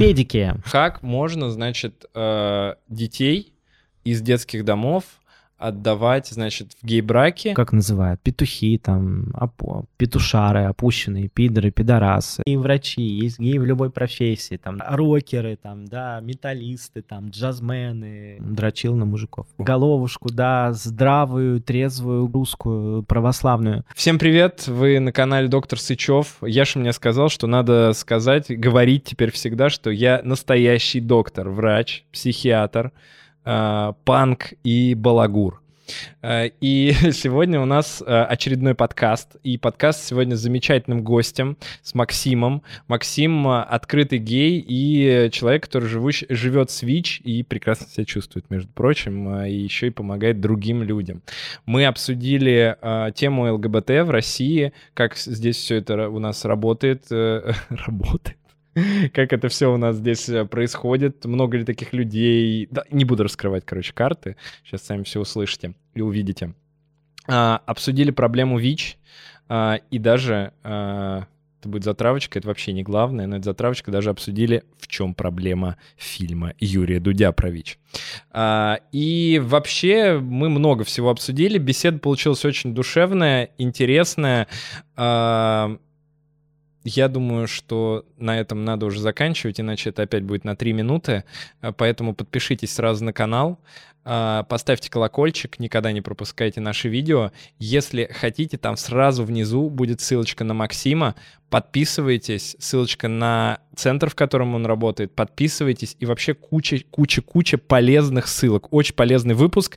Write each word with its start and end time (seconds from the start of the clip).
Педики. 0.00 0.54
Как 0.72 1.02
можно, 1.02 1.50
значит, 1.50 2.06
э, 2.14 2.74
детей 2.88 3.52
из 4.02 4.22
детских 4.22 4.64
домов 4.64 5.04
отдавать, 5.60 6.28
значит, 6.28 6.72
в 6.80 6.86
гей-браки. 6.86 7.52
Как 7.52 7.72
называют? 7.72 8.20
Петухи, 8.22 8.78
там, 8.78 9.26
опу- 9.34 9.84
петушары, 9.98 10.64
опущенные, 10.64 11.28
пидоры, 11.28 11.70
пидорасы. 11.70 12.42
И 12.46 12.56
врачи, 12.56 13.02
есть 13.02 13.38
геи 13.38 13.58
в 13.58 13.64
любой 13.64 13.90
профессии, 13.90 14.56
там, 14.56 14.78
рокеры, 14.84 15.56
там, 15.56 15.86
да, 15.86 16.20
металлисты, 16.20 17.02
там, 17.02 17.28
джазмены. 17.28 18.38
Дрочил 18.40 18.96
на 18.96 19.04
мужиков. 19.04 19.46
Головушку, 19.58 20.32
да, 20.32 20.72
здравую, 20.72 21.60
трезвую, 21.60 22.30
русскую, 22.32 23.02
православную. 23.02 23.84
Всем 23.94 24.18
привет, 24.18 24.66
вы 24.66 24.98
на 24.98 25.12
канале 25.12 25.48
Доктор 25.48 25.78
Сычев. 25.78 26.38
Яша 26.42 26.78
мне 26.78 26.92
сказал, 26.92 27.28
что 27.28 27.46
надо 27.46 27.92
сказать, 27.92 28.46
говорить 28.48 29.04
теперь 29.04 29.30
всегда, 29.30 29.68
что 29.68 29.90
я 29.90 30.22
настоящий 30.24 31.00
доктор, 31.00 31.50
врач, 31.50 32.04
психиатр, 32.12 32.92
панк 33.44 34.52
и 34.64 34.94
балагур. 34.94 35.60
Э, 36.22 36.50
И 36.60 36.92
сегодня 37.12 37.60
у 37.60 37.64
нас 37.64 38.02
э, 38.06 38.22
очередной 38.22 38.74
подкаст. 38.74 39.36
И 39.42 39.58
подкаст 39.58 40.04
сегодня 40.06 40.36
с 40.36 40.40
замечательным 40.40 41.02
гостем, 41.02 41.56
с 41.82 41.94
Максимом. 41.94 42.62
Максим 42.86 43.46
э, 43.48 43.62
открытый 43.62 44.18
гей 44.18 44.64
и 44.66 45.30
человек, 45.32 45.64
который 45.64 45.88
живущ- 45.88 46.26
живет 46.28 46.70
с 46.70 46.82
ВИЧ 46.82 47.22
и 47.24 47.42
прекрасно 47.42 47.86
себя 47.88 48.04
чувствует, 48.04 48.48
между 48.50 48.68
прочим, 48.72 49.34
э, 49.40 49.50
и 49.50 49.56
еще 49.58 49.88
и 49.88 49.90
помогает 49.90 50.40
другим 50.40 50.82
людям. 50.82 51.22
Мы 51.66 51.86
обсудили 51.86 52.76
э, 52.80 53.10
тему 53.14 53.52
ЛГБТ 53.54 53.90
в 54.04 54.10
России, 54.10 54.72
как 54.94 55.16
здесь 55.16 55.56
все 55.56 55.76
это 55.76 56.08
у 56.08 56.18
нас 56.20 56.44
работает. 56.44 57.06
э, 57.10 57.52
работает. 57.70 58.36
Как 59.12 59.32
это 59.32 59.48
все 59.48 59.72
у 59.72 59.76
нас 59.76 59.96
здесь 59.96 60.28
э, 60.28 60.44
происходит, 60.44 61.24
много 61.24 61.58
ли 61.58 61.64
таких 61.64 61.92
людей. 61.92 62.68
Да, 62.70 62.84
не 62.90 63.04
буду 63.04 63.24
раскрывать, 63.24 63.64
короче, 63.64 63.92
карты. 63.92 64.36
Сейчас 64.64 64.82
сами 64.82 65.02
все 65.02 65.20
услышите 65.20 65.74
и 65.94 66.00
увидите. 66.00 66.54
А, 67.26 67.62
обсудили 67.66 68.10
проблему 68.10 68.58
ВИЧ, 68.58 68.96
а, 69.48 69.80
и 69.90 69.98
даже 69.98 70.52
а, 70.62 71.26
это 71.60 71.68
будет 71.68 71.84
затравочка, 71.84 72.38
это 72.38 72.48
вообще 72.48 72.72
не 72.72 72.82
главное, 72.82 73.26
но 73.26 73.36
это 73.36 73.44
затравочка, 73.44 73.90
даже 73.90 74.10
обсудили, 74.10 74.64
в 74.78 74.88
чем 74.88 75.14
проблема 75.14 75.76
фильма 75.96 76.54
Юрия 76.58 77.00
Дудя 77.00 77.32
про 77.32 77.50
ВИЧ. 77.50 77.78
А, 78.30 78.80
и 78.92 79.40
вообще 79.44 80.18
мы 80.18 80.48
много 80.48 80.84
всего 80.84 81.10
обсудили, 81.10 81.58
беседа 81.58 81.98
получилась 81.98 82.44
очень 82.44 82.74
душевная, 82.74 83.50
интересная. 83.58 84.48
А, 84.96 85.76
я 86.84 87.08
думаю, 87.08 87.46
что 87.46 88.06
на 88.16 88.38
этом 88.40 88.64
надо 88.64 88.86
уже 88.86 89.00
заканчивать, 89.00 89.60
иначе 89.60 89.90
это 89.90 90.02
опять 90.02 90.22
будет 90.22 90.44
на 90.44 90.56
3 90.56 90.72
минуты. 90.72 91.24
А, 91.60 91.72
Поэтому 91.72 92.14
подпишитесь 92.14 92.72
сразу 92.72 93.04
на 93.04 93.12
канал, 93.12 93.60
а, 94.02 94.44
поставьте 94.44 94.90
колокольчик, 94.90 95.58
никогда 95.58 95.92
не 95.92 96.00
пропускайте 96.00 96.60
наши 96.60 96.88
видео. 96.88 97.32
Если 97.58 98.10
хотите, 98.10 98.56
там 98.56 98.76
сразу 98.76 99.24
внизу 99.24 99.68
будет 99.68 100.00
ссылочка 100.00 100.42
на 100.42 100.54
Максима. 100.54 101.16
Подписывайтесь, 101.50 102.56
ссылочка 102.58 103.08
на 103.08 103.58
центр, 103.76 104.08
в 104.08 104.14
котором 104.14 104.54
он 104.54 104.64
работает. 104.64 105.14
Подписывайтесь 105.14 105.96
и 106.00 106.06
вообще 106.06 106.32
куча-куча-куча 106.32 107.58
полезных 107.58 108.26
ссылок. 108.26 108.72
Очень 108.72 108.94
полезный 108.94 109.34
выпуск. 109.34 109.76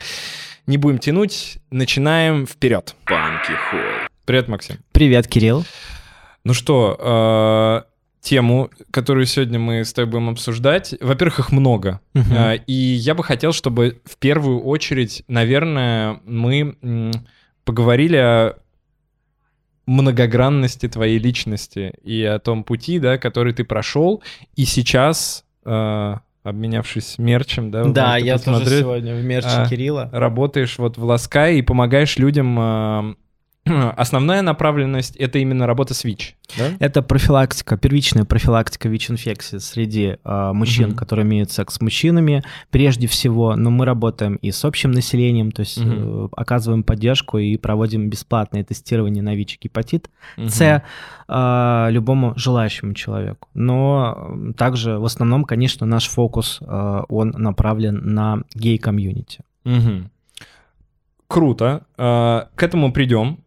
Не 0.68 0.78
будем 0.78 1.00
тянуть, 1.00 1.58
начинаем 1.70 2.48
вперед. 2.48 2.96
Панки 3.06 3.52
Холл. 3.70 4.08
Привет, 4.26 4.48
Максим. 4.48 4.78
Привет, 4.94 5.28
Кирилл. 5.28 5.66
Ну 6.46 6.54
что, 6.54 6.98
э, 7.00 7.90
тему, 8.22 8.70
которую 8.92 9.26
сегодня 9.26 9.60
мы 9.60 9.84
с 9.86 9.94
тобой 9.94 10.12
будем 10.12 10.30
обсуждать, 10.30 10.94
во-первых, 11.02 11.40
их 11.40 11.52
много. 11.52 12.00
Э, 12.14 12.58
И 12.68 12.74
я 12.74 13.16
бы 13.16 13.24
хотел, 13.24 13.54
чтобы 13.54 14.02
в 14.06 14.18
первую 14.18 14.62
очередь, 14.62 15.24
наверное, 15.28 16.20
мы 16.26 17.12
поговорили 17.66 18.18
о 18.18 18.54
многогранности 19.86 20.88
твоей 20.88 21.20
личности 21.20 21.94
и 22.04 22.24
о 22.24 22.40
том 22.40 22.64
пути, 22.64 23.00
да, 23.00 23.18
который 23.18 23.54
ты 23.54 23.64
прошел, 23.66 24.24
и 24.56 24.64
сейчас, 24.66 25.44
э, 25.66 26.16
обменявшись 26.44 27.18
мерчем, 27.18 27.72
да, 27.72 27.84
Да, 27.86 28.18
я 28.18 28.38
тоже 28.38 28.80
сегодня 28.80 29.16
в 29.16 29.24
мерче 29.24 29.48
А, 29.50 29.68
Кирилла. 29.68 30.10
работаешь 30.14 30.78
вот 30.78 30.98
в 30.98 31.04
Ласкай 31.04 31.58
и 31.58 31.62
помогаешь 31.62 32.18
людям. 32.18 32.58
э, 32.60 33.16
Основная 33.98 34.42
направленность— 34.42 35.16
это 35.18 35.40
именно 35.40 35.66
работа 35.66 35.94
с 35.94 36.04
ВИЧ, 36.04 36.36
да? 36.58 36.72
Это 36.80 37.02
профилактика, 37.02 37.78
первичная 37.78 38.26
профилактика 38.26 38.90
ВИЧ-инфекции 38.90 39.60
среди 39.60 40.18
э, 40.24 40.52
мужчин, 40.54 40.90
Мгм. 40.90 40.98
которые 40.98 41.26
имеют 41.26 41.50
секс 41.52 41.76
с 41.76 41.82
мужчинами, 41.82 42.44
прежде 42.72 43.08
всего. 43.08 43.56
Но 43.56 43.70
мы 43.70 43.86
работаем 43.86 44.36
и 44.36 44.52
с 44.52 44.66
общим 44.66 44.92
населением, 44.92 45.52
то 45.54 45.62
есть 45.62 45.78
Мгм. 45.80 46.26
э, 46.26 46.30
оказываем 46.36 46.84
поддержку 46.84 47.38
и 47.38 47.56
проводим 47.58 48.10
бесплатное 48.10 48.66
тестирование 48.66 49.24
на 49.24 49.34
ВИЧ 49.34 49.56
и 49.56 49.60
гепатит 49.64 50.10
Мгм. 50.36 50.50
С 50.50 50.84
э, 51.30 51.88
любому 51.90 52.34
желающему 52.36 52.94
человеку. 52.94 53.48
Но 53.54 54.54
также 54.58 55.00
в 55.00 55.06
основном, 55.06 55.46
конечно, 55.46 55.86
наш 55.86 56.10
фокус, 56.10 56.60
э, 56.62 57.02
он 57.08 57.30
направлен 57.38 58.02
на 58.14 58.44
гей-комьюнити. 58.54 59.40
Мгм. 59.64 60.10
Круто. 61.28 61.84
К 61.96 62.50
этому 62.62 62.92
придем. 62.94 63.40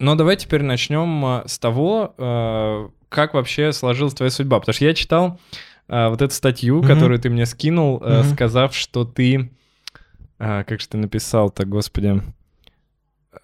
Но 0.00 0.14
давай 0.16 0.36
теперь 0.36 0.62
начнем 0.62 1.24
э, 1.26 1.42
с 1.46 1.58
того, 1.58 2.14
э, 2.16 2.88
как 3.10 3.34
вообще 3.34 3.72
сложилась 3.72 4.14
твоя 4.14 4.30
судьба. 4.30 4.58
Потому 4.58 4.72
что 4.74 4.84
я 4.86 4.94
читал 4.94 5.38
э, 5.88 6.08
вот 6.08 6.22
эту 6.22 6.34
статью, 6.34 6.78
Мгм. 6.78 6.86
которую 6.88 7.20
ты 7.20 7.28
мне 7.28 7.44
скинул, 7.46 8.00
Мгм. 8.00 8.24
сказав, 8.24 8.74
что 8.74 9.04
ты... 9.04 9.52
Как 10.38 10.80
же 10.80 10.88
ты 10.88 10.96
написал-то, 10.96 11.66
господи? 11.66 12.22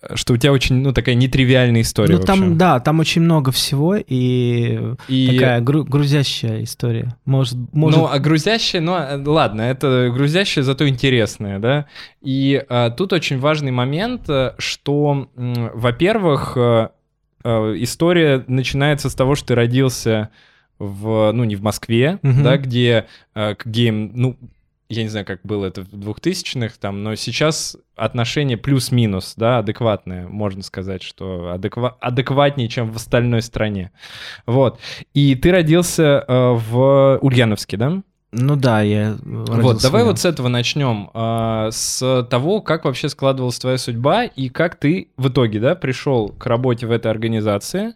Э, 0.02 0.16
Что 0.16 0.34
у 0.34 0.36
тебя 0.36 0.52
очень, 0.52 0.76
ну, 0.76 0.92
такая 0.92 1.14
нетривиальная 1.14 1.82
история 1.82 2.16
Ну, 2.16 2.22
там, 2.24 2.40
вообще. 2.40 2.54
да, 2.56 2.80
там 2.80 2.98
очень 3.00 3.22
много 3.22 3.52
всего, 3.52 3.94
и, 3.96 4.80
И... 5.08 5.28
такая 5.32 5.60
гру- 5.60 5.84
грузящая 5.84 6.64
история. 6.64 7.14
Может, 7.24 7.56
может 7.72 7.98
Ну, 8.00 8.06
а 8.10 8.18
грузящее, 8.18 8.82
ну, 8.82 8.92
а, 8.94 9.20
ладно, 9.24 9.62
это 9.62 10.10
грузящее, 10.12 10.62
зато 10.64 10.88
интересное, 10.88 11.58
да. 11.58 11.86
И 12.20 12.62
а, 12.68 12.90
тут 12.90 13.12
очень 13.12 13.38
важный 13.38 13.70
момент, 13.72 14.28
э, 14.28 14.54
что, 14.58 15.28
во-первых, 15.36 16.54
э, 16.56 16.88
э, 17.44 17.74
история 17.78 18.44
начинается 18.48 19.08
с 19.08 19.14
того, 19.14 19.34
что 19.36 19.48
ты 19.48 19.54
родился 19.54 20.30
в, 20.78 21.30
ну, 21.32 21.44
не 21.44 21.56
в 21.56 21.62
Москве, 21.62 22.18
Мгм. 22.22 22.42
да, 22.42 22.56
где 22.58 23.06
э, 23.34 23.54
гейм, 23.64 24.10
ну, 24.14 24.36
я 24.88 25.02
не 25.02 25.08
знаю, 25.08 25.26
как 25.26 25.40
было 25.42 25.66
это 25.66 25.82
в 25.82 25.88
2000-х, 25.94 26.76
там, 26.80 27.02
но 27.02 27.14
сейчас 27.14 27.76
отношение 27.96 28.56
плюс-минус, 28.56 29.34
да, 29.36 29.58
адекватное, 29.58 30.28
можно 30.28 30.62
сказать, 30.62 31.02
что 31.02 31.54
адеква- 31.54 31.94
адекватнее, 32.00 32.68
чем 32.68 32.90
в 32.92 32.96
остальной 32.96 33.42
стране. 33.42 33.90
Вот. 34.46 34.78
И 35.14 35.34
ты 35.34 35.50
родился 35.50 36.24
э, 36.26 36.52
в 36.52 37.18
Ульяновске, 37.20 37.76
да? 37.76 38.02
Ну 38.32 38.56
да, 38.56 38.82
я 38.82 39.16
вот, 39.22 39.80
давай 39.80 40.02
да. 40.02 40.08
вот 40.08 40.18
с 40.18 40.24
этого 40.24 40.48
начнем. 40.48 41.10
а, 41.14 41.70
с 41.70 42.26
того, 42.28 42.60
как 42.60 42.84
вообще 42.84 43.08
складывалась 43.08 43.58
твоя 43.58 43.78
судьба 43.78 44.24
и 44.24 44.48
как 44.48 44.76
ты 44.76 45.08
в 45.16 45.28
итоге, 45.28 45.58
да, 45.58 45.74
пришел 45.74 46.28
к 46.28 46.44
работе 46.46 46.86
в 46.86 46.90
этой 46.90 47.10
организации. 47.10 47.94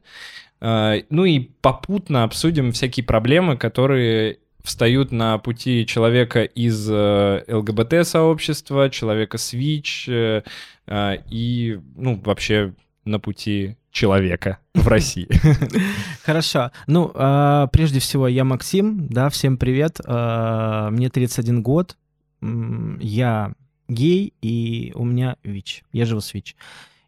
А, 0.61 0.97
ну 1.11 1.25
и 1.25 1.41
попутно 1.61 2.25
обсудим 2.25 2.73
всякие 2.73 3.05
проблемы, 3.05 3.57
которые 3.57 4.39
встают 4.63 5.13
на 5.13 5.39
пути 5.39 5.87
человека 5.87 6.45
из 6.45 6.89
э, 6.91 7.45
ЛГБТ-сообщества, 7.49 8.91
человека 8.91 9.39
с 9.39 9.53
ВИЧ 9.53 10.09
э, 10.09 10.43
а, 10.87 11.15
и, 11.29 11.81
ну, 11.97 12.21
вообще 12.25 12.75
на 13.05 13.21
пути 13.21 13.77
человека 13.91 14.59
в 14.75 14.87
России. 14.87 15.29
Хорошо. 16.25 16.71
Ну, 16.87 17.11
а, 17.15 17.67
прежде 17.69 18.01
всего, 18.01 18.29
я 18.29 18.45
Максим, 18.45 19.09
да, 19.09 19.29
всем 19.31 19.57
привет. 19.57 20.01
А, 20.05 20.91
мне 20.91 21.09
31 21.09 21.63
год, 21.63 21.97
я 22.43 23.53
гей, 23.89 24.33
и 24.41 24.93
у 24.95 25.05
меня 25.05 25.37
ВИЧ. 25.43 25.85
Я 25.93 26.07
живу 26.07 26.21
с 26.21 26.33
ВИЧ. 26.33 26.57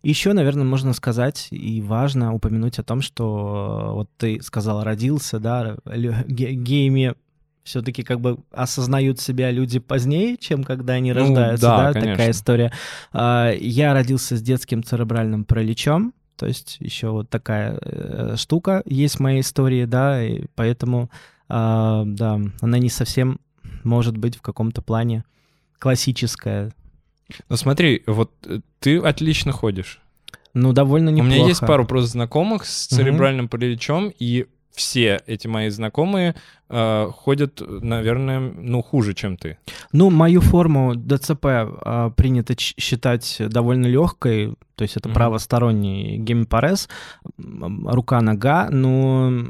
Еще, 0.02 0.32
наверное, 0.32 0.64
можно 0.64 0.92
сказать 0.94 1.48
и 1.52 1.80
важно 1.80 2.34
упомянуть 2.34 2.80
о 2.80 2.82
том, 2.82 3.02
что 3.02 3.92
вот 3.94 4.10
ты 4.16 4.42
сказал, 4.42 4.82
родился, 4.82 5.38
да, 5.38 5.76
геями 5.86 7.14
все-таки 7.64 8.02
как 8.02 8.20
бы 8.20 8.38
осознают 8.50 9.20
себя 9.20 9.50
люди 9.50 9.78
позднее, 9.78 10.36
чем 10.36 10.64
когда 10.64 10.94
они 10.94 11.12
Ну, 11.12 11.20
рождаются, 11.20 11.66
да, 11.66 11.76
да, 11.78 11.92
конечно. 11.92 12.12
такая 12.12 12.30
история. 12.32 12.72
А, 13.12 13.52
Я 13.52 13.92
родился 13.94 14.36
с 14.36 14.42
детским 14.42 14.82
церебральным 14.82 15.44
параличом, 15.44 16.12
то 16.36 16.46
есть 16.46 16.76
еще 16.80 17.10
вот 17.10 17.30
такая 17.30 17.78
э, 17.80 18.34
штука 18.36 18.82
есть 18.86 19.16
в 19.16 19.20
моей 19.20 19.40
истории, 19.42 19.84
да, 19.84 20.24
и 20.24 20.44
поэтому, 20.56 21.10
а, 21.48 22.02
да, 22.04 22.40
она 22.60 22.78
не 22.78 22.88
совсем 22.88 23.38
может 23.84 24.16
быть 24.16 24.36
в 24.36 24.42
каком-то 24.42 24.82
плане 24.82 25.24
классическая. 25.78 26.72
Ну 27.48 27.56
смотри, 27.56 28.02
вот 28.06 28.32
э, 28.46 28.60
ты 28.80 28.98
отлично 28.98 29.52
ходишь. 29.52 30.00
Ну, 30.54 30.72
довольно 30.72 31.10
У 31.10 31.14
неплохо. 31.14 31.34
меня 31.34 31.46
есть 31.48 31.60
пару 31.60 31.86
просто 31.86 32.10
знакомых 32.10 32.64
с 32.66 32.86
церебральным 32.86 33.48
параличом, 33.48 34.12
и 34.18 34.46
все 34.72 35.20
эти 35.26 35.46
мои 35.46 35.68
знакомые 35.68 36.34
э, 36.68 37.10
ходят, 37.14 37.60
наверное, 37.60 38.40
ну, 38.40 38.82
хуже, 38.82 39.14
чем 39.14 39.36
ты. 39.36 39.58
Ну, 39.92 40.10
мою 40.10 40.40
форму 40.40 40.94
ДЦП 40.94 41.44
э, 41.44 42.10
принято 42.16 42.54
считать 42.58 43.36
довольно 43.38 43.86
легкой, 43.86 44.54
то 44.74 44.82
есть 44.82 44.96
это 44.96 45.08
mm-hmm. 45.08 45.14
правосторонний 45.14 46.16
гемипарез, 46.18 46.88
рука-нога, 47.36 48.68
ну, 48.70 49.46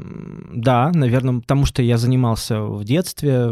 да, 0.53 0.91
наверное, 0.93 1.39
потому 1.39 1.65
что 1.65 1.81
я 1.81 1.97
занимался 1.97 2.61
в 2.61 2.83
детстве, 2.83 3.51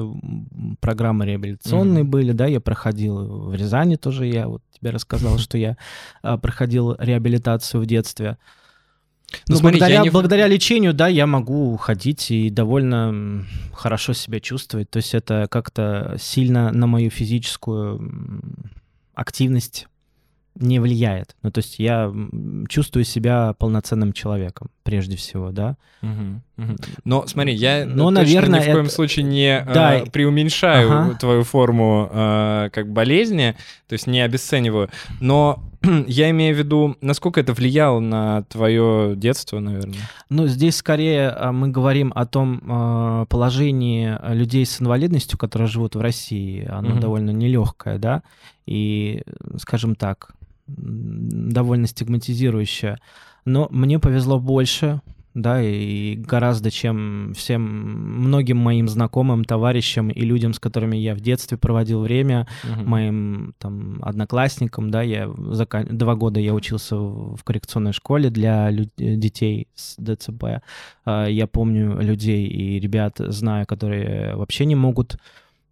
программы 0.82 1.26
реабилитационные 1.26 2.04
mm-hmm. 2.04 2.08
были, 2.08 2.32
да, 2.34 2.48
я 2.48 2.60
проходил 2.60 3.50
в 3.50 3.56
Рязани 3.56 3.96
тоже, 3.96 4.28
я 4.28 4.48
вот 4.48 4.62
тебе 4.78 4.92
рассказал, 4.92 5.38
что 5.40 5.58
я 5.58 5.78
э, 6.24 6.38
проходил 6.38 6.96
реабилитацию 7.00 7.82
в 7.82 7.86
детстве. 7.86 8.38
Ну, 9.48 9.56
смотри, 9.56 9.80
благодаря, 9.80 10.02
не... 10.02 10.10
благодаря 10.10 10.48
лечению, 10.48 10.94
да, 10.94 11.08
я 11.08 11.28
могу 11.28 11.78
ходить 11.78 12.32
и 12.32 12.50
довольно 12.50 13.46
хорошо 13.74 14.14
себя 14.14 14.40
чувствовать. 14.40 14.90
То 14.90 14.98
есть 14.98 15.14
это 15.14 15.48
как-то 15.50 16.16
сильно 16.20 16.72
на 16.72 16.88
мою 16.88 17.10
физическую 17.10 18.12
активность 19.14 19.88
не 20.56 20.80
влияет. 20.80 21.36
Ну, 21.44 21.52
то 21.52 21.60
есть 21.60 21.80
я 21.80 22.14
чувствую 22.68 23.06
себя 23.06 23.54
полноценным 23.58 24.14
человеком, 24.14 24.70
прежде 24.84 25.16
всего, 25.16 25.52
да. 25.52 25.78
Угу. 26.02 26.42
Но 27.06 27.26
смотри, 27.28 27.54
я 27.54 27.86
Но, 27.86 28.10
точно 28.10 28.22
наверное, 28.22 28.60
ни 28.60 28.64
в 28.64 28.72
коем 28.72 28.86
это... 28.86 28.94
случае 28.94 29.26
не 29.26 29.66
да. 29.74 29.96
э, 29.96 30.06
преуменьшаю 30.06 30.92
ага. 30.92 31.16
твою 31.16 31.44
форму 31.44 32.10
э, 32.12 32.70
как 32.72 32.92
болезни, 32.92 33.56
то 33.88 33.94
есть 33.94 34.08
не 34.08 34.22
обесцениваю. 34.22 34.90
Но 35.20 35.64
я 36.08 36.30
имею 36.30 36.56
в 36.56 36.60
виду, 36.60 36.96
насколько 37.02 37.40
это 37.40 37.54
влияло 37.54 38.00
на 38.00 38.44
твое 38.44 39.14
детство, 39.16 39.60
наверное? 39.60 40.00
Ну, 40.30 40.48
здесь 40.48 40.76
скорее 40.76 41.30
а, 41.30 41.52
мы 41.52 41.70
говорим 41.70 42.12
о 42.16 42.26
том 42.26 42.62
а, 42.68 43.26
положении 43.26 44.16
людей 44.34 44.66
с 44.66 44.82
инвалидностью, 44.82 45.40
которые 45.40 45.68
живут 45.68 45.96
в 45.96 46.02
России. 46.02 46.68
Оно 46.70 46.92
угу. 46.92 47.00
довольно 47.00 47.32
нелегкое, 47.32 47.98
да, 47.98 48.22
и, 48.66 49.24
скажем 49.58 49.96
так, 49.96 50.32
довольно 50.68 51.88
стигматизирующее. 51.88 52.98
Но 53.46 53.68
мне 53.72 53.98
повезло 53.98 54.40
больше, 54.40 55.02
да, 55.34 55.62
и 55.62 56.16
гораздо 56.16 56.72
чем 56.72 57.34
всем 57.36 57.62
многим 57.62 58.58
моим 58.58 58.88
знакомым, 58.88 59.46
товарищам 59.46 60.10
и 60.10 60.22
людям, 60.22 60.54
с 60.54 60.60
которыми 60.60 60.98
я 60.98 61.16
в 61.16 61.22
детстве 61.22 61.58
проводил 61.58 62.02
время, 62.02 62.48
uh-huh. 62.64 62.84
моим 62.84 63.54
там 63.58 64.00
одноклассникам, 64.02 64.92
да, 64.92 65.02
я 65.02 65.32
за 65.52 65.66
два 65.90 66.16
года 66.16 66.40
я 66.40 66.54
учился 66.54 66.98
в 66.98 67.40
коррекционной 67.44 67.94
школе 67.94 68.30
для 68.30 68.70
лю- 68.70 68.90
детей 68.98 69.68
с 69.76 69.96
ДЦП. 69.98 70.62
А, 71.06 71.26
я 71.28 71.48
помню 71.48 72.02
людей 72.02 72.48
и 72.48 72.80
ребят, 72.80 73.16
знаю, 73.20 73.66
которые 73.66 74.36
вообще 74.36 74.66
не 74.66 74.76
могут 74.76 75.18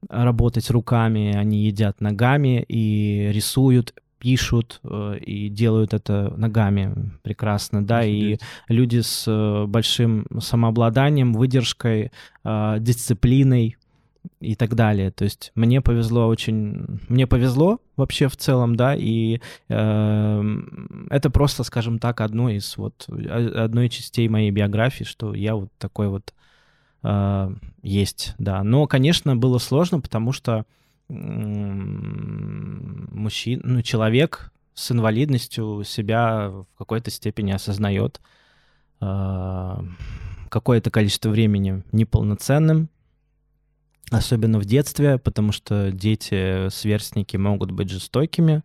работать 0.08 0.70
руками, 0.70 1.36
они 1.36 1.66
едят 1.66 2.00
ногами 2.00 2.64
и 2.68 3.30
рисуют 3.34 3.94
пишут 4.20 4.80
э, 4.84 5.18
и 5.20 5.50
делают 5.50 5.94
это 5.94 6.34
ногами 6.38 7.12
прекрасно, 7.24 7.86
да, 7.86 8.04
и 8.04 8.38
люди 8.68 9.00
с 9.00 9.26
э, 9.28 9.66
большим 9.66 10.28
самообладанием, 10.40 11.34
выдержкой, 11.34 12.12
э, 12.44 12.78
дисциплиной 12.80 13.78
и 14.40 14.56
так 14.56 14.76
далее. 14.76 15.12
То 15.12 15.24
есть 15.24 15.52
мне 15.56 15.82
повезло 15.82 16.28
очень, 16.28 17.00
мне 17.08 17.28
повезло 17.28 17.80
вообще 17.96 18.28
в 18.28 18.38
целом, 18.38 18.76
да, 18.76 18.96
и 18.96 19.40
э, 19.70 20.44
это 21.10 21.30
просто, 21.30 21.64
скажем 21.64 22.00
так, 22.00 22.22
одно 22.22 22.50
из 22.50 22.78
вот 22.78 23.08
одной 23.08 23.88
из 23.88 23.94
частей 23.94 24.28
моей 24.28 24.52
биографии, 24.52 25.04
что 25.04 25.34
я 25.34 25.56
вот 25.56 25.70
такой 25.78 26.10
вот 26.10 26.34
э, 27.04 27.56
есть, 27.82 28.36
да. 28.38 28.64
Но, 28.64 28.88
конечно, 28.88 29.36
было 29.36 29.58
сложно, 29.58 30.02
потому 30.02 30.32
что 30.32 30.66
мужчина, 33.10 33.62
ну, 33.66 33.82
человек 33.82 34.52
с 34.74 34.92
инвалидностью 34.92 35.84
себя 35.84 36.50
в 36.50 36.68
какой-то 36.78 37.12
степени 37.12 37.52
осознает 37.52 38.22
э, 39.02 39.76
какое-то 40.50 40.92
количество 40.92 41.30
времени 41.30 41.84
неполноценным, 41.92 42.90
особенно 44.12 44.60
в 44.60 44.66
детстве, 44.66 45.18
потому 45.18 45.52
что 45.52 45.92
дети, 45.92 46.70
сверстники 46.70 47.38
могут 47.38 47.72
быть 47.72 47.90
жестокими 47.90 48.64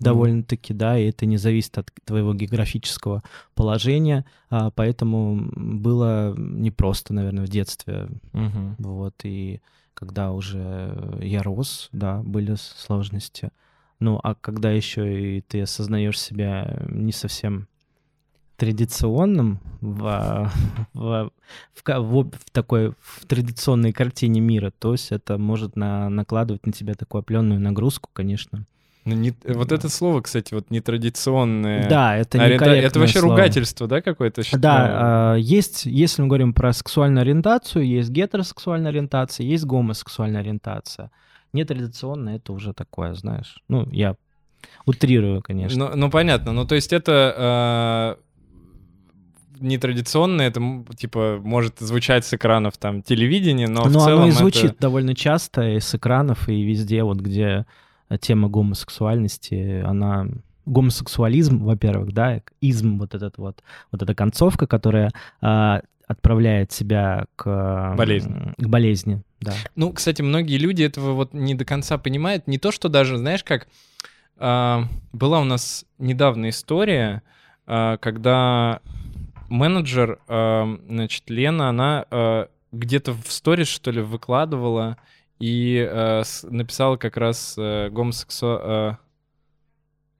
довольно-таки, 0.00 0.74
да, 0.74 0.98
и 0.98 1.08
это 1.08 1.24
не 1.24 1.36
зависит 1.36 1.78
от 1.78 1.90
твоего 2.04 2.34
географического 2.34 3.22
положения, 3.54 4.24
а, 4.50 4.70
поэтому 4.70 5.50
было 5.54 6.34
непросто, 6.36 7.14
наверное, 7.14 7.46
в 7.46 7.48
детстве, 7.48 8.08
mm-hmm. 8.32 8.74
вот, 8.78 9.14
и 9.24 9.60
когда 10.04 10.32
уже 10.32 11.18
я 11.22 11.42
рос, 11.42 11.88
да, 11.92 12.22
были 12.22 12.56
сложности. 12.56 13.50
Ну, 14.00 14.20
а 14.22 14.34
когда 14.34 14.70
еще 14.70 15.38
и 15.38 15.40
ты 15.40 15.62
осознаешь 15.62 16.20
себя 16.20 16.84
не 16.88 17.12
совсем 17.12 17.68
традиционным 18.56 19.60
в, 19.80 20.52
в, 20.92 21.30
в, 21.74 21.86
в, 21.86 22.30
в 22.30 22.50
такой 22.52 22.92
в 23.00 23.24
традиционной 23.26 23.92
картине 23.92 24.40
мира, 24.40 24.70
то 24.78 24.92
есть 24.92 25.10
это 25.10 25.38
может 25.38 25.74
на, 25.74 26.10
накладывать 26.10 26.66
на 26.66 26.72
тебя 26.72 26.94
такую 26.94 27.20
определенную 27.20 27.60
нагрузку, 27.60 28.10
конечно. 28.12 28.66
Ну, 29.04 29.14
не, 29.14 29.34
вот 29.44 29.70
это 29.70 29.90
слово, 29.90 30.22
кстати, 30.22 30.54
вот 30.54 30.70
нетрадиционное. 30.70 31.88
Да, 31.88 32.16
это 32.16 32.42
ориента... 32.42 32.70
Это 32.70 32.98
вообще 32.98 33.18
слово. 33.18 33.36
ругательство, 33.36 33.86
да, 33.86 34.00
какое-то? 34.00 34.42
Да, 34.52 35.34
э, 35.36 35.40
есть, 35.40 35.84
если 35.84 36.22
мы 36.22 36.28
говорим 36.28 36.54
про 36.54 36.72
сексуальную 36.72 37.20
ориентацию, 37.20 37.86
есть 37.86 38.08
гетеросексуальная 38.10 38.90
ориентация, 38.90 39.44
есть 39.44 39.64
гомосексуальная 39.66 40.40
ориентация. 40.40 41.10
Нетрадиционное— 41.52 42.36
это 42.38 42.52
уже 42.52 42.72
такое, 42.72 43.14
знаешь. 43.14 43.62
Ну, 43.68 43.86
я 43.92 44.16
утрирую, 44.86 45.42
конечно. 45.42 45.90
Ну, 45.90 45.96
ну 45.96 46.10
понятно. 46.10 46.52
Ну, 46.52 46.66
то 46.66 46.74
есть 46.74 46.92
это 46.94 48.16
э, 48.18 48.22
нетрадиционно, 49.60 50.42
это 50.42 50.60
типа 50.96 51.40
может 51.42 51.78
звучать 51.78 52.24
с 52.24 52.34
экранов 52.34 52.78
там 52.78 53.02
телевидения, 53.02 53.68
но, 53.68 53.84
но 53.84 54.00
в 54.00 54.04
целом 54.04 54.22
оно 54.22 54.28
и 54.28 54.30
звучит 54.30 54.72
это... 54.72 54.80
довольно 54.80 55.14
часто 55.14 55.62
и 55.62 55.80
с 55.80 55.94
экранов, 55.94 56.48
и 56.48 56.62
везде, 56.62 57.02
вот 57.02 57.18
где 57.18 57.66
тема 58.20 58.48
гомосексуальности, 58.48 59.82
она 59.84 60.26
гомосексуализм, 60.66 61.64
во-первых, 61.64 62.12
да, 62.12 62.40
изм, 62.60 62.98
вот 62.98 63.14
этот 63.14 63.38
вот, 63.38 63.62
вот 63.92 64.02
эта 64.02 64.14
концовка, 64.14 64.66
которая 64.66 65.10
а, 65.40 65.82
отправляет 66.06 66.72
себя 66.72 67.26
к 67.36 67.94
болезни. 67.96 68.54
к 68.56 68.66
болезни, 68.66 69.22
да. 69.40 69.52
Ну, 69.74 69.92
кстати, 69.92 70.22
многие 70.22 70.56
люди 70.58 70.82
этого 70.82 71.12
вот 71.12 71.34
не 71.34 71.54
до 71.54 71.64
конца 71.64 71.98
понимают. 71.98 72.46
Не 72.46 72.58
то, 72.58 72.72
что 72.72 72.88
даже, 72.88 73.18
знаешь, 73.18 73.44
как 73.44 73.68
а, 74.38 74.84
была 75.12 75.40
у 75.40 75.44
нас 75.44 75.84
недавно 75.98 76.48
история, 76.48 77.22
а, 77.66 77.96
когда 77.98 78.80
менеджер, 79.48 80.18
а, 80.28 80.78
значит, 80.88 81.28
Лена, 81.28 81.68
она 81.68 82.06
а, 82.10 82.48
где-то 82.72 83.12
в 83.12 83.30
сторис, 83.30 83.68
что 83.68 83.90
ли, 83.90 84.00
выкладывала 84.00 84.96
и 85.38 85.86
э, 85.90 86.22
с, 86.24 86.42
написал 86.48 86.96
как 86.96 87.16
раз 87.16 87.54
э, 87.58 87.88
гомосексу... 87.90 88.58
э, 88.60 88.92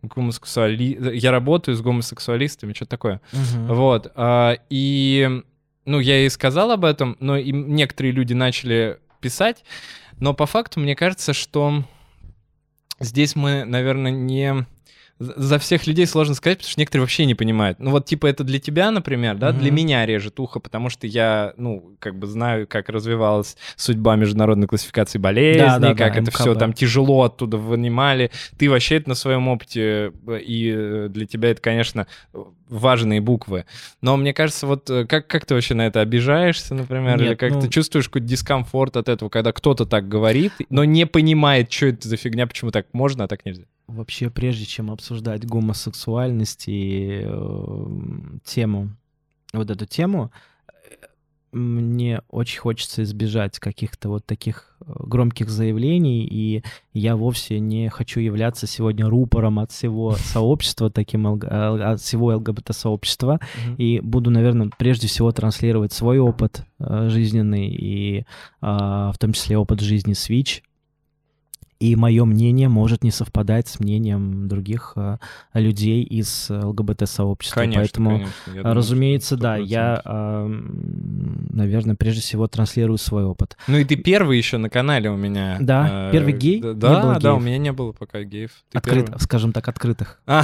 гомосексуали... 0.02 1.16
Я 1.16 1.30
работаю 1.30 1.76
с 1.76 1.80
гомосексуалистами, 1.80 2.72
что-то 2.72 2.90
такое. 2.90 3.20
Uh-huh. 3.32 3.74
Вот. 3.74 4.12
Э, 4.14 4.56
и, 4.68 5.42
ну, 5.84 6.00
я 6.00 6.18
ей 6.18 6.30
сказал 6.30 6.70
об 6.72 6.84
этом, 6.84 7.16
но 7.20 7.36
и 7.36 7.52
некоторые 7.52 8.12
люди 8.12 8.32
начали 8.32 8.98
писать, 9.20 9.64
но 10.18 10.34
по 10.34 10.46
факту 10.46 10.80
мне 10.80 10.94
кажется, 10.94 11.32
что 11.32 11.84
здесь 13.00 13.34
мы, 13.34 13.64
наверное, 13.64 14.10
не 14.12 14.66
за 15.18 15.58
всех 15.58 15.86
людей 15.86 16.06
сложно 16.06 16.34
сказать, 16.34 16.58
потому 16.58 16.70
что 16.70 16.80
некоторые 16.80 17.02
вообще 17.02 17.24
не 17.24 17.34
понимают. 17.34 17.78
Ну 17.78 17.90
вот 17.90 18.06
типа 18.06 18.26
это 18.26 18.42
для 18.42 18.58
тебя, 18.58 18.90
например, 18.90 19.36
да, 19.36 19.50
mm-hmm. 19.50 19.58
для 19.58 19.70
меня 19.70 20.06
режет 20.06 20.40
ухо, 20.40 20.58
потому 20.58 20.90
что 20.90 21.06
я, 21.06 21.54
ну, 21.56 21.96
как 22.00 22.18
бы 22.18 22.26
знаю, 22.26 22.66
как 22.66 22.88
развивалась 22.88 23.56
судьба 23.76 24.16
международной 24.16 24.66
классификации 24.66 25.18
болезней, 25.18 25.60
да, 25.60 25.78
да, 25.78 25.88
как 25.90 25.98
да, 25.98 26.20
это 26.20 26.20
МКБ. 26.22 26.34
все 26.34 26.54
там 26.54 26.72
тяжело 26.72 27.22
оттуда 27.22 27.56
вынимали. 27.58 28.30
Ты 28.58 28.68
вообще 28.68 28.96
это 28.96 29.10
на 29.10 29.14
своем 29.14 29.46
опыте, 29.48 30.12
э, 30.26 30.40
и 30.40 30.72
э, 30.74 31.08
для 31.10 31.26
тебя 31.26 31.50
это, 31.50 31.60
конечно, 31.60 32.06
важные 32.68 33.20
буквы. 33.20 33.66
Но 34.00 34.16
мне 34.16 34.34
кажется, 34.34 34.66
вот 34.66 34.90
э, 34.90 35.06
как, 35.06 35.28
как 35.28 35.46
ты 35.46 35.54
вообще 35.54 35.74
на 35.74 35.86
это 35.86 36.00
обижаешься, 36.00 36.74
например, 36.74 37.18
Нет, 37.18 37.26
или 37.26 37.34
как 37.34 37.52
ну... 37.52 37.60
ты 37.60 37.68
чувствуешь 37.68 38.08
какой-то 38.08 38.26
дискомфорт 38.26 38.96
от 38.96 39.08
этого, 39.08 39.28
когда 39.28 39.52
кто-то 39.52 39.86
так 39.86 40.08
говорит, 40.08 40.52
но 40.70 40.84
не 40.84 41.06
понимает, 41.06 41.72
что 41.72 41.86
это 41.86 42.08
за 42.08 42.16
фигня, 42.16 42.46
почему 42.46 42.70
так 42.70 42.86
можно, 42.92 43.24
а 43.24 43.28
так 43.28 43.44
нельзя? 43.44 43.64
Вообще 43.86 44.30
прежде 44.30 44.64
чем 44.64 44.90
обсуждать 44.90 45.46
гомосексуальность 45.46 46.64
и 46.66 47.22
э, 47.24 47.86
тему, 48.44 48.90
вот 49.52 49.70
эту 49.70 49.86
тему, 49.86 50.32
мне 51.52 52.20
очень 52.30 52.58
хочется 52.58 53.04
избежать 53.04 53.60
каких-то 53.60 54.08
вот 54.08 54.26
таких 54.26 54.76
громких 54.86 55.48
заявлений, 55.48 56.26
и 56.28 56.64
я 56.92 57.14
вовсе 57.16 57.60
не 57.60 57.88
хочу 57.90 58.18
являться 58.20 58.66
сегодня 58.66 59.08
рупором 59.08 59.60
от 59.60 59.70
всего 59.70 60.12
сообщества, 60.18 60.90
таким 60.90 61.26
от 61.26 62.00
всего 62.00 62.34
ЛГБТ-сообщества, 62.34 63.38
mm-hmm. 63.40 63.76
и 63.76 64.00
буду, 64.00 64.30
наверное, 64.30 64.70
прежде 64.76 65.06
всего 65.06 65.30
транслировать 65.30 65.92
свой 65.92 66.18
опыт 66.18 66.64
жизненный, 66.80 67.68
и 67.68 68.24
в 68.60 69.14
том 69.18 69.32
числе 69.32 69.56
опыт 69.56 69.80
жизни 69.80 70.14
Switch, 70.14 70.60
и 71.84 71.96
мое 71.96 72.24
мнение 72.24 72.70
может 72.70 73.04
не 73.04 73.10
совпадать 73.10 73.68
с 73.68 73.78
мнением 73.78 74.48
других 74.48 74.94
э, 74.96 75.18
людей 75.52 76.02
из 76.02 76.48
ЛГБТ-сообщества. 76.48 77.60
Конечно, 77.60 77.82
Поэтому, 77.82 78.10
конечно. 78.10 78.32
Думаю, 78.46 78.74
разумеется, 78.74 79.36
да, 79.36 79.56
я, 79.56 80.00
э, 80.02 80.46
наверное, 81.50 81.94
прежде 81.94 82.22
всего 82.22 82.46
транслирую 82.46 82.96
свой 82.96 83.24
опыт. 83.24 83.58
Ну 83.68 83.76
и 83.76 83.84
ты 83.84 83.96
первый 83.96 84.38
еще 84.38 84.56
на 84.56 84.70
канале 84.70 85.10
у 85.10 85.16
меня. 85.16 85.58
Да, 85.60 86.08
э, 86.08 86.12
первый 86.12 86.32
гей? 86.32 86.62
Да, 86.62 86.72
да, 86.72 87.18
да, 87.20 87.34
у 87.34 87.40
меня 87.40 87.58
не 87.58 87.72
было 87.72 87.92
пока 87.92 88.22
геев. 88.22 88.52
Ты 88.72 88.78
Открыт, 88.78 89.06
первый? 89.06 89.20
скажем 89.20 89.52
так, 89.52 89.68
открытых. 89.68 90.20
А, 90.26 90.42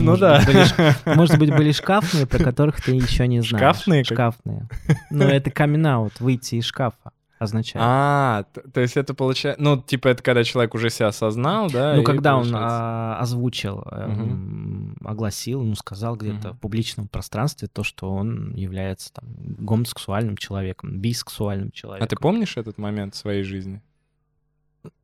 ну 0.00 0.16
да. 0.16 0.42
может 1.04 1.38
быть, 1.38 1.54
были 1.54 1.70
шкафные, 1.70 2.26
про 2.26 2.38
которых 2.42 2.80
ты 2.80 2.92
еще 2.92 3.28
не 3.28 3.40
знаешь. 3.40 3.76
Шкафные? 3.76 4.04
Шкафные. 4.04 4.68
Ну, 5.10 5.24
это 5.24 5.50
камин 5.50 6.10
выйти 6.18 6.56
из 6.56 6.64
шкафа 6.64 7.12
означает. 7.38 7.84
А, 7.84 8.44
то 8.72 8.80
есть 8.80 8.96
это 8.96 9.14
получается, 9.14 9.62
ну, 9.62 9.80
типа 9.80 10.08
это 10.08 10.22
когда 10.22 10.44
человек 10.44 10.74
уже 10.74 10.90
себя 10.90 11.08
осознал, 11.08 11.70
да? 11.70 11.94
Ну, 11.94 12.02
когда 12.02 12.32
получается... 12.32 12.56
он 12.56 12.62
а, 12.62 13.18
озвучил, 13.18 13.78
угу. 13.78 15.08
огласил, 15.08 15.62
ну, 15.62 15.74
сказал 15.74 16.16
где-то 16.16 16.50
угу. 16.50 16.56
в 16.56 16.60
публичном 16.60 17.08
пространстве 17.08 17.68
то, 17.68 17.84
что 17.84 18.12
он 18.12 18.54
является 18.54 19.12
там 19.12 19.24
гомосексуальным 19.36 20.36
человеком, 20.36 20.98
бисексуальным 20.98 21.70
человеком. 21.72 22.04
А 22.04 22.08
ты 22.08 22.16
помнишь 22.16 22.56
этот 22.56 22.78
момент 22.78 23.14
в 23.14 23.18
своей 23.18 23.42
жизни? 23.42 23.82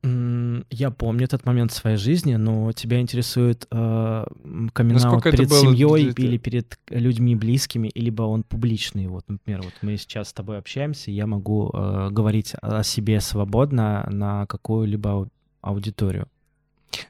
Я 0.02 0.90
помню 0.90 1.24
этот 1.24 1.46
момент 1.46 1.72
своей 1.72 1.96
жизни, 1.96 2.34
но 2.34 2.72
тебя 2.72 3.00
интересует 3.00 3.66
э, 3.70 4.26
камин 4.72 4.96
перед 5.22 5.52
семьей 5.52 6.12
или 6.16 6.38
перед 6.38 6.78
людьми 6.88 7.36
близкими, 7.36 7.90
либо 7.94 8.22
он 8.22 8.42
публичный. 8.42 9.06
Вот, 9.06 9.24
например, 9.28 9.62
вот 9.62 9.72
мы 9.82 9.96
сейчас 9.96 10.28
с 10.28 10.32
тобой 10.32 10.58
общаемся, 10.58 11.10
я 11.10 11.26
могу 11.26 11.70
э, 11.72 12.08
говорить 12.10 12.54
о 12.60 12.82
себе 12.82 13.20
свободно 13.20 14.08
на 14.10 14.46
какую-либо 14.46 15.28
аудиторию. 15.60 16.26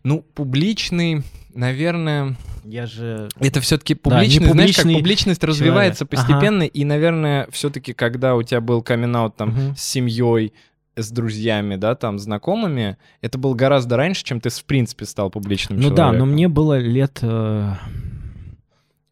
Ну, 0.04 0.22
публичный, 0.34 1.22
наверное... 1.54 2.36
Я 2.64 2.86
же... 2.86 3.28
Это 3.40 3.60
все-таки 3.60 3.94
публичный, 3.94 4.46
да, 4.46 4.52
знаешь, 4.52 4.76
как 4.76 4.84
публичность 4.84 5.42
развивается 5.42 6.06
человек. 6.06 6.10
постепенно, 6.10 6.64
ага. 6.64 6.66
и, 6.66 6.84
наверное, 6.84 7.48
все-таки, 7.50 7.92
когда 7.92 8.36
у 8.36 8.42
тебя 8.42 8.60
был 8.60 8.82
камин 8.82 9.32
там 9.32 9.48
угу. 9.48 9.74
с 9.76 9.82
семьей, 9.82 10.52
с 10.96 11.10
друзьями, 11.10 11.76
да, 11.76 11.94
там, 11.94 12.18
знакомыми, 12.18 12.98
это 13.20 13.38
было 13.38 13.54
гораздо 13.54 13.96
раньше, 13.96 14.24
чем 14.24 14.40
ты, 14.40 14.50
в 14.50 14.64
принципе, 14.64 15.04
стал 15.06 15.30
публичным 15.30 15.78
ну 15.78 15.84
человеком. 15.84 16.06
Ну 16.06 16.12
да, 16.12 16.18
но 16.18 16.26
мне 16.26 16.48
было 16.48 16.78
лет 16.78 17.18
э, 17.22 17.74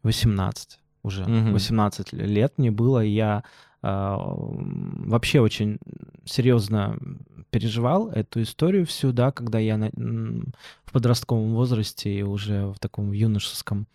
18 0.03 0.79
уже. 1.03 1.23
Угу. 1.23 1.51
18 1.51 2.13
лет 2.13 2.53
мне 2.57 2.71
было, 2.71 3.03
и 3.03 3.09
я 3.09 3.43
э, 3.81 4.15
вообще 4.17 5.39
очень 5.39 5.79
серьезно 6.25 6.97
переживал 7.49 8.09
эту 8.09 8.41
историю 8.41 8.85
всю, 8.85 9.11
да, 9.11 9.31
когда 9.31 9.59
я 9.59 9.77
на, 9.77 9.89
в 10.85 10.91
подростковом 10.91 11.53
возрасте 11.53 12.13
и 12.13 12.23
уже 12.23 12.67
в 12.67 12.79
таком 12.79 13.11
юношеском 13.11 13.87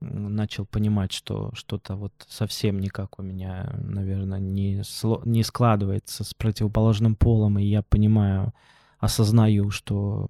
начал 0.00 0.66
понимать, 0.66 1.12
что 1.12 1.50
что-то 1.54 1.96
вот 1.96 2.12
совсем 2.28 2.78
никак 2.78 3.18
у 3.18 3.22
меня, 3.22 3.74
наверное, 3.78 4.38
не, 4.38 4.82
не 5.24 5.42
складывается 5.42 6.24
с 6.24 6.34
противоположным 6.34 7.16
полом, 7.16 7.58
и 7.58 7.64
я 7.64 7.82
понимаю, 7.82 8.52
осознаю, 8.98 9.70
что 9.70 10.28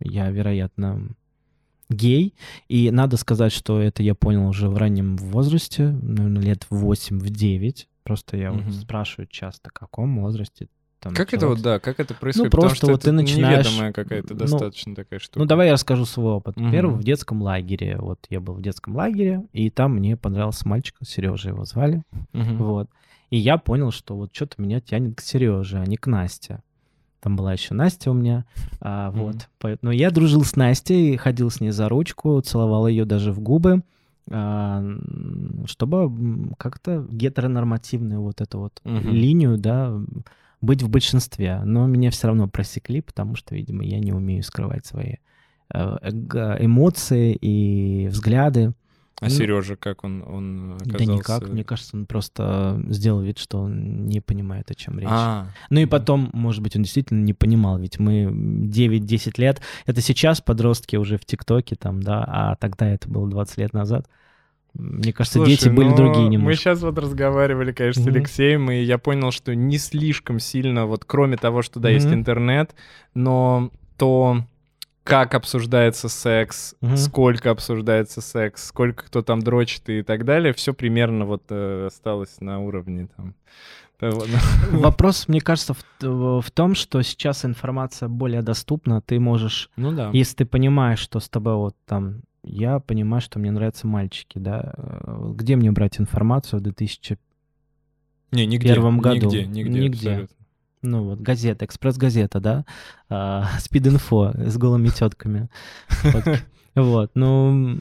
я, 0.00 0.30
вероятно, 0.30 1.14
гей. 1.88 2.34
И 2.68 2.90
надо 2.90 3.16
сказать, 3.16 3.52
что 3.52 3.80
это 3.80 4.02
я 4.02 4.14
понял 4.14 4.48
уже 4.48 4.68
в 4.68 4.76
раннем 4.76 5.16
возрасте, 5.16 5.88
наверное, 5.88 6.42
лет 6.42 6.66
в 6.70 6.90
8-9. 6.90 7.86
Просто 8.02 8.36
я 8.36 8.52
угу. 8.52 8.62
вот 8.62 8.74
спрашиваю 8.74 9.28
часто, 9.28 9.70
в 9.70 9.72
каком 9.72 10.20
возрасте 10.20 10.68
там, 11.02 11.14
как 11.14 11.34
это 11.34 11.48
вот, 11.48 11.60
да, 11.60 11.80
как 11.80 11.98
это 11.98 12.14
происходит? 12.14 12.52
Ну, 12.52 12.60
просто 12.60 12.76
Потому 12.76 12.92
вот 12.92 13.02
ты 13.02 13.10
начинаешь... 13.10 13.66
неведомая 13.66 13.92
какая-то 13.92 14.34
достаточно 14.34 14.90
ну, 14.90 14.94
такая 14.94 15.18
штука. 15.18 15.40
Ну, 15.40 15.46
давай 15.46 15.66
я 15.66 15.72
расскажу 15.72 16.04
свой 16.04 16.34
опыт. 16.34 16.56
Угу. 16.56 16.70
Первый 16.70 16.96
в 16.96 17.02
детском 17.02 17.42
лагере. 17.42 17.96
Вот 17.98 18.20
я 18.30 18.40
был 18.40 18.54
в 18.54 18.62
детском 18.62 18.94
лагере, 18.94 19.44
и 19.52 19.68
там 19.68 19.96
мне 19.96 20.16
понравился 20.16 20.68
мальчик, 20.68 20.94
Сережа 21.04 21.48
его 21.48 21.64
звали. 21.64 22.04
Угу. 22.34 22.54
Вот. 22.54 22.88
И 23.30 23.36
я 23.36 23.58
понял, 23.58 23.90
что 23.90 24.14
вот 24.14 24.30
что-то 24.32 24.62
меня 24.62 24.80
тянет 24.80 25.16
к 25.16 25.20
Сереже, 25.20 25.78
а 25.78 25.86
не 25.86 25.96
к 25.96 26.06
Насте. 26.06 26.60
Там 27.20 27.34
была 27.34 27.52
еще 27.52 27.74
Настя 27.74 28.12
у 28.12 28.14
меня. 28.14 28.44
А, 28.80 29.10
Вот. 29.10 29.48
Поэтому 29.58 29.90
я 29.92 30.12
дружил 30.12 30.44
с 30.44 30.54
Настей, 30.54 31.16
ходил 31.16 31.50
с 31.50 31.60
ней 31.60 31.70
за 31.70 31.88
ручку, 31.88 32.40
целовал 32.42 32.86
ее 32.86 33.04
даже 33.04 33.32
в 33.32 33.40
губы, 33.40 33.82
а, 34.30 34.84
чтобы 35.66 36.54
как-то 36.58 37.04
гетеронормативную 37.10 38.20
вот 38.20 38.40
эту 38.40 38.60
вот 38.60 38.80
mm 38.84 39.10
линию, 39.10 39.58
да, 39.58 40.00
быть 40.62 40.82
в 40.82 40.88
большинстве, 40.88 41.60
но 41.64 41.86
меня 41.86 42.10
все 42.10 42.28
равно 42.28 42.48
просекли, 42.48 43.02
потому 43.02 43.34
что, 43.34 43.54
видимо, 43.54 43.84
я 43.84 43.98
не 43.98 44.12
умею 44.12 44.42
скрывать 44.42 44.86
свои 44.86 45.16
э, 45.74 45.78
эмоции 45.78 47.34
и 47.34 48.06
взгляды. 48.06 48.72
А 49.20 49.26
ну, 49.26 49.30
Сережа, 49.30 49.76
как 49.76 50.04
он, 50.04 50.22
он 50.26 50.72
оказался? 50.74 50.98
Да 50.98 51.04
никак, 51.04 51.48
мне 51.48 51.64
кажется, 51.64 51.96
он 51.96 52.06
просто 52.06 52.80
сделал 52.88 53.20
вид, 53.20 53.38
что 53.38 53.60
он 53.60 54.06
не 54.06 54.20
понимает, 54.20 54.70
о 54.70 54.74
чем 54.74 54.98
речь. 54.98 55.08
А, 55.10 55.48
ну 55.68 55.80
и 55.80 55.86
потом, 55.86 56.30
может 56.32 56.62
быть, 56.62 56.76
он 56.76 56.82
действительно 56.82 57.22
не 57.22 57.34
понимал, 57.34 57.78
ведь 57.78 57.98
мы 57.98 58.24
9-10 58.24 59.34
лет, 59.38 59.60
это 59.86 60.00
сейчас 60.00 60.40
подростки 60.40 60.96
уже 60.96 61.18
в 61.18 61.24
ТикТоке 61.24 61.76
там, 61.76 62.02
да, 62.02 62.24
а 62.26 62.56
тогда 62.56 62.88
это 62.88 63.08
было 63.08 63.28
20 63.28 63.58
лет 63.58 63.72
назад. 63.72 64.08
Мне 64.74 65.12
кажется, 65.12 65.38
Слушай, 65.38 65.50
дети 65.50 65.68
были 65.68 65.88
ну, 65.88 65.96
другие 65.96 66.28
немножко. 66.28 66.44
Мы 66.46 66.54
сейчас 66.54 66.82
вот 66.82 66.98
разговаривали, 66.98 67.72
конечно, 67.72 68.00
mm-hmm. 68.00 68.04
с 68.04 68.16
Алексеем, 68.16 68.70
и 68.70 68.82
я 68.82 68.98
понял, 68.98 69.30
что 69.30 69.54
не 69.54 69.78
слишком 69.78 70.38
сильно, 70.38 70.86
вот 70.86 71.04
кроме 71.04 71.36
того, 71.36 71.62
что 71.62 71.78
да, 71.78 71.90
mm-hmm. 71.90 71.94
есть 71.94 72.06
интернет, 72.06 72.74
но 73.14 73.70
то, 73.98 74.44
как 75.04 75.34
обсуждается 75.34 76.08
секс, 76.08 76.74
mm-hmm. 76.80 76.96
сколько 76.96 77.50
обсуждается 77.50 78.22
секс, 78.22 78.66
сколько 78.66 79.04
кто 79.04 79.22
там 79.22 79.40
дрочит 79.40 79.88
и 79.90 80.02
так 80.02 80.24
далее, 80.24 80.54
все 80.54 80.72
примерно 80.72 81.26
вот 81.26 81.42
э, 81.50 81.86
осталось 81.88 82.40
на 82.40 82.60
уровне 82.60 83.08
там. 83.16 83.34
Вопрос, 84.72 85.28
мне 85.28 85.40
кажется, 85.40 85.74
в, 85.74 86.40
в 86.40 86.50
том, 86.50 86.74
что 86.74 87.02
сейчас 87.02 87.44
информация 87.44 88.08
более 88.08 88.42
доступна, 88.42 89.00
ты 89.00 89.20
можешь, 89.20 89.70
ну 89.76 89.92
да. 89.92 90.10
если 90.12 90.38
ты 90.38 90.44
понимаешь, 90.44 90.98
что 90.98 91.20
с 91.20 91.28
тобой 91.28 91.54
вот 91.54 91.76
там 91.86 92.22
я 92.42 92.80
понимаю, 92.80 93.20
что 93.20 93.38
мне 93.38 93.50
нравятся 93.50 93.86
мальчики, 93.86 94.38
да. 94.38 94.74
Э, 94.76 95.32
где 95.34 95.56
мне 95.56 95.70
брать 95.70 96.00
информацию 96.00 96.60
в 96.60 96.62
2001 96.62 97.18
не, 98.32 98.46
нигде, 98.46 98.74
году? 98.74 99.26
Нигде, 99.26 99.46
нигде, 99.46 99.80
нигде. 99.80 100.10
Абсолютно. 100.10 100.36
Ну 100.82 101.04
вот, 101.04 101.20
газета, 101.20 101.64
экспресс-газета, 101.64 102.40
да, 102.40 102.64
спид-инфо 103.60 104.32
с 104.34 104.56
голыми 104.56 104.88
тетками. 104.88 105.48
Вот, 106.74 107.10
ну, 107.14 107.78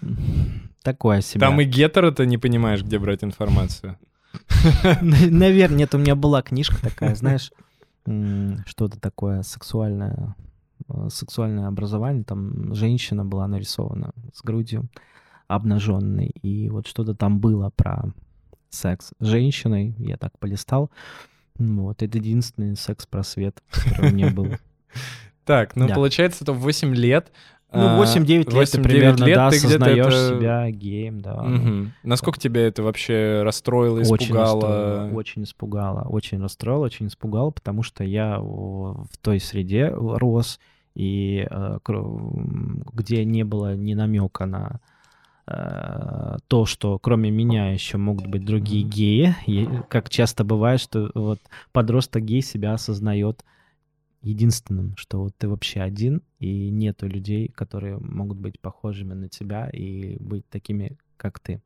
такое 0.84 1.22
себе. 1.22 1.40
Там 1.40 1.62
и 1.62 1.64
гетеро 1.64 2.12
ты 2.12 2.26
не 2.26 2.38
понимаешь, 2.38 2.84
где 2.84 3.00
брать 3.00 3.24
информацию. 3.24 3.98
Наверное, 5.02 5.78
нет, 5.78 5.96
у 5.96 5.98
меня 5.98 6.16
была 6.16 6.42
книжка 6.42 6.76
такая, 6.82 7.16
знаешь, 7.16 7.54
что-то 8.66 9.00
такое 9.00 9.44
сексуальное, 9.44 10.36
сексуальное 11.10 11.68
образование, 11.68 12.24
там 12.24 12.74
женщина 12.74 13.26
была 13.26 13.48
нарисована 13.48 14.12
с 14.34 14.42
грудью 14.42 14.90
обнаженной, 15.48 16.28
и 16.42 16.70
вот 16.70 16.88
что-то 16.88 17.14
там 17.14 17.40
было 17.40 17.72
про 17.76 18.06
секс 18.70 19.12
с 19.20 19.26
женщиной, 19.26 19.96
я 19.98 20.18
так 20.18 20.38
полистал. 20.40 20.90
Вот, 21.58 22.02
это 22.02 22.18
единственный 22.18 22.76
секс-просвет, 22.76 23.62
который 23.70 24.12
у 24.12 24.14
меня 24.14 24.32
был. 24.32 24.48
Так, 25.44 25.76
ну, 25.76 25.88
получается, 25.90 26.44
это 26.44 26.54
в 26.54 26.60
8 26.60 26.94
лет 26.94 27.32
ну, 27.74 28.04
8-9 28.04 28.28
лет 28.28 28.54
8 28.54 28.72
ты 28.72 28.90
примерно, 28.90 29.24
лет 29.24 29.36
да, 29.36 29.50
ты 29.50 29.56
осознаешь 29.58 30.06
это... 30.08 30.36
себя 30.36 30.72
геем, 30.72 31.22
да. 31.22 31.42
Угу. 31.42 31.88
Насколько 32.04 32.38
да. 32.38 32.44
тебя 32.44 32.68
это 32.68 32.84
вообще 32.84 33.42
расстроило, 33.44 34.02
испугало? 34.02 34.14
Очень 34.14 34.36
расстроило, 34.36 35.10
очень 35.14 35.44
испугало, 35.44 36.02
очень 36.10 36.42
расстроило, 36.42 36.86
очень 36.86 37.08
испугало, 37.08 37.52
потому 37.52 37.84
что 37.84 38.04
я 38.04 38.40
в 38.40 39.08
той 39.22 39.40
среде 39.40 39.88
рос, 39.90 40.60
и 40.96 41.48
э, 41.50 41.80
где 42.94 43.24
не 43.24 43.44
было 43.44 43.76
ни 43.76 43.94
намека 43.94 44.46
на 44.46 44.80
э, 45.48 46.38
то, 46.48 46.66
что 46.66 47.00
кроме 47.00 47.32
меня 47.32 47.72
еще 47.72 47.98
могут 47.98 48.28
быть 48.28 48.44
другие 48.44 48.84
геи, 48.84 49.36
и, 49.48 49.68
как 49.90 50.10
часто 50.10 50.44
бывает, 50.44 50.82
что 50.82 51.10
вот 51.16 51.40
подросток 51.72 52.24
гей 52.24 52.42
себя 52.42 52.74
осознает 52.74 53.46
единственным, 54.22 54.96
что 54.98 55.24
вот 55.24 55.36
ты 55.38 55.48
вообще 55.48 55.82
один, 55.82 56.22
и 56.40 56.70
нету 56.70 57.08
людей, 57.08 57.48
которые 57.50 57.98
могут 57.98 58.38
быть 58.38 58.60
похожими 58.60 59.14
на 59.14 59.30
тебя 59.30 59.70
и 59.70 60.18
быть 60.20 60.48
такими, 60.50 60.98
как 61.18 61.40
ты. 61.40 61.62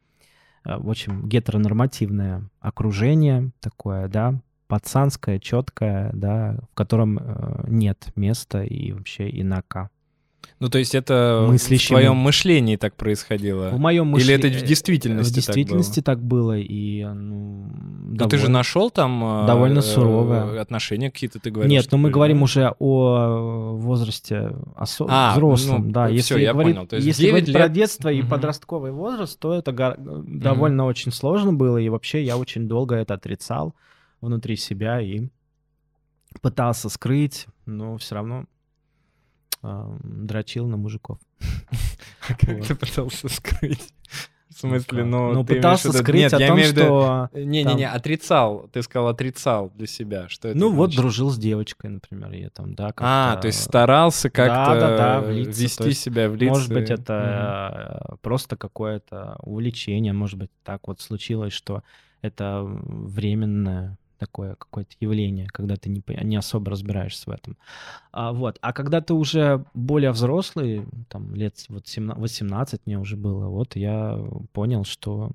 Э, 0.65 0.77
в 0.77 0.89
общем, 0.89 1.27
гетеронормативное 1.27 2.49
окружение 2.59 3.51
такое, 3.59 4.07
да, 4.07 4.41
пацанское, 4.67 5.39
четкое, 5.39 6.11
да, 6.13 6.57
в 6.71 6.75
котором 6.75 7.19
э, 7.19 7.65
нет 7.67 8.07
места 8.15 8.63
и 8.63 8.91
вообще 8.91 9.29
инака. 9.29 9.89
Ну, 10.59 10.69
то 10.69 10.77
есть 10.77 10.95
это 10.95 11.45
Мыслящим- 11.49 11.85
в 11.85 11.99
твоем 11.99 12.15
мышлении 12.15 12.75
так 12.77 12.95
происходило? 12.95 13.69
В 13.71 13.79
моем 13.79 14.15
Или 14.17 14.33
это 14.33 14.47
в 14.47 14.61
действительности 14.63 15.31
В 15.31 15.35
действительности 15.35 16.01
так 16.01 16.21
было, 16.23 16.57
и 16.57 17.03
ну, 17.03 17.67
Ну, 18.07 18.15
ты 18.27 18.37
же 18.37 18.43
довольно- 18.43 18.59
нашел 18.59 18.89
там 18.89 19.43
э, 19.43 19.47
довольно 19.47 19.79
э, 19.79 19.81
суровое. 19.81 20.61
отношения 20.61 21.11
какие-то, 21.11 21.39
ты 21.39 21.51
говоришь? 21.51 21.69
Нет, 21.71 21.87
но 21.91 21.97
мы 21.97 22.09
что 22.09 22.13
говорим 22.13 22.37
были? 22.37 22.43
уже 22.45 22.73
о 22.79 23.73
возрасте 23.75 24.55
осо- 24.77 25.05
А, 25.09 25.33
взрослом, 25.33 25.87
ну, 25.87 25.91
да. 25.91 26.07
Если 26.07 26.39
я 26.39 26.53
говорить, 26.53 26.75
понял. 26.75 26.87
То 26.87 26.95
есть 26.95 27.07
если 27.07 27.21
9 27.23 27.31
говорить 27.33 27.53
про 27.53 27.63
лет- 27.63 27.73
детство 27.73 28.09
и 28.09 28.21
Мгм. 28.21 28.29
подростковый 28.29 28.91
возраст, 28.91 29.37
то 29.39 29.53
это 29.53 29.71
гор- 29.73 29.97
довольно 29.97 30.85
очень 30.85 31.11
сложно 31.11 31.51
было, 31.53 31.77
и 31.77 31.89
вообще 31.89 32.23
я 32.23 32.37
очень 32.37 32.67
долго 32.67 32.95
это 32.95 33.13
отрицал 33.15 33.75
внутри 34.21 34.55
себя 34.55 35.01
и 35.01 35.27
пытался 36.41 36.89
скрыть, 36.89 37.47
но 37.65 37.97
все 37.97 38.15
равно 38.15 38.45
дрочил 40.03 40.67
на 40.67 40.77
мужиков. 40.77 41.19
Как 42.27 42.43
Вот. 42.43 42.67
ты 42.67 42.75
пытался 42.75 43.29
скрыть? 43.29 43.93
В 44.49 44.57
смысле, 44.59 44.99
как? 44.99 45.05
ну... 45.07 45.33
Ну, 45.33 45.43
пытался 45.43 45.89
виду- 45.89 45.97
скрыть 45.97 46.21
Нет, 46.21 46.33
о 46.33 46.39
я 46.39 46.47
том, 46.47 46.59
что... 46.59 47.29
Не-не-не, 47.33 47.89
отрицал. 47.89 48.69
Ты 48.71 48.83
сказал, 48.83 49.09
отрицал 49.09 49.69
для 49.75 49.85
себя. 49.85 50.29
Что 50.29 50.47
это 50.47 50.57
Ну 50.57 50.71
вот 50.71 50.85
значит? 50.91 51.01
дружил 51.01 51.29
с 51.29 51.37
девочкой, 51.37 51.89
например, 51.89 52.31
я 52.31 52.49
там, 52.51 52.73
да. 52.73 52.87
А, 52.95 53.31
как-то- 53.33 53.41
то 53.41 53.47
есть 53.47 53.61
старался 53.61 54.29
как-то 54.29 54.79
Да-да-да, 54.79 55.21
влиться, 55.21 55.61
вести 55.61 55.77
то 55.83 55.89
есть, 55.89 56.01
себя 56.01 56.29
в 56.29 56.35
лица. 56.35 56.53
Может 56.53 56.73
быть, 56.73 56.89
это 56.89 58.07
э, 58.11 58.15
просто 58.21 58.55
какое-то 58.55 59.35
увлечение, 59.43 60.13
может 60.13 60.39
быть, 60.39 60.51
так 60.63 60.87
вот 60.87 61.01
случилось, 61.01 61.51
что 61.51 61.83
это 62.21 62.61
временное 62.63 63.97
такое 64.17 64.55
какое-то 64.55 64.95
явление, 64.99 65.47
когда 65.47 65.75
ты 65.75 65.89
не, 65.89 66.03
не 66.23 66.35
особо 66.35 66.71
разбираешься 66.71 67.29
в 67.29 67.33
этом. 67.33 67.57
А, 68.11 68.31
вот. 68.33 68.57
а 68.61 68.73
когда 68.73 69.01
ты 69.01 69.13
уже 69.13 69.65
более 69.73 70.11
взрослый, 70.11 70.85
там 71.09 71.33
лет 71.35 71.65
вот 71.69 71.87
17, 71.87 72.21
18 72.21 72.81
мне 72.85 72.99
уже 72.99 73.15
было, 73.15 73.47
вот 73.47 73.75
я 73.75 74.19
понял, 74.53 74.83
что 74.83 75.31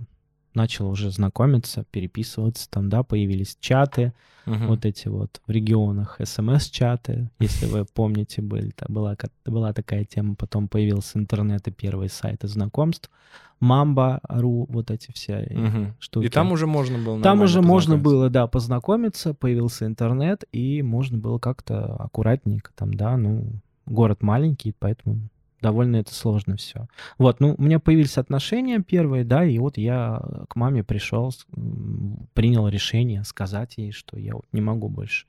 начал 0.55 0.89
уже 0.89 1.11
знакомиться, 1.11 1.85
переписываться, 1.91 2.69
там, 2.71 2.89
да, 2.89 3.03
появились 3.03 3.57
чаты, 3.61 4.13
Мгм. 4.47 4.67
вот 4.69 4.85
эти 4.85 5.07
вот 5.09 5.41
в 5.47 5.51
регионах 5.51 6.19
смс-чаты, 6.25 7.31
если 7.39 7.67
вы 7.67 7.85
помните, 7.85 8.43
были, 8.43 8.71
та- 8.71 8.87
была, 8.89 9.17
была 9.45 9.73
такая 9.73 10.05
тема, 10.05 10.35
потом 10.35 10.67
появился 10.67 11.19
интернет 11.19 11.69
и 11.69 11.71
первые 11.71 12.09
сайты 12.09 12.49
знакомств, 12.49 13.11
Мамба.ру, 13.61 14.67
вот 14.71 14.91
эти 14.91 15.13
все 15.13 15.47
Мгм. 15.51 15.95
штуки. 15.99 16.27
И 16.27 16.29
там 16.31 16.51
уже 16.53 16.67
можно 16.67 16.99
было 16.99 17.23
Там 17.23 17.43
уже 17.43 17.61
можно 17.61 17.99
было, 17.99 18.31
да, 18.31 18.47
познакомиться, 18.47 19.35
появился 19.35 19.85
интернет, 19.87 20.45
и 20.51 20.81
можно 20.83 21.19
было 21.19 21.39
как-то 21.39 21.95
аккуратненько 21.97 22.73
там, 22.75 22.95
да, 22.95 23.17
ну, 23.19 23.45
город 23.87 24.23
маленький, 24.23 24.75
поэтому 24.79 25.19
довольно 25.61 25.97
это 25.97 26.15
сложно 26.15 26.57
все. 26.57 26.87
Вот, 27.19 27.41
ну, 27.41 27.55
у 27.57 27.63
меня 27.63 27.79
появились 27.79 28.19
отношения 28.19 28.81
первые, 28.81 29.25
да, 29.25 29.45
и 29.45 29.59
вот 29.59 29.79
я 29.79 30.23
к 30.49 30.57
маме 30.57 30.85
пришел, 30.85 31.33
принял 32.35 32.69
решение 32.69 33.25
сказать 33.25 33.75
ей, 33.77 33.93
что 33.93 34.19
я 34.19 34.35
вот 34.35 34.47
не 34.53 34.61
могу 34.61 34.89
больше. 34.89 35.27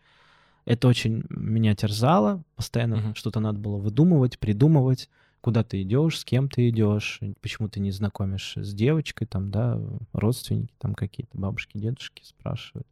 Это 0.66 0.88
очень 0.88 1.24
меня 1.30 1.76
терзало, 1.76 2.44
постоянно 2.56 2.98
Мгм. 2.98 3.16
что-то 3.16 3.40
надо 3.40 3.60
было 3.60 3.78
выдумывать, 3.78 4.38
придумывать, 4.38 5.10
куда 5.42 5.64
ты 5.64 5.82
идешь, 5.82 6.20
с 6.20 6.26
кем 6.26 6.50
ты 6.50 6.70
идешь, 6.70 7.20
почему 7.42 7.68
ты 7.68 7.80
не 7.80 7.92
знакомишь 7.92 8.54
с 8.56 8.74
девочкой, 8.74 9.28
там, 9.28 9.50
да, 9.50 9.80
родственники, 10.14 10.72
там 10.78 10.94
какие-то 10.94 11.38
бабушки, 11.38 11.78
дедушки 11.78 12.22
спрашивают. 12.24 12.88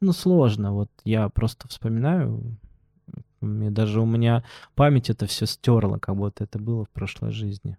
Ну, 0.00 0.12
сложно, 0.12 0.72
вот 0.72 0.90
я 1.04 1.28
просто 1.28 1.68
вспоминаю, 1.68 2.56
мне 3.40 3.70
даже 3.70 4.00
у 4.00 4.06
меня 4.06 4.44
память 4.74 5.10
это 5.10 5.26
все 5.26 5.46
стерла, 5.46 5.98
как 5.98 6.16
будто 6.16 6.44
это 6.44 6.58
было 6.58 6.84
в 6.84 6.90
прошлой 6.90 7.32
жизни. 7.32 7.76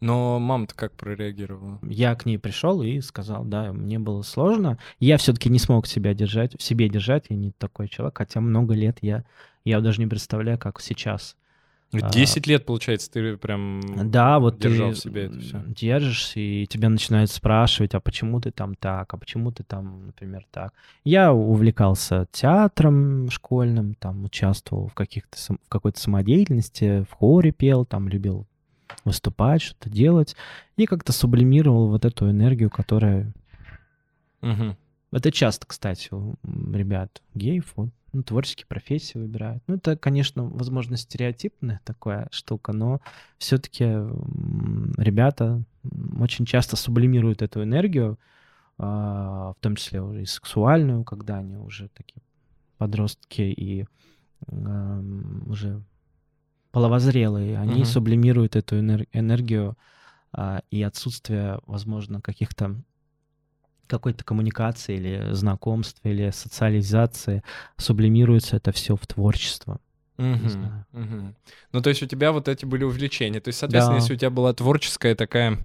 Но 0.00 0.40
мама-то 0.40 0.74
как 0.74 0.92
прореагировала? 0.94 1.78
Я 1.82 2.16
к 2.16 2.26
ней 2.26 2.36
пришел 2.36 2.82
и 2.82 3.00
сказал, 3.00 3.44
да, 3.44 3.72
мне 3.72 4.00
было 4.00 4.22
сложно. 4.22 4.76
Я 4.98 5.16
все-таки 5.16 5.48
не 5.48 5.60
смог 5.60 5.86
себя 5.86 6.12
держать, 6.12 6.58
в 6.58 6.62
себе 6.62 6.88
держать, 6.88 7.26
я 7.28 7.36
не 7.36 7.52
такой 7.52 7.86
человек, 7.86 8.18
хотя 8.18 8.40
много 8.40 8.74
лет 8.74 8.98
я, 9.00 9.24
я 9.64 9.80
даже 9.80 10.00
не 10.00 10.08
представляю, 10.08 10.58
как 10.58 10.80
сейчас. 10.80 11.36
А. 12.00 12.10
10 12.10 12.46
лет, 12.46 12.64
получается, 12.64 13.10
ты 13.10 13.36
прям 13.36 14.10
Да, 14.10 14.38
вот 14.38 14.58
держал 14.58 14.90
ты 14.90 14.94
в 14.94 14.98
себе 14.98 15.26
это 15.26 15.38
все. 15.40 15.62
держишься, 15.66 16.40
и 16.40 16.66
тебя 16.66 16.88
начинают 16.88 17.30
спрашивать, 17.30 17.94
а 17.94 18.00
почему 18.00 18.40
ты 18.40 18.50
там 18.50 18.74
так, 18.74 19.12
а 19.12 19.16
почему 19.18 19.52
ты 19.52 19.62
там, 19.62 20.06
например, 20.06 20.46
так. 20.50 20.72
Я 21.04 21.34
увлекался 21.34 22.26
театром 22.32 23.30
школьным, 23.30 23.94
там 23.94 24.24
участвовал 24.24 24.88
в 24.88 24.94
каких-то 24.94 25.36
в 25.52 25.68
какой-то 25.68 26.00
самодеятельности, 26.00 27.04
в 27.10 27.12
хоре 27.12 27.52
пел, 27.52 27.84
там 27.84 28.08
любил 28.08 28.46
выступать, 29.04 29.62
что-то 29.62 29.90
делать, 29.90 30.36
и 30.76 30.86
как-то 30.86 31.12
сублимировал 31.12 31.88
вот 31.88 32.04
эту 32.04 32.30
энергию, 32.30 32.70
которая... 32.70 33.32
Это 35.12 35.30
часто, 35.30 35.66
кстати, 35.66 36.08
у 36.10 36.36
ребят 36.72 37.20
геев, 37.34 37.72
вот, 37.76 37.90
ну, 38.12 38.22
творческие 38.22 38.66
профессии 38.66 39.18
выбирают. 39.18 39.62
Ну, 39.66 39.76
это, 39.76 39.96
конечно, 39.96 40.44
возможно, 40.44 40.96
стереотипная 40.96 41.80
такая 41.84 42.28
штука, 42.30 42.72
но 42.72 43.00
все-таки 43.38 43.84
ребята 43.84 45.62
очень 46.18 46.44
часто 46.44 46.76
сублимируют 46.76 47.42
эту 47.42 47.62
энергию, 47.62 48.18
а, 48.78 49.52
в 49.52 49.60
том 49.60 49.76
числе 49.76 50.02
уже 50.02 50.22
и 50.22 50.26
сексуальную, 50.26 51.04
когда 51.04 51.38
они 51.38 51.56
уже 51.56 51.88
такие 51.88 52.22
подростки 52.78 53.42
и 53.42 53.86
уже 55.46 55.82
половозрелые, 56.72 57.58
они 57.58 57.82
Мгм. 57.82 57.84
сублимируют 57.84 58.56
эту 58.56 58.76
энер- 58.76 59.06
энергию 59.12 59.76
а, 60.32 60.62
и 60.70 60.82
отсутствие, 60.82 61.60
возможно, 61.66 62.22
каких-то 62.22 62.82
какой-то 63.96 64.24
коммуникации 64.24 64.96
или 64.96 65.32
знакомства 65.32 66.08
или 66.08 66.30
социализации 66.30 67.42
сублимируется 67.76 68.56
это 68.56 68.72
все 68.72 68.96
в 68.96 69.06
творчество. 69.06 69.78
Знаю. 70.18 70.86
мгм. 70.92 71.34
Ну, 71.72 71.80
то 71.80 71.88
есть 71.90 72.02
у 72.02 72.06
тебя 72.06 72.30
вот 72.32 72.46
эти 72.48 72.64
были 72.64 72.84
увлечения. 72.84 73.40
То 73.40 73.48
есть, 73.48 73.58
соответственно, 73.58 73.96
Да. 73.98 74.02
если 74.02 74.14
у 74.14 74.16
тебя 74.16 74.30
была 74.30 74.52
творческая 74.52 75.14
такая 75.14 75.58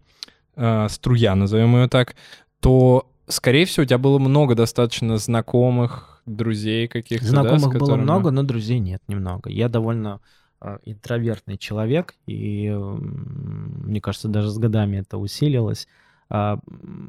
э, 0.55 0.87
струя, 0.89 1.35
назовем 1.35 1.75
ее 1.75 1.87
так, 1.87 2.15
то, 2.59 3.07
скорее 3.27 3.65
всего, 3.65 3.83
у 3.83 3.85
тебя 3.85 3.99
было 3.99 4.17
много 4.17 4.55
достаточно 4.55 5.17
знакомых, 5.17 6.23
друзей 6.25 6.87
каких-то, 6.87 7.25
да, 7.25 7.29
Знакомых 7.29 7.73
было 7.73 7.79
которыми- 7.79 8.01
много, 8.03 8.31
но 8.31 8.43
друзей 8.43 8.79
нет 8.79 9.01
немного. 9.07 9.49
Я 9.51 9.69
довольно 9.69 10.19
а, 10.59 10.79
интровертный 10.85 11.57
человек, 11.57 12.15
и 12.25 12.69
мне 12.71 14.01
кажется, 14.01 14.27
даже 14.27 14.49
с 14.49 14.57
годами 14.57 14.97
это 14.97 15.17
усилилось. 15.19 15.87
А, 16.29 16.59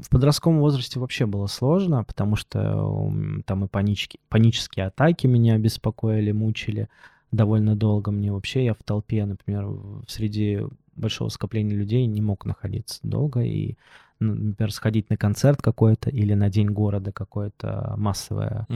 В 0.03 0.09
подростковом 0.11 0.61
возрасте 0.61 1.01
вообще 1.01 1.27
было 1.27 1.47
сложно, 1.47 2.05
потому 2.05 2.37
что 2.37 3.13
там 3.47 3.65
и 3.65 3.69
панические, 3.69 4.21
панические 4.29 4.87
атаки 4.87 5.27
меня 5.27 5.59
беспокоили, 5.59 6.33
мучили 6.33 6.89
довольно 7.33 7.77
долго. 7.77 8.11
Мне 8.11 8.33
вообще, 8.33 8.65
я 8.65 8.75
в 8.75 8.83
толпе, 8.83 9.25
например, 9.25 9.69
среди 10.07 10.61
большого 10.97 11.29
скопления 11.29 11.77
людей 11.77 12.07
не 12.07 12.21
мог 12.21 12.45
находиться 12.45 13.01
долго, 13.03 13.41
и, 13.41 13.77
ну, 14.21 14.35
например, 14.35 14.73
сходить 14.73 15.11
на 15.11 15.17
концерт 15.17 15.63
какой-то 15.63 16.11
или 16.11 16.35
на 16.35 16.51
день 16.51 16.69
города 16.69 17.13
какое-то 17.13 17.95
массовое 17.97 18.67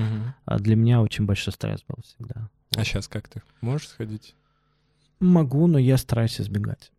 а 0.44 0.58
для 0.58 0.76
меня 0.76 1.00
очень 1.00 1.24
большой 1.26 1.52
стресс 1.52 1.82
был 1.88 1.98
всегда. 2.02 2.48
А 2.76 2.84
сейчас 2.84 3.08
как 3.08 3.28
ты? 3.28 3.42
Можешь 3.60 3.88
сходить? 3.88 4.34
Могу, 5.20 5.66
но 5.66 5.78
я 5.78 5.96
стараюсь 5.98 6.40
избегать. 6.40 6.90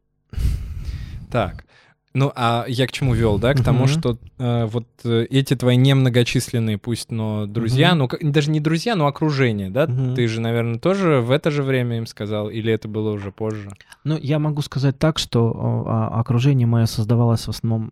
Так. 1.32 1.66
Ну, 2.14 2.32
а 2.36 2.66
я 2.68 2.86
к 2.86 2.92
чему 2.92 3.16
вел, 3.16 3.40
да? 3.40 3.54
К 3.54 3.64
тому, 3.64 3.80
Мгм. 3.86 3.88
что 3.88 4.18
э, 4.38 4.66
вот 4.66 4.88
э, 5.04 5.26
эти 5.32 5.56
твои 5.56 5.76
немногочисленные, 5.78 6.78
пусть, 6.78 7.12
но 7.12 7.48
друзья, 7.48 7.96
Мгм. 7.96 8.10
ну, 8.22 8.32
даже 8.32 8.52
не 8.52 8.60
друзья, 8.60 8.96
но 8.96 9.08
окружение, 9.08 9.72
да? 9.72 9.88
Мгм. 9.88 10.14
Ты 10.16 10.28
же, 10.28 10.40
наверное, 10.40 10.78
тоже 10.80 11.22
в 11.22 11.32
это 11.32 11.50
же 11.50 11.64
время 11.64 11.98
им 11.98 12.06
сказал, 12.06 12.50
или 12.52 12.72
это 12.72 12.88
было 12.88 13.12
уже 13.12 13.32
позже? 13.32 13.70
Ну, 14.04 14.18
я 14.22 14.38
могу 14.38 14.62
сказать 14.62 15.00
так, 15.00 15.18
что 15.18 15.84
а, 15.88 16.20
окружение 16.20 16.68
мое 16.68 16.86
создавалось 16.86 17.46
в 17.48 17.50
основном 17.50 17.90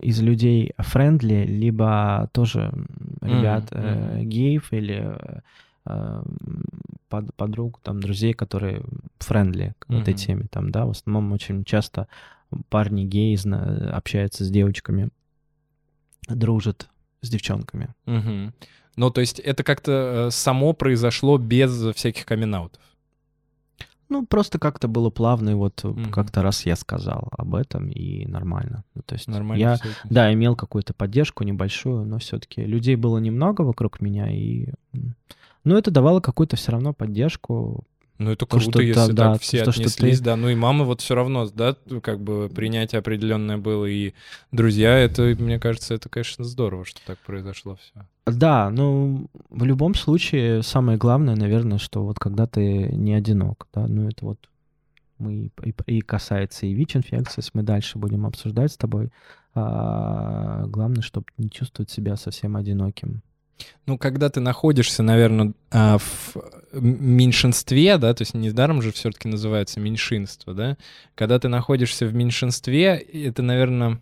из 0.00 0.20
людей 0.22 0.72
friendly, 0.78 1.44
либо 1.46 2.28
тоже 2.32 2.72
ребят 3.20 3.68
э, 3.70 4.22
геев 4.24 4.72
или 4.72 5.02
э, 5.04 5.40
э, 5.86 6.22
под- 7.08 7.34
подруг, 7.34 7.80
там, 7.82 8.00
друзей, 8.00 8.32
которые 8.32 8.82
friendly 9.18 9.74
к 9.78 9.90
этой 9.90 10.14
Мгм. 10.14 10.18
теме. 10.18 10.46
Там, 10.50 10.70
да, 10.72 10.86
в 10.86 10.90
основном 10.90 11.32
очень 11.32 11.64
часто 11.64 12.08
парни 12.68 13.04
геи 13.04 13.34
зна- 13.36 13.90
общаются 13.92 14.44
с 14.44 14.50
девочками, 14.50 15.10
дружат 16.28 16.88
с 17.22 17.28
девчонками. 17.28 17.94
Мгм. 18.06 18.54
Ну, 18.96 19.10
то 19.10 19.20
есть 19.20 19.38
это 19.38 19.62
как-то 19.62 20.26
э, 20.28 20.30
само 20.30 20.72
произошло 20.72 21.38
без 21.38 21.94
всяких 21.94 22.26
coming 22.26 22.70
Ну, 24.08 24.26
просто 24.26 24.58
как-то 24.58 24.88
было 24.88 25.10
плавно, 25.10 25.50
и 25.50 25.54
вот 25.54 25.84
Мгм. 25.84 26.10
как-то 26.10 26.42
раз 26.42 26.66
я 26.66 26.76
сказал 26.76 27.28
об 27.30 27.54
этом, 27.54 27.88
и 27.88 28.26
нормально. 28.26 28.84
Ну, 28.94 29.02
то 29.02 29.14
есть 29.14 29.28
Нормально 29.28 29.60
я, 29.60 29.78
да, 30.04 30.32
имел 30.32 30.56
какую-то 30.56 30.92
поддержку 30.94 31.44
небольшую, 31.44 32.04
но 32.04 32.18
все-таки 32.18 32.62
людей 32.62 32.96
было 32.96 33.18
немного 33.18 33.62
вокруг 33.62 34.00
меня, 34.00 34.30
и... 34.30 34.68
Ну, 35.62 35.76
это 35.76 35.90
давало 35.90 36.20
какую-то 36.20 36.56
все 36.56 36.72
равно 36.72 36.92
поддержку. 36.94 37.84
Ну, 38.20 38.32
это 38.32 38.44
То, 38.44 38.58
круто, 38.58 38.70
что 38.70 38.82
если 38.82 39.12
да, 39.12 39.32
так 39.32 39.40
все 39.40 39.64
то, 39.64 39.70
отнеслись, 39.70 40.18
ты- 40.18 40.24
да. 40.24 40.36
Ну 40.36 40.50
и 40.50 40.54
мамы 40.54 40.84
вот 40.84 41.00
все 41.00 41.14
равно, 41.14 41.48
да, 41.48 41.74
как 42.02 42.20
бы 42.20 42.50
принятие 42.54 42.98
определенное 42.98 43.56
было, 43.56 43.86
и 43.86 44.12
друзья, 44.52 44.94
это, 44.98 45.22
мне 45.38 45.58
кажется, 45.58 45.94
это, 45.94 46.10
конечно, 46.10 46.44
здорово, 46.44 46.84
что 46.84 47.00
так 47.06 47.18
произошло 47.20 47.76
все. 47.76 48.06
Да, 48.26 48.68
ну, 48.68 49.26
в 49.48 49.64
любом 49.64 49.94
случае, 49.94 50.62
самое 50.62 50.98
главное, 50.98 51.34
наверное, 51.34 51.78
что 51.78 52.04
вот 52.04 52.18
когда 52.18 52.46
ты 52.46 52.90
не 52.92 53.14
одинок, 53.14 53.66
да, 53.72 53.86
ну, 53.88 54.06
это 54.08 54.26
вот 54.26 54.38
мы 55.16 55.50
и, 55.64 55.74
и 55.86 56.00
касается 56.02 56.66
и 56.66 56.74
ВИЧ-инфекции, 56.74 57.42
мы 57.54 57.62
дальше 57.62 57.96
будем 57.96 58.26
обсуждать 58.26 58.72
с 58.72 58.76
тобой, 58.76 59.10
а, 59.54 60.66
главное, 60.66 61.00
чтобы 61.02 61.26
не 61.38 61.50
чувствовать 61.50 61.90
себя 61.90 62.16
совсем 62.16 62.56
одиноким. 62.56 63.22
Ну, 63.86 63.98
когда 63.98 64.28
ты 64.30 64.40
находишься, 64.40 65.02
наверное, 65.02 65.52
в 65.70 66.36
м- 66.72 67.16
меньшинстве, 67.16 67.98
да, 67.98 68.14
то 68.14 68.22
есть 68.22 68.34
недаром 68.34 68.82
же 68.82 68.92
все-таки 68.92 69.28
называется 69.28 69.80
меньшинство, 69.80 70.52
да, 70.52 70.76
когда 71.14 71.38
ты 71.38 71.48
находишься 71.48 72.06
в 72.06 72.14
меньшинстве, 72.14 72.94
это, 72.96 73.42
наверное, 73.42 74.00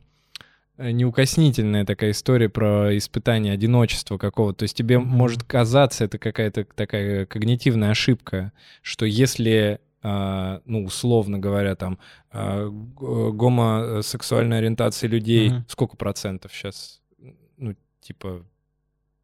неукоснительная 0.79 1.85
такая 1.85 2.13
история 2.13 2.49
про 2.49 2.97
испытание 2.97 3.53
одиночества 3.53 4.17
какого-то. 4.19 4.61
То 4.61 4.63
есть 4.65 4.77
тебе 4.77 4.99
Мгм. 4.99 5.09
может 5.09 5.43
казаться, 5.43 6.05
это 6.05 6.19
какая-то 6.19 6.65
такая 6.75 7.27
когнитивная 7.27 7.91
ошибка, 7.91 8.53
что 8.83 9.05
если 9.05 9.81
а, 10.01 10.61
ну, 10.65 10.85
условно 10.85 11.41
говоря, 11.41 11.75
там, 11.75 11.99
а, 12.31 12.69
г- 12.69 13.33
гомосексуальной 13.33 14.59
ориентации 14.59 15.09
людей, 15.09 15.51
Мгм. 15.51 15.65
сколько 15.69 15.97
процентов 15.97 16.53
сейчас? 16.55 17.01
Ну, 17.57 17.75
типа 18.01 18.45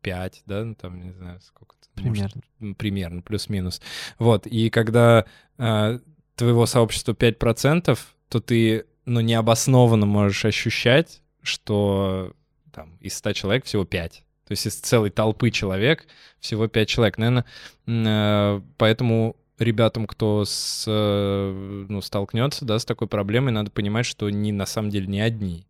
5, 0.04 0.42
да, 0.46 0.64
ну, 0.64 0.74
там, 0.74 1.00
не 1.00 1.12
знаю, 1.12 1.40
сколько 1.40 1.74
это. 1.80 2.06
может, 2.06 2.32
Примерно. 2.32 2.74
примерно, 2.74 3.22
плюс-минус. 3.22 3.80
Вот, 4.18 4.46
и 4.46 4.70
когда 4.70 5.24
а, 5.58 5.98
твоего 6.36 6.66
сообщества 6.66 7.12
5%, 7.12 7.98
то 8.28 8.40
ты, 8.40 8.84
ну, 9.06 9.20
необоснованно 9.20 10.06
можешь 10.06 10.44
ощущать, 10.44 11.22
что 11.42 12.34
там 12.72 12.96
из 13.00 13.16
100 13.16 13.32
человек 13.32 13.64
всего 13.64 13.84
5. 13.84 14.24
То 14.46 14.52
есть 14.52 14.66
из 14.66 14.74
целой 14.76 15.10
толпы 15.10 15.50
человек 15.50 16.06
всего 16.38 16.68
5 16.68 16.88
человек. 16.88 17.18
Наверное, 17.18 18.62
поэтому 18.76 19.36
ребятам, 19.58 20.06
кто 20.06 20.44
с, 20.44 20.84
э, 20.86 21.86
ну, 21.88 22.00
столкнется 22.02 22.64
да, 22.64 22.78
с 22.78 22.84
такой 22.84 23.08
проблемой, 23.08 23.52
надо 23.52 23.70
понимать, 23.70 24.04
что 24.04 24.26
они 24.26 24.52
на 24.52 24.66
самом 24.66 24.90
деле 24.90 25.06
не 25.06 25.20
одни. 25.20 25.66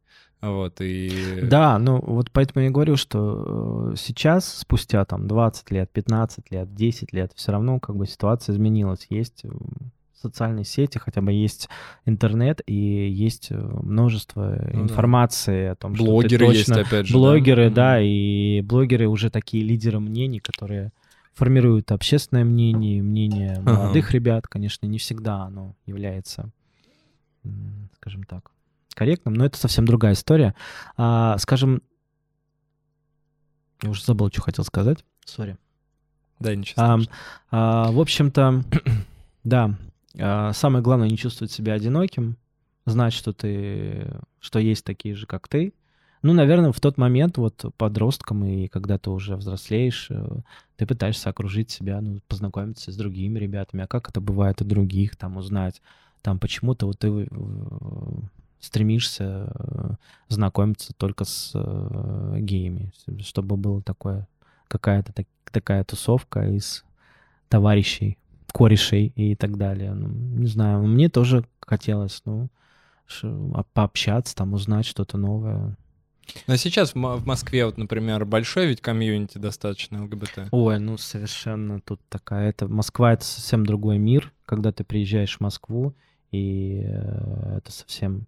Вот, 0.51 0.81
и... 0.81 1.41
Да, 1.43 1.79
ну 1.79 2.01
вот 2.01 2.31
поэтому 2.31 2.65
я 2.65 2.71
говорю, 2.71 2.97
что 2.97 3.93
э, 3.93 3.97
сейчас, 3.97 4.47
спустя 4.59 5.05
там 5.05 5.27
20 5.27 5.71
лет, 5.71 5.91
15 5.91 6.51
лет, 6.51 6.75
10 6.75 7.13
лет, 7.13 7.33
все 7.35 7.53
равно 7.53 7.81
как 7.81 7.97
бы 7.97 8.07
ситуация 8.07 8.53
изменилась. 8.53 9.07
Есть 9.11 9.45
м, 9.45 9.93
социальные 10.21 10.65
сети, 10.65 10.99
хотя 10.99 11.21
бы 11.23 11.33
есть 11.33 11.69
интернет 12.07 12.61
и 12.67 12.75
есть 12.75 13.49
э, 13.51 13.57
множество 13.57 14.59
Ну 14.73 14.73
да. 14.73 14.81
информации 14.81 15.67
о 15.67 15.75
том, 15.77 15.95
что 15.95 16.05
Блогеры 16.05 16.47
ты 16.49 16.53
есть, 16.53 16.67
точно... 16.67 16.83
опять 16.83 17.07
же. 17.07 17.13
да? 17.13 17.19
Блогеры, 17.19 17.71
да, 17.71 17.95
Мгм. 17.97 18.05
и 18.05 18.61
блогеры 18.63 19.07
уже 19.09 19.31
такие 19.31 19.63
лидеры 19.65 20.01
мнений, 20.01 20.41
которые 20.41 20.93
формируют 21.35 21.91
общественное 21.93 22.45
мнение, 22.45 23.03
мнение 23.03 23.55
Ага. 23.59 23.73
молодых 23.73 24.13
ребят. 24.13 24.47
Конечно, 24.49 24.87
не 24.87 24.99
всегда 24.99 25.43
оно 25.43 25.75
является, 25.87 26.51
скажем 27.97 28.23
так, 28.25 28.51
корректным, 28.95 29.35
но 29.35 29.45
это 29.45 29.59
совсем 29.59 29.85
другая 29.85 30.15
история. 30.15 30.55
А, 30.97 31.37
скажем, 31.39 31.83
я 33.83 33.91
уже 33.91 34.05
забыл, 34.05 34.31
что 34.31 34.41
хотел 34.41 34.65
сказать. 34.65 35.05
Сори. 35.25 35.57
Да, 36.41 36.55
ничего 36.55 36.83
А, 36.83 36.99
а, 37.51 37.93
в 37.93 38.01
общем-то, 38.01 38.65
да, 39.45 39.75
а, 40.19 40.53
самое 40.53 40.83
главное 40.83 41.09
не 41.09 41.17
чувствовать 41.17 41.53
себя 41.53 41.75
одиноким, 41.75 42.37
знать, 42.87 43.13
что 43.13 43.33
ты, 43.33 44.11
что 44.41 44.59
есть 44.59 44.85
такие 44.85 45.15
же, 45.15 45.27
как 45.27 45.49
ты. 45.49 45.75
Ну, 46.23 46.33
наверное, 46.33 46.73
в 46.73 46.81
тот 46.81 46.97
момент, 46.97 47.37
вот 47.37 47.67
подростком, 47.77 48.47
и 48.47 48.69
когда 48.69 48.97
ты 48.97 49.11
уже 49.11 49.37
взрослеешь, 49.37 50.07
э, 50.09 50.39
ты 50.77 50.87
пытаешься 50.87 51.29
окружить 51.29 51.71
себя, 51.71 52.01
ну, 52.01 52.21
познакомиться 52.29 52.91
с 52.91 52.97
другими 52.97 53.39
ребятами, 53.39 53.85
а 53.85 53.87
как 53.87 54.09
это 54.09 54.23
бывает 54.23 54.63
у 54.63 54.65
других, 54.65 55.17
там, 55.17 55.37
узнать, 55.37 55.83
там, 56.23 56.39
почему-то 56.39 56.87
вот 56.87 56.99
ты 56.99 57.29
стремишься 58.65 59.53
э, 59.55 59.91
знакомиться 60.29 60.93
только 60.95 61.25
с 61.25 61.53
э, 61.55 62.37
геями, 62.41 62.93
чтобы 63.21 63.57
было 63.57 63.83
такое, 63.83 64.27
какая-то 64.69 65.13
так- 65.13 65.27
такая 65.51 65.85
тусовка 65.85 66.49
из 66.49 66.85
товарищей, 67.49 68.19
корешей 68.53 69.13
и 69.17 69.35
так 69.37 69.57
далее. 69.57 69.93
Ну, 69.95 70.09
не 70.09 70.47
знаю, 70.47 70.83
мне 70.87 71.09
тоже 71.09 71.45
хотелось, 71.61 72.23
ну, 72.25 72.49
а- 73.23 73.65
пообщаться, 73.73 74.35
там, 74.35 74.55
узнать 74.55 74.87
что-то 74.87 75.19
новое. 75.19 75.77
Но 76.47 76.57
сейчас 76.57 76.93
в 76.93 76.95
Мо- 76.95 77.17
в 77.17 77.27
Москве, 77.27 77.67
вот, 77.67 77.77
например, 77.77 78.25
большой 78.25 78.67
ведь 78.69 78.81
комьюнити 78.81 79.37
достаточно 79.37 80.03
ЛГБТ. 80.05 80.49
Ой, 80.53 80.79
ну 80.79 80.97
совершенно 80.97 81.81
тут 81.81 82.01
такая... 82.09 82.49
Это 82.49 82.67
Москва— 82.67 83.13
это 83.15 83.25
совсем 83.25 83.67
другой 83.67 83.99
мир, 83.99 84.33
когда 84.47 84.73
ты 84.73 84.85
приезжаешь 84.85 85.37
в 85.37 85.41
Москву, 85.41 85.95
и 86.33 86.83
э, 86.87 87.59
это 87.59 87.71
совсем... 87.71 88.27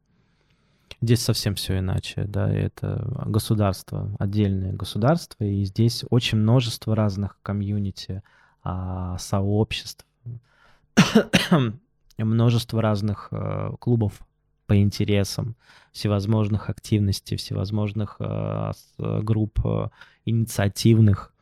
Здесь 1.02 1.20
совсем 1.22 1.54
все 1.54 1.78
иначе, 1.78 2.24
да, 2.24 2.50
это 2.50 3.06
государство, 3.26 4.11
отдельное 4.18 4.72
государство, 4.72 5.44
и 5.44 5.62
здесь 5.64 6.04
очень 6.11 6.38
множество 6.38 6.96
разных 6.96 7.38
комьюнити, 7.42 8.22
а, 8.64 9.18
сообществ, 9.18 10.06
множество 12.18 12.80
разных 12.80 13.28
э, 13.30 13.72
клубов 13.78 14.20
по 14.66 14.76
интересам, 14.80 15.54
всевозможных 15.92 16.70
активностей, 16.70 17.37
всевозможных 17.37 18.16
э, 18.18 18.72
с- 18.74 19.22
групп 19.22 19.61
э, 19.64 19.88
инициативных. 20.24 21.32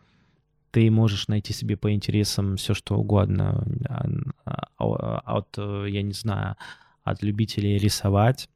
Ты 0.73 0.91
можешь 0.91 1.29
найти 1.29 1.53
себе 1.53 1.77
по 1.77 1.93
интересам 1.93 2.57
все, 2.57 2.75
что 2.75 2.97
угодно. 2.97 3.65
А- 3.89 4.67
а- 4.79 5.21
От, 5.25 5.49
э, 5.57 5.87
я 5.89 6.03
не 6.03 6.13
знаю, 6.13 6.57
от 7.05 7.23
любителей 7.23 7.79
рисовать 7.79 8.49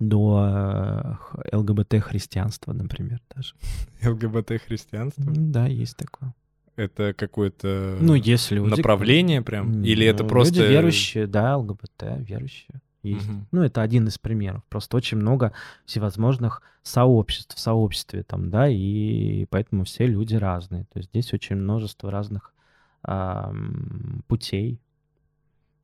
до 0.00 1.18
э, 1.52 1.56
ЛГБТ-христианства, 1.56 2.72
например, 2.72 3.20
даже. 3.34 3.54
ЛГБТ-христианство? 4.02 5.24
Да, 5.26 5.66
есть 5.66 5.96
такое. 5.96 6.34
Это 6.76 7.12
какое-то 7.12 7.98
Ну, 8.00 8.14
есть 8.14 8.50
люди... 8.50 8.70
направление 8.70 9.42
прям? 9.42 9.82
Или 9.84 10.06
это 10.06 10.22
Ну, 10.22 10.28
просто... 10.30 10.54
Люди 10.54 10.72
верующие, 10.72 11.26
да, 11.26 11.56
ЛГБТ, 11.58 12.04
верующие. 12.26 12.80
Есть. 13.02 13.28
Мгм. 13.28 13.46
Ну, 13.52 13.62
это 13.62 13.82
один 13.82 14.08
из 14.08 14.18
примеров. 14.18 14.62
Просто 14.68 14.96
очень 14.96 15.18
много 15.18 15.52
всевозможных 15.84 16.62
сообществ 16.82 17.54
в 17.56 17.60
сообществе 17.60 18.22
там, 18.22 18.50
да, 18.50 18.68
и 18.68 19.46
поэтому 19.50 19.84
все 19.84 20.06
люди 20.06 20.34
разные. 20.34 20.84
То 20.92 20.98
есть 20.98 21.10
здесь 21.10 21.32
очень 21.32 21.56
множество 21.56 22.10
разных 22.10 22.54
ам, 23.02 24.22
путей. 24.26 24.80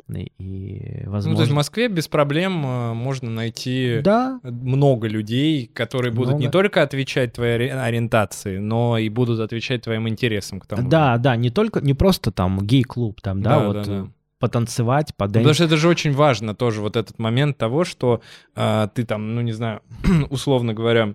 И, 0.08 0.30
и 0.38 1.02
Ну, 1.04 1.10
возможно... 1.10 1.36
то 1.36 1.42
есть 1.42 1.52
в 1.52 1.54
Москве 1.56 1.88
без 1.88 2.06
проблем 2.06 2.64
э, 2.64 2.92
можно 2.94 3.28
найти 3.28 4.00
Да, 4.04 4.38
много 4.44 5.08
людей, 5.08 5.66
которые 5.72 6.12
будут 6.12 6.34
не 6.34 6.40
Много. 6.46 6.52
только 6.52 6.82
отвечать 6.82 7.32
твоей 7.32 7.56
ори- 7.56 7.70
ориентации, 7.70 8.58
но 8.58 8.98
и 8.98 9.08
будут 9.08 9.40
отвечать 9.40 9.82
твоим 9.82 10.08
интересам 10.08 10.60
к 10.60 10.66
тому. 10.66 10.82
же. 10.82 10.88
да, 10.88 11.18
да, 11.18 11.34
не 11.34 11.50
только, 11.50 11.80
не 11.80 11.94
просто 11.94 12.30
там 12.30 12.60
гей-клуб, 12.64 13.20
там, 13.20 13.42
да, 13.42 13.58
Да, 13.58 13.66
вот 13.66 13.72
да, 13.74 13.82
да. 13.84 13.92
э, 13.92 14.06
потанцевать, 14.38 15.08
Ну, 15.08 15.14
Потому 15.16 15.32
подэнсить. 15.42 15.54
что 15.56 15.64
это 15.64 15.76
же 15.76 15.88
очень 15.88 16.12
важно 16.12 16.54
тоже, 16.54 16.80
вот 16.82 16.94
этот 16.96 17.18
момент 17.18 17.56
того, 17.58 17.84
что 17.84 18.20
а, 18.54 18.86
ты 18.88 19.04
там, 19.04 19.34
ну 19.34 19.40
не 19.40 19.52
знаю, 19.52 19.80
условно 20.30 20.72
говоря, 20.72 21.14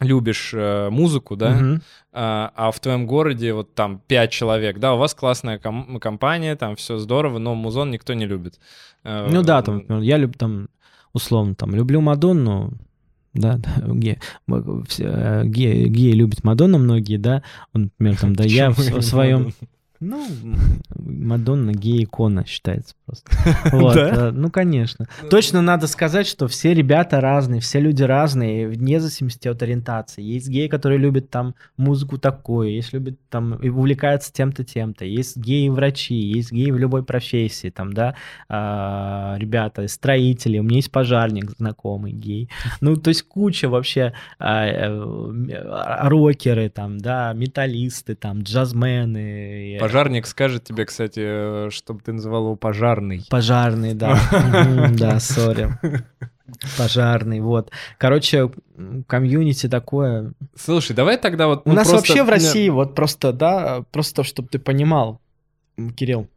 любишь 0.00 0.50
э, 0.54 0.90
музыку, 0.90 1.36
да, 1.36 1.50
Мгм. 1.50 1.82
а, 2.12 2.52
а 2.56 2.70
в 2.70 2.80
твоем 2.80 3.06
городе 3.06 3.52
вот 3.52 3.74
там 3.74 4.00
пять 4.06 4.30
человек, 4.32 4.78
да, 4.78 4.94
у 4.94 4.98
вас 4.98 5.14
классная 5.14 5.58
ком- 5.58 5.98
компания, 6.00 6.56
там 6.56 6.76
все 6.76 6.98
здорово, 6.98 7.38
но 7.38 7.54
музон 7.54 7.90
никто 7.90 8.14
не 8.14 8.26
любит. 8.26 8.58
Э, 9.04 9.28
Ну 9.30 9.42
да, 9.42 9.62
там, 9.62 9.84
я 10.00 10.16
люблю 10.16 10.38
там, 10.38 10.68
условно, 11.12 11.54
там, 11.54 11.74
люблю 11.74 12.00
Мадонну, 12.00 12.72
да, 13.34 13.58
ге- 13.86 14.18
э, 14.48 15.42
геи, 15.44 15.86
геи 15.88 16.12
любят 16.12 16.42
Мадонну 16.44 16.78
многие, 16.78 17.16
да, 17.18 17.42
он, 17.72 17.84
например, 17.84 18.16
там, 18.18 18.34
да, 18.34 18.44
я 18.44 18.70
в, 18.70 18.78
в 18.78 19.02
своем? 19.02 19.52
Ну, 20.02 20.26
Мадонна 20.96 21.70
гей-икона 21.72 22.44
считается 22.46 22.94
просто. 23.06 23.30
Вот, 23.72 23.94
Да? 23.94 24.28
э, 24.28 24.30
Ну, 24.32 24.50
конечно. 24.50 25.06
Точно 25.30 25.62
надо 25.62 25.86
сказать, 25.86 26.26
что 26.26 26.48
все 26.48 26.74
ребята 26.74 27.20
разные, 27.20 27.60
все 27.60 27.80
люди 27.80 28.02
разные, 28.02 28.68
вне 28.68 29.00
зависимости 29.00 29.48
от 29.48 29.62
ориентации. 29.62 30.22
Есть 30.22 30.48
геи, 30.48 30.66
которые 30.68 30.98
любят 30.98 31.30
там 31.30 31.54
музыку 31.76 32.18
такую, 32.18 32.72
есть 32.72 32.92
любят 32.92 33.16
там 33.30 33.54
и 33.54 33.68
увлекаются 33.68 34.32
тем-то, 34.32 34.64
тем-то. 34.64 35.04
Есть 35.04 35.36
геи-врачи, 35.36 36.14
есть 36.14 36.52
геи 36.52 36.70
в 36.70 36.78
любой 36.78 37.04
профессии, 37.04 37.70
там, 37.70 37.92
да, 37.92 38.14
а, 38.48 39.36
ребята, 39.38 39.86
строители, 39.88 40.58
у 40.58 40.62
меня 40.62 40.76
есть 40.76 40.90
пожарник 40.90 41.50
знакомый 41.56 42.12
гей. 42.12 42.48
Ну, 42.80 42.96
то 42.96 43.08
есть 43.08 43.22
куча 43.22 43.68
вообще 43.68 44.12
а, 44.38 44.66
э, 44.66 46.08
рокеры, 46.08 46.68
там, 46.68 46.98
да, 46.98 47.32
металлисты, 47.34 48.14
там, 48.14 48.42
джазмены. 48.42 49.78
Пожарник 49.80 49.91
скажет 50.26 50.64
тебе, 50.64 50.84
кстати, 50.84 51.20
э, 51.22 51.70
чтобы 51.70 52.00
ты 52.00 52.12
называл 52.12 52.44
его 52.44 52.56
пожарный. 52.56 53.24
Пожарный, 53.30 53.94
да. 53.94 54.18
Да, 54.92 55.20
сори. 55.20 55.70
Пожарный, 56.76 57.40
вот. 57.40 57.70
Короче, 57.98 58.50
комьюнити 59.06 59.68
такое. 59.68 60.32
Слушай, 60.54 60.94
давай 60.94 61.16
тогда 61.16 61.46
вот... 61.46 61.62
У 61.64 61.72
нас 61.72 61.90
вообще 61.90 62.22
в 62.22 62.28
России, 62.28 62.68
вот 62.68 62.94
просто, 62.94 63.32
да, 63.32 63.84
просто 63.90 64.24
чтобы 64.24 64.48
ты 64.48 64.58
понимал, 64.58 65.20
Кирилл, 65.96 66.28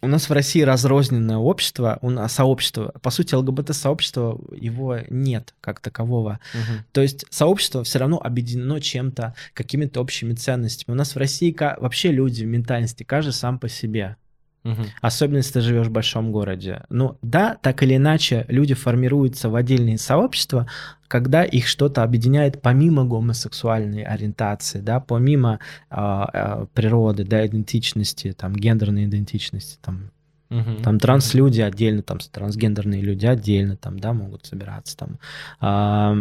у 0.00 0.06
нас 0.06 0.28
в 0.28 0.32
России 0.32 0.62
разрозненное 0.62 1.36
общество, 1.36 1.98
у 2.02 2.10
нас 2.10 2.34
сообщество, 2.34 2.92
по 3.02 3.10
сути, 3.10 3.34
ЛГБТ-сообщество, 3.34 4.40
его 4.52 4.98
нет 5.10 5.54
как 5.60 5.80
такового. 5.80 6.38
Мгм. 6.54 6.84
То 6.92 7.02
есть 7.02 7.24
сообщество 7.30 7.82
все 7.82 7.98
равно 7.98 8.20
объединено 8.22 8.80
чем-то, 8.80 9.34
какими-то 9.54 10.00
общими 10.00 10.34
ценностями. 10.34 10.94
У 10.94 10.98
нас 10.98 11.14
в 11.14 11.18
России 11.18 11.54
вообще 11.78 12.12
люди 12.12 12.44
в 12.44 12.48
ментальности, 12.48 13.02
каждый 13.02 13.32
сам 13.32 13.58
по 13.58 13.68
себе. 13.68 14.16
Мгм. 14.64 14.86
Особенно, 15.00 15.38
если 15.38 15.54
ты 15.54 15.60
живешь 15.62 15.86
в 15.86 15.92
большом 15.92 16.30
городе. 16.32 16.84
Ну 16.90 17.16
да, 17.22 17.56
так 17.62 17.82
или 17.82 17.96
иначе, 17.96 18.44
люди 18.48 18.74
формируются 18.74 19.48
в 19.48 19.54
отдельные 19.54 19.98
сообщества, 19.98 20.68
когда 21.08 21.42
их 21.42 21.66
что-то 21.66 22.02
объединяет 22.02 22.60
помимо 22.60 23.04
гомосексуальной 23.04 24.02
ориентации, 24.02 24.80
да, 24.80 25.00
помимо 25.00 25.58
а, 25.90 26.66
природы, 26.74 27.24
да, 27.24 27.46
идентичности, 27.46 28.32
там, 28.32 28.54
гендерной 28.54 29.06
идентичности, 29.06 29.78
там, 29.80 30.10
Мгм. 30.50 30.82
там 30.82 30.98
транслюди 30.98 31.60
отдельно, 31.60 32.02
там 32.02 32.18
трансгендерные 32.18 33.02
люди 33.02 33.26
отдельно, 33.26 33.76
там, 33.76 33.98
да, 33.98 34.12
могут 34.12 34.46
собираться, 34.46 34.96
там. 34.96 35.18
А, 35.60 36.16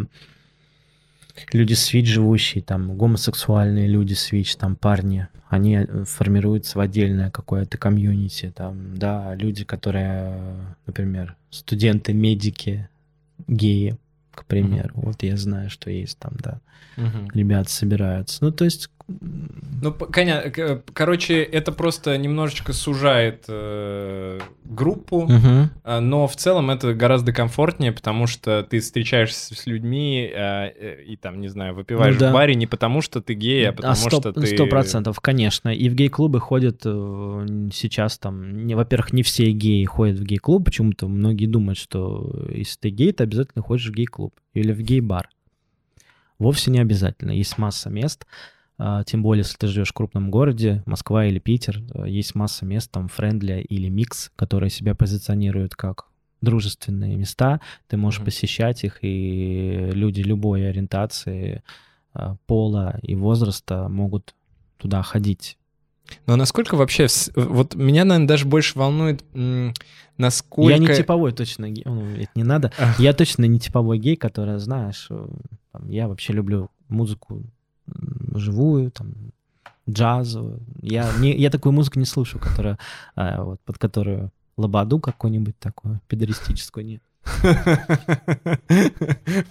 люди 1.53 1.73
свич 1.73 2.07
живущие, 2.07 2.63
там, 2.63 2.97
гомосексуальные 2.97 3.87
люди 3.87 4.13
свич, 4.13 4.55
там, 4.55 4.75
парни, 4.75 5.27
они 5.49 5.75
э, 5.77 6.03
формируются 6.05 6.77
в 6.77 6.81
отдельное 6.81 7.31
какое-то 7.31 7.77
комьюнити, 7.77 8.51
там, 8.55 8.97
да, 8.97 9.33
люди, 9.35 9.63
которые, 9.63 10.33
э, 10.33 10.61
например, 10.87 11.35
студенты, 11.49 12.13
медики, 12.13 12.89
геи, 13.47 13.97
к 14.37 14.45
примеру, 14.45 14.93
вот 14.95 15.23
я 15.23 15.35
знаю, 15.35 15.69
что 15.71 15.89
есть 15.89 16.19
там, 16.19 16.33
да, 16.43 16.59
Мгм. 16.95 17.29
ребята 17.33 17.69
собираются. 17.71 18.43
Ну, 18.43 18.51
то 18.51 18.65
есть, 18.65 18.89
Ну, 19.09 19.91
коня- 19.91 20.81
короче, 20.93 21.41
это 21.41 21.71
просто 21.71 22.17
немножечко 22.17 22.73
сужает 22.73 23.45
э, 23.47 24.39
группу, 24.65 25.29
а, 25.85 26.01
но 26.01 26.27
в 26.27 26.35
целом 26.35 26.71
это 26.71 26.93
гораздо 26.93 27.31
комфортнее, 27.31 27.93
потому 27.93 28.27
что 28.27 28.67
ты 28.69 28.79
встречаешься 28.79 29.55
с 29.55 29.65
людьми 29.65 30.29
э, 30.29 30.35
э, 30.35 31.03
и 31.03 31.15
там, 31.15 31.39
не 31.39 31.47
знаю, 31.47 31.73
выпиваешь 31.73 32.15
Ну 32.15 32.19
да. 32.19 32.29
в 32.31 32.33
баре 32.33 32.55
не 32.55 32.67
потому, 32.67 33.01
что 33.01 33.21
ты 33.21 33.33
гей, 33.33 33.69
а 33.69 33.71
потому 33.71 33.95
сто- 33.95 34.09
что 34.19 34.33
ты... 34.33 34.45
Сто 34.47 34.65
процентов, 34.67 35.19
конечно. 35.21 35.69
И 35.69 35.87
в 35.87 35.95
гей-клубы 35.95 36.41
ходят 36.41 36.81
э, 36.83 37.45
сейчас 37.71 38.17
там, 38.19 38.65
не, 38.65 38.75
во-первых, 38.75 39.13
не 39.13 39.23
все 39.23 39.51
геи 39.51 39.85
ходят 39.85 40.19
в 40.19 40.23
гей-клуб, 40.23 40.65
почему-то 40.65 41.07
многие 41.07 41.45
думают, 41.45 41.77
что 41.77 42.45
если 42.49 42.77
ты 42.79 42.89
гей, 42.89 43.13
ты 43.13 43.23
обязательно 43.23 43.61
ходишь 43.63 43.87
в 43.87 43.93
гей-клуб 43.93 44.33
или 44.53 44.73
в 44.73 44.81
гей-бар. 44.81 45.29
Вовсе 46.39 46.71
не 46.71 46.79
обязательно. 46.79 47.31
Есть 47.31 47.57
масса 47.57 47.89
мест, 47.89 48.25
а, 48.25 48.56
тем 49.05 49.23
более, 49.23 49.41
если 49.41 49.57
ты 49.57 49.67
живешь 49.67 49.89
в 49.89 49.93
крупном 49.93 50.29
городе, 50.29 50.83
Москва 50.85 51.25
или 51.25 51.39
Питер, 51.39 51.81
э, 51.93 52.07
есть 52.07 52.35
масса 52.35 52.65
мест, 52.65 52.91
там, 52.91 53.07
friendly 53.07 53.65
или 53.67 53.89
микс, 53.89 54.31
которые 54.35 54.69
себя 54.69 54.93
позиционируют 54.93 55.75
как 55.75 56.05
дружественные 56.41 57.15
места, 57.15 57.59
ты 57.87 57.97
можешь 57.97 58.19
Мгм. 58.19 58.25
посещать 58.25 58.83
их, 58.83 58.99
и 59.01 59.89
люди 59.91 60.21
любой 60.21 60.69
ориентации, 60.69 61.63
а, 62.13 62.35
пола 62.45 62.99
и 63.01 63.15
возраста 63.15 63.89
могут 63.89 64.35
туда 64.77 65.01
ходить. 65.01 65.57
Но 66.25 66.35
насколько 66.35 66.75
вообще... 66.75 67.07
Вот 67.35 67.75
меня, 67.75 68.05
наверное, 68.05 68.27
даже 68.27 68.45
больше 68.45 68.77
волнует, 68.77 69.25
насколько... 70.17 70.71
Я 70.71 70.77
не 70.77 70.87
типовой 70.87 71.31
точно 71.31 71.69
гей, 71.69 71.83
ну, 71.85 72.15
это 72.15 72.31
не 72.35 72.43
надо. 72.43 72.71
А. 72.77 72.93
Я 72.99 73.13
точно 73.13 73.45
не 73.45 73.59
типовой 73.59 73.97
гей, 73.97 74.15
который, 74.15 74.59
знаешь, 74.59 75.07
э, 75.09 75.27
я 75.89 76.07
вообще 76.07 76.33
люблю 76.33 76.69
музыку 76.87 77.43
живую, 78.33 78.91
там, 78.91 79.13
джазовую. 79.89 80.59
Я, 80.81 81.11
не, 81.19 81.35
я 81.35 81.49
такую 81.49 81.73
музыку 81.73 81.99
не 81.99 82.05
слушаю, 82.05 82.41
которая, 82.41 82.77
а, 83.15 83.43
вот, 83.43 83.61
под 83.61 83.77
которую 83.77 84.31
лободу 84.57 84.99
какую-нибудь 84.99 85.57
такую, 85.59 86.01
педористическую, 86.07 86.85
нет. 86.85 87.01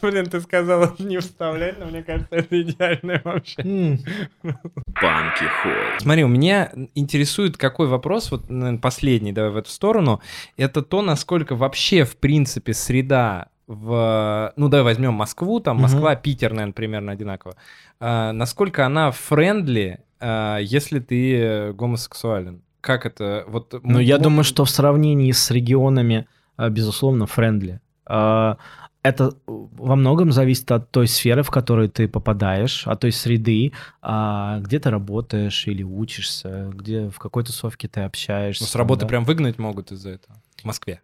Блин, 0.02 0.26
ты 0.26 0.40
сказал 0.40 0.94
не 0.98 1.18
вставлять, 1.18 1.78
но 1.78 1.86
мне 1.86 2.02
кажется, 2.02 2.34
это 2.34 2.62
идеально 2.62 3.20
вообще. 3.22 3.56
Панки 3.62 5.44
Хой. 5.62 5.98
Смотри, 5.98 6.24
у 6.24 6.28
меня 6.28 6.72
интересует 6.94 7.56
какой 7.56 7.86
вопрос, 7.86 8.30
вот 8.30 8.48
наверное, 8.48 8.80
последний, 8.80 9.32
давай 9.32 9.50
в 9.50 9.56
эту 9.56 9.70
сторону, 9.70 10.20
это 10.56 10.82
то, 10.82 11.02
насколько 11.02 11.54
вообще, 11.54 12.04
в 12.04 12.16
принципе, 12.16 12.72
среда 12.72 13.48
в... 13.66 14.52
Ну, 14.56 14.68
давай 14.68 14.84
возьмем 14.84 15.14
Москву, 15.14 15.60
там. 15.60 15.78
Москва, 15.80 16.14
Питер, 16.14 16.52
наверное, 16.52 16.72
примерно 16.72 17.12
одинаково. 17.12 17.56
А, 18.00 18.32
насколько 18.32 18.86
она 18.86 19.10
friendly, 19.10 20.00
а, 20.20 20.58
если 20.58 21.00
ты 21.00 21.72
гомосексуален? 21.72 22.62
Как 22.80 23.06
это? 23.06 23.44
Вот, 23.48 23.72
Ну, 23.82 23.98
м- 23.98 24.04
я 24.04 24.18
думаю, 24.18 24.44
что 24.44 24.64
в 24.64 24.70
сравнении 24.70 25.32
с 25.32 25.50
регионами, 25.50 26.26
а, 26.56 26.68
безусловно, 26.70 27.26
friendly. 27.26 27.80
А, 28.06 28.56
Это 29.02 29.34
во 29.46 29.94
многом 29.94 30.32
зависит 30.32 30.68
от 30.72 30.90
той 30.90 31.06
сферы, 31.06 31.44
в 31.44 31.50
которую 31.52 31.88
ты 31.88 32.08
попадаешь, 32.08 32.88
от 32.88 32.98
той 33.00 33.12
среды, 33.12 33.72
а, 34.02 34.58
где 34.58 34.80
ты 34.80 34.90
работаешь 34.90 35.68
или 35.68 35.84
учишься, 35.84 36.72
где 36.74 37.08
в 37.08 37.18
какой 37.20 37.44
тусовке 37.44 37.86
ты 37.86 38.00
общаешься. 38.00 38.64
Ну, 38.64 38.66
с 38.68 38.74
работы 38.74 39.02
да. 39.02 39.06
прям 39.06 39.22
выгнать 39.24 39.60
могут 39.60 39.92
из-за 39.92 40.10
этого. 40.10 40.36
В 40.56 40.64
Москве. 40.64 41.00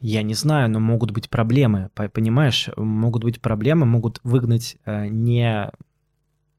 Я 0.00 0.22
не 0.22 0.34
знаю, 0.34 0.70
но 0.70 0.80
могут 0.80 1.10
быть 1.10 1.28
проблемы, 1.28 1.90
по- 1.94 2.08
понимаешь? 2.08 2.70
Могут 2.76 3.22
быть 3.22 3.40
проблемы, 3.40 3.84
могут 3.84 4.20
выгнать 4.24 4.76
э, 4.86 5.08
не 5.08 5.70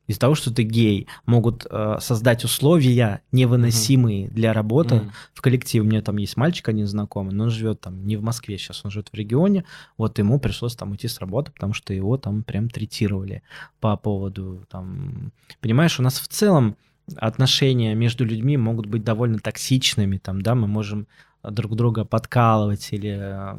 из-за 0.07 0.19
того, 0.19 0.35
что 0.35 0.53
ты 0.53 0.63
гей, 0.63 1.07
могут 1.25 1.65
э, 1.69 1.97
создать 1.99 2.43
условия 2.43 3.21
невыносимые 3.31 4.27
для 4.29 4.53
работы 4.53 4.95
М. 4.95 5.11
в 5.33 5.41
коллективе. 5.41 5.83
У 5.83 5.87
меня 5.87 6.01
там 6.01 6.17
есть 6.17 6.37
мальчик 6.37 6.67
один 6.69 6.85
знакомый, 6.85 7.33
но 7.33 7.45
он 7.45 7.49
живет 7.49 7.81
там 7.81 8.05
не 8.05 8.17
в 8.17 8.21
Москве 8.21 8.57
сейчас, 8.57 8.83
он 8.83 8.91
живет 8.91 9.09
в 9.09 9.15
регионе. 9.15 9.63
Вот 9.97 10.19
ему 10.19 10.39
пришлось 10.39 10.75
там 10.75 10.91
уйти 10.91 11.07
с 11.07 11.19
работы, 11.19 11.51
потому 11.51 11.73
что 11.73 11.93
его 11.93 12.17
там 12.17 12.43
прям 12.43 12.69
третировали 12.69 13.41
по 13.79 13.95
поводу 13.95 14.65
там... 14.69 15.31
Понимаешь, 15.61 15.99
у 15.99 16.03
нас 16.03 16.19
в 16.19 16.27
целом 16.27 16.75
отношения 17.15 17.95
между 17.95 18.25
людьми 18.25 18.57
могут 18.57 18.85
быть 18.87 19.03
довольно 19.03 19.39
токсичными, 19.39 20.17
там, 20.17 20.41
да, 20.41 20.55
мы 20.55 20.67
можем 20.67 21.07
друг 21.43 21.75
друга 21.75 22.05
подкалывать 22.05 22.89
или 22.91 23.17
а, 23.19 23.57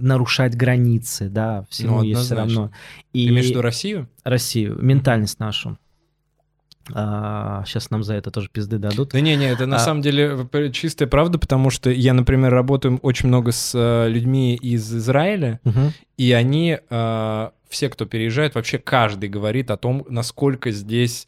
нарушать 0.00 0.54
границы, 0.54 1.28
да, 1.28 1.66
всему 1.68 1.98
Ну, 1.98 2.02
есть 2.04 2.22
все 2.22 2.34
равно. 2.36 2.68
Ты 3.12 3.18
И 3.18 3.30
в 3.30 3.34
виду 3.34 3.60
Россию? 3.62 4.08
Россию, 4.24 4.78
ментальность 4.80 5.38
нашу. 5.40 5.78
сейчас 6.88 7.90
нам 7.90 8.02
за 8.04 8.14
это 8.14 8.30
тоже 8.30 8.48
пизды 8.52 8.78
дадут. 8.78 9.10
Да 9.10 9.20
не-не, 9.20 9.46
это 9.50 9.66
на 9.66 9.76
А- 9.76 9.78
самом 9.80 10.02
деле 10.02 10.46
э, 10.52 10.70
чистая 10.70 11.08
правда, 11.08 11.38
потому 11.38 11.70
что 11.70 11.90
я, 11.90 12.14
например, 12.14 12.52
работаю 12.52 12.98
очень 13.02 13.26
много 13.28 13.50
с 13.52 13.72
э, 13.74 14.08
людьми 14.08 14.54
из 14.54 14.94
Израиля, 14.94 15.58
Мгм. 15.64 15.92
и 16.16 16.30
они, 16.32 16.78
э, 16.88 17.50
все, 17.68 17.88
кто 17.88 18.06
переезжает, 18.06 18.54
вообще 18.54 18.78
каждый 18.78 19.28
говорит 19.28 19.70
о 19.72 19.76
том, 19.76 20.04
насколько 20.08 20.70
здесь 20.70 21.26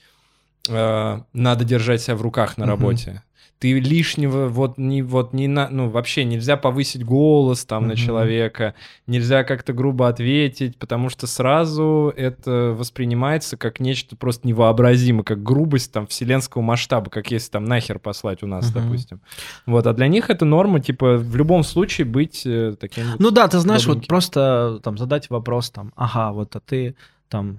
э, 0.68 1.20
надо 1.32 1.64
держать 1.64 2.02
себя 2.02 2.14
в 2.14 2.22
руках 2.22 2.56
на 2.58 2.66
работе. 2.66 3.22
Ты 3.58 3.80
лишнего 3.80 4.46
вот 4.46 4.78
не 4.78 5.02
вот 5.02 5.32
не 5.32 5.48
на 5.48 5.68
ну 5.68 5.88
вообще 5.88 6.24
нельзя 6.24 6.56
повысить 6.56 7.04
голос 7.04 7.64
там 7.64 7.88
на 7.88 7.94
Мгм. 7.94 7.96
человека, 7.96 8.74
нельзя 9.08 9.42
как-то 9.42 9.72
грубо 9.72 10.06
ответить, 10.06 10.76
потому 10.76 11.08
что 11.08 11.26
сразу 11.26 12.12
это 12.16 12.72
воспринимается 12.78 13.56
как 13.56 13.80
нечто 13.80 14.14
просто 14.14 14.46
невообразимое, 14.46 15.24
как 15.24 15.42
грубость 15.42 15.92
там 15.92 16.06
вселенского 16.06 16.62
масштаба, 16.62 17.10
как 17.10 17.32
если 17.32 17.50
там 17.50 17.64
нахер 17.64 17.98
послать 17.98 18.44
у 18.44 18.46
нас, 18.46 18.70
Мгм. 18.72 18.82
допустим. 18.84 19.20
Вот, 19.66 19.86
а 19.88 19.92
для 19.92 20.06
них 20.06 20.30
это 20.30 20.44
норма, 20.44 20.78
типа 20.78 21.16
в 21.16 21.34
любом 21.34 21.64
случае 21.64 22.04
быть 22.04 22.42
э, 22.46 22.74
таким. 22.78 23.10
вот. 23.10 23.18
Ну 23.20 23.30
да, 23.32 23.48
ты 23.48 23.58
знаешь, 23.58 23.82
вот 23.86 23.94
Добренький. 23.94 24.08
просто 24.08 24.80
там 24.84 24.96
задать 24.98 25.30
вопрос 25.30 25.70
там, 25.70 25.92
ага, 25.96 26.30
вот 26.32 26.54
а 26.54 26.60
ты 26.60 26.94
там 27.28 27.58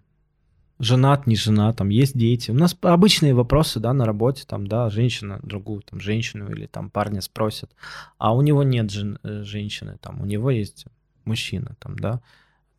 женат, 0.79 1.27
не 1.27 1.35
женат, 1.35 1.77
там 1.77 1.89
есть 1.89 2.17
дети. 2.17 2.51
У 2.51 2.53
нас 2.53 2.75
обычные 2.81 3.33
вопросы, 3.33 3.79
да, 3.79 3.93
на 3.93 4.05
работе, 4.05 4.45
там, 4.47 4.65
да, 4.67 4.89
женщина 4.89 5.39
другую, 5.43 5.81
там, 5.81 5.99
женщину 5.99 6.49
или 6.49 6.65
там 6.65 6.89
парня 6.89 7.21
спросят, 7.21 7.71
а 8.17 8.33
у 8.33 8.41
него 8.41 8.63
нет 8.63 8.89
жен, 8.89 9.19
э, 9.23 9.43
женщины, 9.43 9.97
там, 10.01 10.21
у 10.21 10.25
него 10.25 10.49
есть 10.49 10.85
мужчина, 11.25 11.75
там, 11.79 11.99
да, 11.99 12.21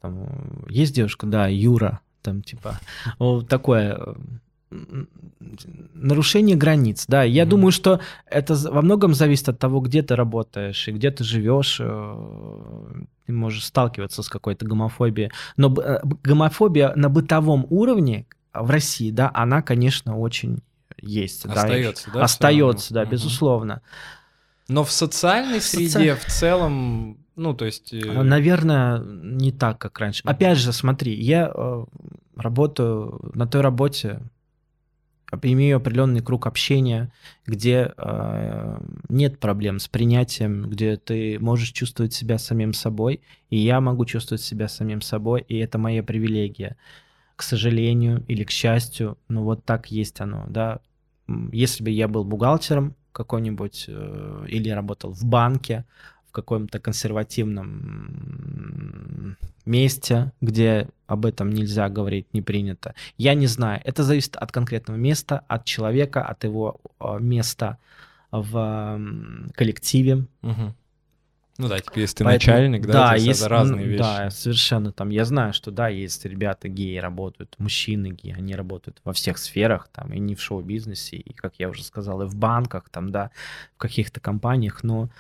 там, 0.01 0.67
есть 0.69 0.95
девушка, 0.95 1.27
да, 1.27 1.47
Юра, 1.47 2.01
там, 2.23 2.43
типа, 2.43 2.81
вот 3.19 3.49
такое 3.49 4.17
нарушение 5.95 6.57
границ, 6.57 7.05
да. 7.09 7.25
Я 7.25 7.43
mm-hmm. 7.43 7.47
думаю, 7.47 7.73
что 7.73 8.01
это 8.27 8.55
во 8.55 8.83
многом 8.83 9.15
зависит 9.15 9.49
от 9.49 9.59
того, 9.59 9.81
где 9.81 10.03
ты 10.03 10.15
работаешь 10.15 10.87
и 10.87 10.93
где 10.93 11.11
ты 11.11 11.25
живешь. 11.25 11.81
Э, 13.31 13.33
можешь 13.33 13.65
сталкиваться 13.65 14.23
с 14.23 14.29
какой-то 14.29 14.67
гомофобией. 14.67 15.31
Но 15.57 15.75
э, 15.81 16.01
гомофобия 16.23 16.95
на 16.95 17.09
бытовом 17.09 17.67
уровне 17.71 18.27
в 18.53 18.71
России, 18.71 19.11
да, 19.11 19.31
она, 19.33 19.63
конечно, 19.63 20.19
очень 20.19 20.63
есть. 21.01 21.47
Остается, 21.47 22.11
да? 22.11 22.19
да 22.19 22.25
Остается, 22.25 22.95
да, 22.95 23.05
безусловно. 23.05 23.83
Но 24.69 24.85
в 24.85 24.93
социальной 24.93 25.61
среде 25.61 26.15
в 26.15 26.25
целом, 26.27 27.19
ну, 27.37 27.55
то 27.55 27.65
есть... 27.65 27.93
Э, 27.93 28.23
Наверное, 28.23 29.01
не 29.01 29.53
так, 29.53 29.79
как 29.79 29.99
раньше. 29.99 30.23
Опять 30.25 30.59
же, 30.59 30.73
смотри, 30.73 31.15
я 31.15 31.53
работаю 32.37 33.33
на 33.35 33.47
той 33.47 33.61
работе, 33.61 34.21
имею 35.43 35.77
определенный 35.77 36.21
круг 36.21 36.47
общения, 36.47 37.13
где 37.47 37.93
э, 37.97 38.81
нет 39.09 39.39
проблем 39.39 39.79
с 39.79 39.89
принятием, 39.89 40.69
где 40.69 40.97
ты 40.97 41.39
можешь 41.39 41.73
чувствовать 41.73 42.13
себя 42.13 42.39
самим 42.39 42.73
собой, 42.73 43.21
и 43.49 43.59
я 43.59 43.81
могу 43.81 44.05
чувствовать 44.05 44.43
себя 44.43 44.69
самим 44.69 45.01
собой, 45.01 45.45
и 45.49 45.57
это 45.59 45.79
моя 45.79 46.03
привилегия. 46.03 46.77
К 47.37 47.43
сожалению 47.43 48.25
или 48.29 48.45
к 48.45 48.51
счастью, 48.51 49.17
ну 49.29 49.45
вот 49.45 49.65
так 49.65 49.91
есть 49.91 50.21
оно, 50.21 50.47
да. 50.49 50.81
Если 51.53 51.85
бы 51.85 51.91
я 51.91 52.09
был 52.09 52.25
бухгалтером 52.25 52.97
какой-нибудь 53.13 53.87
э, 53.89 54.45
или 54.49 54.71
работал 54.71 55.13
в 55.13 55.25
банке, 55.25 55.85
в 56.31 56.33
каком-то 56.33 56.79
консервативном 56.79 59.37
месте, 59.67 60.31
где 60.41 60.89
об 61.09 61.27
этом 61.27 61.51
нельзя 61.51 61.89
говорить, 61.89 62.33
не 62.33 62.41
принято. 62.41 62.95
Я 63.19 63.35
не 63.35 63.49
знаю. 63.49 63.81
Это 63.85 64.05
зависит 64.05 64.37
от 64.37 64.53
конкретного 64.53 64.97
места, 64.97 65.43
от 65.49 65.65
человека, 65.65 66.23
от 66.23 66.45
его 66.45 66.81
а, 67.01 67.19
места 67.19 67.79
в 68.31 69.01
коллективе. 69.57 70.27
Угу. 70.43 70.75
Ну 71.59 71.69
да, 71.69 71.79
типа, 71.79 71.99
если 71.99 72.19
ты 72.19 72.25
Поэтому, 72.25 72.57
начальник, 72.57 72.87
да, 72.87 73.11
да 73.11 73.15
есть 73.17 73.47
разные 73.47 73.87
вещи. 73.87 73.99
Да, 73.99 74.31
совершенно. 74.31 74.93
Там 74.93 75.11
я 75.11 75.25
знаю, 75.25 75.53
что 75.53 75.71
да, 75.71 75.89
есть 75.89 76.25
ребята 76.25 76.69
геи 76.69 76.97
работают, 76.97 77.55
мужчины 77.59 78.13
геи, 78.13 78.35
они 78.39 78.55
работают 78.55 79.01
во 79.05 79.13
всех 79.13 79.37
сферах, 79.37 79.89
там, 79.93 80.13
и 80.13 80.21
не 80.21 80.35
в 80.35 80.41
шоу-бизнесе, 80.41 81.17
и, 81.17 81.35
как 81.35 81.55
я 81.59 81.69
уже 81.69 81.83
сказал, 81.83 82.23
и 82.23 82.27
в 82.27 82.35
банках, 82.35 82.89
там, 82.89 83.11
да, 83.11 83.31
в 83.75 83.79
каких-то 83.79 84.21
компаниях, 84.21 84.85
но 84.85 85.11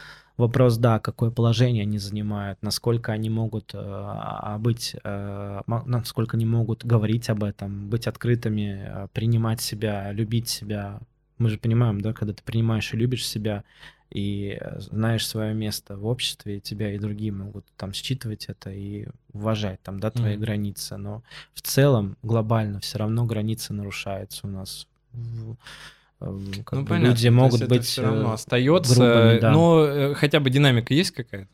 Вопрос, 0.40 0.79
да, 0.79 0.98
какое 1.00 1.31
положение 1.31 1.83
они 1.83 1.98
занимают, 1.98 2.62
насколько 2.62 3.12
они 3.12 3.29
могут 3.29 3.72
э, 3.74 4.57
быть, 4.59 4.96
э, 5.05 5.61
насколько 5.66 6.38
они 6.38 6.46
могут 6.46 6.83
говорить 6.83 7.29
об 7.29 7.44
этом, 7.44 7.90
быть 7.90 8.07
открытыми, 8.07 8.87
э, 8.87 9.09
принимать 9.12 9.61
себя, 9.61 10.11
любить 10.12 10.48
себя. 10.48 10.98
Мы 11.37 11.50
же 11.50 11.59
понимаем, 11.59 12.00
да, 12.00 12.14
когда 12.14 12.33
ты 12.33 12.42
принимаешь 12.42 12.94
и 12.94 12.96
любишь 12.96 13.26
себя, 13.26 13.64
и 14.09 14.59
знаешь 14.79 15.26
свое 15.26 15.53
место 15.53 15.98
в 15.98 16.07
обществе, 16.07 16.57
и 16.57 16.61
тебя 16.62 16.94
и 16.94 16.98
другие 16.98 17.33
могут 17.33 17.66
там 17.76 17.92
считывать 17.92 18.46
это 18.46 18.70
и 18.70 19.09
уважать 19.35 19.83
там, 19.83 20.00
да, 20.00 20.11
твои 20.11 20.37
mm-hmm. 20.37 20.38
границы. 20.38 20.96
Но 20.96 21.22
в 21.53 21.61
целом, 21.61 22.16
глобально, 22.22 22.81
все 22.81 22.96
равно 22.96 23.26
границы 23.26 23.74
нарушаются 23.74 24.46
у 24.46 24.50
нас. 24.50 24.87
Эм, 25.12 25.59
как 26.20 26.72
ну, 26.72 26.83
бы 26.83 26.87
понятно. 26.87 27.09
люди 27.09 27.28
могут 27.28 27.66
быть 27.66 27.85
все 27.85 28.02
равно 28.02 28.30
э, 28.30 28.35
остается, 28.35 28.94
грубыми, 28.94 29.38
да. 29.40 29.52
но 29.52 29.85
э, 29.85 30.14
хотя 30.14 30.38
бы 30.38 30.50
динамика 30.50 30.92
есть 30.92 31.12
какая-то? 31.12 31.48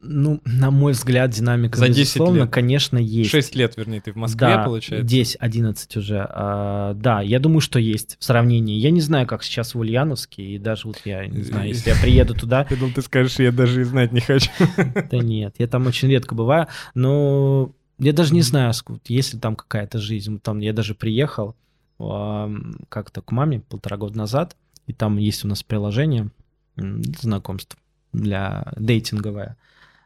Ну, 0.00 0.40
на 0.44 0.70
мой 0.70 0.92
взгляд, 0.92 1.30
динамика, 1.30 1.78
За 1.78 1.88
10 1.88 1.98
безусловно, 1.98 2.42
лет. 2.42 2.50
конечно, 2.50 2.98
есть. 2.98 3.30
6 3.30 3.54
лет, 3.56 3.76
вернее, 3.76 4.00
ты 4.00 4.12
в 4.12 4.16
Москве, 4.16 4.48
да, 4.48 4.64
получается? 4.64 5.06
10, 5.06 5.36
11 5.40 5.96
уже. 5.96 6.26
А, 6.28 6.94
да, 6.94 7.20
я 7.20 7.40
думаю, 7.40 7.60
что 7.60 7.78
есть 7.78 8.16
в 8.18 8.24
сравнении. 8.24 8.78
Я 8.78 8.90
не 8.90 9.00
знаю, 9.00 9.26
как 9.26 9.42
сейчас 9.42 9.74
в 9.74 9.78
Ульяновске, 9.78 10.42
и 10.42 10.58
даже 10.58 10.86
вот 10.86 11.00
я 11.04 11.26
не 11.26 11.42
знаю, 11.42 11.68
если 11.68 11.90
я 11.90 11.96
приеду 11.96 12.34
туда... 12.34 12.58
Я 12.70 12.76
думал, 12.76 12.92
ты 12.94 13.02
скажешь, 13.02 13.38
я 13.38 13.50
даже 13.50 13.80
и 13.80 13.84
знать 13.84 14.12
не 14.12 14.20
хочу. 14.20 14.50
Да 14.76 15.18
нет, 15.18 15.54
я 15.58 15.66
там 15.66 15.86
очень 15.86 16.08
редко 16.08 16.34
бываю, 16.34 16.66
но 16.94 17.72
я 17.98 18.12
даже 18.12 18.34
не 18.34 18.42
знаю, 18.42 18.72
есть 19.06 19.34
ли 19.34 19.40
там 19.40 19.56
какая-то 19.56 19.98
жизнь. 19.98 20.38
Там 20.40 20.60
я 20.60 20.72
даже 20.72 20.94
приехал, 20.94 21.56
как-то 21.98 23.22
к 23.22 23.32
маме 23.32 23.60
полтора 23.60 23.96
года 23.96 24.16
назад, 24.16 24.56
и 24.86 24.92
там 24.92 25.16
есть 25.18 25.44
у 25.44 25.48
нас 25.48 25.62
приложение 25.62 26.30
знакомств 26.76 27.76
для 28.12 28.72
дейтинговое. 28.76 29.56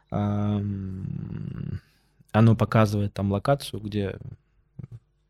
Оно 0.09 0.61
показывает 2.57 3.13
там 3.13 3.31
локацию, 3.31 3.79
где 3.79 4.17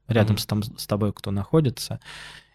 рядом 0.07 0.35
mm-hmm. 0.37 0.39
с, 0.39 0.45
там, 0.45 0.63
с 0.63 0.87
тобой 0.87 1.11
кто 1.13 1.31
находится. 1.31 1.99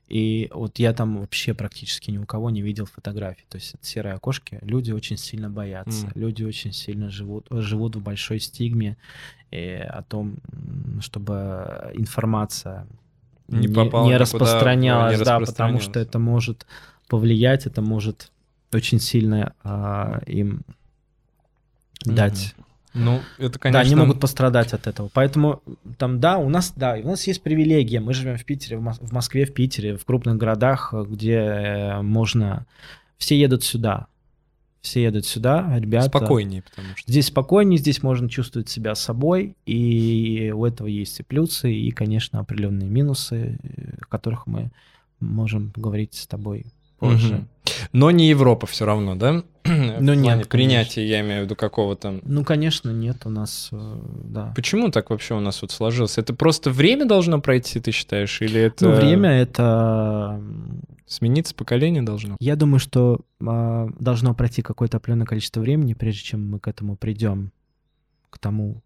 И 0.09 0.49
вот 0.55 0.79
я 0.79 0.95
там 0.95 1.19
вообще 1.19 1.53
практически 1.53 2.11
ни 2.11 2.17
у 2.17 2.25
кого 2.25 2.49
не 2.49 2.63
видел 2.63 2.87
фотографий. 2.87 3.45
То 3.51 3.57
есть 3.57 3.75
это 3.75 3.85
серые 3.85 4.15
окошки. 4.15 4.59
Люди 4.63 4.91
очень 4.91 5.19
сильно 5.19 5.51
боятся. 5.51 6.07
Mm. 6.07 6.13
Люди 6.15 6.45
очень 6.45 6.73
сильно 6.73 7.11
живут, 7.11 7.47
живут 7.51 7.97
в 7.97 8.03
большой 8.03 8.41
стигме 8.41 8.97
и 9.51 9.87
о 9.87 10.03
том, 10.03 10.39
чтобы 11.01 11.93
информация 11.95 12.87
не, 13.49 13.69
попал 13.69 14.07
не 14.07 14.17
распространялось, 14.17 15.19
не 15.19 15.25
да, 15.25 15.41
потому 15.41 15.81
что 15.81 15.99
это 16.01 16.19
может 16.19 16.67
повлиять, 17.09 17.67
это 17.67 17.81
может 17.81 18.31
очень 18.73 19.01
сильно 19.01 19.55
а, 19.65 20.21
им 20.27 20.63
mm-hmm. 22.07 22.13
дать. 22.13 22.55
Ну, 22.95 23.21
это, 23.39 23.59
конечно... 23.59 23.83
Да, 23.83 23.87
они 23.87 23.95
могут 23.95 24.21
пострадать 24.21 24.73
от 24.73 24.87
этого. 24.87 25.09
Поэтому 25.13 25.63
там, 25.99 26.21
да, 26.21 26.39
у 26.39 26.49
нас, 26.49 26.73
да, 26.75 26.95
у 26.95 27.09
нас 27.09 27.27
есть 27.27 27.43
привилегия. 27.43 28.01
Мы 28.01 28.13
живем 28.13 28.37
в 28.37 28.45
Питере, 28.45 28.79
в 28.79 29.13
Москве, 29.13 29.45
в 29.45 29.55
Питере, 29.55 29.97
в 29.97 30.05
крупных 30.05 30.37
городах, 30.37 30.93
где 30.93 31.35
э, 31.35 32.03
можно... 32.03 32.67
Все 33.19 33.39
едут 33.39 33.65
сюда 33.65 34.07
все 34.89 35.03
едут 35.03 35.27
сюда, 35.27 35.79
ребята. 35.79 36.09
Спокойнее, 36.09 36.63
потому 36.63 36.97
что. 36.97 37.11
Здесь 37.11 37.27
спокойнее, 37.27 37.79
здесь 37.79 38.03
можно 38.03 38.29
чувствовать 38.29 38.69
себя 38.69 38.95
собой, 38.95 39.55
и 39.67 40.53
у 40.55 40.65
этого 40.65 40.87
есть 40.87 41.21
и 41.21 41.23
плюсы, 41.23 41.73
и, 41.73 41.91
конечно, 41.91 42.41
определенные 42.41 42.89
минусы, 42.89 43.59
о 44.01 44.07
которых 44.07 44.47
мы 44.47 44.71
можем 45.21 45.73
говорить 45.77 46.15
с 46.15 46.27
тобой 46.27 46.67
Угу. 47.01 47.45
Но 47.93 48.11
не 48.11 48.29
Европа 48.29 48.67
все 48.67 48.85
равно, 48.85 49.15
да? 49.15 49.43
Ну 49.65 50.15
нет, 50.15 50.49
принятия, 50.49 51.07
я 51.07 51.21
имею 51.21 51.43
в 51.43 51.45
виду 51.45 51.55
какого-то. 51.55 52.21
Ну 52.23 52.45
конечно 52.45 52.91
нет 52.91 53.27
у 53.27 53.31
нас, 53.31 53.69
э, 53.73 54.01
да. 54.25 54.53
Почему 54.57 54.91
так 54.91 55.11
вообще 55.11 55.35
у 55.35 55.41
нас 55.41 55.61
вот 55.61 55.71
сложилось? 55.71 56.17
Это 56.17 56.33
просто 56.33 56.71
время 56.71 57.05
должно 57.05 57.41
пройти, 57.41 57.79
ты 57.79 57.93
считаешь, 57.93 58.41
или 58.41 58.61
это? 58.61 58.89
Ну 58.89 58.95
время 58.95 59.31
это 59.31 60.41
Смениться 61.09 61.55
поколение 61.55 62.03
должно? 62.03 62.37
Я 62.39 62.55
думаю, 62.55 62.79
что 62.79 63.21
э, 63.41 63.89
должно 63.99 64.35
пройти 64.35 64.61
какое-то 64.61 64.99
определенное 64.99 65.27
количество 65.27 65.61
времени, 65.61 65.95
прежде 65.95 66.23
чем 66.23 66.47
мы 66.51 66.61
к 66.61 66.69
этому 66.69 66.97
придем, 66.97 67.51
к 68.29 68.39
тому, 68.39 68.83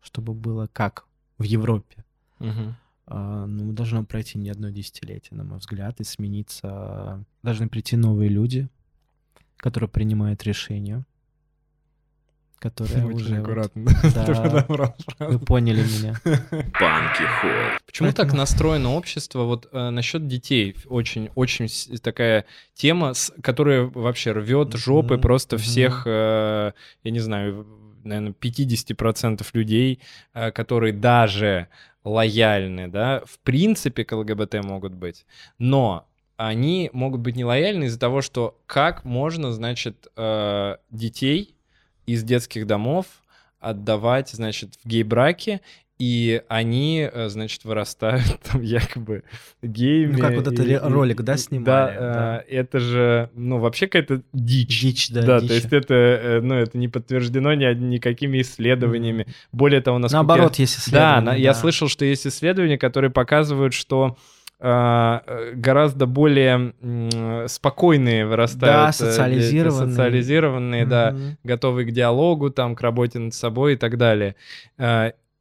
чтобы 0.00 0.34
было 0.34 0.68
как 0.72 1.04
в 1.38 1.44
Европе. 1.44 2.04
Угу. 2.40 2.74
Э, 3.12 3.44
ну, 3.46 3.72
должно 3.72 4.04
пройти 4.04 4.38
не 4.38 4.50
одно 4.50 4.70
десятилетие, 4.70 5.36
на 5.36 5.44
мой 5.44 5.58
взгляд, 5.58 6.00
и 6.00 6.04
смениться. 6.04 7.24
Должны 7.42 7.68
прийти 7.68 7.96
новые 7.96 8.30
люди, 8.30 8.68
которые 9.56 9.88
принимают 9.88 10.42
решения 10.44 11.04
которая 12.58 13.04
Очень 13.06 13.16
уже... 13.16 13.36
аккуратно. 13.38 13.90
Вот, 14.68 14.94
да, 15.18 15.26
вы 15.26 15.40
поняли 15.40 15.82
меня. 15.82 16.14
Панки 16.78 17.24
ход. 17.40 17.82
Почему 17.84 18.06
Поэтому... 18.06 18.12
так 18.12 18.32
настроено 18.34 18.92
общество? 18.92 19.42
Вот 19.42 19.68
э, 19.72 19.90
насчет 19.90 20.28
детей 20.28 20.76
очень, 20.86 21.28
очень 21.34 21.66
такая 22.00 22.44
тема, 22.74 23.14
с, 23.14 23.34
которая 23.42 23.82
вообще 23.92 24.30
рвет 24.30 24.74
жопы 24.74 25.14
mm-hmm. 25.14 25.20
просто 25.20 25.56
mm-hmm. 25.56 25.58
всех, 25.58 26.02
э, 26.06 26.72
я 27.02 27.10
не 27.10 27.18
знаю, 27.18 27.66
наверное, 28.04 28.32
50% 28.32 29.44
людей, 29.54 30.00
э, 30.32 30.52
которые 30.52 30.92
даже 30.92 31.66
лояльны, 32.04 32.88
да, 32.88 33.22
в 33.24 33.38
принципе 33.40 34.04
к 34.04 34.12
ЛГБТ 34.12 34.64
могут 34.64 34.94
быть, 34.94 35.24
но 35.58 36.08
они 36.36 36.90
могут 36.92 37.20
быть 37.20 37.36
нелояльны 37.36 37.84
из-за 37.84 38.00
того, 38.00 38.22
что 38.22 38.58
как 38.66 39.04
можно, 39.04 39.52
значит, 39.52 40.08
э, 40.16 40.76
детей 40.90 41.54
из 42.06 42.24
детских 42.24 42.66
домов 42.66 43.06
отдавать, 43.60 44.30
значит, 44.30 44.74
в 44.82 44.88
гей-браки, 44.88 45.60
и 46.02 46.42
они, 46.48 47.08
э, 47.12 47.28
значит, 47.28 47.64
вырастают 47.64 48.24
там 48.50 48.60
якобы 48.60 49.22
геями. 49.62 50.14
Ну, 50.14 50.18
как 50.18 50.34
вот 50.34 50.48
этот 50.48 50.66
и- 50.66 50.76
ролик, 50.76 51.18
да, 51.20 51.34
Да, 51.34 51.36
снимали? 51.38 51.96
э, 51.96 52.42
это 52.48 52.80
же, 52.80 53.30
ну, 53.34 53.58
вообще 53.58 53.86
какая-то 53.86 54.22
дичь. 54.32 54.80
Дичь, 54.82 55.10
да, 55.10 55.22
Да, 55.22 55.38
дичь. 55.40 55.48
то 55.48 55.54
есть 55.54 55.72
это, 55.72 55.94
э, 55.94 56.40
ну, 56.40 56.56
это 56.56 56.76
не 56.76 56.88
подтверждено 56.88 57.54
ни, 57.54 57.72
никакими 57.74 58.40
исследованиями. 58.40 59.26
Более 59.52 59.80
того, 59.80 59.98
насколько 59.98 60.22
я- 60.22 60.26
Наоборот, 60.26 60.56
есть 60.56 60.74
Да, 60.76 60.80
исследования. 61.20 61.24
на- 61.30 61.34
я 61.36 61.54
слышал, 61.54 61.86
что 61.88 62.04
есть 62.04 62.26
исследования, 62.26 62.78
которые 62.78 63.12
показывают, 63.12 63.72
что 63.74 64.16
гораздо 64.60 66.06
более 66.06 66.72
спокойные 67.48 68.26
вырастают. 68.26 68.92
дети, 68.92 68.96
социализированные. 69.10 69.88
социализированные, 69.90 70.86
да, 70.86 71.10
Мгм. 71.10 71.38
готовые 71.42 71.86
к 71.86 71.90
диалогу, 71.90 72.50
там, 72.50 72.76
к 72.76 72.80
работе 72.80 73.18
над 73.18 73.34
собой 73.34 73.72
и 73.72 73.76
так 73.76 73.98
далее. 73.98 74.36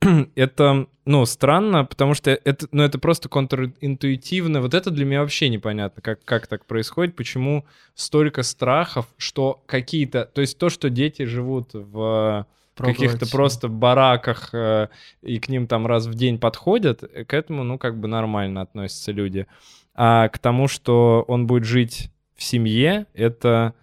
Это, 0.35 0.87
ну, 1.05 1.25
странно, 1.25 1.85
потому 1.85 2.13
что 2.13 2.31
это, 2.31 2.67
ну, 2.71 2.83
это 2.83 2.97
просто 2.97 3.29
контринтуитивно. 3.29 4.61
Вот 4.61 4.73
это 4.73 4.89
для 4.89 5.05
меня 5.05 5.21
вообще 5.21 5.49
непонятно, 5.49 6.01
как, 6.01 6.23
как 6.25 6.47
так 6.47 6.65
происходит, 6.65 7.15
почему 7.15 7.65
столько 7.93 8.43
страхов, 8.43 9.07
что 9.17 9.61
какие-то... 9.65 10.25
То 10.25 10.41
есть 10.41 10.57
то, 10.57 10.69
что 10.69 10.89
дети 10.89 11.23
живут 11.25 11.69
в 11.73 12.47
каких-то 12.75 13.29
просто 13.29 13.67
бараках, 13.67 14.53
э, 14.53 14.87
и 15.21 15.39
к 15.39 15.49
ним 15.49 15.67
там 15.67 15.85
раз 15.85 16.07
в 16.07 16.15
день 16.15 16.39
подходят, 16.39 17.03
э, 17.03 17.25
к 17.25 17.33
этому, 17.33 17.63
ну, 17.63 17.77
как 17.77 17.99
бы 17.99 18.07
нормально 18.07 18.61
относятся 18.61 19.11
люди. 19.11 19.45
А 19.93 20.29
к 20.29 20.39
тому, 20.39 20.67
что 20.67 21.23
он 21.27 21.45
будет 21.45 21.65
жить 21.65 22.09
в 22.35 22.43
семье, 22.43 23.05
это 23.13 23.75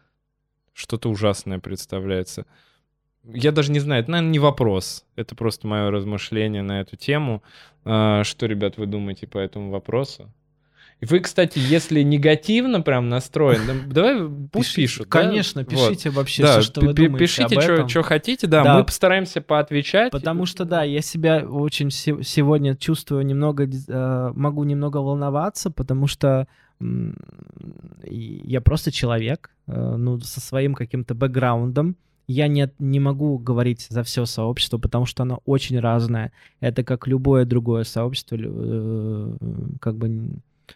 что-то 0.73 1.11
ужасное 1.11 1.59
представляется. 1.59 2.47
Я 3.33 3.53
даже 3.53 3.71
не 3.73 3.81
знаю, 3.81 4.03
это, 4.03 4.11
наверное, 4.11 4.33
не 4.33 4.39
вопрос. 4.39 5.05
Это 5.17 5.35
просто 5.35 5.67
мое 5.67 5.91
размышление 5.91 6.63
на 6.63 6.81
эту 6.81 6.97
тему. 6.97 7.43
А, 7.85 8.25
Что, 8.25 8.47
ребят, 8.47 8.77
вы 8.79 8.87
думаете 8.87 9.27
по 9.27 9.39
этому 9.39 9.71
вопросу? 9.71 10.31
И 11.01 11.07
вы, 11.07 11.21
кстати, 11.21 11.61
если 11.61 12.03
негативно 12.03 12.81
прям 12.81 13.09
настроен, 13.09 13.61
да, 13.67 13.75
давай 14.03 14.29
пусть 14.51 14.71
Пишите. 14.75 14.83
пишут. 14.83 15.09
да? 15.09 15.23
Конечно, 15.23 15.61
Вот. 15.61 15.71
пишите 15.71 16.11
вообще 16.11 16.43
Да, 16.43 16.53
все, 16.55 16.63
что 16.63 16.81
вы 16.81 16.93
думаете 16.93 17.19
пишите, 17.19 17.45
об 17.57 17.63
этом. 17.63 17.89
что 17.89 18.03
хотите, 18.03 18.47
да, 18.49 18.65
Да. 18.65 18.79
мы 18.79 18.85
постараемся 18.85 19.41
поотвечать. 19.41 20.11
Потому 20.11 20.45
что, 20.45 20.65
да, 20.65 20.83
я 20.83 21.01
себя 21.01 21.45
очень 21.49 21.93
се- 21.93 22.25
сегодня 22.25 22.75
чувствую 22.77 23.25
немного, 23.25 23.65
э, 23.69 24.33
могу 24.35 24.65
немного 24.65 24.97
волноваться, 24.97 25.71
потому 25.71 26.09
что 26.09 26.49
м, 26.81 27.17
я 28.05 28.61
просто 28.61 28.91
человек, 28.93 29.51
э, 29.67 29.97
ну, 29.97 30.21
со 30.21 30.41
своим 30.41 30.75
каким-то 30.75 31.15
бэкграундом. 31.15 31.97
Я 32.29 32.47
не, 32.47 32.71
не 32.79 33.01
могу 33.01 33.39
говорить 33.39 33.87
за 33.89 34.03
все 34.03 34.27
сообщество, 34.27 34.77
потому 34.79 35.07
что 35.07 35.23
оно 35.23 35.41
очень 35.47 35.81
разное. 35.81 36.31
Это 36.61 36.85
как 36.85 37.07
любое 37.07 37.47
другое 37.47 37.85
сообщество, 37.85 38.37
э, 38.39 39.37
как 39.81 39.97
бы, 39.97 40.29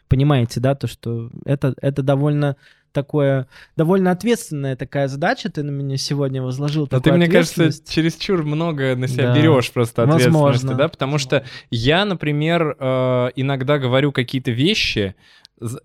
понимаете, 0.08 0.60
да, 0.60 0.74
то, 0.74 0.86
что 0.86 1.30
это, 1.44 1.74
это 1.82 2.02
довольно 2.02 2.56
такое, 2.92 3.46
довольно 3.76 4.10
ответственная 4.10 4.76
такая 4.76 5.08
задача, 5.08 5.50
ты 5.50 5.62
на 5.62 5.70
меня 5.70 5.96
сегодня 5.98 6.42
возложил 6.42 6.88
Но 6.90 7.00
ты, 7.00 7.12
мне 7.12 7.28
кажется, 7.28 7.70
чересчур 7.86 8.42
много 8.44 8.96
на 8.96 9.06
себя 9.08 9.32
Да. 9.32 9.36
берешь 9.36 9.70
просто 9.72 10.04
ответственности, 10.04 10.42
Возможно. 10.42 10.74
да? 10.74 10.88
Потому 10.88 11.18
что 11.18 11.44
я, 11.70 12.04
например, 12.04 12.76
э, 12.78 13.30
иногда 13.36 13.78
говорю 13.78 14.12
какие-то 14.12 14.50
вещи, 14.50 15.14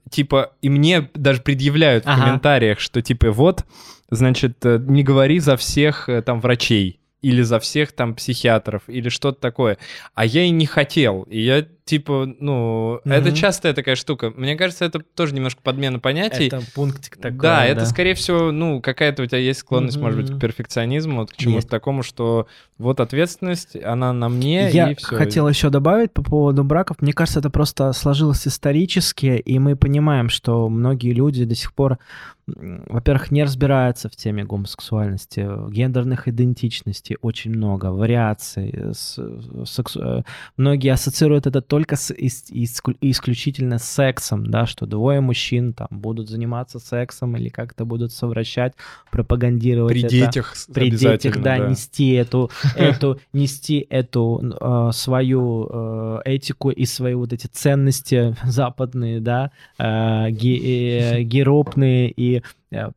типа, 0.09 0.53
и 0.61 0.69
мне 0.69 1.09
даже 1.13 1.41
предъявляют 1.41 2.05
в 2.05 2.07
Ага. 2.07 2.23
комментариях, 2.23 2.79
что 2.79 3.01
типа, 3.01 3.31
вот, 3.31 3.65
значит, 4.09 4.65
э, 4.65 4.79
не 4.79 5.03
говори 5.03 5.39
за 5.39 5.57
всех 5.57 6.09
э, 6.09 6.21
там 6.21 6.39
врачей 6.39 6.99
или 7.21 7.41
за 7.41 7.59
всех 7.59 7.91
там 7.91 8.15
психиатров 8.15 8.83
или 8.87 9.09
что-то 9.09 9.39
такое. 9.39 9.77
А 10.13 10.25
я 10.25 10.43
и 10.43 10.49
не 10.49 10.65
хотел. 10.65 11.23
И 11.23 11.41
я 11.41 11.67
типа, 11.87 12.27
ну, 12.39 12.99
это 13.05 13.27
Мгм. 13.29 13.33
частая 13.33 13.73
такая 13.73 13.95
штука. 13.95 14.31
Мне 14.35 14.55
кажется, 14.55 14.85
это 14.85 14.99
тоже 15.15 15.33
немножко 15.33 15.61
подмена 15.63 15.97
понятий. 15.99 16.47
Это 16.47 16.61
пунктик 16.75 17.17
такой. 17.17 17.39
да, 17.39 17.65
это 17.65 17.85
скорее 17.87 18.13
всего, 18.13 18.51
ну, 18.51 18.79
какая-то 18.81 19.23
у 19.23 19.25
тебя 19.25 19.39
есть 19.39 19.61
склонность, 19.61 19.97
может 19.97 20.21
быть, 20.21 20.31
к 20.31 20.39
перфекционизму, 20.39 21.21
вот 21.21 21.31
к 21.31 21.35
чему-то 21.35 21.57
Есть. 21.59 21.69
такому, 21.69 22.03
что 22.03 22.45
вот 22.77 22.99
ответственность, 22.99 23.75
она 23.75 24.13
на 24.13 24.29
мне, 24.29 24.69
Я 24.69 24.91
и 24.91 24.95
все. 24.95 25.15
хотел 25.15 25.49
еще 25.49 25.69
добавить 25.71 26.11
по 26.13 26.21
поводу 26.21 26.63
браков. 26.63 26.97
Мне 27.01 27.13
кажется, 27.13 27.39
это 27.39 27.49
просто 27.49 27.91
сложилось 27.93 28.47
исторически, 28.47 29.41
и 29.43 29.57
мы 29.57 29.75
понимаем, 29.75 30.29
что 30.29 30.69
многие 30.69 31.13
люди 31.13 31.43
до 31.45 31.55
сих 31.55 31.73
пор, 31.73 31.97
во-первых, 32.45 33.31
не 33.31 33.43
разбираются 33.43 34.09
в 34.09 34.15
теме 34.15 34.43
гомосексуальности, 34.45 35.45
гендерных 35.69 36.27
идентичностей 36.27 37.17
очень 37.21 37.51
много, 37.51 37.87
вариаций. 37.91 38.69
э, 38.73 38.93
с- 38.93 39.19
сексу- 39.65 40.19
э, 40.19 40.23
Многие 40.55 40.91
ассоциируют 40.93 41.45
это 41.47 41.61
только 41.61 41.76
с 41.95 42.11
ис- 42.11 42.95
исключительно 43.01 43.77
сексом, 43.77 44.49
да, 44.49 44.65
что 44.65 44.85
двое 44.85 45.21
мужчин 45.21 45.73
там 45.73 45.87
будут 45.91 46.29
заниматься 46.29 46.79
сексом 46.79 47.35
или 47.37 47.49
как-то 47.49 47.85
будут 47.85 48.11
совращать, 48.11 48.73
пропагандировать 49.11 49.93
При 49.93 50.01
это 50.01 50.09
детях 50.09 50.55
при 50.73 50.91
детях, 50.91 51.35
да, 51.41 51.57
да. 51.57 51.69
нести 51.69 52.11
эту, 52.11 52.49
эту, 52.75 53.19
нести 53.33 53.85
эту 53.89 54.41
э, 54.59 54.89
свою 54.93 55.67
э, 55.69 56.19
этику 56.25 56.69
и 56.69 56.85
свои 56.85 57.13
вот 57.13 57.33
эти 57.33 57.47
ценности 57.47 58.35
западные, 58.43 59.19
да, 59.19 59.51
э, 59.79 60.29
ге- 60.31 61.19
э, 61.19 61.23
геропные 61.23 62.11
и 62.11 62.41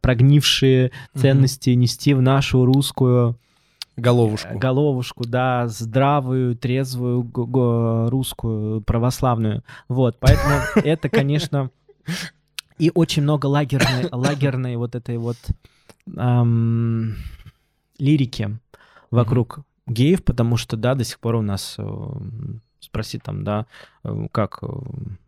прогнившие 0.00 0.90
ценности 1.14 1.70
нести 1.70 2.14
в 2.14 2.22
нашу 2.22 2.64
русскую 2.64 3.36
Головушку. 4.00 4.58
головушку, 4.58 5.24
да, 5.26 5.68
здравую, 5.68 6.56
трезвую 6.56 7.30
русскую 8.10 8.80
православную. 8.82 9.62
Вот, 9.88 10.16
поэтому 10.18 10.54
это, 10.84 11.08
конечно, 11.08 11.70
и 12.78 12.90
очень 12.94 13.22
много 13.22 13.46
лагерной, 13.46 14.08
лагерной 14.12 14.76
вот 14.76 14.94
этой 14.94 15.18
вот 15.18 15.36
ам, 16.16 17.14
лирики 17.98 18.58
вокруг 19.10 19.60
геев, 19.86 20.24
потому 20.24 20.56
что, 20.56 20.76
да, 20.76 20.94
до 20.94 21.04
сих 21.04 21.20
пор 21.20 21.36
у 21.36 21.42
нас 21.42 21.74
э, 21.78 22.10
спроси 22.80 23.18
там, 23.18 23.44
да, 23.44 23.66
э, 24.04 24.26
как 24.32 24.58
э, 24.62 24.66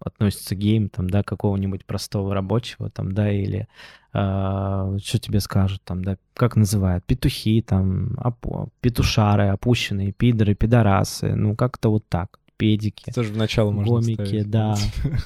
относится 0.01 0.55
к 0.55 0.59
геям, 0.59 0.89
там, 0.89 1.11
да, 1.11 1.23
какого-нибудь 1.23 1.85
простого 1.85 2.35
рабочего, 2.35 2.91
там, 2.91 3.13
да, 3.13 3.31
или 3.31 3.69
э, 4.15 4.99
что 5.05 5.19
тебе 5.19 5.41
скажут, 5.41 5.81
там, 5.85 6.05
да, 6.05 6.17
как 6.35 6.57
называют, 6.57 7.05
петухи, 7.05 7.63
там, 7.63 8.15
опу- 8.17 8.69
петушары, 8.81 9.49
опущенные, 9.49 10.13
пидоры, 10.13 10.55
пидорасы, 10.55 11.35
ну, 11.35 11.57
как-то 11.57 11.91
вот 11.91 12.05
так, 12.09 12.39
педики, 12.57 13.11
Тоже 13.13 13.33
в 13.33 13.37
начало 13.37 13.71
можно 13.71 13.91
гомики, 13.95 14.15
ставить. 14.25 14.51
да. 14.51 14.77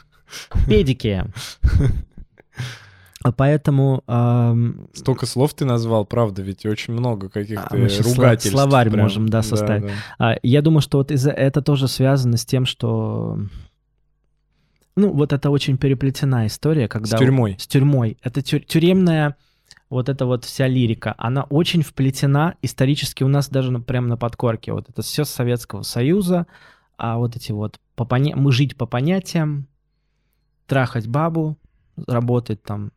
педики. 0.68 1.24
А 3.24 3.32
Поэтому 3.32 4.04
ам, 4.06 4.86
Столько 4.92 5.26
слов 5.26 5.52
ты 5.54 5.64
назвал, 5.64 6.04
правда, 6.04 6.42
ведь 6.42 6.64
очень 6.64 6.94
много 6.94 7.28
каких-то 7.28 7.66
А, 7.70 7.88
щас 7.88 8.06
сло- 8.06 8.14
ругательств. 8.16 8.52
словарь 8.52 8.88
прям. 8.90 9.02
можем, 9.02 9.28
да, 9.28 9.42
составить. 9.42 9.90
А, 10.18 10.36
Я 10.44 10.62
думаю, 10.62 10.80
что 10.80 10.98
вот 10.98 11.10
из-за 11.10 11.30
это 11.32 11.60
тоже 11.60 11.88
связано 11.88 12.36
с 12.36 12.44
тем, 12.46 12.66
что 12.66 13.40
ну 14.96 15.12
вот 15.12 15.32
это 15.32 15.50
очень 15.50 15.76
переплетена 15.78 16.46
история, 16.46 16.86
С 16.86 16.90
когда 16.90 17.18
тюрьмой. 17.18 17.56
с 17.58 17.66
тюрьмой. 17.66 18.18
Это 18.22 18.40
тюр- 18.40 18.64
тюремная 18.64 19.36
вот 19.90 20.08
эта 20.08 20.26
вот 20.26 20.44
вся 20.44 20.66
лирика, 20.66 21.14
она 21.18 21.44
очень 21.44 21.82
вплетена 21.82 22.54
исторически 22.62 23.22
у 23.22 23.28
нас 23.28 23.48
даже 23.48 23.70
на, 23.70 23.80
прямо 23.80 24.08
на 24.08 24.16
подкорке. 24.16 24.72
Вот 24.72 24.88
это 24.88 25.02
все 25.02 25.24
с 25.24 25.30
Советского 25.30 25.82
Союза, 25.82 26.46
а 26.96 27.18
вот 27.18 27.36
эти 27.36 27.52
вот 27.52 27.78
по 27.94 28.04
поня- 28.04 28.34
мы 28.34 28.50
жить 28.52 28.76
по 28.76 28.86
понятиям, 28.86 29.68
трахать 30.66 31.06
бабу, 31.06 31.56
работать 32.06 32.62
там 32.62 32.90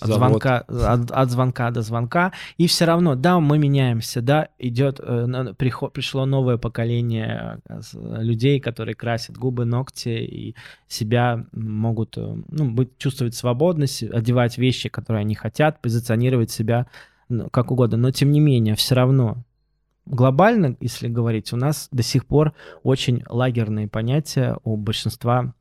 от 0.00 0.08
Завод. 0.08 0.28
звонка, 0.42 0.58
от, 0.68 1.10
от 1.10 1.30
звонка 1.30 1.70
до 1.70 1.82
звонка, 1.82 2.32
и 2.58 2.66
все 2.66 2.84
равно, 2.84 3.14
да, 3.14 3.40
мы 3.40 3.58
меняемся, 3.58 4.20
да, 4.20 4.48
идет, 4.58 5.00
э, 5.02 5.54
приход- 5.56 5.92
пришло 5.92 6.26
новое 6.26 6.58
поколение 6.58 7.60
э, 7.68 7.80
людей, 8.22 8.60
которые 8.60 8.94
красят 8.94 9.36
губы, 9.38 9.64
ногти 9.64 10.08
и 10.08 10.54
себя 10.88 11.44
могут, 11.52 12.18
э, 12.18 12.36
ну, 12.48 12.70
быть, 12.70 12.98
чувствовать 12.98 13.34
свободность, 13.34 14.02
одевать 14.02 14.58
вещи, 14.58 14.88
которые 14.88 15.20
они 15.22 15.34
хотят, 15.34 15.80
позиционировать 15.80 16.50
себя 16.50 16.86
ну, 17.28 17.48
как 17.50 17.70
угодно, 17.70 17.96
но 17.96 18.10
тем 18.12 18.30
не 18.30 18.38
менее, 18.40 18.74
все 18.76 18.94
равно 18.94 19.38
глобально, 20.04 20.76
если 20.80 21.08
говорить, 21.08 21.52
у 21.52 21.56
нас 21.56 21.88
до 21.90 22.02
сих 22.04 22.24
пор 22.26 22.52
очень 22.84 23.24
лагерные 23.28 23.88
понятия 23.88 24.56
у 24.62 24.76
большинства 24.76 25.52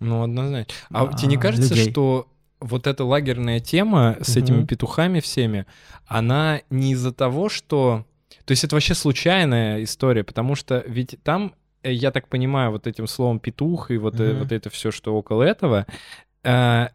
Ну, 0.00 0.22
однозначно. 0.24 0.74
А, 0.90 1.04
А, 1.04 1.12
тебе 1.12 1.28
не 1.28 1.36
кажется, 1.36 1.72
людей. 1.74 1.90
что 1.92 2.26
вот 2.64 2.86
эта 2.86 3.04
лагерная 3.04 3.60
тема 3.60 4.16
с 4.20 4.36
этими 4.36 4.58
Мгм. 4.58 4.66
петухами 4.66 5.20
всеми, 5.20 5.66
она 6.06 6.60
не 6.70 6.92
из-за 6.92 7.12
того, 7.12 7.48
что... 7.48 8.04
То 8.46 8.52
есть 8.52 8.64
это 8.64 8.74
вообще 8.74 8.94
случайная 8.94 9.82
история, 9.82 10.24
потому 10.24 10.54
что 10.54 10.82
ведь 10.86 11.16
там, 11.22 11.54
э, 11.82 11.92
я 11.92 12.10
так 12.10 12.28
понимаю, 12.28 12.70
вот 12.70 12.86
этим 12.86 13.06
словом 13.06 13.38
петух 13.38 13.90
и 13.90 13.98
вот, 13.98 14.18
Мгм. 14.18 14.38
вот 14.38 14.52
это 14.52 14.70
все, 14.70 14.90
что 14.90 15.14
около 15.14 15.42
этого, 15.42 15.86
э, 16.42 16.88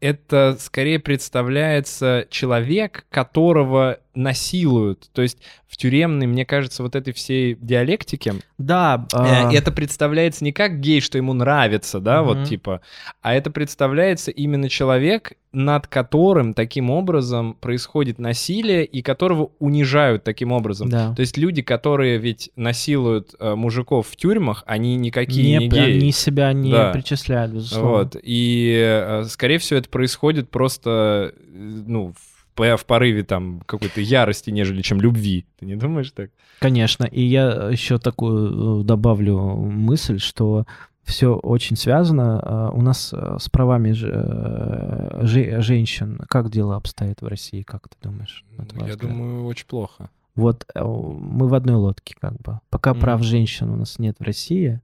это 0.00 0.56
скорее 0.58 0.98
представляется 0.98 2.26
человек, 2.30 3.06
которого 3.10 3.98
насилуют. 4.14 5.08
То 5.12 5.22
есть 5.22 5.38
в 5.68 5.76
тюремной, 5.76 6.26
мне 6.26 6.44
кажется, 6.44 6.82
вот 6.82 6.94
этой 6.96 7.12
всей 7.14 7.54
диалектике 7.54 8.34
Да, 8.58 9.06
э, 9.12 9.16
а, 9.16 9.52
это 9.52 9.72
представляется 9.72 10.44
не 10.44 10.52
как 10.52 10.80
гей, 10.80 11.00
что 11.00 11.16
ему 11.18 11.32
нравится, 11.32 11.98
да, 12.00 12.22
вот 12.22 12.38
Мгм. 12.38 12.44
типа, 12.46 12.80
а 13.22 13.34
это 13.34 13.50
представляется 13.50 14.30
именно 14.30 14.68
человек, 14.68 15.32
над 15.52 15.86
которым 15.86 16.54
таким 16.54 16.90
образом 16.90 17.54
происходит 17.60 18.18
насилие 18.18 18.84
и 18.84 19.02
которого 19.02 19.50
унижают 19.58 20.24
таким 20.24 20.52
образом. 20.52 20.88
да. 20.88 21.14
То 21.14 21.20
есть 21.20 21.36
люди, 21.36 21.62
которые 21.62 22.18
ведь 22.18 22.50
насилуют 22.56 23.34
э, 23.38 23.54
мужиков 23.54 24.08
в 24.08 24.16
тюрьмах, 24.16 24.62
они 24.66 24.96
никакие 24.96 25.58
не, 25.58 25.64
не, 25.64 25.68
геи. 25.68 25.96
они 25.98 26.12
себя 26.12 26.52
не 26.52 26.70
Да. 26.72 26.90
причисляют, 26.92 27.52
безусловно. 27.52 27.88
Вот. 27.90 28.16
И, 28.22 28.74
э, 28.78 29.24
скорее 29.28 29.58
всего, 29.58 29.78
это 29.78 29.88
происходит 29.90 30.50
просто, 30.50 31.32
э, 31.34 31.82
ну, 31.86 32.14
в, 32.14 32.31
в 32.56 32.84
порыве 32.86 33.22
там 33.24 33.60
какой-то 33.66 34.00
ярости, 34.00 34.50
нежели 34.50 34.82
чем 34.82 35.00
любви. 35.00 35.46
Ты 35.58 35.66
не 35.66 35.76
думаешь 35.76 36.10
так? 36.12 36.30
Конечно. 36.60 37.04
И 37.04 37.22
я 37.22 37.68
еще 37.70 37.98
такую 37.98 38.82
э, 38.82 38.84
добавлю 38.84 39.38
мысль, 39.56 40.18
что 40.18 40.66
все 41.02 41.34
очень 41.34 41.76
связано. 41.76 42.40
А, 42.42 42.70
У 42.70 42.80
нас 42.82 43.12
э, 43.12 43.36
с 43.40 43.48
правами 43.48 43.92
же- 43.92 44.10
э, 44.14 45.20
же- 45.26 45.60
женщин 45.62 46.20
как 46.28 46.50
дело 46.50 46.76
обстоит 46.76 47.20
в 47.22 47.26
России, 47.26 47.62
как 47.62 47.88
ты 47.88 47.96
думаешь? 48.08 48.44
Я 48.56 48.64
взгляд? 48.64 48.98
думаю, 49.00 49.44
очень 49.46 49.66
плохо. 49.66 50.10
Вот 50.34 50.64
э, 50.74 50.82
мы 50.84 51.48
в 51.48 51.54
одной 51.54 51.76
лодке 51.76 52.14
как 52.20 52.40
бы. 52.40 52.60
Пока 52.70 52.92
Мгм. 52.92 53.00
прав 53.00 53.22
женщин 53.22 53.70
у 53.70 53.76
нас 53.76 53.98
нет 53.98 54.16
в 54.18 54.22
России, 54.22 54.80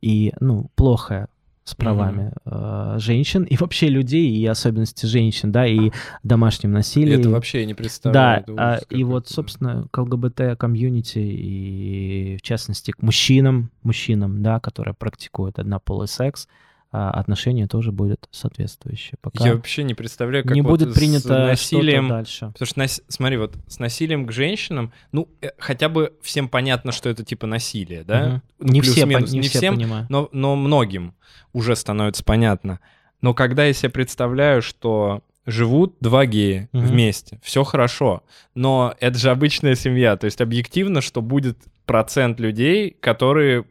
и, 0.00 0.32
ну, 0.40 0.70
плохо 0.76 1.28
с 1.70 1.74
правами 1.74 2.32
э, 2.44 2.96
женщин, 2.98 3.44
и 3.44 3.56
вообще 3.56 3.88
людей, 3.88 4.30
и 4.30 4.46
особенности 4.46 5.06
женщин, 5.06 5.52
да, 5.52 5.66
и 5.66 5.90
домашнем 6.22 6.72
насилии. 6.72 7.18
Это 7.18 7.30
вообще 7.30 7.60
я 7.60 7.66
не 7.66 7.72
Да, 7.72 7.76
представляю. 7.76 8.42
это 8.42 8.52
а, 8.56 8.72
ужас 8.74 8.86
и 8.90 9.04
вот, 9.04 9.24
да. 9.28 9.34
собственно, 9.34 9.86
к 9.90 9.98
ЛГБТ-комьюнити 9.98 11.18
и, 11.18 12.36
в 12.38 12.42
частности, 12.42 12.90
к 12.90 13.02
мужчинам, 13.02 13.70
мужчинам, 13.82 14.42
да, 14.42 14.60
которые 14.60 14.94
практикуют 14.94 15.58
однополый 15.58 16.08
секс, 16.08 16.48
а, 16.92 17.10
отношение 17.10 17.68
тоже 17.68 17.92
будет 17.92 18.28
соответствующее. 18.32 19.14
Пока 19.20 19.44
Я 19.46 19.54
вообще 19.54 19.84
не 19.84 19.94
представляю, 19.94 20.44
как 20.44 20.54
не 20.54 20.62
вот 20.62 20.70
будет 20.80 20.90
с 20.90 20.94
принято 20.94 21.20
что-то 21.20 21.46
насилием... 21.46 22.08
дальше. 22.08 22.46
Потому 22.52 22.66
что, 22.66 22.78
нас- 22.80 23.02
смотри, 23.08 23.36
вот 23.36 23.54
с 23.68 23.78
насилием 23.78 24.26
к 24.26 24.32
женщинам, 24.32 24.92
ну, 25.12 25.28
э, 25.40 25.50
хотя 25.58 25.88
бы 25.88 26.12
всем 26.20 26.48
понятно, 26.48 26.90
что 26.90 27.08
это 27.08 27.24
типа 27.24 27.46
насилие, 27.46 28.02
да? 28.02 28.26
Мгм. 28.26 28.42
Ну, 28.58 28.72
не 28.72 28.80
все, 28.80 29.04
не 29.06 29.38
не 29.38 29.48
все 29.48 29.58
всем, 29.58 29.74
понимают. 29.76 30.10
но, 30.10 30.28
но 30.32 30.56
многим 30.56 31.14
уже 31.52 31.76
становится 31.76 32.24
понятно. 32.24 32.80
Но 33.20 33.34
когда 33.34 33.64
я 33.66 33.72
себе 33.72 33.90
представляю, 33.90 34.60
что 34.60 35.22
живут 35.46 35.96
два 36.00 36.26
гея 36.26 36.68
Мгм. 36.72 36.86
вместе, 36.86 37.38
все 37.42 37.62
хорошо, 37.62 38.24
но 38.54 38.94
это 38.98 39.16
же 39.18 39.30
обычная 39.30 39.74
семья, 39.76 40.16
то 40.16 40.24
есть 40.24 40.40
объективно, 40.40 41.00
что 41.00 41.22
будет 41.22 41.58
процент 41.86 42.40
людей, 42.40 42.96
которые 43.00 43.64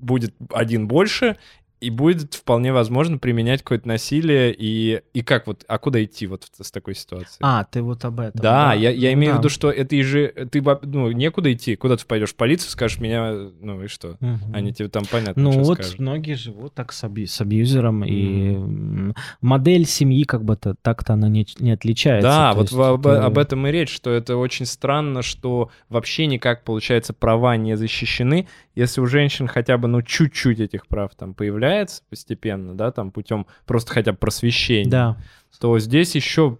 будет 0.00 0.34
один 0.52 0.86
больше, 0.86 1.36
и 1.80 1.90
будет 1.90 2.34
вполне 2.34 2.72
возможно 2.72 3.18
применять 3.18 3.62
какое-то 3.62 3.86
насилие, 3.88 4.54
и, 4.56 5.02
и 5.14 5.22
как 5.22 5.46
вот, 5.46 5.64
а 5.68 5.78
куда 5.78 6.02
идти 6.02 6.26
вот 6.26 6.44
в- 6.44 6.64
с 6.64 6.70
такой 6.70 6.94
ситуацией? 6.94 7.38
А, 7.40 7.64
ты 7.64 7.82
вот 7.82 8.04
об 8.04 8.20
этом. 8.20 8.40
Да, 8.40 8.74
я, 8.74 8.90
я 8.90 9.08
Ну 9.10 9.14
имею 9.14 9.32
в 9.32 9.36
да. 9.36 9.40
виду, 9.42 9.48
что 9.48 9.70
это 9.70 9.94
и 9.94 10.02
же 10.02 10.28
ты 10.50 10.62
ну, 10.82 11.10
некуда 11.12 11.52
идти. 11.52 11.76
Куда 11.76 11.96
ты 11.96 12.04
пойдешь? 12.04 12.30
В 12.30 12.34
полицию 12.34 12.70
скажешь 12.70 12.98
меня, 12.98 13.32
ну 13.60 13.82
и 13.84 13.86
что? 13.86 14.16
Мгм. 14.20 14.54
Они 14.54 14.72
тебе 14.72 14.88
там 14.88 15.04
понятно, 15.10 15.42
Ну 15.42 15.62
вот 15.62 15.74
скажут. 15.78 15.98
многие 16.00 16.34
живут 16.34 16.74
так 16.74 16.92
с, 16.92 17.04
аби- 17.04 17.26
с 17.26 17.40
абьюзером, 17.40 18.04
и 18.04 18.54
м, 18.54 19.14
модель 19.40 19.86
семьи 19.86 20.24
как 20.24 20.44
бы 20.44 20.56
то 20.56 20.74
так-то 20.82 21.12
она 21.12 21.28
не, 21.28 21.46
не 21.60 21.70
отличается. 21.72 22.28
Да, 22.28 22.54
вот 22.54 22.72
в- 22.72 22.80
об, 22.82 23.06
это- 23.06 23.24
об 23.26 23.38
этом 23.38 23.66
и 23.66 23.70
речь, 23.70 23.94
что 23.94 24.10
это 24.10 24.36
очень 24.36 24.66
странно, 24.66 25.22
что 25.22 25.70
вообще 25.88 26.26
никак, 26.26 26.64
получается, 26.64 27.12
права 27.12 27.56
не 27.56 27.76
защищены. 27.76 28.48
Если 28.74 29.00
у 29.00 29.06
женщин 29.06 29.46
хотя 29.48 29.76
бы, 29.78 29.88
ну, 29.88 30.02
чуть-чуть 30.02 30.60
этих 30.60 30.86
прав 30.86 31.12
там 31.16 31.34
появляется 31.34 31.67
постепенно, 32.08 32.76
да, 32.76 32.90
там 32.90 33.10
путем 33.10 33.46
просто 33.66 33.92
хотя 33.92 34.12
бы 34.12 34.18
просвещения, 34.18 34.90
Да, 34.90 35.16
то 35.60 35.78
здесь 35.78 36.14
еще, 36.14 36.58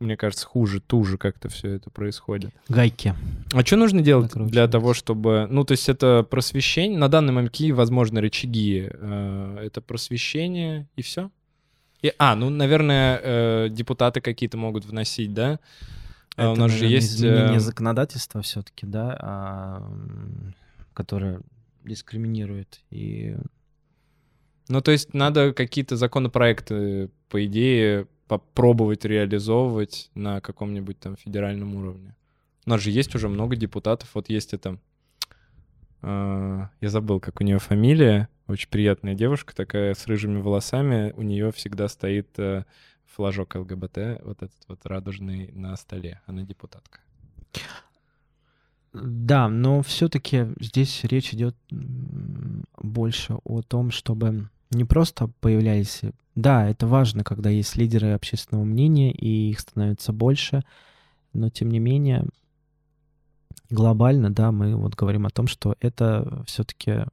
мне 0.00 0.16
кажется, 0.16 0.46
хуже, 0.46 0.80
туже 0.80 1.16
как-то 1.18 1.48
все 1.48 1.70
это 1.70 1.90
происходит. 1.90 2.50
гайки. 2.68 3.14
А 3.52 3.64
что 3.64 3.76
нужно 3.76 4.02
делать 4.02 4.32
для 4.34 4.66
того, 4.68 4.94
чтобы... 4.94 5.46
Ну, 5.50 5.64
то 5.64 5.72
есть 5.72 5.88
это 5.88 6.26
просвещение. 6.28 6.98
На 6.98 7.08
данный 7.08 7.32
момент 7.32 7.52
какие, 7.52 7.72
возможно, 7.72 8.20
рычаги? 8.20 8.88
Э, 8.90 9.58
Это 9.64 9.80
просвещение 9.80 10.86
и 10.96 11.02
все? 11.02 11.30
И, 12.02 12.12
а, 12.18 12.34
ну, 12.36 12.50
наверное, 12.50 13.20
э, 13.22 13.68
депутаты 13.70 14.20
какие-то 14.20 14.58
могут 14.58 14.84
вносить, 14.84 15.32
да? 15.32 15.60
А 16.36 16.50
у 16.50 16.52
Это, 16.52 16.60
нас 16.60 16.70
же 16.72 16.76
наверное, 16.82 16.94
есть... 16.96 17.14
изменение 17.16 17.56
э, 17.56 17.60
законодательства 17.60 18.42
все-таки, 18.42 18.84
да, 18.86 19.16
а, 19.20 19.90
которое 20.92 21.40
дискриминирует 21.84 22.80
и 22.90 23.36
Ну, 24.68 24.80
то 24.80 24.90
есть 24.90 25.14
надо 25.14 25.52
какие-то 25.52 25.96
законопроекты, 25.96 27.10
по 27.28 27.44
идее, 27.44 28.08
попробовать 28.26 29.04
реализовывать 29.04 30.10
на 30.14 30.40
каком-нибудь 30.40 30.98
там 30.98 31.16
федеральном 31.16 31.76
уровне. 31.76 32.16
У 32.66 32.70
нас 32.70 32.80
же 32.80 32.90
есть 32.90 33.14
уже 33.14 33.28
много 33.28 33.54
депутатов. 33.54 34.10
Вот 34.14 34.28
есть 34.28 34.52
это... 34.54 34.78
э, 36.02 36.66
я 36.80 36.88
забыл, 36.88 37.20
как 37.20 37.40
у 37.40 37.44
нее 37.44 37.60
фамилия. 37.60 38.28
Очень 38.48 38.68
приятная 38.68 39.14
девушка 39.14 39.54
такая 39.54 39.94
с 39.94 40.06
рыжими 40.06 40.40
волосами. 40.40 41.12
У 41.16 41.22
нее 41.22 41.52
всегда 41.52 41.86
стоит 41.86 42.36
э, 42.38 42.64
флажок 43.04 43.54
ЛГБТ, 43.54 44.22
вот 44.24 44.42
этот 44.42 44.68
вот 44.68 44.84
радужный 44.84 45.52
на 45.52 45.76
столе. 45.76 46.20
Она 46.26 46.42
депутатка. 46.42 47.00
Да, 48.92 49.48
но 49.48 49.82
все-таки 49.82 50.46
здесь 50.58 51.04
речь 51.04 51.34
идет 51.34 51.56
больше 51.70 53.34
о 53.44 53.62
том, 53.62 53.90
чтобы 53.90 54.48
не 54.76 54.84
просто 54.84 55.28
появлялись... 55.40 56.02
Да, 56.34 56.68
это 56.68 56.86
важно, 56.86 57.24
когда 57.24 57.48
есть 57.48 57.76
лидеры 57.76 58.12
общественного 58.12 58.64
мнения, 58.64 59.10
и 59.10 59.50
их 59.50 59.60
становится 59.60 60.12
больше, 60.12 60.62
но 61.32 61.48
тем 61.48 61.70
не 61.70 61.78
менее 61.78 62.26
глобально, 63.70 64.30
да, 64.30 64.52
мы 64.52 64.76
вот 64.76 64.94
говорим 64.94 65.26
о 65.26 65.30
том, 65.30 65.46
что 65.46 65.76
это 65.80 66.44
все-таки 66.46 67.04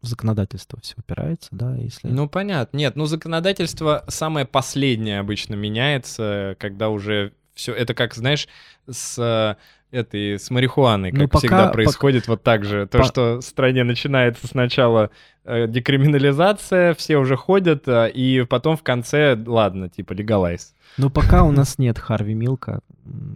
в 0.00 0.06
законодательство 0.06 0.78
все 0.80 0.94
упирается, 0.96 1.48
да, 1.50 1.76
если... 1.76 2.08
Ну, 2.08 2.28
понятно. 2.28 2.76
Нет, 2.76 2.96
ну, 2.96 3.06
законодательство 3.06 4.04
самое 4.08 4.46
последнее 4.46 5.20
обычно 5.20 5.54
меняется, 5.54 6.56
когда 6.58 6.88
уже 6.88 7.32
все... 7.58 7.74
Это 7.74 7.92
как, 7.92 8.14
знаешь, 8.14 8.46
с 8.88 9.18
э, 9.18 9.56
этой, 9.90 10.38
с 10.38 10.48
марихуаной, 10.50 11.10
как 11.10 11.20
Ну, 11.20 11.26
пока- 11.28 11.38
всегда 11.40 11.62
пока- 11.64 11.72
происходит 11.72 12.28
вот 12.28 12.42
так 12.44 12.64
же. 12.64 12.86
То, 12.86 12.98
По- 12.98 13.04
что 13.04 13.38
в 13.38 13.42
стране 13.42 13.82
начинается 13.82 14.46
сначала 14.46 15.10
э, 15.44 15.66
декриминализация, 15.66 16.94
все 16.94 17.16
уже 17.18 17.36
ходят, 17.36 17.88
э, 17.88 18.10
и 18.10 18.44
потом 18.44 18.76
в 18.76 18.84
конце, 18.84 19.36
ладно, 19.46 19.88
типа, 19.88 20.12
легалайз. 20.12 20.72
Ну, 20.98 21.10
пока 21.10 21.42
у 21.42 21.50
нас 21.50 21.78
нет 21.78 21.98
Харви 21.98 22.34
Милка 22.34 22.80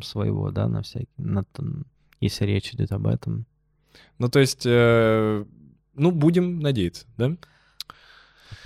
своего, 0.02 0.52
да, 0.52 0.68
на 0.68 0.82
всякий... 0.82 1.08
на 1.18 1.44
если 2.20 2.44
речь 2.44 2.70
идет 2.72 2.92
об 2.92 3.08
этом. 3.08 3.44
Ну, 4.20 4.28
то 4.28 4.38
есть, 4.38 4.62
э, 4.64 5.44
ну, 5.96 6.10
будем 6.12 6.60
надеяться, 6.60 7.06
да? 7.16 7.32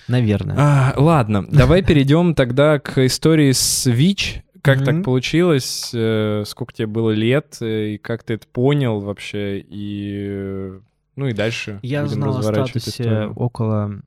Наверное. 0.09 0.57
А, 0.59 0.95
ладно, 0.97 1.47
давай 1.51 1.83
перейдем 1.83 2.35
тогда 2.35 2.79
к 2.79 2.99
истории 3.07 3.53
с 3.53 3.87
ВИЧ. 3.87 4.43
Как 4.67 4.85
так 4.85 4.95
Мгм. 4.97 5.05
получилось? 5.05 5.91
э, 5.95 6.43
Сколько 6.45 6.73
тебе 6.75 6.87
было 6.89 7.13
лет? 7.13 7.57
э, 7.61 7.95
И 7.95 7.99
как 7.99 8.25
ты 8.25 8.35
это 8.35 8.47
понял 8.49 8.99
вообще? 8.99 9.61
И 9.61 10.73
ну 11.15 11.29
и 11.29 11.33
дальше 11.33 11.79
Я 11.83 12.03
будем 12.03 12.17
знал 12.17 12.39
о 12.39 12.43
статусе 12.43 12.91
историю. 12.91 13.33
около 13.35 14.03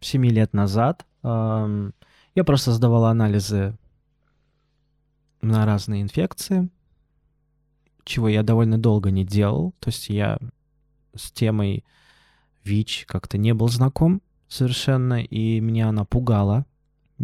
семи 0.00 0.30
лет 0.30 0.54
назад. 0.54 1.04
Я 1.22 2.44
просто 2.46 2.72
сдавал 2.72 3.04
анализы 3.04 3.76
на 5.42 5.66
разные 5.66 6.00
инфекции, 6.02 6.68
чего 8.04 8.28
я 8.28 8.42
довольно 8.42 8.78
долго 8.78 9.10
не 9.10 9.24
делал. 9.26 9.74
То 9.78 9.88
есть 9.90 10.08
я 10.08 10.38
с 11.14 11.30
темой 11.32 11.84
ВИЧ 12.64 13.04
как-то 13.06 13.36
не 13.36 13.52
был 13.52 13.68
знаком 13.68 14.22
совершенно, 14.48 15.22
и 15.22 15.60
меня 15.60 15.88
она 15.90 16.04
пугала, 16.04 16.64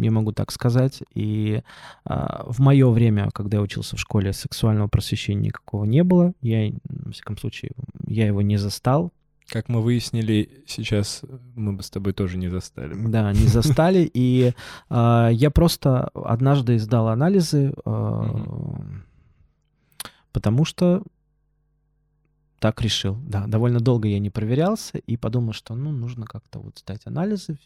я 0.05 0.11
могу 0.11 0.31
так 0.31 0.51
сказать. 0.51 1.01
И 1.13 1.61
а, 2.05 2.43
в 2.47 2.59
мое 2.59 2.89
время, 2.89 3.29
когда 3.33 3.57
я 3.57 3.63
учился 3.63 3.95
в 3.95 3.99
школе, 3.99 4.33
сексуального 4.33 4.87
просвещения 4.87 5.47
никакого 5.47 5.85
не 5.85 6.03
было. 6.03 6.33
Я, 6.41 6.71
во 6.89 7.11
всяком 7.11 7.37
случае, 7.37 7.71
я 8.05 8.27
его 8.27 8.41
не 8.41 8.57
застал. 8.57 9.11
Как 9.49 9.69
мы 9.69 9.81
выяснили, 9.81 10.63
сейчас 10.67 11.21
мы 11.55 11.71
бы 11.73 11.81
с 11.81 11.89
тобой 11.89 12.11
тоже 12.13 12.37
не 12.37 12.49
застали. 12.49 12.93
Да, 13.07 13.31
не 13.31 13.47
застали. 13.47 14.09
И 14.13 14.53
а, 14.89 15.29
я 15.29 15.49
просто 15.51 16.09
однажды 16.13 16.77
сдал 16.79 17.07
анализы, 17.07 17.73
а, 17.85 18.23
Мгм. 18.23 19.03
потому 20.33 20.65
что 20.65 21.01
так 22.59 22.81
решил. 22.81 23.15
Да, 23.15 23.45
довольно 23.47 23.79
долго 23.79 24.07
я 24.07 24.19
не 24.19 24.29
проверялся 24.29 24.97
и 24.97 25.17
подумал, 25.17 25.53
что 25.53 25.75
ну 25.75 25.91
нужно 25.91 26.25
как-то 26.25 26.59
вот 26.59 26.79
сдать 26.79 27.01
анализы. 27.05 27.57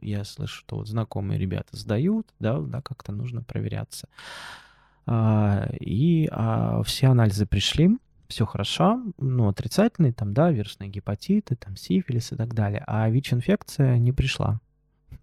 Я 0.00 0.24
слышу, 0.24 0.60
что 0.60 0.76
вот 0.76 0.88
знакомые 0.88 1.38
ребята 1.38 1.76
сдают, 1.76 2.28
да, 2.38 2.60
да, 2.60 2.80
как-то 2.80 3.12
нужно 3.12 3.42
проверяться. 3.42 4.08
А, 5.06 5.68
и 5.80 6.28
а, 6.30 6.82
все 6.82 7.08
анализы 7.08 7.46
пришли, 7.46 7.96
все 8.28 8.44
хорошо, 8.44 9.02
ну, 9.18 9.48
отрицательные, 9.48 10.12
там, 10.12 10.34
да, 10.34 10.50
вирусные 10.50 10.90
гепатиты, 10.90 11.56
там, 11.56 11.76
сифилис 11.76 12.32
и 12.32 12.36
так 12.36 12.54
далее. 12.54 12.82
А 12.86 13.08
ВИЧ-инфекция 13.08 13.98
не 13.98 14.12
пришла. 14.12 14.60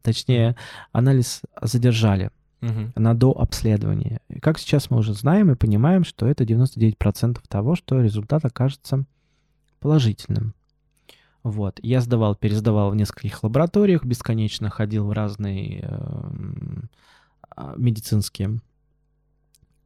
Точнее, 0.02 0.56
анализ 0.92 1.42
задержали 1.62 2.32
Мгм. 2.62 2.94
на 2.96 3.14
дообследование. 3.14 4.20
И 4.30 4.40
как 4.40 4.58
сейчас 4.58 4.90
мы 4.90 4.98
уже 5.00 5.14
знаем 5.14 5.52
и 5.52 5.56
понимаем, 5.56 6.06
что 6.06 6.28
это 6.28 6.46
99% 6.46 7.46
того, 7.50 7.76
что 7.76 8.02
результат 8.02 8.46
окажется 8.46 9.04
положительным. 9.84 10.54
Вот. 11.44 11.80
Я 11.84 12.02
сдавал, 12.02 12.36
пересдавал 12.36 12.92
в 12.92 12.96
нескольких 12.96 13.44
лабораториях, 13.44 14.06
бесконечно 14.06 14.70
ходил 14.70 15.08
в 15.08 15.12
разные 15.12 15.86
а, 17.56 17.76
медицинские 17.78 18.60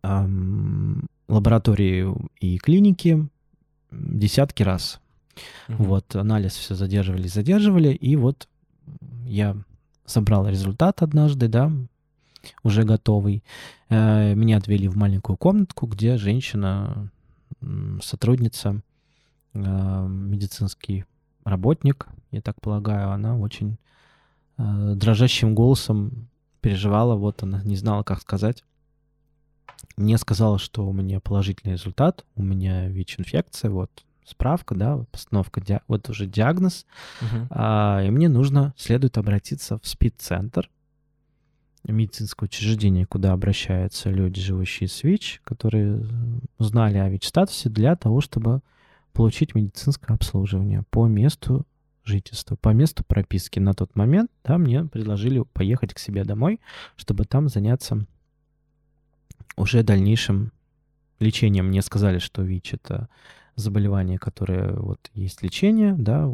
ам, 0.03 1.07
лаборатории 1.27 2.07
и 2.39 2.57
клиники 2.57 3.27
десятки 3.91 4.63
раз. 4.63 5.01
Мгм. 5.67 5.83
Вот, 5.83 6.15
анализ 6.15 6.55
все 6.55 6.75
задерживали, 6.75 7.27
задерживали, 7.27 7.89
и 7.89 8.15
вот 8.15 8.47
я 9.25 9.57
собрал 10.05 10.47
результат 10.47 11.01
однажды, 11.01 11.47
да, 11.47 11.71
уже 12.63 12.83
готовый. 12.83 13.43
Э, 13.89 14.33
Меня 14.35 14.57
отвели 14.57 14.87
в 14.87 14.95
маленькую 14.95 15.37
комнатку, 15.37 15.85
где 15.85 16.17
женщина, 16.17 17.11
сотрудница, 18.01 18.69
э, 18.69 18.79
медицинский 19.65 21.05
работник, 21.43 22.07
я 22.31 22.41
так 22.41 22.59
полагаю, 22.61 23.11
она 23.11 23.37
очень 23.37 23.77
э, 24.57 24.93
дрожащим 24.95 25.55
голосом 25.55 26.27
переживала, 26.61 27.15
вот 27.15 27.43
она 27.43 27.61
не 27.63 27.75
знала, 27.75 28.03
как 28.03 28.21
сказать. 28.21 28.63
Мне 29.95 30.17
сказала, 30.17 30.59
что 30.59 30.87
у 30.87 30.93
меня 30.93 31.19
положительный 31.19 31.73
результат, 31.73 32.25
у 32.35 32.43
меня 32.43 32.87
ВИЧ-инфекция, 32.87 33.71
вот 33.71 34.03
справка, 34.25 34.75
да, 34.75 35.05
постановка, 35.11 35.61
вот 35.87 36.09
уже 36.09 36.25
диагноз, 36.25 36.85
Мгм. 37.21 37.47
а, 37.49 38.03
и 38.03 38.09
мне 38.09 38.27
нужно, 38.27 38.73
следует 38.77 39.17
обратиться 39.17 39.79
в 39.79 39.87
СПИД-центр, 39.87 40.69
медицинское 41.83 42.45
учреждение, 42.45 43.05
куда 43.05 43.31
обращаются 43.31 44.09
люди, 44.09 44.41
живущие 44.41 44.89
с 44.89 45.03
ВИЧ, 45.03 45.41
которые 45.45 46.05
узнали 46.57 46.97
о 46.97 47.09
ВИЧ-статусе 47.09 47.69
для 47.69 47.95
того, 47.95 48.19
чтобы 48.19 48.61
получить 49.17 49.55
медицинское 49.55 50.13
обслуживание 50.13 50.83
по 50.91 51.07
месту 51.07 51.65
жительства, 52.03 52.55
по 52.55 52.69
месту 52.69 53.03
прописки. 53.03 53.57
На 53.57 53.73
тот 53.73 53.95
момент 53.95 54.29
да, 54.43 54.59
мне 54.59 54.85
предложили 54.85 55.43
поехать 55.53 55.95
к 55.95 55.97
себе 55.97 56.23
домой, 56.23 56.59
чтобы 56.97 57.25
там 57.25 57.49
заняться 57.49 58.05
уже 59.55 59.81
дальнейшим 59.81 60.51
лечением. 61.19 61.69
Мне 61.69 61.81
сказали, 61.81 62.19
что 62.19 62.43
ВИЧ— 62.43 62.73
это 62.75 63.09
заболевание, 63.55 64.19
которое 64.19 64.73
вот 64.73 65.09
есть 65.15 65.41
лечение, 65.41 65.95
да, 65.95 66.31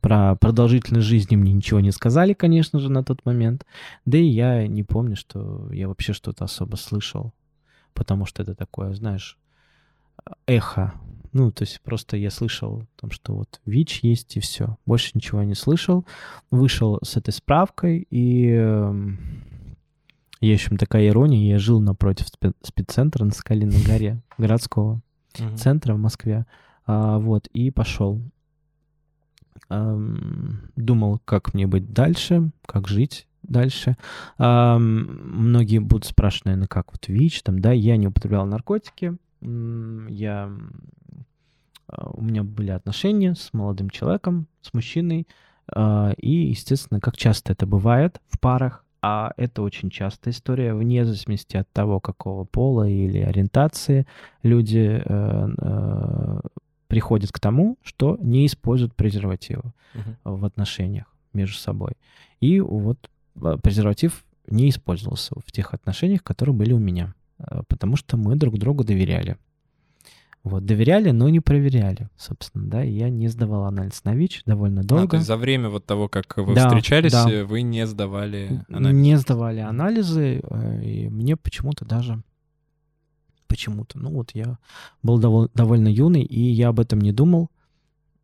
про 0.00 0.34
продолжительность 0.36 1.06
жизни 1.06 1.36
мне 1.36 1.52
ничего 1.52 1.80
не 1.80 1.92
сказали, 1.92 2.32
конечно 2.32 2.78
же, 2.78 2.90
на 2.90 3.04
тот 3.04 3.26
момент. 3.26 3.66
Да 4.06 4.16
и 4.16 4.24
я 4.24 4.66
не 4.66 4.82
помню, 4.82 5.14
что 5.14 5.70
я 5.70 5.88
вообще 5.88 6.14
что-то 6.14 6.44
особо 6.44 6.76
слышал, 6.76 7.34
потому 7.92 8.24
что 8.24 8.42
это 8.42 8.54
такое, 8.54 8.94
знаешь, 8.94 9.36
эхо. 10.46 10.94
Ну, 11.34 11.50
то 11.52 11.62
есть 11.64 11.80
просто 11.82 12.16
я 12.16 12.30
слышал 12.30 12.78
о 12.82 13.00
том, 13.00 13.10
что 13.10 13.34
вот 13.34 13.60
ВИЧ 13.66 14.00
есть 14.04 14.36
и 14.36 14.40
все. 14.40 14.78
Больше 14.86 15.10
ничего 15.14 15.42
не 15.42 15.54
слышал. 15.54 16.06
Вышел 16.50 16.98
с 17.02 17.16
этой 17.16 17.32
справкой, 17.32 18.06
и 18.08 18.50
эм, 18.50 19.18
есть 20.40 20.64
еще 20.64 20.76
такая 20.76 21.08
ирония, 21.08 21.48
я 21.50 21.58
жил 21.58 21.80
напротив 21.80 22.26
спе- 22.28 22.54
спеццентра 22.62 23.24
на 23.24 23.32
Скалиной 23.32 23.82
горе 23.84 24.22
городского 24.38 25.00
Мгм. 25.38 25.56
центра 25.56 25.94
в 25.94 25.98
Москве. 25.98 26.46
А, 26.86 27.18
вот, 27.18 27.48
и 27.48 27.70
пошел. 27.72 28.20
Ам, 29.68 30.60
думал, 30.76 31.20
как 31.24 31.52
мне 31.54 31.66
быть 31.66 31.92
дальше, 31.92 32.50
как 32.66 32.86
жить 32.86 33.26
дальше. 33.42 33.96
Ам, 34.38 35.08
многие 35.24 35.78
будут 35.78 36.04
спрашивать, 36.04 36.44
наверное, 36.46 36.68
как 36.68 36.92
вот 36.92 37.08
ВИЧ, 37.08 37.42
там, 37.42 37.58
да, 37.58 37.72
я 37.72 37.96
не 37.96 38.06
употреблял 38.06 38.46
наркотики, 38.46 39.16
я, 39.44 40.50
а, 41.86 42.10
у 42.10 42.22
меня 42.22 42.42
были 42.42 42.70
отношения 42.70 43.34
с 43.34 43.52
молодым 43.52 43.90
человеком, 43.90 44.46
с 44.62 44.72
мужчиной, 44.74 45.26
а, 45.68 46.12
и, 46.16 46.30
естественно, 46.30 47.00
как 47.00 47.16
часто 47.16 47.52
это 47.52 47.66
бывает 47.66 48.20
в 48.28 48.38
парах, 48.38 48.84
а 49.02 49.32
это 49.36 49.60
очень 49.62 49.90
частая 49.90 50.32
история, 50.32 50.72
вне 50.72 51.04
зависимости 51.04 51.58
от 51.58 51.70
того, 51.72 52.00
какого 52.00 52.44
пола 52.44 52.88
или 52.88 53.18
ориентации, 53.18 54.06
люди 54.42 55.02
э, 55.04 55.48
э, 55.58 56.40
приходят 56.88 57.30
к 57.30 57.38
тому, 57.38 57.76
что 57.82 58.16
не 58.22 58.46
используют 58.46 58.94
презервативы 58.94 59.74
Мгм. 59.92 60.16
в 60.24 60.44
отношениях 60.46 61.04
между 61.34 61.58
собой. 61.58 61.92
И 62.40 62.60
вот 62.60 63.10
э, 63.36 63.58
презерватив 63.62 64.24
не 64.48 64.70
использовался 64.70 65.34
в 65.38 65.52
тех 65.52 65.74
отношениях, 65.74 66.22
которые 66.22 66.54
были 66.54 66.72
у 66.72 66.78
меня, 66.78 67.14
потому 67.68 67.96
что 67.96 68.16
мы 68.16 68.36
друг 68.36 68.58
другу 68.58 68.84
доверяли. 68.84 69.36
Вот, 70.42 70.66
доверяли, 70.66 71.10
но 71.10 71.30
не 71.30 71.40
проверяли, 71.40 72.10
собственно, 72.18 72.66
да, 72.68 72.84
и 72.84 72.92
я 72.92 73.08
не 73.08 73.28
сдавал 73.28 73.64
анализ 73.64 74.04
на 74.04 74.14
ВИЧ 74.14 74.42
довольно 74.44 74.82
А, 74.82 74.84
долго. 74.84 75.16
есть 75.16 75.26
за 75.26 75.38
время 75.38 75.70
вот 75.70 75.86
того, 75.86 76.06
как 76.08 76.36
вы 76.36 76.54
Да, 76.54 76.68
встречались, 76.68 77.12
да. 77.12 77.30
э, 77.30 77.44
вы 77.44 77.62
не 77.62 77.86
сдавали 77.86 78.60
анализ? 78.68 78.98
Не 79.00 79.16
сдавали 79.16 79.60
анализы, 79.60 80.42
э, 80.42 80.84
и 80.84 81.08
мне 81.08 81.36
почему-то 81.38 81.86
даже 81.86 82.22
почему-то, 83.46 83.98
ну 83.98 84.10
вот 84.10 84.32
я 84.34 84.58
был 85.02 85.18
довол- 85.18 85.50
довольно 85.54 85.88
юный, 85.88 86.22
и 86.22 86.40
я 86.40 86.68
об 86.68 86.80
этом 86.80 87.00
не 87.00 87.12
думал, 87.12 87.50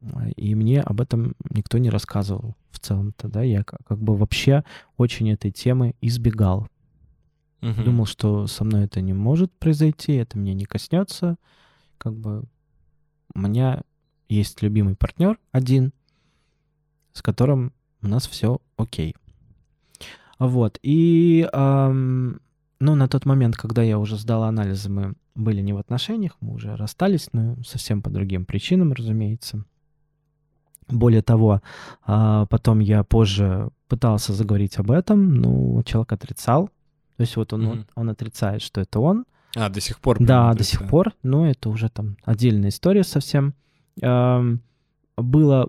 э, 0.02 0.30
и 0.36 0.54
мне 0.54 0.82
об 0.82 1.00
этом 1.00 1.34
никто 1.48 1.78
не 1.78 1.88
рассказывал 1.88 2.54
в 2.70 2.80
целом-то, 2.80 3.28
да, 3.28 3.42
я 3.42 3.62
как, 3.64 3.80
как 3.86 3.98
бы 3.98 4.14
вообще 4.16 4.62
очень 4.98 5.30
этой 5.30 5.50
темы 5.52 5.94
избегал. 6.02 6.68
Мгм. 7.60 7.84
Думал, 7.84 8.06
что 8.06 8.46
со 8.46 8.64
мной 8.64 8.84
это 8.84 9.00
не 9.00 9.12
может 9.12 9.52
произойти, 9.52 10.14
это 10.14 10.38
меня 10.38 10.54
не 10.54 10.64
коснется, 10.64 11.36
как 11.98 12.14
бы 12.14 12.44
у 13.34 13.38
меня 13.38 13.82
есть 14.28 14.62
любимый 14.62 14.96
партнер 14.96 15.38
один, 15.52 15.92
с 17.12 17.22
которым 17.22 17.72
у 18.02 18.08
нас 18.08 18.26
все 18.26 18.60
окей. 18.76 19.14
Вот. 20.38 20.78
И, 20.82 21.46
ам, 21.52 22.40
ну, 22.80 22.94
на 22.94 23.08
тот 23.08 23.26
момент, 23.26 23.56
когда 23.56 23.82
я 23.82 23.98
уже 23.98 24.16
сдал 24.16 24.44
анализы, 24.44 24.88
мы 24.88 25.14
были 25.34 25.60
не 25.60 25.72
в 25.72 25.78
отношениях, 25.78 26.36
мы 26.40 26.54
уже 26.54 26.76
расстались, 26.76 27.28
но 27.32 27.56
совсем 27.62 28.00
по 28.02 28.08
другим 28.10 28.46
причинам, 28.46 28.92
разумеется. 28.92 29.64
Более 30.88 31.22
того, 31.22 31.60
а, 32.02 32.46
потом 32.46 32.80
я 32.80 33.04
позже 33.04 33.70
пытался 33.86 34.32
заговорить 34.32 34.78
об 34.78 34.90
этом, 34.90 35.34
но 35.34 35.82
человек 35.82 36.12
отрицал. 36.12 36.70
То 37.20 37.24
есть 37.24 37.36
вот 37.36 37.52
он, 37.52 37.62
Мгм. 37.64 37.86
он 37.96 38.08
отрицает, 38.08 38.62
что 38.62 38.80
это 38.80 38.98
он. 38.98 39.26
А, 39.54 39.68
до 39.68 39.78
сих 39.78 40.00
пор? 40.00 40.16
Да, 40.20 40.54
до 40.54 40.64
сих 40.64 40.88
пор, 40.88 41.12
но 41.22 41.46
это 41.50 41.68
уже 41.68 41.90
там 41.90 42.16
отдельная 42.24 42.70
история 42.70 43.04
совсем. 43.04 43.52
Эм, 44.00 44.62
Было 45.18 45.68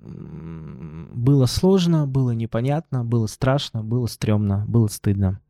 было 0.00 1.46
сложно, 1.46 2.06
было 2.06 2.30
непонятно, 2.30 3.04
было 3.04 3.26
страшно, 3.26 3.82
было 3.82 4.06
стрёмно, 4.06 4.64
было 4.68 4.86
стыдно. 4.86 5.40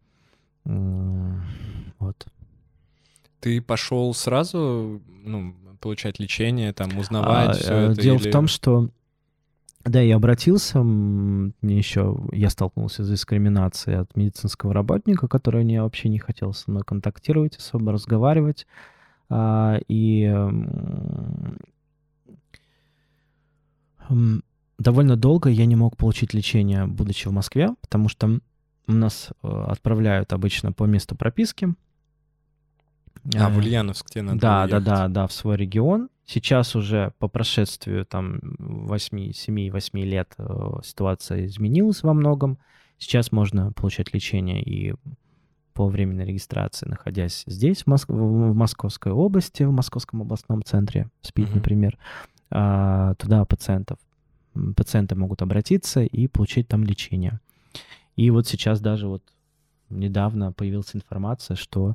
Вот. 0.64 2.26
Ты 3.40 3.60
пошел 3.60 4.14
сразу, 4.14 5.02
ну, 5.24 5.54
получать 5.80 6.18
лечение, 6.18 6.72
там, 6.72 6.96
узнавать 6.96 7.50
А, 7.50 7.52
все 7.52 7.72
э, 7.74 7.92
это? 7.92 8.00
Дело 8.00 8.16
или- 8.16 8.30
в 8.30 8.32
том, 8.32 8.46
что 8.48 8.88
да, 9.84 10.00
я 10.00 10.16
обратился, 10.16 10.82
мне 10.82 11.78
еще 11.78 12.18
я 12.32 12.50
столкнулся 12.50 13.04
с 13.04 13.10
дискриминацией 13.10 13.98
от 13.98 14.16
медицинского 14.16 14.74
работника, 14.74 15.28
который 15.28 15.64
не 15.64 15.80
вообще 15.80 16.08
не 16.08 16.18
хотел 16.18 16.52
со 16.52 16.70
мной 16.70 16.82
контактировать, 16.84 17.56
особо 17.56 17.92
разговаривать. 17.92 18.66
А, 19.30 19.78
И 19.88 20.30
довольно 24.78 25.16
долго 25.16 25.50
я 25.50 25.66
не 25.66 25.76
мог 25.76 25.96
получить 25.96 26.34
лечение, 26.34 26.86
будучи 26.86 27.28
в 27.28 27.32
Москве, 27.32 27.70
потому 27.80 28.08
что 28.08 28.40
нас 28.86 29.30
э, 29.42 29.48
отправляют 29.48 30.32
обычно 30.32 30.72
по 30.72 30.84
месту 30.84 31.14
прописки. 31.14 31.74
А, 33.36 33.48
Э, 33.48 33.52
в 33.52 33.58
Ульяновск 33.58 34.10
тебе 34.10 34.22
надо 34.22 34.40
да, 34.40 34.66
да, 34.66 34.80
да, 34.80 35.08
да, 35.08 35.26
в 35.26 35.32
свой 35.32 35.56
регион. 35.56 36.08
Сейчас 36.26 36.76
уже 36.76 37.12
по 37.18 37.28
прошествию 37.28 38.04
там 38.04 38.40
8, 38.58 39.30
7-8 39.32 40.04
лет 40.04 40.34
э, 40.38 40.44
ситуация 40.84 41.46
изменилась 41.46 42.02
во 42.02 42.12
многом. 42.14 42.58
Сейчас 42.98 43.32
можно 43.32 43.72
получать 43.72 44.12
лечение 44.12 44.62
и 44.62 44.94
по 45.72 45.86
временной 45.86 46.24
регистрации, 46.26 46.88
находясь 46.88 47.44
здесь, 47.46 47.82
в, 47.82 47.86
Моск- 47.86 48.12
в 48.12 48.54
Московской 48.54 49.12
области, 49.12 49.62
в 49.62 49.70
Московском 49.70 50.22
областном 50.22 50.64
центре, 50.64 51.08
СПИД, 51.22 51.46
Мгм. 51.48 51.56
например. 51.58 51.98
А, 52.50 53.14
Туда 53.14 53.44
пациентов, 53.44 53.98
пациенты 54.76 55.14
могут 55.14 55.40
обратиться 55.42 56.02
и 56.02 56.26
получить 56.26 56.66
там 56.68 56.82
лечение. 56.84 57.40
И 58.16 58.30
вот 58.30 58.48
сейчас 58.48 58.80
даже 58.80 59.06
вот 59.06 59.22
недавно 59.88 60.52
появилась 60.52 60.94
информация, 60.96 61.54
что 61.56 61.94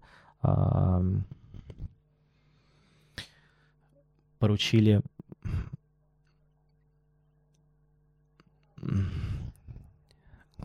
поручили 4.39 5.01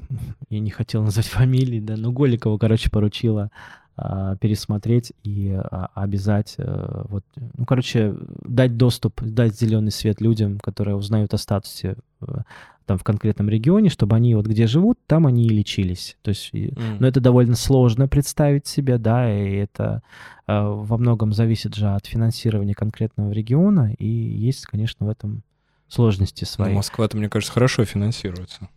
я 0.51 0.61
не 0.61 0.71
хотел 0.71 1.03
назвать 1.03 1.27
фамилии, 1.29 1.81
да, 1.81 1.97
но 1.97 2.13
Голикова, 2.13 2.59
короче, 2.59 2.91
поручила 2.91 3.51
а, 3.97 4.37
пересмотреть 4.37 5.13
и 5.25 5.53
а, 5.53 5.91
обязать, 5.95 6.55
а, 6.59 7.07
вот, 7.09 7.25
ну, 7.37 7.65
короче, 7.65 8.15
дать 8.45 8.77
доступ, 8.77 9.21
дать 9.23 9.59
зеленый 9.59 9.91
свет 9.91 10.21
людям, 10.21 10.59
которые 10.59 10.97
узнают 10.97 11.35
о 11.35 11.39
статусе 11.39 11.97
а, 12.21 12.43
там 12.89 12.97
в 12.97 13.05
конкретном 13.05 13.51
регионе, 13.51 13.91
чтобы 13.91 14.17
они 14.17 14.35
вот 14.35 14.47
где 14.47 14.67
живут, 14.67 14.99
там 15.07 15.27
они 15.27 15.45
и 15.45 15.51
лечились. 15.51 16.17
То 16.23 16.31
есть, 16.31 16.55
mm. 16.55 16.97
ну, 16.99 17.07
это 17.07 17.21
довольно 17.21 17.55
сложно 17.55 18.09
представить 18.09 18.67
себе, 18.67 18.97
да, 18.97 19.31
и 19.31 19.57
это 19.57 20.03
а, 20.47 20.71
во 20.71 20.97
многом 20.97 21.35
зависит 21.35 21.75
же 21.75 21.87
от 21.89 22.07
финансирования 22.07 22.75
конкретного 22.75 23.31
региона, 23.31 23.93
и 23.99 24.07
есть, 24.07 24.65
конечно, 24.65 25.07
в 25.07 25.11
этом 25.11 25.43
сложности 25.87 26.45
свои. 26.45 26.71
Ну, 26.71 26.77
Москва-то, 26.77 27.19
мне 27.19 27.29
кажется, 27.29 27.53
хорошо 27.53 27.85
финансируется. 27.85 28.71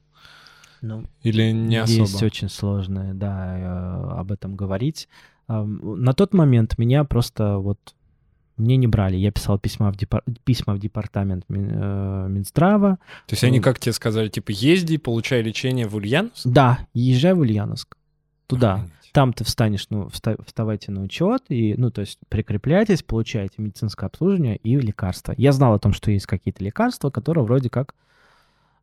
Ну, 0.82 1.06
Или 1.24 1.52
не 1.52 1.78
особо? 1.78 2.02
Есть 2.02 2.22
очень 2.22 2.50
сложное, 2.50 3.14
да, 3.14 3.58
э, 3.58 4.20
об 4.20 4.32
этом 4.34 4.58
говорить. 4.58 5.08
На 5.48 6.14
тот 6.14 6.34
момент 6.34 6.78
меня 6.78 7.04
просто 7.06 7.58
вот 7.58 7.80
мне 8.62 8.78
не 8.78 8.88
брали. 8.88 9.18
Я 9.18 9.32
писал 9.32 9.60
письма 9.60 9.92
в, 9.92 9.98
депар... 9.98 10.24
письма 10.44 10.76
в 10.76 10.80
департамент 10.80 11.46
э, 11.50 12.28
Минздрава. 12.30 13.00
То 13.28 13.34
есть 13.34 13.44
они 13.44 13.60
как 13.60 13.80
тебе 13.80 13.94
сказали, 13.94 14.30
типа, 14.30 14.52
езди, 14.52 14.98
получай 14.98 15.42
лечение 15.42 15.88
в 15.88 15.96
Ульяновск? 15.96 16.46
Да, 16.46 16.80
езжай 16.94 17.34
в 17.34 17.40
Ульяновск. 17.40 17.98
Туда. 18.48 18.74
Охренеть. 18.76 18.92
Там 19.14 19.34
ты 19.34 19.44
встанешь, 19.44 19.88
ну, 19.90 20.10
вставайте 20.10 20.92
на 20.92 21.02
учет, 21.02 21.44
и, 21.50 21.76
ну, 21.78 21.92
то 21.92 22.02
есть 22.02 22.20
прикрепляйтесь, 22.30 23.04
получаете 23.04 23.56
медицинское 23.58 24.06
обслуживание 24.06 24.56
и 24.56 24.78
лекарства. 24.78 25.34
Я 25.38 25.52
знал 25.52 25.74
о 25.74 25.80
том, 25.80 25.92
что 25.92 26.12
есть 26.12 26.28
какие-то 26.28 26.64
лекарства, 26.64 27.10
которые 27.10 27.44
вроде 27.44 27.70
как 27.70 27.94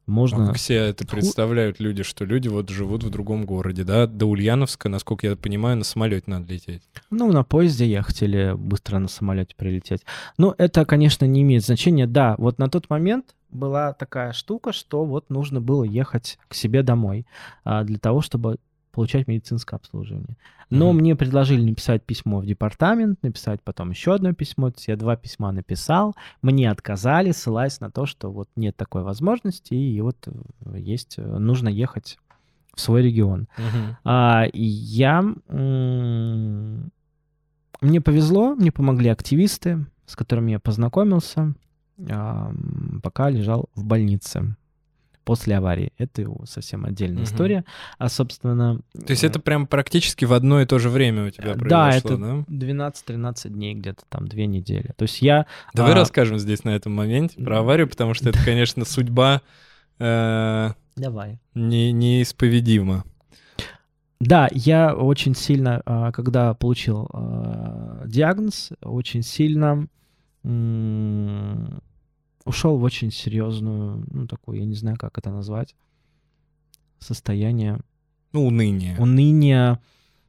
можно... 0.09 0.45
А 0.45 0.47
как 0.49 0.57
все 0.57 0.75
это 0.75 1.07
представляют 1.07 1.81
люди, 1.81 2.03
что 2.03 2.25
люди 2.25 2.49
вот 2.49 2.71
живут 2.71 3.05
в 3.05 3.11
другом 3.11 3.45
городе, 3.45 3.85
да? 3.85 4.07
До 4.07 4.27
Ульяновска, 4.27 4.89
насколько 4.89 5.27
я 5.27 5.37
понимаю, 5.37 5.77
на 5.77 5.85
самолете 5.85 6.25
надо 6.27 6.53
лететь. 6.53 6.83
Ну, 7.11 7.31
на 7.31 7.45
поезде 7.45 7.87
ехать 7.87 8.23
или 8.23 8.55
быстро 8.57 8.99
на 8.99 9.09
самолете 9.09 9.55
прилететь. 9.57 10.03
Ну, 10.39 10.55
это, 10.57 10.85
конечно, 10.85 11.25
не 11.27 11.43
имеет 11.43 11.65
значения. 11.65 12.07
Да, 12.07 12.35
вот 12.39 12.59
на 12.59 12.69
тот 12.69 12.89
момент 12.91 13.35
была 13.51 13.93
такая 13.93 14.33
штука, 14.33 14.73
что 14.73 15.05
вот 15.05 15.31
нужно 15.31 15.61
было 15.61 15.85
ехать 15.85 16.39
к 16.49 16.55
себе 16.55 16.83
домой 16.83 17.27
а, 17.65 17.85
для 17.85 17.99
того, 17.99 18.21
чтобы 18.21 18.59
получать 18.99 19.29
медицинское 19.29 19.77
обслуживание. 19.77 20.37
Но 20.71 20.91
mm-hmm. 20.91 20.95
мне 20.95 21.15
предложили 21.15 21.63
написать 21.63 22.03
письмо 22.03 22.41
в 22.41 22.47
департамент, 22.47 23.23
написать 23.23 23.63
потом 23.63 23.91
еще 23.91 24.17
одно 24.17 24.33
письмо. 24.33 24.73
Я 24.89 24.97
два 24.97 25.15
письма 25.15 25.53
написал, 25.53 26.17
мне 26.43 26.69
отказали, 26.69 27.31
ссылаясь 27.31 27.79
на 27.79 27.93
то, 27.93 28.07
что 28.07 28.33
вот 28.33 28.49
нет 28.57 28.77
такой 28.77 29.05
возможности, 29.05 29.75
и 29.75 30.01
вот 30.01 30.17
э, 30.27 30.33
есть, 30.81 31.15
э, 31.17 31.23
нужно 31.23 31.69
ехать 31.69 32.19
в 32.75 32.81
свой 32.81 33.03
регион. 33.03 33.47
Mm-hmm. 33.57 33.97
А, 34.03 34.47
я... 34.53 35.23
Мне 37.81 38.01
повезло, 38.01 38.57
мне 38.57 38.73
помогли 38.73 39.11
активисты, 39.11 39.87
с 40.07 40.17
которыми 40.17 40.51
я 40.51 40.59
познакомился, 40.59 41.55
а, 42.11 42.53
пока 43.05 43.31
лежал 43.31 43.69
в 43.77 43.85
больнице 43.85 44.57
после 45.29 45.59
аварии. 45.59 45.93
Это 45.99 46.27
совсем 46.47 46.87
отдельная 46.87 47.25
угу. 47.25 47.25
история. 47.25 47.67
А, 47.99 48.09
собственно... 48.09 48.81
То 48.95 49.11
есть 49.11 49.25
это 49.25 49.39
прям 49.39 49.67
практически 49.67 50.25
в 50.25 50.33
одно 50.33 50.63
и 50.63 50.65
то 50.65 50.79
же 50.79 50.89
время 50.89 51.27
у 51.27 51.31
тебя 51.31 51.53
произошло, 51.53 51.69
да? 51.69 51.97
это 51.99 52.17
да? 52.17 52.93
12-13 52.97 53.49
дней 53.51 53.75
где-то 53.75 54.05
там, 54.09 54.27
две 54.27 54.47
недели. 54.47 54.95
То 54.97 55.03
есть 55.03 55.21
я... 55.21 55.45
Давай 55.75 55.93
а... 55.93 55.97
расскажем 55.97 56.39
здесь 56.39 56.65
на 56.65 56.71
этом 56.71 56.95
моменте 56.95 57.43
про 57.43 57.59
аварию, 57.59 57.91
потому 57.91 58.15
что 58.15 58.31
это, 58.31 58.43
конечно, 58.43 58.87
судьба... 58.87 59.43
Э, 59.99 60.71
Давай. 60.97 61.39
Не, 61.55 61.93
неисповедима. 61.93 63.05
Да, 64.19 64.49
я 64.51 64.95
очень 64.95 65.35
сильно, 65.35 65.83
а, 65.85 66.11
когда 66.11 66.55
получил 66.55 67.07
а, 67.13 68.03
диагноз, 68.07 68.71
очень 68.81 69.23
сильно 69.23 69.89
ушел 72.49 72.79
в 72.79 72.83
очень 72.83 73.11
серьезную, 73.11 74.05
ну, 74.11 74.27
такую, 74.27 74.59
я 74.59 74.65
не 74.65 74.75
знаю, 74.75 74.97
как 74.99 75.19
это 75.19 75.31
назвать, 75.31 75.75
состояние... 76.99 77.79
Ну, 78.33 78.47
уныние. 78.47 78.97
Уныние, 78.99 79.79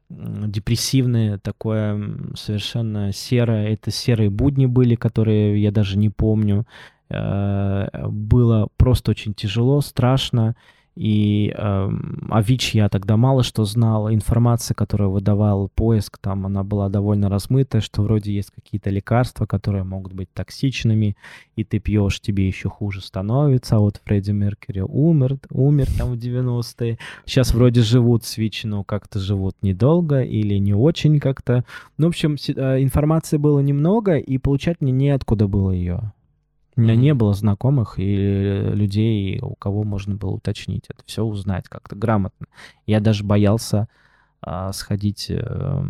депрессивное, 0.10 1.38
такое 1.38 2.34
совершенно 2.36 3.12
серое. 3.12 3.70
Это 3.70 3.92
серые 3.92 4.30
будни 4.30 4.66
были, 4.66 4.96
которые 4.96 5.62
я 5.62 5.72
даже 5.72 5.98
не 5.98 6.10
помню. 6.10 6.66
Э, 7.10 8.08
было 8.08 8.70
просто 8.78 9.12
очень 9.12 9.34
тяжело, 9.34 9.82
страшно. 9.82 10.56
И 11.00 11.54
э, 11.58 11.90
о 12.30 12.42
ВИЧ 12.42 12.76
я 12.76 12.90
тогда 12.90 13.16
мало 13.16 13.42
что 13.42 13.64
знал. 13.64 14.12
Информация, 14.12 14.76
которую 14.76 15.12
выдавал 15.12 15.70
поиск, 15.70 16.18
там 16.18 16.46
она 16.46 16.66
была 16.66 16.90
довольно 16.90 17.30
размытая, 17.30 17.82
что 17.82 18.02
вроде 18.02 18.34
есть 18.34 18.52
какие-то 18.52 18.90
лекарства, 18.90 19.46
которые 19.46 19.86
могут 19.86 20.12
быть 20.12 20.28
токсичными, 20.34 21.16
и 21.56 21.64
ты 21.64 21.80
пьешь, 21.80 22.20
тебе 22.20 22.46
еще 22.46 22.68
хуже 22.68 23.00
становится. 23.00 23.78
А 23.78 23.80
вот 23.80 24.02
Фредди 24.04 24.32
Меркьюри 24.32 24.82
умер, 24.82 25.38
умер 25.52 25.88
там 25.98 26.12
в 26.12 26.18
90-е. 26.18 26.98
Сейчас 27.26 27.54
вроде 27.54 27.80
живут 27.80 28.26
с 28.26 28.36
ВИЧ, 28.36 28.66
но 28.66 28.84
как-то 28.84 29.20
живут 29.20 29.56
недолго 29.62 30.22
или 30.22 30.56
не 30.56 30.74
очень 30.74 31.22
как-то. 31.22 31.64
Ну, 31.98 32.08
в 32.08 32.10
общем, 32.10 32.36
э, 32.36 32.84
информации 32.84 33.38
было 33.38 33.62
немного, 33.62 34.18
и 34.18 34.38
получать 34.38 34.82
мне 34.82 34.92
неоткуда 34.92 35.48
было 35.48 35.72
ее. 35.72 36.12
У 36.80 36.82
меня 36.82 36.96
не 36.96 37.14
было 37.14 37.34
знакомых 37.34 37.96
и 37.98 38.72
людей, 38.74 39.38
у 39.42 39.54
кого 39.56 39.84
можно 39.84 40.16
было 40.16 40.30
уточнить 40.30 40.86
это, 40.88 41.04
все 41.06 41.24
узнать 41.24 41.68
как-то 41.68 41.98
грамотно. 41.98 42.48
Я 42.88 43.02
даже 43.02 43.26
боялся 43.26 43.90
а, 44.42 44.72
сходить 44.72 45.26
э, 45.30 45.84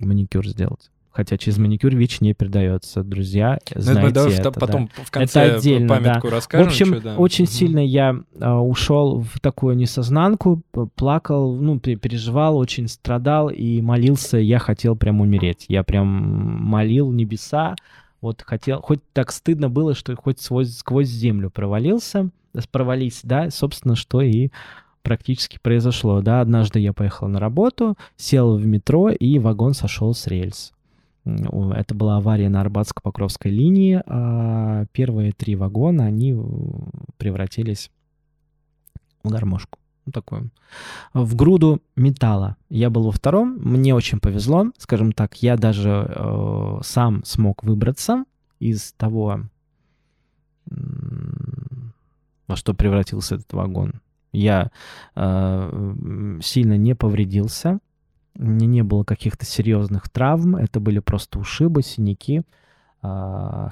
маникюр 0.00 0.48
сделать. 0.48 0.90
Хотя 1.12 1.38
через 1.38 1.58
маникюр 1.58 1.94
ВИЧ 1.94 2.22
не 2.22 2.34
передается. 2.34 3.04
Друзья, 3.04 3.60
ну, 3.72 3.80
знаете 3.80 4.14
давай 4.14 4.34
это. 4.34 4.50
Потом 4.50 4.90
да. 4.96 5.04
в 5.04 5.10
конце 5.12 5.42
это 5.42 5.56
отдельно, 5.58 5.88
памятку 5.88 6.26
да. 6.26 6.34
расскажем. 6.34 6.66
В 6.66 6.68
общем, 6.70 6.86
что, 6.86 7.00
да. 7.00 7.16
очень 7.16 7.44
угу. 7.44 7.52
сильно 7.52 7.78
я 7.78 8.16
а, 8.40 8.60
ушел 8.60 9.20
в 9.20 9.38
такую 9.38 9.76
несознанку, 9.76 10.62
плакал, 10.96 11.54
ну, 11.54 11.78
переживал, 11.78 12.56
очень 12.56 12.88
страдал 12.88 13.48
и 13.48 13.80
молился. 13.80 14.38
Я 14.38 14.58
хотел 14.58 14.96
прям 14.96 15.20
умереть. 15.20 15.66
Я 15.68 15.84
прям 15.84 16.08
молил 16.08 17.12
небеса, 17.12 17.76
вот 18.24 18.42
хотел, 18.42 18.80
хоть 18.80 19.00
так 19.12 19.30
стыдно 19.30 19.68
было, 19.68 19.94
что 19.94 20.16
хоть 20.16 20.40
сквозь, 20.40 20.76
сквозь 20.76 21.08
землю 21.08 21.50
провалился, 21.50 22.30
провались, 22.72 23.20
да, 23.22 23.50
собственно, 23.50 23.94
что 23.94 24.22
и 24.22 24.50
практически 25.02 25.58
произошло, 25.62 26.22
да. 26.22 26.40
Однажды 26.40 26.80
я 26.80 26.92
поехал 26.92 27.28
на 27.28 27.38
работу, 27.38 27.96
сел 28.16 28.56
в 28.56 28.66
метро, 28.66 29.10
и 29.10 29.38
вагон 29.38 29.74
сошел 29.74 30.14
с 30.14 30.26
рельс. 30.26 30.72
Это 31.24 31.94
была 31.94 32.16
авария 32.16 32.48
на 32.48 32.60
Арбатско-Покровской 32.62 33.50
линии. 33.50 34.02
А 34.06 34.86
первые 34.92 35.32
три 35.32 35.56
вагона, 35.56 36.06
они 36.06 36.34
превратились 37.18 37.90
в 39.22 39.30
гармошку 39.30 39.78
ну, 40.06 40.12
такой, 40.12 40.50
в 41.12 41.34
груду 41.34 41.80
металла. 41.96 42.56
Я 42.68 42.90
был 42.90 43.04
во 43.04 43.12
втором, 43.12 43.58
мне 43.58 43.94
очень 43.94 44.20
повезло, 44.20 44.66
скажем 44.78 45.12
так, 45.12 45.42
я 45.42 45.56
даже 45.56 46.06
э, 46.08 46.78
сам 46.82 47.24
смог 47.24 47.64
выбраться 47.64 48.24
из 48.58 48.92
того, 48.92 49.40
во 52.46 52.56
что 52.56 52.74
превратился 52.74 53.36
этот 53.36 53.52
вагон. 53.52 54.00
Я 54.32 54.70
э, 55.14 56.38
сильно 56.42 56.76
не 56.76 56.94
повредился, 56.94 57.78
мне 58.34 58.66
не 58.66 58.82
было 58.82 59.04
каких-то 59.04 59.46
серьезных 59.46 60.08
травм, 60.10 60.56
это 60.56 60.80
были 60.80 60.98
просто 60.98 61.38
ушибы, 61.38 61.82
синяки. 61.82 62.42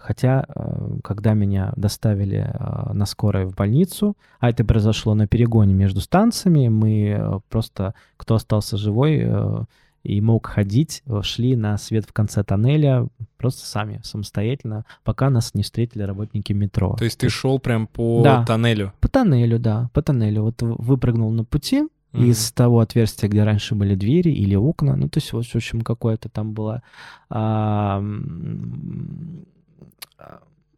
Хотя, 0.02 0.44
э, 0.48 0.98
когда 1.02 1.34
меня 1.34 1.72
доставили 1.76 2.50
а, 2.52 2.92
на 2.92 3.06
скорой 3.06 3.46
в 3.46 3.54
больницу, 3.54 4.16
а 4.40 4.50
это 4.50 4.64
произошло 4.64 5.14
на 5.14 5.26
перегоне 5.26 5.74
между 5.74 6.00
станциями, 6.00 6.68
мы 6.68 7.16
э, 7.18 7.40
просто, 7.48 7.94
кто 8.16 8.34
остался 8.34 8.76
живой 8.76 9.22
э, 9.24 9.64
и 10.02 10.20
мог 10.20 10.46
ходить, 10.48 11.02
шли 11.22 11.56
на 11.56 11.78
свет 11.78 12.04
в 12.06 12.12
конце 12.12 12.42
тоннеля 12.42 13.06
просто 13.38 13.64
сами, 13.66 14.00
самостоятельно, 14.02 14.84
пока 15.04 15.30
нас 15.30 15.54
не 15.54 15.62
встретили 15.62 16.02
работники 16.02 16.52
метро. 16.52 16.96
То 16.98 17.04
есть 17.04 17.18
ты 17.18 17.28
шел 17.28 17.58
прям 17.58 17.86
по 17.86 18.22
да, 18.22 18.44
тоннелю? 18.44 18.92
По 19.00 19.08
тоннелю, 19.08 19.58
да, 19.58 19.90
по 19.92 20.02
тоннелю. 20.02 20.42
Вот 20.42 20.60
выпрыгнул 20.60 21.30
на 21.30 21.44
пути, 21.44 21.88
mm-hmm. 22.12 22.26
из 22.26 22.52
того 22.52 22.80
отверстия, 22.80 23.28
где 23.28 23.44
раньше 23.44 23.74
были 23.74 23.94
двери 23.94 24.30
или 24.30 24.54
окна. 24.54 24.96
Ну, 24.96 25.08
то 25.08 25.18
есть, 25.18 25.32
вот, 25.32 25.46
в 25.46 25.54
общем, 25.54 25.80
какое-то 25.82 26.28
там 26.28 26.52
было... 26.52 26.82
А, 27.30 28.02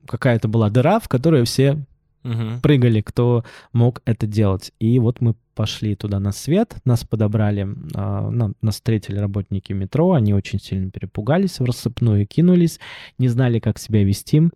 какая-то 0.06 0.48
была 0.48 0.70
дыра, 0.70 1.00
в 1.00 1.08
которую 1.08 1.46
все 1.46 1.78
угу. 2.24 2.60
прыгали, 2.62 3.00
кто 3.00 3.44
мог 3.72 4.02
это 4.04 4.26
делать. 4.26 4.72
И 4.78 4.98
вот 4.98 5.20
мы 5.20 5.34
пошли 5.54 5.94
туда 5.94 6.18
на 6.18 6.32
свет, 6.32 6.76
нас 6.84 7.04
подобрали, 7.04 7.68
а, 7.94 8.30
нам- 8.30 8.54
нас 8.60 8.74
встретили 8.74 9.18
работники 9.18 9.72
метро, 9.72 10.12
они 10.12 10.34
очень 10.34 10.60
сильно 10.60 10.90
перепугались, 10.90 11.60
в 11.60 11.64
рассыпную 11.64 12.26
кинулись, 12.26 12.80
не 13.18 13.28
знали, 13.28 13.60
как 13.60 13.78
себя 13.78 14.04
вести. 14.04 14.50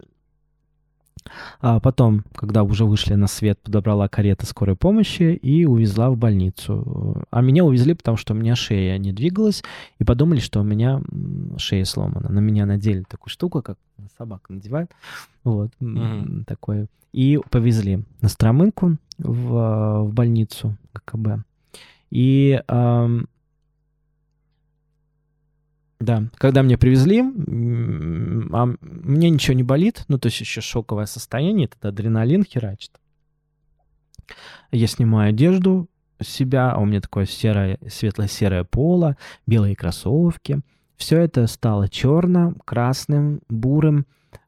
А 1.61 1.81
потом, 1.81 2.25
когда 2.35 2.63
уже 2.63 2.85
вышли 2.85 3.15
на 3.15 3.27
свет, 3.27 3.59
подобрала 3.61 4.09
карета 4.09 4.47
скорой 4.47 4.77
помощи 4.77 5.35
и 5.35 5.65
увезла 5.65 6.11
в 6.11 6.17
больницу. 6.17 7.25
А 7.31 7.41
меня 7.41 7.65
увезли, 7.65 7.95
потому 7.95 8.17
что 8.17 8.35
у 8.35 8.37
меня 8.37 8.57
шея 8.57 8.99
не 8.99 9.13
двигалась, 9.13 9.63
и 9.99 10.05
подумали, 10.05 10.41
что 10.41 10.61
у 10.61 10.65
меня 10.65 11.01
шея 11.57 11.85
сломана. 11.85 12.29
На 12.31 12.41
меня 12.41 12.67
надели 12.67 13.03
такую 13.09 13.31
штуку, 13.31 13.63
как 13.63 13.77
собака 14.17 14.53
надевает. 14.53 14.91
Вот, 15.45 15.71
Мгм. 15.81 16.45
такое. 16.47 16.87
И 17.13 17.41
повезли 17.51 18.05
на 18.21 18.29
Стромынку 18.29 18.97
в, 19.19 19.57
а, 19.57 20.03
в 20.03 20.13
больницу 20.13 20.77
ГКБ. 20.95 21.43
И 22.11 22.61
да, 26.01 26.25
когда 26.37 26.63
меня 26.63 26.79
привезли, 26.79 27.21
а 27.21 28.67
мне 28.81 29.31
ничего 29.31 29.55
не 29.55 29.65
болит, 29.65 30.05
ну, 30.09 30.19
то 30.19 30.27
есть 30.27 30.41
еще 30.41 30.61
шоковое 30.61 31.07
состояние, 31.07 31.67
этот 31.67 31.85
адреналин 31.85 32.45
херачит. 32.45 32.93
Я 34.71 34.87
снимаю 34.87 35.31
одежду 35.31 35.89
себя, 36.21 36.73
а 36.73 36.79
у 36.79 36.85
меня 36.85 37.01
такое 37.01 37.27
серое, 37.27 37.79
светло-серое 37.89 38.65
поло, 38.65 39.17
белые 39.47 39.75
кроссовки. 39.75 40.61
Все 40.97 41.21
это 41.21 41.47
стало 41.47 41.89
черным, 41.89 42.57
красным, 42.65 43.41
бурым. 43.49 44.07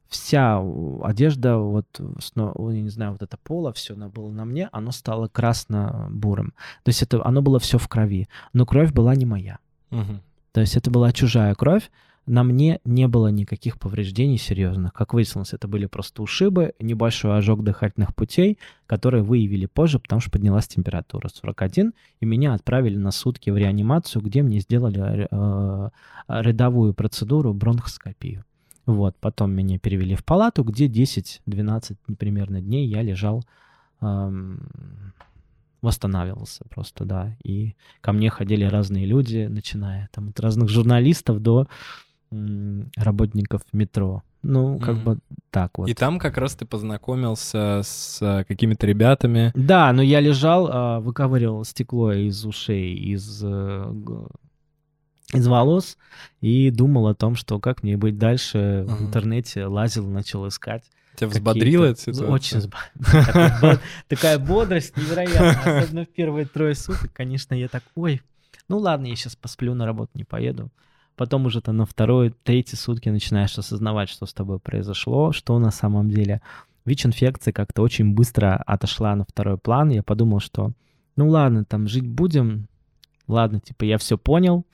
Вся 0.08 0.60
одежда, 1.02 1.58
вот, 1.58 1.86
я 1.98 2.82
не 2.82 2.88
знаю, 2.88 3.12
вот 3.12 3.22
это 3.22 3.36
поло, 3.36 3.72
все 3.72 3.94
было 3.94 4.30
на 4.30 4.44
мне, 4.44 4.68
оно 4.72 4.90
стало 4.90 5.28
красно-бурым. 5.28 6.52
То 6.82 6.88
есть 6.88 7.02
это, 7.02 7.24
оно 7.24 7.42
было 7.42 7.60
все 7.60 7.78
в 7.78 7.86
крови. 7.86 8.28
Но 8.52 8.66
кровь 8.66 8.92
была 8.92 9.14
не 9.14 9.24
моя. 9.24 9.58
Мгм. 9.90 10.20
То 10.52 10.60
есть 10.60 10.76
это 10.76 10.90
была 10.90 11.12
чужая 11.12 11.54
кровь. 11.54 11.90
На 12.26 12.44
мне 12.44 12.80
не 12.84 13.08
было 13.08 13.28
никаких 13.28 13.78
повреждений 13.78 14.36
серьезных. 14.36 14.92
Как 14.92 15.14
выяснилось, 15.14 15.52
это 15.52 15.66
были 15.66 15.86
просто 15.86 16.22
ушибы, 16.22 16.74
небольшой 16.78 17.36
ожог 17.36 17.64
дыхательных 17.64 18.14
путей, 18.14 18.58
которые 18.86 19.22
выявили 19.22 19.66
позже, 19.66 19.98
потому 19.98 20.20
что 20.20 20.30
поднялась 20.30 20.68
температура 20.68 21.28
41, 21.28 21.92
и 22.20 22.26
меня 22.26 22.54
отправили 22.54 22.96
на 22.96 23.10
сутки 23.10 23.50
в 23.50 23.56
реанимацию, 23.56 24.22
где 24.22 24.42
мне 24.42 24.60
сделали 24.60 25.26
э, 25.30 25.90
рядовую 26.28 26.94
процедуру 26.94 27.52
бронхоскопию. 27.54 28.44
Вот, 28.86 29.16
потом 29.20 29.52
меня 29.52 29.78
перевели 29.78 30.14
в 30.14 30.24
палату, 30.24 30.62
где 30.62 30.86
10-12 30.88 31.96
примерно 32.18 32.60
дней 32.60 32.86
я 32.86 33.02
лежал, 33.02 33.44
эм, 34.00 34.68
восстанавливался 35.82 36.64
просто, 36.70 37.04
да. 37.04 37.36
И 37.42 37.74
ко 38.00 38.12
мне 38.12 38.30
ходили 38.30 38.64
разные 38.64 39.06
люди, 39.06 39.46
начиная 39.50 40.08
там 40.12 40.28
от 40.28 40.40
разных 40.40 40.68
журналистов 40.68 41.40
до 41.40 41.66
работников 42.96 43.62
метро. 43.72 44.22
Ну, 44.42 44.78
как 44.78 44.94
Мгм. 44.96 45.04
бы 45.04 45.18
так 45.50 45.76
вот. 45.76 45.88
И 45.88 45.94
там 45.94 46.18
как 46.18 46.38
раз 46.38 46.54
ты 46.54 46.64
познакомился 46.64 47.80
с 47.84 48.18
а, 48.22 48.44
какими-то 48.44 48.86
ребятами. 48.86 49.52
Да, 49.54 49.92
но 49.92 50.00
я 50.00 50.20
лежал, 50.20 50.68
а, 50.70 51.00
выковыривал 51.00 51.64
стекло 51.64 52.12
из 52.12 52.46
ушей, 52.46 52.94
из, 52.94 53.42
э, 53.44 53.94
из 55.34 55.46
волос 55.46 55.98
и 56.40 56.70
думал 56.70 57.08
о 57.08 57.14
том, 57.14 57.34
что 57.34 57.58
как 57.60 57.82
мне 57.82 57.98
быть 57.98 58.16
дальше. 58.16 58.84
В 58.86 58.92
Ага. 58.94 59.04
интернете 59.04 59.66
лазил, 59.66 60.06
начал 60.08 60.48
искать. 60.48 60.84
Тебя 61.16 61.28
взбодрила 61.28 61.84
эта 61.86 62.00
ситуация? 62.00 62.28
Очень 62.28 62.58
взбо- 62.58 62.76
Такая 63.26 63.58
бо- 63.60 63.80
Такая 64.08 64.38
бодрость 64.38 64.96
невероятная. 64.96 65.80
Особенно 65.82 66.04
в 66.04 66.08
первые 66.08 66.46
трое 66.46 66.74
суток, 66.74 67.12
конечно, 67.12 67.54
я 67.54 67.68
так, 67.68 67.82
ой, 67.94 68.22
ну 68.68 68.78
ладно, 68.78 69.06
я 69.06 69.16
сейчас 69.16 69.36
посплю, 69.36 69.74
на 69.74 69.84
работу 69.86 70.10
не 70.14 70.24
поеду. 70.24 70.70
Потом 71.16 71.44
уже 71.46 71.60
там 71.60 71.76
на 71.76 71.84
второй, 71.86 72.34
третьи 72.44 72.76
сутки 72.76 73.08
начинаешь 73.10 73.58
осознавать, 73.58 74.08
что 74.08 74.24
с 74.24 74.32
тобой 74.32 74.58
произошло, 74.58 75.32
что 75.32 75.58
на 75.58 75.70
самом 75.70 76.08
деле. 76.10 76.40
ВИЧ-инфекция 76.86 77.52
как-то 77.52 77.82
очень 77.82 78.14
быстро 78.14 78.56
отошла 78.66 79.14
на 79.14 79.24
второй 79.24 79.58
план. 79.58 79.90
Я 79.90 80.02
подумал, 80.02 80.40
что 80.40 80.72
ну 81.16 81.28
ладно, 81.28 81.64
там 81.66 81.86
жить 81.88 82.06
будем. 82.08 82.68
Ладно, 83.28 83.60
типа 83.60 83.84
я 83.84 83.98
все 83.98 84.16
понял, 84.16 84.64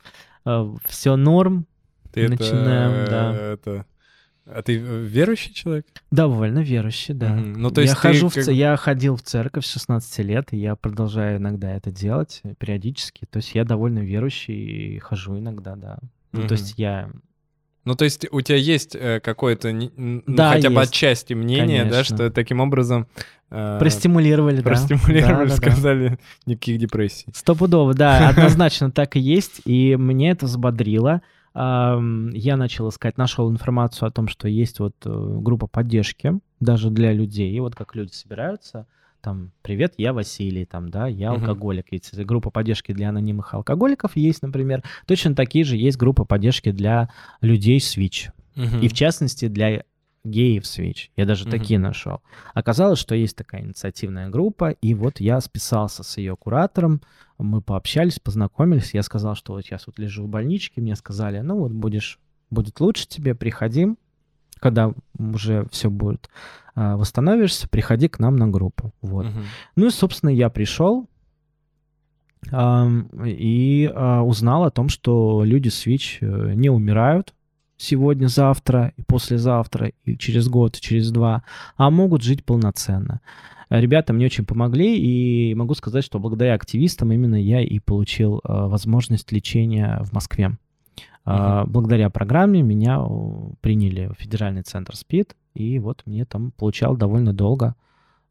все 0.84 1.16
норм, 1.16 1.66
Ты 2.12 2.22
это, 2.22 2.30
начинаем, 2.30 3.06
да. 3.10 3.34
это- 3.34 3.86
А 4.46 4.62
ты 4.62 4.78
э, 4.78 5.02
верующий 5.04 5.52
человек? 5.52 5.86
довольно 6.10 6.60
верующий, 6.60 7.14
да. 7.14 7.30
Мгм. 7.34 7.54
Ну, 7.60 7.70
то 7.70 7.80
я, 7.80 7.86
есть 7.88 7.94
ты 7.96 8.00
хожу 8.00 8.28
в 8.28 8.34
как- 8.34 8.44
ц- 8.44 8.52
я 8.52 8.76
ходил 8.76 9.16
в 9.16 9.22
церковь 9.22 9.66
с 9.66 9.72
16 9.72 10.22
лет, 10.22 10.52
и 10.52 10.56
я 10.56 10.76
продолжаю 10.76 11.38
иногда 11.38 11.72
это 11.72 11.90
делать 11.90 12.40
э, 12.44 12.54
периодически. 12.58 13.26
То 13.28 13.38
есть 13.38 13.54
я 13.54 13.64
довольно 13.64 13.98
верующий 14.00 14.54
и 14.94 14.98
хожу 15.00 15.38
иногда, 15.38 15.74
да. 15.76 15.98
Ну, 16.32 16.40
Мгм. 16.40 16.48
то 16.48 16.52
есть 16.52 16.74
я... 16.78 17.10
Ну, 17.84 17.94
то 17.94 18.04
есть 18.04 18.26
у 18.32 18.40
тебя 18.40 18.58
есть 18.58 18.96
э, 18.96 19.20
какое-то, 19.20 19.72
ну, 19.72 20.22
Да, 20.26 20.52
хотя 20.52 20.70
бы 20.70 20.80
есть. 20.80 20.90
отчасти 20.92 21.34
мнение, 21.34 21.84
да, 21.84 21.90
Конечно. 21.90 22.16
что 22.16 22.30
таким 22.30 22.60
образом... 22.60 23.06
э, 23.50 23.76
Простимулировали, 23.78 24.56
да. 24.56 24.62
Простимулировали, 24.62 25.48
Да, 25.48 25.56
да, 25.56 25.62
да. 25.62 25.70
сказали, 25.72 26.18
никаких 26.46 26.78
депрессий. 26.78 27.26
Стопудово, 27.32 27.94
да, 27.94 28.28
однозначно 28.30 28.90
так 28.90 29.14
и 29.16 29.20
есть, 29.20 29.60
и 29.64 29.94
мне 29.96 30.30
это 30.30 30.46
взбодрило. 30.46 31.22
Я 31.56 32.56
начал 32.56 32.90
искать, 32.90 33.16
нашел 33.16 33.50
информацию 33.50 34.08
о 34.08 34.10
том, 34.10 34.28
что 34.28 34.46
есть 34.46 34.78
вот 34.78 34.94
э, 35.06 35.38
группа 35.40 35.66
поддержки 35.66 36.38
даже 36.60 36.90
для 36.90 37.14
людей, 37.14 37.50
и 37.50 37.60
вот 37.60 37.74
как 37.74 37.94
люди 37.94 38.12
собираются, 38.12 38.86
там, 39.22 39.52
привет, 39.62 39.94
я 39.96 40.12
Василий, 40.12 40.66
там, 40.66 40.90
да, 40.90 41.06
я 41.06 41.30
алкоголик. 41.30 41.86
Ведь 41.90 42.14
группа 42.26 42.50
поддержки 42.50 42.92
для 42.92 43.08
анонимных 43.08 43.54
алкоголиков 43.54 44.16
есть, 44.16 44.42
например. 44.42 44.84
Точно 45.06 45.34
такие 45.34 45.64
же 45.64 45.76
есть 45.76 45.96
группа 45.96 46.26
поддержки 46.26 46.72
для 46.72 47.08
людей 47.40 47.80
с 47.80 47.96
ВИЧ. 47.96 48.30
И 48.82 48.88
в 48.88 48.92
частности 48.92 49.48
для 49.48 49.82
геев 50.26 50.64
ВИЧ. 50.76 51.10
Я 51.16 51.26
даже 51.26 51.44
Мгм. 51.44 51.50
такие 51.58 51.78
нашел. 51.78 52.20
Оказалось, 52.54 52.98
что 52.98 53.14
есть 53.14 53.36
такая 53.36 53.62
инициативная 53.62 54.28
группа, 54.28 54.70
и 54.70 54.94
вот 54.94 55.20
я 55.20 55.40
списался 55.40 56.02
с 56.02 56.18
ее 56.18 56.36
куратором, 56.36 57.00
мы 57.38 57.60
пообщались, 57.60 58.18
познакомились, 58.18 58.94
я 58.94 59.02
сказал, 59.02 59.34
что 59.34 59.52
вот 59.52 59.62
сейчас 59.62 59.86
вот 59.86 59.98
лежу 59.98 60.24
в 60.24 60.28
больничке, 60.28 60.80
мне 60.80 60.96
сказали, 60.96 61.40
ну 61.40 61.58
вот 61.58 61.72
будешь, 61.72 62.18
будет 62.50 62.80
лучше 62.80 63.06
тебе, 63.06 63.34
приходи, 63.34 63.88
когда 64.58 64.92
уже 65.18 65.66
все 65.70 65.90
будет, 65.90 66.28
а, 66.74 66.96
восстановишься, 66.96 67.68
приходи 67.68 68.08
к 68.08 68.18
нам 68.18 68.36
на 68.36 68.48
группу. 68.48 68.92
Вот. 69.02 69.26
Мгм. 69.26 69.44
Ну 69.76 69.86
и, 69.86 69.90
собственно, 69.90 70.30
я 70.30 70.48
пришел 70.48 71.08
и 72.52 73.90
а, 73.92 74.22
узнал 74.22 74.64
о 74.64 74.70
том, 74.70 74.88
что 74.88 75.42
люди 75.44 75.68
с 75.68 75.84
ВИЧ 75.84 76.18
э, 76.20 76.52
не 76.54 76.70
умирают 76.70 77.34
сегодня, 77.76 78.28
завтра, 78.28 78.92
и 78.96 79.02
послезавтра, 79.02 79.92
и 80.04 80.16
через 80.16 80.48
год, 80.48 80.76
и 80.76 80.80
через 80.80 81.10
два, 81.10 81.42
а 81.76 81.90
могут 81.90 82.22
жить 82.22 82.44
полноценно. 82.44 83.20
Э, 83.68 83.80
Ребята 83.80 84.12
мне 84.12 84.26
очень 84.26 84.44
помогли, 84.44 84.98
и 84.98 85.54
могу 85.54 85.74
сказать, 85.74 86.04
что 86.04 86.18
благодаря 86.18 86.54
активистам 86.54 87.12
именно 87.12 87.40
я 87.40 87.60
и 87.60 87.78
получил 87.78 88.38
э, 88.38 88.40
возможность 88.44 89.32
лечения 89.32 90.00
в 90.02 90.12
Москве. 90.12 90.56
А, 91.24 91.64
Благодаря 91.66 92.08
программе 92.08 92.62
меня 92.62 93.00
приняли 93.60 94.06
в 94.06 94.22
федеральный 94.22 94.62
центр 94.62 94.94
СПИД, 94.94 95.34
и 95.54 95.78
вот 95.80 96.02
мне 96.06 96.24
там 96.24 96.52
получал 96.52 96.96
довольно 96.96 97.32
долго, 97.32 97.74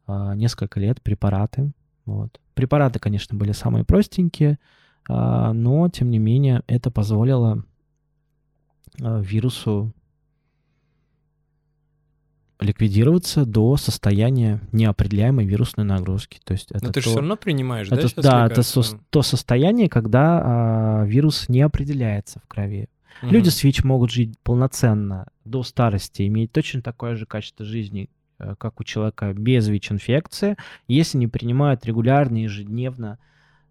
несколько 0.08 0.80
лет 0.80 1.02
препараты. 1.02 1.72
Вот. 2.06 2.40
Препараты, 2.54 2.98
конечно, 2.98 3.36
были 3.36 3.52
самые 3.52 3.84
простенькие, 3.84 4.58
но, 5.08 5.88
тем 5.92 6.10
не 6.10 6.18
менее, 6.18 6.62
это 6.68 6.92
позволило 6.92 7.64
вирусу 8.98 9.92
ликвидироваться 12.60 13.44
до 13.44 13.76
состояния 13.76 14.60
неопределяемой 14.72 15.44
вирусной 15.44 15.84
нагрузки. 15.84 16.40
То 16.44 16.52
есть 16.54 16.70
это 16.70 16.86
Но 16.86 16.92
ты 16.92 17.00
же 17.00 17.04
то- 17.04 17.10
все 17.10 17.18
равно 17.18 17.36
принимаешь, 17.36 17.88
да, 17.88 17.96
это, 17.96 18.08
сейчас 18.08 18.24
да, 18.24 18.46
это 18.46 18.62
со- 18.62 18.98
то 19.10 19.22
состояние, 19.22 19.88
когда 19.88 20.40
а, 20.42 21.04
вирус 21.04 21.48
не 21.48 21.60
определяется 21.60 22.40
в 22.40 22.48
крови. 22.48 22.88
Мгм. 23.22 23.32
Люди 23.32 23.48
с 23.50 23.62
ВИЧ 23.62 23.84
могут 23.84 24.10
жить 24.10 24.38
полноценно 24.42 25.26
до 25.44 25.62
старости, 25.62 26.26
иметь 26.26 26.52
точно 26.52 26.82
такое 26.82 27.16
же 27.16 27.26
качество 27.26 27.64
жизни, 27.64 28.10
э, 28.38 28.54
как 28.58 28.80
у 28.80 28.84
человека 28.84 29.32
без 29.32 29.68
ВИЧ-инфекции, 29.68 30.56
если 30.86 31.16
не 31.18 31.26
принимают 31.26 31.84
регулярно, 31.86 32.36
ежедневно 32.36 33.18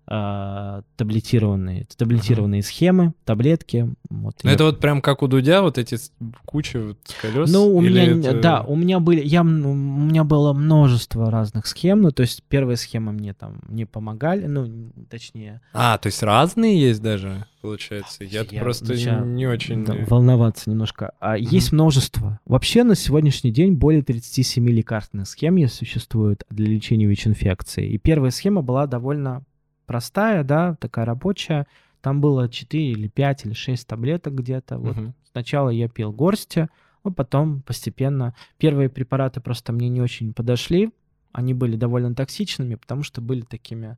а, 0.07 0.83
таблетированные, 0.97 1.85
таблетированные 1.97 2.61
схемы, 2.61 3.13
таблетки. 3.23 3.89
Вот, 4.09 4.35
Ну, 4.43 4.49
я- 4.49 4.55
это 4.55 4.65
вот 4.65 4.79
прям 4.79 5.01
как 5.01 5.23
у 5.23 5.27
Дудя, 5.27 5.61
вот 5.61 5.77
эти 5.77 5.97
куча 6.45 6.79
вот 6.79 6.97
колес? 7.21 7.51
ну, 7.51 7.75
у 7.75 7.81
меня, 7.81 8.03
это- 8.05 8.39
да, 8.39 8.61
у 8.61 8.75
меня 8.75 8.99
были, 8.99 9.21
я, 9.25 9.41
у 9.41 9.45
меня 9.45 10.23
было 10.23 10.53
множество 10.53 11.31
разных 11.31 11.65
схем, 11.67 12.01
ну, 12.01 12.11
то 12.11 12.21
есть 12.21 12.43
первая 12.47 12.75
схема 12.75 13.11
мне 13.13 13.33
там 13.33 13.61
не 13.67 13.85
помогали, 13.85 14.45
ну, 14.45 14.91
точнее, 15.09 15.61
А, 15.73 15.97
то 15.97 16.07
есть 16.07 16.21
разные 16.21 16.79
есть 16.79 17.01
даже, 17.01 17.45
получается? 17.61 18.23
Я, 18.23 18.45
Я 18.49 18.61
просто 18.61 18.93
не 19.25 19.47
очень... 19.47 19.85
да, 19.85 19.95
волноваться 20.07 20.69
немножко. 20.69 21.13
А 21.19 21.35
есть 21.37 21.71
множество. 21.71 22.39
Вообще 22.45 22.83
на 22.83 22.93
сегодняшний 22.95 23.51
день 23.51 23.73
более 23.73 24.03
37 24.03 24.69
лекарственных 24.69 25.27
схем 25.27 25.55
существует 25.67 26.43
для 26.49 26.67
лечения 26.67 27.05
ВИЧ-инфекции. 27.07 27.87
И 27.89 27.97
первая 27.97 28.29
схема 28.31 28.61
была 28.61 28.85
довольно 28.87 29.43
простая, 29.85 30.43
да, 30.43 30.75
такая 30.75 31.05
рабочая. 31.05 31.67
Там 32.01 32.21
было 32.21 32.47
4 32.49 32.91
или 32.91 33.07
5 33.07 33.45
или 33.45 33.53
6 33.53 33.87
таблеток 33.87 34.35
где-то. 34.35 34.77
Вот 34.77 34.95
Мгм. 34.95 35.13
сначала 35.31 35.69
я 35.69 35.87
пил 35.87 36.11
горсти, 36.11 36.67
а 37.03 37.09
потом 37.11 37.61
постепенно. 37.61 38.33
Первые 38.57 38.89
препараты 38.89 39.41
просто 39.41 39.73
мне 39.73 39.89
не 39.89 40.01
очень 40.01 40.33
подошли. 40.33 40.91
Они 41.31 41.53
были 41.53 41.75
довольно 41.75 42.13
токсичными, 42.15 42.75
потому 42.75 43.03
что 43.03 43.21
были 43.21 43.41
такими... 43.41 43.97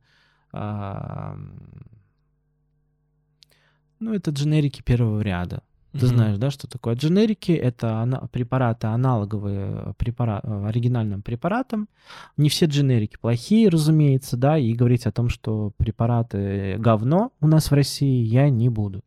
ну, 4.00 4.14
это 4.14 4.32
дженерики 4.32 4.82
первого 4.82 5.22
ряда. 5.22 5.62
Ты 5.94 6.08
знаешь, 6.08 6.38
да, 6.38 6.52
что 6.52 6.68
такое 6.68 6.96
дженерики? 6.96 7.52
Это 7.52 8.30
препараты, 8.32 8.88
аналоговые 8.88 9.94
препара- 9.98 10.42
э, 10.44 10.68
оригинальным 10.68 11.22
препаратам. 11.22 11.88
Не 12.36 12.50
все 12.50 12.66
дженерики 12.66 13.18
плохие, 13.20 13.70
разумеется, 13.70 14.38
да, 14.38 14.58
и 14.58 14.74
говорить 14.74 15.06
о 15.06 15.12
том, 15.12 15.30
что 15.30 15.72
препараты 15.78 16.76
говно 16.78 17.32
у 17.42 17.48
нас 17.48 17.72
в 17.72 17.74
России, 17.74 18.24
я 18.24 18.50
не 18.50 18.70
буду. 18.70 19.02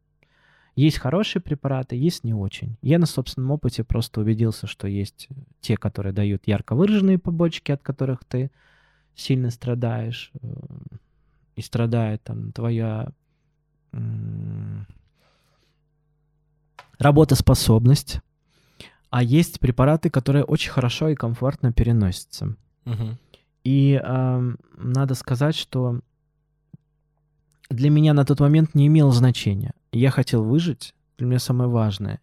Есть 0.75 0.99
хорошие 0.99 1.43
препараты, 1.43 1.97
есть 1.97 2.25
не 2.25 2.33
очень. 2.33 2.77
Я 2.81 2.99
на 2.99 3.07
собственном 3.07 3.51
опыте 3.51 3.85
просто 3.85 4.21
убедился, 4.21 4.67
что 4.67 4.89
есть 4.89 5.29
те, 5.61 5.77
которые 5.77 6.13
дают 6.13 6.43
ярко 6.47 6.75
выраженные 6.75 7.19
побочки, 7.19 7.71
от 7.71 7.83
которых 7.83 8.25
ты 8.25 8.51
сильно 9.15 9.51
страдаешь, 9.51 10.33
э, 10.41 10.49
и 11.57 11.63
страдает 11.63 12.23
там 12.23 12.53
твоя 12.53 13.13
работоспособность. 17.01 18.21
А 19.11 19.25
есть 19.25 19.59
препараты, 19.59 20.11
которые 20.11 20.45
очень 20.45 20.71
хорошо 20.71 21.09
и 21.09 21.17
комфортно 21.17 21.73
переносятся. 21.73 22.55
Мгм. 22.85 23.19
И 23.65 24.01
ам, 24.03 24.57
надо 24.77 25.15
сказать, 25.15 25.57
что 25.57 26.01
для 27.69 27.91
меня 27.91 28.15
на 28.15 28.25
тот 28.25 28.39
момент 28.41 28.75
не 28.75 28.87
имело 28.87 29.13
значения. 29.13 29.73
Я 29.93 30.11
хотел 30.11 30.45
выжить. 30.45 30.95
Для 31.19 31.27
меня 31.27 31.39
самое 31.39 31.69
важное 31.69 32.21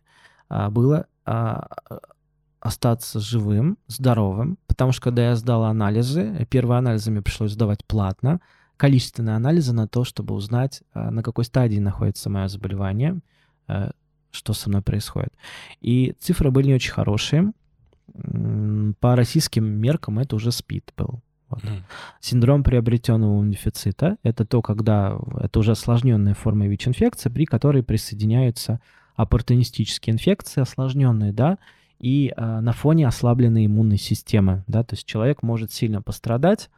а, 0.50 0.70
было 0.70 1.08
а, 1.26 1.68
остаться 2.60 3.20
живым, 3.20 3.78
здоровым, 3.88 4.58
потому 4.68 4.92
что 4.92 5.02
когда 5.02 5.30
я 5.30 5.36
сдал 5.36 5.66
анализы, 5.66 6.48
первые 6.50 6.80
анализы 6.80 7.12
мне 7.12 7.22
пришлось 7.22 7.52
сдавать 7.52 7.86
платно, 7.86 8.40
количественные 8.78 9.36
анализы 9.36 9.74
на 9.74 9.88
то, 9.88 10.04
чтобы 10.04 10.34
узнать, 10.34 10.84
на 10.94 11.24
какой 11.24 11.46
стадии 11.46 11.80
находится 11.80 12.30
мое 12.30 12.48
заболевание, 12.48 13.20
э, 13.68 13.92
что 14.38 14.54
со 14.54 14.70
мной 14.70 14.82
происходит. 14.82 15.34
И 15.82 16.16
цифры 16.20 16.52
были 16.52 16.68
не 16.68 16.76
очень 16.76 16.92
хорошие. 16.92 17.52
По 19.00 19.16
российским 19.16 19.66
меркам 19.66 20.20
это 20.20 20.36
уже 20.36 20.52
СПИД 20.52 20.94
был. 20.96 21.22
Вот. 21.50 21.64
Мгм. 21.64 21.84
Синдром 22.20 22.64
приобретенного 22.64 23.34
иммунодефицита— 23.34 24.18
это 24.24 24.46
то, 24.46 24.62
когда 24.62 25.18
это 25.40 25.60
уже 25.60 25.72
осложненная 25.72 26.34
форма 26.34 26.68
ВИЧ-инфекции, 26.68 27.30
при 27.30 27.46
которой 27.46 27.84
присоединяются 27.84 28.82
оппортунистические 29.16 30.14
инфекции, 30.14 30.62
осложненные, 30.62 31.32
да, 31.32 31.58
и 32.00 32.32
а, 32.36 32.62
на 32.62 32.74
фоне 32.74 33.08
ослабленной 33.08 33.66
иммунной 33.66 33.98
системы, 33.98 34.64
да, 34.68 34.84
то 34.84 34.94
есть 34.94 35.06
человек 35.06 35.42
может 35.42 35.72
сильно 35.72 36.02
пострадать 36.02 36.70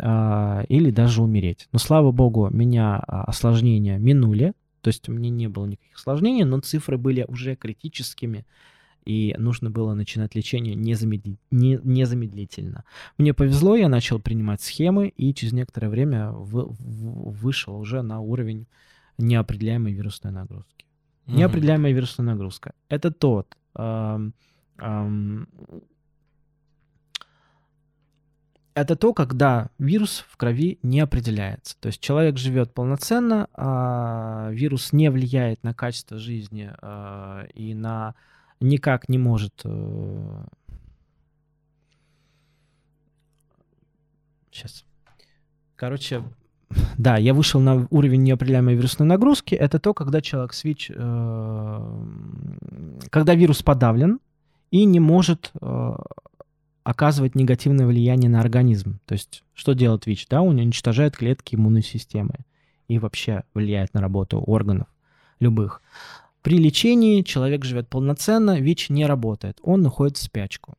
а, 0.00 0.62
или 0.68 0.90
даже 0.90 1.22
умереть. 1.22 1.68
Но, 1.72 1.78
слава 1.78 2.12
богу, 2.12 2.48
меня 2.50 3.02
а, 3.06 3.24
осложнения 3.24 3.98
минули, 3.98 4.52
то 4.80 4.88
есть 4.88 5.08
у 5.08 5.12
меня 5.12 5.30
не 5.30 5.48
было 5.48 5.66
никаких 5.66 5.96
осложнений, 5.96 6.44
но 6.44 6.60
цифры 6.60 6.98
были 6.98 7.24
уже 7.28 7.56
критическими, 7.56 8.44
и 9.04 9.34
нужно 9.38 9.70
было 9.70 9.94
начинать 9.94 10.34
лечение 10.34 10.74
незамедли- 10.74 11.38
не- 11.50 11.80
незамедлительно. 11.82 12.84
Мне 13.16 13.32
повезло, 13.32 13.76
я 13.76 13.88
начал 13.88 14.20
принимать 14.20 14.60
схемы, 14.60 15.08
и 15.08 15.32
через 15.32 15.52
некоторое 15.52 15.88
время 15.88 16.30
в- 16.30 16.74
вышел 17.42 17.76
уже 17.78 18.02
на 18.02 18.20
уровень 18.20 18.66
неопределяемой 19.16 19.92
вирусной 19.92 20.32
нагрузки. 20.32 20.84
Мгм. 21.26 21.36
Неопределяемая 21.38 21.92
вирусная 21.92 22.26
нагрузка. 22.26 22.72
Это 22.88 23.10
тот 23.10 23.56
ам, 23.74 24.32
ам, 24.78 25.46
это 28.80 28.96
то, 28.96 29.12
когда 29.12 29.70
вирус 29.78 30.24
в 30.28 30.36
крови 30.36 30.78
не 30.82 31.00
определяется. 31.00 31.76
То 31.80 31.88
есть 31.88 32.00
человек 32.00 32.38
живет 32.38 32.72
полноценно, 32.72 33.48
а 33.54 34.48
вирус 34.50 34.92
не 34.92 35.10
влияет 35.10 35.62
на 35.62 35.74
качество 35.74 36.18
жизни 36.18 36.70
а, 36.80 37.46
и 37.54 37.74
на 37.74 38.14
никак 38.60 39.08
не 39.08 39.18
может. 39.18 39.62
Сейчас. 44.50 44.84
Короче, 45.76 46.24
да, 46.96 47.16
я 47.16 47.32
вышел 47.32 47.60
на 47.60 47.86
уровень 47.90 48.22
неопределяемой 48.22 48.74
вирусной 48.74 49.06
нагрузки. 49.06 49.54
Это 49.54 49.78
то, 49.78 49.94
когда 49.94 50.20
человек 50.20 50.52
свич, 50.52 50.90
э, 50.94 52.04
когда 53.10 53.34
вирус 53.34 53.62
подавлен 53.62 54.20
и 54.70 54.84
не 54.84 55.00
может 55.00 55.50
э, 55.60 55.96
оказывать 56.88 57.34
негативное 57.34 57.86
влияние 57.86 58.30
на 58.30 58.40
организм. 58.40 58.98
То 59.04 59.12
есть, 59.12 59.44
что 59.52 59.74
делает 59.74 60.06
ВИЧ? 60.06 60.26
Да, 60.30 60.40
он 60.40 60.56
уничтожает 60.56 61.18
клетки 61.18 61.54
иммунной 61.54 61.82
системы 61.82 62.34
и 62.88 62.98
вообще 62.98 63.42
влияет 63.52 63.92
на 63.92 64.00
работу 64.00 64.40
органов 64.40 64.88
любых. 65.38 65.82
При 66.40 66.56
лечении 66.56 67.20
человек 67.20 67.66
живет 67.66 67.88
полноценно, 67.88 68.58
ВИЧ 68.58 68.88
не 68.88 69.04
работает, 69.04 69.58
он 69.62 69.84
уходит 69.84 70.16
в 70.16 70.22
спячку. 70.22 70.76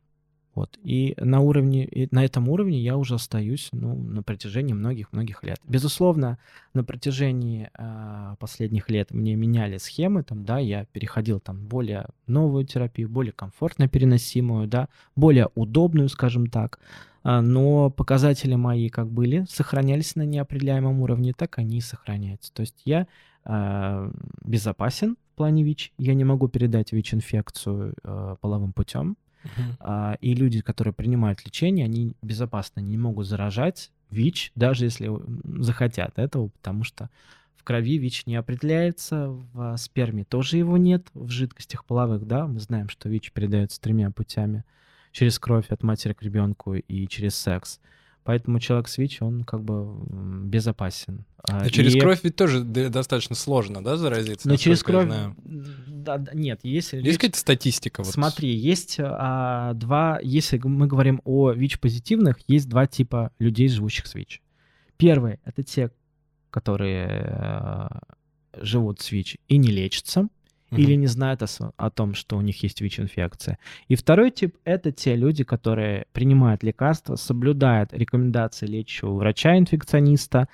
Вот. 0.60 0.78
И 0.84 1.16
на, 1.18 1.39
уровне, 1.39 1.86
и 1.86 2.14
на 2.14 2.26
этом 2.26 2.49
уровне 2.49 2.82
я 2.82 2.97
уже 2.97 3.16
остаюсь 3.16 3.70
ну, 3.72 3.95
на 3.95 4.24
протяжении 4.24 4.74
многих-многих 4.74 5.41
лет. 5.41 5.57
Безусловно, 5.66 6.38
на 6.74 6.84
протяжении 6.84 7.70
э, 7.78 8.36
последних 8.39 8.89
лет 8.89 9.12
мне 9.12 9.36
меняли 9.36 9.78
схемы, 9.78 10.22
там, 10.22 10.43
да, 10.43 10.60
я 10.60 10.84
переходил 10.84 11.39
там 11.39 11.66
более 11.66 12.07
новую 12.28 12.66
терапию, 12.66 13.07
более 13.07 13.32
комфортно 13.32 13.88
переносимую, 13.88 14.68
да, 14.68 14.89
более 15.16 15.47
удобную, 15.55 16.10
скажем 16.10 16.47
так. 16.47 16.80
А, 17.24 17.41
но 17.41 17.89
показатели 17.89 18.55
мои 18.55 18.89
как 18.89 19.10
были, 19.10 19.45
сохранялись 19.49 20.18
на 20.18 20.26
неопределяемом 20.26 20.99
уровне, 20.99 21.32
так 21.32 21.57
они 21.57 21.78
и 21.78 21.82
сохраняются. 21.82 22.51
То 22.51 22.64
есть 22.64 22.82
я 22.84 23.07
э, 23.45 24.12
безопасен 24.43 25.16
в 25.32 25.38
плане 25.38 25.64
ВИЧ, 25.64 25.93
я 25.97 26.16
не 26.16 26.26
могу 26.26 26.49
передать 26.49 26.91
ВИЧ-инфекцию 26.91 27.93
э, 28.03 28.36
половым 28.41 28.74
путем, 28.74 29.16
Мгм. 29.44 29.78
а, 29.80 30.18
и 30.20 30.34
люди, 30.34 30.62
которые 30.62 30.94
принимают 30.94 31.46
лечение, 31.46 31.86
они 31.86 32.16
безопасно 32.22 32.82
не 32.82 32.98
могут 32.98 33.28
заражать 33.28 33.92
ВИЧ, 34.12 34.52
даже 34.56 34.86
если 34.86 35.12
захотят 35.62 36.18
этого, 36.18 36.50
потому 36.50 36.84
что 36.84 37.10
в 37.56 37.64
крови 37.64 37.98
ВИЧ 37.98 38.26
не 38.26 38.36
определяется, 38.36 39.30
в 39.54 39.78
сперме 39.78 40.24
тоже 40.24 40.58
его 40.58 40.78
нет, 40.78 41.08
в 41.14 41.30
жидкостях 41.30 41.86
половых, 41.86 42.26
да, 42.26 42.48
мы 42.48 42.60
знаем, 42.60 42.90
что 42.90 43.10
ВИЧ 43.10 43.32
передается 43.32 43.80
тремя 43.80 44.12
путями, 44.12 44.64
через 45.12 45.40
кровь 45.40 45.70
от 45.70 45.84
матери 45.84 46.14
к 46.14 46.22
ребенку 46.22 46.76
и 46.76 47.08
через 47.08 47.36
секс. 47.36 47.80
Поэтому 48.24 48.59
человек 48.59 48.88
с 48.89 48.97
ВИЧ, 48.97 49.22
он 49.22 49.43
как 49.43 49.63
бы 49.63 49.88
безопасен. 50.45 51.26
А, 51.49 51.61
А 51.61 51.70
через 51.70 51.95
и- 51.95 51.99
кровь 51.99 52.20
ведь 52.24 52.36
тоже 52.36 52.63
достаточно 52.63 53.36
сложно, 53.36 53.84
да, 53.84 53.97
заразиться? 53.97 54.47
Но 54.47 54.55
через 54.55 54.84
кровь... 54.84 55.09
Да, 55.88 56.17
да, 56.17 56.32
нет, 56.34 56.59
если... 56.63 56.97
Есть 56.97 57.05
речь- 57.07 57.15
какая-то 57.15 57.39
статистика? 57.39 58.03
Вот? 58.03 58.13
Смотри, 58.13 58.53
есть 58.53 58.97
а, 58.99 59.74
два, 59.74 60.20
если 60.22 60.57
мы 60.59 60.88
говорим 60.88 61.22
о 61.24 61.51
ВИЧ-позитивных, 61.51 62.38
есть 62.47 62.70
два 62.70 62.88
типа 62.88 63.32
людей, 63.39 63.67
живущих 63.67 64.05
с 64.07 64.13
ВИЧ. 64.15 64.41
Первый— 64.97 65.39
это 65.45 65.63
те, 65.63 65.91
которые 66.51 67.07
э, 67.07 67.88
живут 68.61 68.99
с 69.01 69.11
ВИЧ 69.11 69.38
и 69.47 69.57
не 69.57 69.70
лечатся, 69.70 70.28
Или 70.72 70.95
не 70.95 71.07
знают 71.07 71.41
о, 71.41 71.47
о 71.78 71.89
том, 71.89 72.13
что 72.13 72.38
у 72.38 72.41
них 72.41 72.61
есть 72.63 72.82
ВИЧ-инфекция. 72.82 73.57
И 73.88 73.95
второй 73.95 74.32
тип— 74.32 74.55
это 74.65 74.91
те 74.91 75.15
люди, 75.15 75.43
которые 75.43 76.05
принимают 76.13 76.63
лекарства, 76.63 77.15
соблюдают 77.15 77.93
рекомендации 77.93 78.67
лечащего 78.67 79.13
врача-инфекциониста, 79.13 80.47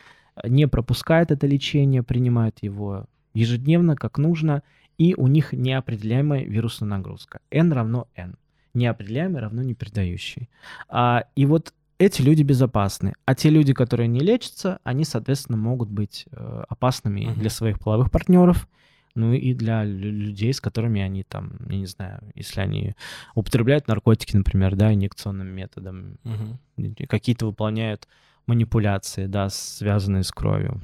не 0.43 0.68
пропускают 0.68 1.32
это 1.32 1.47
лечение, 1.47 2.03
принимают 2.03 2.59
его 2.61 3.05
ежедневно, 3.34 3.95
как 3.95 4.18
нужно, 4.18 4.63
и 4.97 5.13
у 5.16 5.28
них 5.28 5.51
неопределяемая 5.51 6.43
вирусная 6.45 6.89
нагрузка. 6.89 7.39
N 7.51 7.74
равно 7.74 8.07
N. 8.16 8.38
Неопределяемый 8.74 9.41
равно 9.41 9.61
непередающий. 9.61 10.49
А, 10.89 11.26
и 11.36 11.45
вот 11.45 11.74
эти 11.97 12.22
люди 12.22 12.43
безопасны. 12.43 13.13
А 13.26 13.36
те 13.36 13.49
люди, 13.49 13.74
которые 13.74 14.07
не 14.07 14.20
лечатся, 14.20 14.80
они, 14.84 15.05
соответственно, 15.05 15.57
могут 15.57 15.89
быть 15.89 16.26
э, 16.32 16.63
опасными 16.68 17.26
Мгм. 17.26 17.39
для 17.39 17.49
своих 17.49 17.80
половых 17.80 18.11
партнеров, 18.11 18.68
ну 19.16 19.34
и 19.34 19.53
для 19.53 19.84
лю- 19.86 20.11
людей, 20.11 20.53
с 20.53 20.59
которыми 20.61 21.01
они 21.01 21.24
там, 21.24 21.53
я 21.70 21.78
не 21.78 21.86
знаю, 21.86 22.22
если 22.36 22.59
они 22.61 22.93
употребляют 23.34 23.88
наркотики, 23.88 24.36
например, 24.36 24.76
да, 24.76 24.93
инъекционным 24.93 25.47
методом, 25.47 26.18
и 26.78 27.05
какие-то 27.07 27.45
выполняют 27.45 28.07
манипуляции, 28.45 29.26
да, 29.28 29.49
связанные 29.49 30.24
с 30.24 30.32
кровью. 30.32 30.82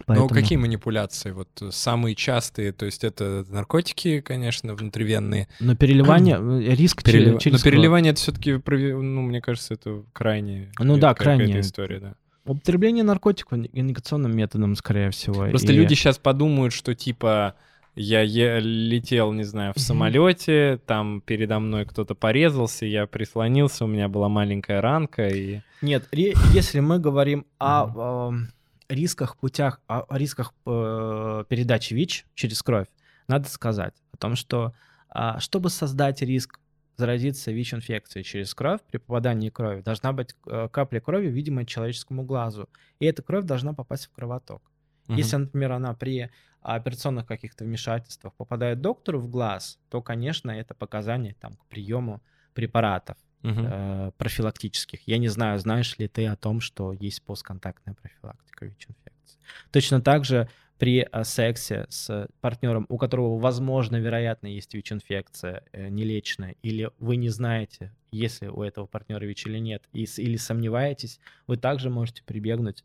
Ну, 0.00 0.04
Поэтому- 0.06 0.28
какие 0.28 0.58
манипуляции? 0.58 1.30
Вот 1.30 1.48
э, 1.62 1.70
самые 1.70 2.14
частые, 2.14 2.72
то 2.72 2.84
есть 2.84 3.02
это 3.02 3.46
наркотики, 3.48 4.20
конечно, 4.20 4.74
внутривенные. 4.74 5.48
Но 5.58 5.74
переливание, 5.74 6.36
э, 6.70 6.74
риск 6.74 7.02
Перелива- 7.02 7.40
через 7.40 7.64
Но 7.64 7.70
переливание 7.70 8.12
это 8.12 8.20
все-таки, 8.20 8.52
ну, 8.52 9.22
мне 9.22 9.40
кажется, 9.40 9.72
это 9.72 10.04
крайне 10.12 10.70
Ну 10.78 10.98
да, 10.98 11.14
крайне. 11.14 11.60
история, 11.60 12.00
да. 12.00 12.14
Употребление 12.46 13.04
наркотиков 13.04 13.58
инъекционным 13.72 14.36
методом, 14.36 14.76
скорее 14.76 15.10
всего. 15.10 15.46
Просто 15.48 15.72
И- 15.72 15.76
люди 15.76 15.94
сейчас 15.94 16.18
подумают, 16.18 16.72
что 16.72 16.94
типа 16.94 17.54
я 17.96 18.20
е- 18.20 18.60
летел, 18.60 19.32
не 19.32 19.44
знаю, 19.44 19.72
в 19.74 19.80
самолете, 19.80 20.78
там 20.86 21.22
передо 21.22 21.58
мной 21.58 21.86
кто-то 21.86 22.14
порезался, 22.14 22.86
я 22.86 23.06
прислонился, 23.06 23.84
у 23.84 23.88
меня 23.88 24.08
была 24.08 24.28
маленькая 24.28 24.80
ранка, 24.80 25.28
и... 25.28 25.60
Нет, 25.80 26.06
ре- 26.12 26.34
если 26.52 26.80
мы 26.80 26.98
говорим 26.98 27.46
о 27.58 28.28
эм, 28.28 28.48
рисках 28.88 29.36
путях, 29.38 29.80
о, 29.86 30.00
о 30.02 30.18
рисках 30.18 30.52
э, 30.66 31.44
передачи 31.48 31.94
ВИЧ 31.94 32.26
через 32.34 32.62
кровь, 32.62 32.86
надо 33.28 33.48
сказать 33.48 33.94
о 34.12 34.18
том, 34.18 34.36
что 34.36 34.72
а, 35.08 35.40
чтобы 35.40 35.70
создать 35.70 36.20
риск 36.20 36.60
заразиться 36.96 37.52
ВИЧ-инфекцией 37.52 38.24
через 38.24 38.54
кровь, 38.54 38.80
при 38.90 38.98
попадании 38.98 39.50
крови 39.50 39.82
должна 39.82 40.12
быть 40.12 40.34
э, 40.46 40.68
капля 40.70 41.00
крови, 41.00 41.26
видимая 41.28 41.64
человеческому 41.64 42.24
глазу. 42.24 42.68
И 42.98 43.06
эта 43.06 43.22
кровь 43.22 43.44
должна 43.44 43.72
попасть 43.74 44.06
в 44.06 44.12
кровоток. 44.12 44.62
Если, 45.08 45.36
например, 45.36 45.72
она 45.72 45.94
при 45.94 46.30
операционных 46.62 47.26
каких-то 47.26 47.64
вмешательствах 47.64 48.34
попадает 48.34 48.80
доктору 48.80 49.20
в 49.20 49.28
глаз, 49.28 49.78
то, 49.88 50.02
конечно, 50.02 50.50
это 50.50 50.74
показание 50.74 51.34
там, 51.34 51.54
к 51.54 51.64
приему 51.66 52.20
препаратов 52.54 53.16
Мгм. 53.42 53.66
э, 53.66 54.10
профилактических. 54.18 55.06
Я 55.06 55.18
не 55.18 55.28
знаю, 55.28 55.58
знаешь 55.60 55.96
ли 55.98 56.08
ты 56.08 56.26
о 56.26 56.34
том, 56.34 56.60
что 56.60 56.92
есть 56.92 57.22
постконтактная 57.22 57.94
профилактика 57.94 58.66
ВИЧ-инфекции. 58.66 59.38
Точно 59.70 60.00
так 60.00 60.24
же 60.24 60.48
при 60.78 61.06
э, 61.10 61.24
сексе 61.24 61.86
с 61.88 62.28
партнером, 62.40 62.86
у 62.88 62.98
которого, 62.98 63.38
возможно, 63.38 63.96
вероятно, 63.96 64.46
есть 64.46 64.74
ВИЧ-инфекция 64.74 65.62
э, 65.72 65.88
нелечная, 65.88 66.56
или 66.62 66.90
вы 66.98 67.16
не 67.16 67.28
знаете, 67.30 67.92
есть 68.10 68.42
ли 68.42 68.48
у 68.48 68.62
этого 68.62 68.86
партнера 68.86 69.24
ВИЧ 69.24 69.46
или 69.46 69.58
нет, 69.58 69.82
и, 69.92 70.04
или 70.18 70.36
сомневаетесь, 70.36 71.18
вы 71.46 71.56
также 71.56 71.90
можете 71.90 72.22
прибегнуть 72.24 72.84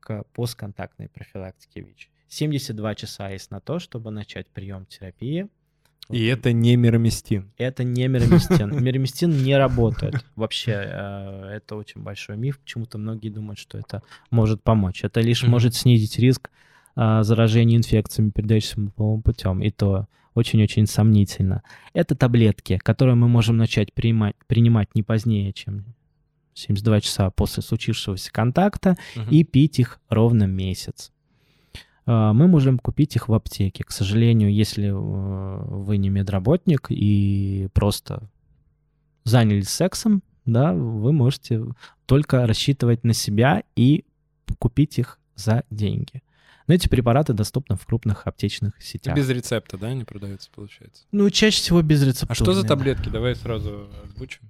к 0.00 0.24
постконтактной 0.34 1.08
профилактике 1.08 1.80
ВИЧ. 1.80 2.10
72 2.28 2.94
часа 2.94 3.30
есть 3.30 3.50
на 3.50 3.60
то, 3.60 3.78
чтобы 3.78 4.10
начать 4.10 4.46
прием 4.48 4.86
терапии. 4.86 5.48
И 6.10 6.26
это 6.26 6.52
не 6.52 6.76
мироместин. 6.76 7.50
Это 7.56 7.82
не 7.82 8.06
мироместин. 8.08 8.82
Мироместин 8.84 9.30
не 9.42 9.56
работает 9.56 10.22
вообще. 10.36 10.72
э, 10.72 11.56
Это 11.56 11.76
очень 11.76 12.02
большой 12.02 12.36
миф. 12.36 12.58
Почему-то 12.58 12.98
многие 12.98 13.30
думают, 13.30 13.58
что 13.58 13.78
это 13.78 14.02
может 14.30 14.62
помочь. 14.62 15.02
Это 15.02 15.20
лишь 15.22 15.44
может 15.44 15.74
снизить 15.74 16.18
риск 16.18 16.50
а, 16.96 17.22
заражения 17.22 17.76
инфекциями, 17.76 18.30
передающимися 18.30 18.92
половым 18.94 19.22
путем. 19.22 19.62
И 19.62 19.70
то 19.70 20.06
очень-очень 20.34 20.86
сомнительно. 20.86 21.62
Это 21.92 22.14
таблетки, 22.16 22.78
которые 22.82 23.14
мы 23.14 23.28
можем 23.28 23.56
начать 23.56 23.92
принимать, 23.92 24.34
принимать 24.46 24.94
не 24.94 25.02
позднее, 25.02 25.52
чем 25.52 25.84
72 26.54 27.00
часа 27.00 27.30
после 27.30 27.62
случившегося 27.62 28.32
контакта 28.32 28.96
Мгм. 29.16 29.28
и 29.30 29.44
пить 29.44 29.78
их 29.78 30.00
ровно 30.08 30.44
месяц. 30.44 31.12
А, 32.06 32.32
Мы 32.32 32.48
можем 32.48 32.78
купить 32.78 33.16
их 33.16 33.28
в 33.28 33.34
аптеке. 33.34 33.84
К 33.84 33.90
сожалению, 33.90 34.52
если 34.52 34.88
э, 34.88 34.92
вы 34.92 35.96
не 35.96 36.10
медработник 36.10 36.86
и 36.90 37.68
просто 37.72 38.28
занялись 39.24 39.68
сексом, 39.68 40.22
да, 40.44 40.72
вы 40.74 41.12
можете 41.12 41.64
только 42.06 42.46
рассчитывать 42.46 43.04
на 43.04 43.14
себя 43.14 43.62
и 43.76 44.04
купить 44.58 44.98
их 44.98 45.18
за 45.36 45.64
деньги. 45.70 46.22
Но 46.66 46.74
эти 46.74 46.88
препараты 46.88 47.32
доступны 47.34 47.76
в 47.76 47.84
крупных 47.84 48.26
аптечных 48.26 48.82
сетях. 48.82 49.16
Без 49.16 49.28
рецепта, 49.28 49.76
да, 49.76 49.88
они 49.88 50.04
продаются, 50.04 50.50
получается? 50.54 51.04
Ну, 51.12 51.28
чаще 51.30 51.58
всего 51.58 51.82
без 51.82 52.02
рецептуры. 52.02 52.32
А 52.32 52.34
что 52.34 52.54
за 52.54 52.66
таблетки? 52.66 53.08
Давай 53.08 53.34
сразу 53.34 53.90
озвучим. 54.04 54.40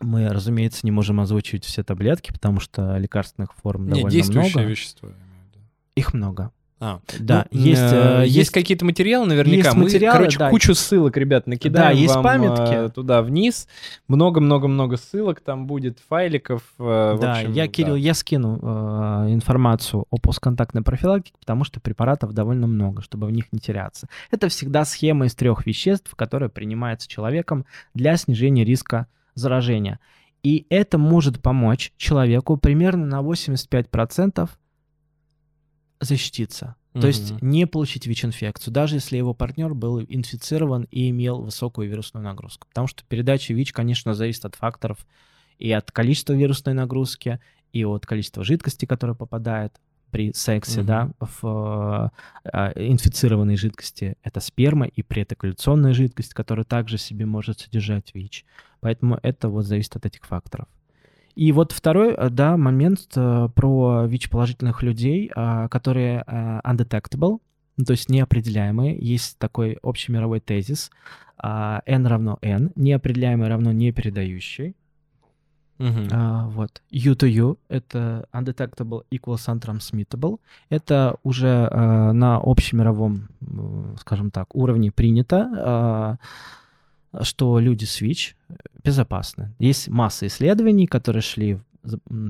Мы, 0.00 0.28
разумеется, 0.28 0.80
не 0.84 0.90
можем 0.90 1.20
озвучивать 1.20 1.64
все 1.64 1.82
таблетки, 1.82 2.32
потому 2.32 2.60
что 2.60 2.96
лекарственных 2.98 3.54
форм 3.54 3.86
Не, 3.88 4.02
довольно 4.02 4.24
много. 4.32 4.62
вещество. 4.64 5.08
я 5.08 5.14
имею 5.14 5.26
в 5.44 5.54
виду. 5.54 5.64
Их 5.94 6.14
много. 6.14 6.52
А, 6.78 7.00
Да, 7.18 7.46
ну, 7.50 7.58
есть, 7.60 7.80
э, 7.80 8.18
э, 8.20 8.24
есть, 8.24 8.36
есть- 8.36 8.50
какие-то 8.50 8.84
материалы 8.84 9.26
наверняка. 9.26 9.68
есть 9.68 9.76
Мы, 9.76 9.84
материалы, 9.84 10.18
короче, 10.18 10.38
да. 10.38 10.50
кучу 10.50 10.74
ссылок, 10.74 11.16
ребят, 11.16 11.46
накидаем 11.46 11.94
Да, 11.94 11.98
есть 11.98 12.14
вам, 12.14 12.22
памятки. 12.22 12.74
э, 12.74 12.88
туда 12.90 13.22
вниз. 13.22 13.66
Много-много-много 14.08 14.98
ссылок 14.98 15.40
там 15.40 15.66
будет, 15.66 15.98
файликов. 16.06 16.62
э, 16.78 17.18
да, 17.18 17.32
общем, 17.38 17.52
я, 17.52 17.64
да. 17.64 17.72
Кирилл, 17.72 17.94
я 17.96 18.12
скину 18.12 18.58
э, 18.60 19.32
информацию 19.32 20.04
о 20.10 20.18
постконтактной 20.18 20.82
профилактике, 20.82 21.34
потому 21.40 21.64
что 21.64 21.80
препаратов 21.80 22.32
довольно 22.34 22.66
много, 22.66 23.00
чтобы 23.00 23.26
в 23.26 23.30
них 23.30 23.46
не 23.52 23.58
теряться. 23.58 24.06
Это 24.30 24.48
всегда 24.50 24.84
схема 24.84 25.24
из 25.26 25.34
трех 25.34 25.64
веществ, 25.64 26.14
которая 26.14 26.50
принимается 26.50 27.08
человеком 27.08 27.64
для 27.94 28.18
снижения 28.18 28.64
риска 28.64 29.06
заражения. 29.34 29.98
И 30.42 30.66
это 30.68 30.98
может 30.98 31.40
помочь 31.40 31.92
человеку 31.96 32.56
примерно 32.58 33.06
на 33.06 33.22
85% 33.22 34.48
защититься. 36.00 36.76
То 37.00 37.08
есть 37.08 37.42
не 37.42 37.66
получить 37.66 38.06
ВИЧ-инфекцию, 38.06 38.72
даже 38.72 38.94
если 38.96 39.18
его 39.18 39.34
партнер 39.34 39.74
был 39.74 40.00
инфицирован 40.00 40.86
и 40.90 41.10
имел 41.10 41.42
высокую 41.42 41.90
вирусную 41.90 42.24
нагрузку. 42.24 42.66
Потому 42.68 42.86
что 42.86 43.04
передача 43.04 43.52
ВИЧ, 43.52 43.72
конечно, 43.74 44.14
зависит 44.14 44.46
от 44.46 44.54
факторов 44.54 45.06
и 45.58 45.70
от 45.72 45.92
количества 45.92 46.32
вирусной 46.32 46.72
нагрузки, 46.72 47.38
и 47.72 47.84
от 47.84 48.06
количества 48.06 48.44
жидкости, 48.44 48.86
которая 48.86 49.14
попадает 49.14 49.78
при 50.10 50.32
сексе, 50.32 50.78
Мгм. 50.80 50.86
да, 50.86 51.10
в 51.20 52.10
э, 52.44 52.50
э, 52.50 52.88
инфицированной 52.88 53.56
жидкости. 53.56 54.16
Это 54.22 54.40
сперма 54.40 54.86
и 54.86 55.02
предокуляционная 55.02 55.92
жидкость, 55.92 56.32
которая 56.32 56.64
также 56.64 56.96
себе 56.96 57.26
может 57.26 57.60
содержать 57.60 58.14
ВИЧ. 58.14 58.46
Поэтому 58.80 59.18
это 59.22 59.50
вот 59.50 59.66
зависит 59.66 59.96
от 59.96 60.06
этих 60.06 60.24
факторов. 60.24 60.68
И 61.36 61.52
вот 61.52 61.72
второй, 61.72 62.14
э, 62.14 62.30
да, 62.30 62.56
момент 62.56 63.00
э, 63.14 63.48
про 63.54 64.06
ВИЧ-положительных 64.06 64.82
людей, 64.82 65.30
а, 65.36 65.68
которые 65.68 66.24
э, 66.26 66.60
undetectable, 66.64 67.40
ну, 67.76 67.84
то 67.84 67.92
есть 67.92 68.08
неопределяемые. 68.08 68.96
Есть 68.98 69.38
такой 69.38 69.78
общемировой 69.82 70.40
тезис. 70.40 70.90
а, 71.38 71.82
N 71.84 72.06
равно 72.06 72.38
N. 72.40 72.72
Неопределяемый 72.74 73.48
равно 73.48 73.70
непередающий. 73.72 74.74
Мгм. 75.78 76.08
А, 76.10 76.48
вот. 76.48 76.82
U 76.90 77.12
to 77.12 77.28
U— 77.28 77.58
это 77.68 78.26
undetectable 78.32 79.02
equals 79.10 79.46
untransmittable. 79.46 80.40
Это 80.70 81.16
уже 81.22 81.68
а, 81.70 82.12
на 82.12 82.40
общемировом, 82.42 83.28
скажем 84.00 84.30
так, 84.30 84.54
уровне 84.56 84.90
принято, 84.90 85.50
а, 85.54 86.16
что 87.22 87.58
люди 87.58 87.86
ВИЧ 88.00 88.36
безопасны. 88.82 89.54
Есть 89.58 89.88
масса 89.88 90.26
исследований, 90.26 90.86
которые 90.86 91.22
шли 91.22 91.60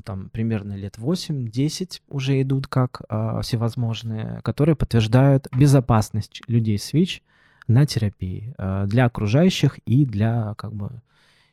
там 0.04 0.28
примерно 0.30 0.74
лет 0.74 0.98
8-10 0.98 2.02
уже 2.08 2.42
идут 2.42 2.66
как 2.66 3.02
а, 3.08 3.40
всевозможные, 3.40 4.40
которые 4.42 4.76
подтверждают 4.76 5.48
безопасность 5.56 6.42
людей 6.46 6.78
ВИЧ 6.92 7.22
на 7.66 7.86
терапии 7.86 8.54
а, 8.58 8.86
для 8.86 9.06
окружающих 9.06 9.78
и 9.86 10.04
для 10.04 10.54
как 10.56 10.74
бы 10.74 11.00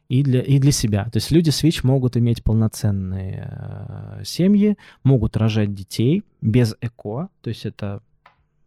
и 0.09 0.21
для, 0.21 0.41
и 0.41 0.59
для 0.59 0.71
себя. 0.71 1.05
То 1.05 1.17
есть 1.17 1.31
люди 1.31 1.49
ВИЧ 1.49 1.84
могут 1.84 2.17
иметь 2.17 2.43
полноценные 2.43 3.49
э, 3.49 4.21
семьи, 4.25 4.77
могут 5.03 5.38
рожать 5.38 5.73
детей 5.73 6.23
без 6.41 6.75
ЭКО, 6.81 7.29
то 7.41 7.49
есть 7.49 7.65
это 7.65 8.01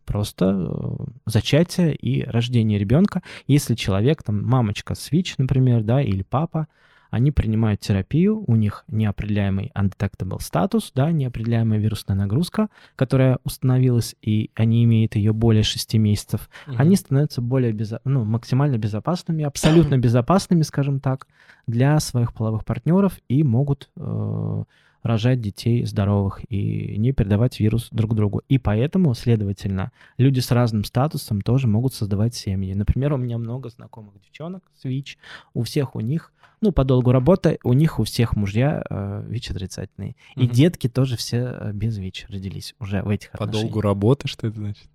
просто 0.07 0.67
э, 0.71 1.05
зачатие 1.27 1.95
и 1.95 2.25
рождение 2.25 2.79
ребенка. 2.79 3.23
Если 3.47 3.75
человек, 3.75 4.23
там, 4.23 4.43
мамочка 4.43 4.95
с 4.95 5.11
ВИЧ, 5.13 5.39
например, 5.39 5.83
да, 5.83 6.01
или 6.01 6.23
папа, 6.23 6.69
они 7.11 7.31
принимают 7.31 7.81
терапию, 7.81 8.43
у 8.47 8.57
них 8.57 8.85
неопределяемый 8.89 9.73
undetectable 9.75 10.41
статус, 10.41 10.93
да, 10.95 11.13
неопределяемая 11.13 11.79
вирусная 11.79 12.17
нагрузка, 12.17 12.69
которая 12.97 13.39
установилась, 13.45 14.17
и 14.23 14.51
они 14.55 14.85
имеют 14.85 15.15
ее 15.17 15.33
более 15.33 15.63
6 15.63 15.99
месяцев 15.99 16.51
Мгм. 16.67 16.77
они 16.81 16.97
становятся 16.97 17.41
более 17.41 17.73
безо- 17.73 18.01
ну, 18.05 18.25
максимально 18.25 18.77
безопасными, 18.77 19.45
абсолютно 19.45 19.99
безопасными, 19.99 20.63
скажем 20.63 21.01
так, 21.01 21.27
для 21.67 21.99
своих 22.01 22.33
половых 22.33 22.65
партнеров 22.65 23.19
и 23.29 23.43
могут 23.45 23.89
э, 23.97 24.65
рожать 25.07 25.41
детей 25.41 25.85
здоровых 25.85 26.41
и 26.51 26.97
не 26.99 27.13
передавать 27.13 27.61
вирус 27.61 27.89
друг 27.91 28.15
другу. 28.15 28.43
И 28.49 28.59
поэтому, 28.59 29.15
следовательно, 29.15 29.93
люди 30.19 30.41
с 30.41 30.51
разным 30.51 30.85
статусом 30.85 31.41
тоже 31.41 31.67
могут 31.69 31.95
создавать 31.95 32.35
семьи. 32.35 32.75
Например, 32.75 33.13
у 33.13 33.17
меня 33.17 33.39
много 33.39 33.69
знакомых 33.71 34.21
девчонок 34.21 34.63
с 34.75 34.85
ВИЧ, 34.85 35.19
у 35.55 35.63
всех 35.63 35.95
у 35.97 36.01
них, 36.01 36.33
ну, 36.61 36.73
по 36.73 36.85
долгу 36.85 37.13
работы, 37.13 37.59
у 37.65 37.73
них 37.73 37.99
у 38.01 38.05
всех 38.05 38.35
мужья 38.37 38.83
э, 38.89 39.25
ВИЧ 39.29 39.51
отрицательные. 39.53 40.17
И 40.37 40.45
Мгм. 40.45 40.53
детки 40.53 40.89
тоже 40.89 41.17
все 41.17 41.37
э, 41.61 41.73
без 41.73 41.99
ВИЧ 41.99 42.27
родились 42.29 42.75
уже 42.81 43.03
в 43.03 43.09
этих 43.09 43.31
По 43.33 43.45
отношениях. 43.45 43.73
долгу 43.73 43.81
работы, 43.83 44.29
что 44.29 44.47
это 44.47 44.57
значит? 44.57 44.89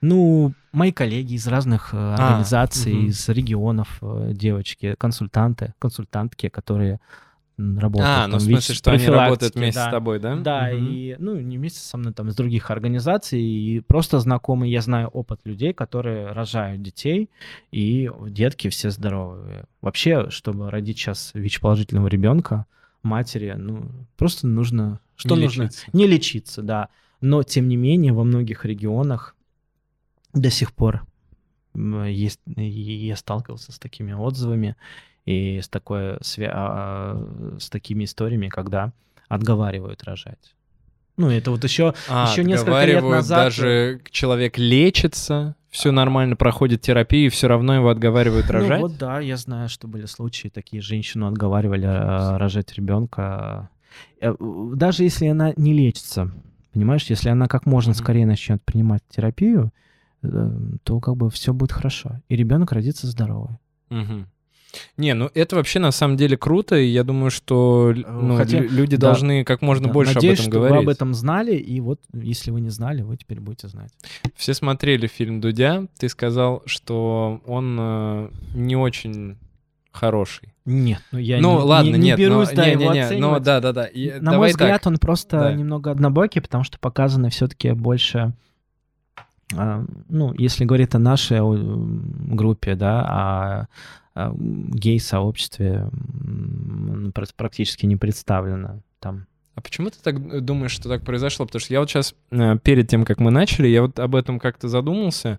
Ну, 0.00 0.52
мои 0.72 0.92
коллеги 0.92 1.34
из 1.34 1.46
разных 1.46 1.94
э, 1.94 1.96
организаций, 1.96 2.92
А, 2.92 2.96
мгм. 2.96 3.06
из 3.08 3.28
регионов, 3.28 3.98
э, 4.02 4.32
девочки, 4.34 4.94
консультанты, 4.98 5.72
консультантки, 5.78 6.48
которые 6.48 7.00
работают. 7.56 8.08
А, 8.08 8.26
ну 8.26 8.32
там, 8.32 8.40
в 8.40 8.42
ВИЧ 8.42 8.56
смысле, 8.56 8.74
что 8.74 8.90
они 8.92 9.06
работают 9.06 9.54
вместе 9.54 9.80
да. 9.80 9.88
с 9.88 9.90
тобой, 9.90 10.18
да? 10.18 10.36
Да, 10.36 10.70
Мгм. 10.70 10.88
и, 10.88 11.16
ну, 11.18 11.38
не 11.40 11.56
вместе 11.56 11.80
со 11.80 11.96
мной, 11.96 12.12
там, 12.12 12.28
из 12.28 12.36
других 12.36 12.70
организаций, 12.70 13.40
и 13.40 13.80
просто 13.80 14.18
знакомые, 14.18 14.72
я 14.72 14.80
знаю 14.80 15.08
опыт 15.08 15.40
людей, 15.44 15.72
которые 15.72 16.32
рожают 16.32 16.82
детей, 16.82 17.30
и 17.70 18.10
детки 18.28 18.68
все 18.68 18.90
здоровые. 18.90 19.64
Вообще, 19.80 20.30
чтобы 20.30 20.70
родить 20.70 20.98
сейчас 20.98 21.30
ВИЧ-положительного 21.34 22.08
ребенка, 22.08 22.66
матери, 23.02 23.54
ну, 23.56 23.88
просто 24.16 24.46
нужно 24.46 25.00
Что 25.16 25.36
Не 25.36 25.44
нужно? 25.44 25.62
лечиться. 25.64 25.86
Не 25.92 26.06
лечиться, 26.06 26.62
да. 26.62 26.88
Но, 27.20 27.42
тем 27.42 27.68
не 27.68 27.76
менее, 27.76 28.12
во 28.12 28.24
многих 28.24 28.64
регионах 28.64 29.36
до 30.32 30.50
сих 30.50 30.72
пор 30.72 31.06
есть, 31.74 32.40
и 32.56 32.62
я 33.06 33.16
сталкивался 33.16 33.72
с 33.72 33.78
такими 33.78 34.12
отзывами 34.12 34.76
и 35.26 35.60
с, 35.60 35.68
такой, 35.68 36.18
а, 36.48 37.56
с 37.58 37.70
такими 37.70 38.04
историями, 38.04 38.48
когда 38.48 38.92
отговаривают 39.28 40.02
рожать. 40.04 40.54
Ну, 41.16 41.30
это 41.30 41.50
вот 41.52 41.62
еще 41.64 41.94
А, 42.08 42.28
Ещё 42.30 42.42
несколько 42.42 42.84
лет 42.84 43.02
назад- 43.04 43.38
э, 43.38 43.44
даже 43.44 44.00
человек 44.10 44.58
лечится, 44.58 45.54
все 45.70 45.92
нормально, 45.92 46.34
проходит 46.36 46.80
терапию, 46.82 47.26
и 47.26 47.28
все 47.30 47.46
равно 47.48 47.74
его 47.74 47.88
отговаривают 47.88 48.50
рожать. 48.50 48.80
Ну 48.80 48.88
вот 48.88 48.96
да, 48.98 49.20
я 49.20 49.36
знаю, 49.36 49.68
что 49.68 49.86
были 49.88 50.06
случаи, 50.06 50.48
такие 50.48 50.82
женщину 50.82 51.26
отговаривали 51.28 51.86
э, 51.86 52.36
рожать 52.36 52.72
ребенка. 52.74 53.70
Э, 54.20 54.34
Даже 54.74 55.04
если 55.04 55.26
она 55.28 55.52
не 55.56 55.72
лечится, 55.72 56.30
понимаешь, 56.72 57.04
если 57.04 57.28
она 57.28 57.46
как 57.46 57.64
можно 57.66 57.90
Мгм. 57.92 57.98
скорее 57.98 58.26
начнет 58.26 58.62
принимать 58.64 59.02
терапию, 59.08 59.72
э, 60.22 60.50
то 60.82 60.98
как 61.00 61.16
бы 61.16 61.30
все 61.30 61.52
будет 61.52 61.70
хорошо. 61.72 62.20
И 62.28 62.34
ребенок 62.36 62.72
родится 62.72 63.06
здоровый. 63.06 63.56
Мгм. 63.90 64.26
Не, 64.96 65.14
ну 65.14 65.30
это 65.34 65.56
вообще 65.56 65.78
на 65.78 65.90
самом 65.92 66.16
деле 66.16 66.36
круто, 66.36 66.76
и 66.76 66.86
я 66.86 67.04
думаю, 67.04 67.30
что 67.30 67.92
л- 67.96 68.04
ну, 68.22 68.36
Хотя- 68.36 68.58
лю- 68.60 68.68
люди 68.70 68.96
да. 68.96 69.08
должны 69.08 69.44
как 69.44 69.62
можно 69.62 69.86
Да, 69.88 69.92
больше 69.92 70.14
Надеюсь, 70.14 70.40
об 70.40 70.46
этом 70.48 70.52
говорить. 70.52 70.76
вы 70.76 70.82
об 70.82 70.88
этом 70.88 71.14
знали, 71.14 71.54
и 71.56 71.80
вот 71.80 72.00
если 72.12 72.50
вы 72.50 72.60
не 72.60 72.70
знали, 72.70 73.02
вы 73.02 73.16
теперь 73.16 73.40
будете 73.40 73.68
знать. 73.68 73.92
Все 74.36 74.54
смотрели 74.54 75.06
фильм 75.06 75.40
Дудя, 75.40 75.86
ты 75.98 76.08
сказал, 76.08 76.62
что 76.66 77.40
он 77.46 77.76
э, 77.78 78.28
не 78.54 78.76
очень 78.76 79.36
хороший. 79.92 80.48
Нет, 80.64 81.00
ну 81.12 81.18
я 81.18 81.40
ну 81.40 81.58
не, 81.58 81.62
ладно, 81.64 81.90
не- 81.90 81.98
не 81.98 82.04
нет, 82.06 82.18
берусь 82.18 82.48
но, 82.50 82.56
да, 82.56 82.64
не, 82.66 82.72
его 82.72 82.92
не, 82.94 83.00
не, 83.10 83.16
ну 83.20 83.38
да, 83.38 83.60
да, 83.60 83.72
да. 83.72 83.84
И 83.84 84.18
На 84.18 84.32
мой 84.38 84.48
так. 84.48 84.60
взгляд, 84.60 84.86
он 84.86 84.96
просто 84.98 85.38
Да. 85.38 85.52
немного 85.52 85.90
однобокий, 85.90 86.40
потому 86.40 86.64
что 86.64 86.78
показано 86.78 87.28
все-таки 87.30 87.72
больше, 87.72 88.32
ну, 90.08 90.34
если 90.34 90.64
говорить 90.64 90.94
о 90.94 90.98
нашей 90.98 91.40
группе, 92.34 92.74
да, 92.74 93.68
о, 94.14 94.34
гей-сообществе 94.36 95.90
практически 97.36 97.86
не 97.86 97.96
представлено 97.96 98.80
там. 99.00 99.26
А 99.54 99.60
почему 99.60 99.90
ты 99.90 99.98
так 100.02 100.16
э, 100.16 100.40
думаешь, 100.40 100.72
что 100.72 100.88
так 100.88 101.04
произошло? 101.04 101.46
Потому 101.46 101.60
что 101.60 101.72
я 101.72 101.80
вот 101.80 101.90
сейчас, 101.90 102.14
перед 102.62 102.88
тем, 102.88 103.04
как 103.04 103.20
мы 103.20 103.30
начали, 103.30 103.68
я 103.68 103.82
вот 103.82 103.98
об 103.98 104.16
этом 104.16 104.38
как-то 104.38 104.68
задумался, 104.68 105.38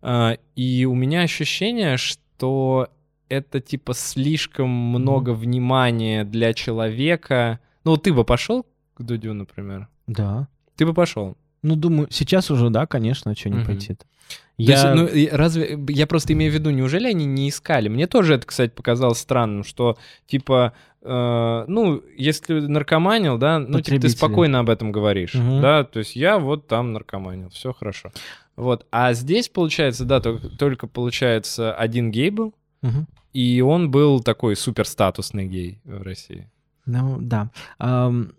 а, 0.00 0.36
и 0.54 0.84
у 0.84 0.94
меня 0.94 1.22
ощущение, 1.22 1.96
что 1.96 2.88
это 3.28 3.60
типа 3.60 3.94
слишком 3.94 4.68
много 4.68 5.30
внимания 5.30 6.24
для 6.24 6.52
человека. 6.52 7.60
Ну, 7.84 7.92
вот 7.92 8.02
ты 8.02 8.12
бы 8.12 8.24
пошел 8.24 8.66
к 8.94 9.02
Дудю, 9.02 9.32
например? 9.34 9.88
Да. 10.06 10.48
Ты 10.76 10.86
бы 10.86 10.94
пошел. 10.94 11.36
Ну, 11.64 11.76
думаю, 11.76 12.08
сейчас 12.10 12.50
уже, 12.50 12.68
да, 12.68 12.86
конечно, 12.86 13.34
что 13.34 13.48
не 13.48 13.56
Мгм. 13.56 13.66
пойти-то. 13.66 14.04
То 14.04 14.06
есть, 14.58 14.84
Я... 14.84 14.94
ну, 14.94 15.08
разве 15.32 15.78
я 15.88 16.06
просто 16.06 16.34
имею 16.34 16.52
в 16.52 16.54
виду, 16.54 16.68
неужели 16.70 17.08
они 17.08 17.24
не 17.24 17.48
искали? 17.48 17.88
Мне 17.88 18.06
тоже 18.06 18.34
это, 18.34 18.46
кстати, 18.46 18.70
показалось 18.70 19.18
странным, 19.18 19.64
что 19.64 19.96
типа, 20.26 20.74
э, 21.02 21.64
ну, 21.66 22.02
если 22.16 22.60
наркоманил, 22.60 23.38
да, 23.38 23.58
ну, 23.58 23.80
типа, 23.80 24.00
ты 24.02 24.08
спокойно 24.10 24.60
об 24.60 24.68
этом 24.68 24.92
говоришь, 24.92 25.34
Мгм. 25.34 25.60
да, 25.62 25.84
то 25.84 26.00
есть 26.00 26.16
я 26.16 26.38
вот 26.38 26.68
там 26.68 26.92
наркоманил, 26.92 27.48
все 27.48 27.72
хорошо. 27.72 28.12
Вот, 28.56 28.86
а 28.92 29.14
здесь, 29.14 29.48
получается, 29.48 30.04
да, 30.04 30.20
только, 30.20 30.48
только, 30.50 30.86
получается, 30.86 31.74
один 31.74 32.10
гей 32.10 32.28
был, 32.30 32.54
Мгм. 32.82 33.06
и 33.32 33.62
он 33.62 33.90
был 33.90 34.20
такой 34.20 34.54
супер 34.54 34.86
статусный 34.86 35.46
гей 35.46 35.80
в 35.84 36.02
России. 36.02 36.48
Ну, 36.86 37.16
да. 37.20 37.50
Ам, 37.78 38.32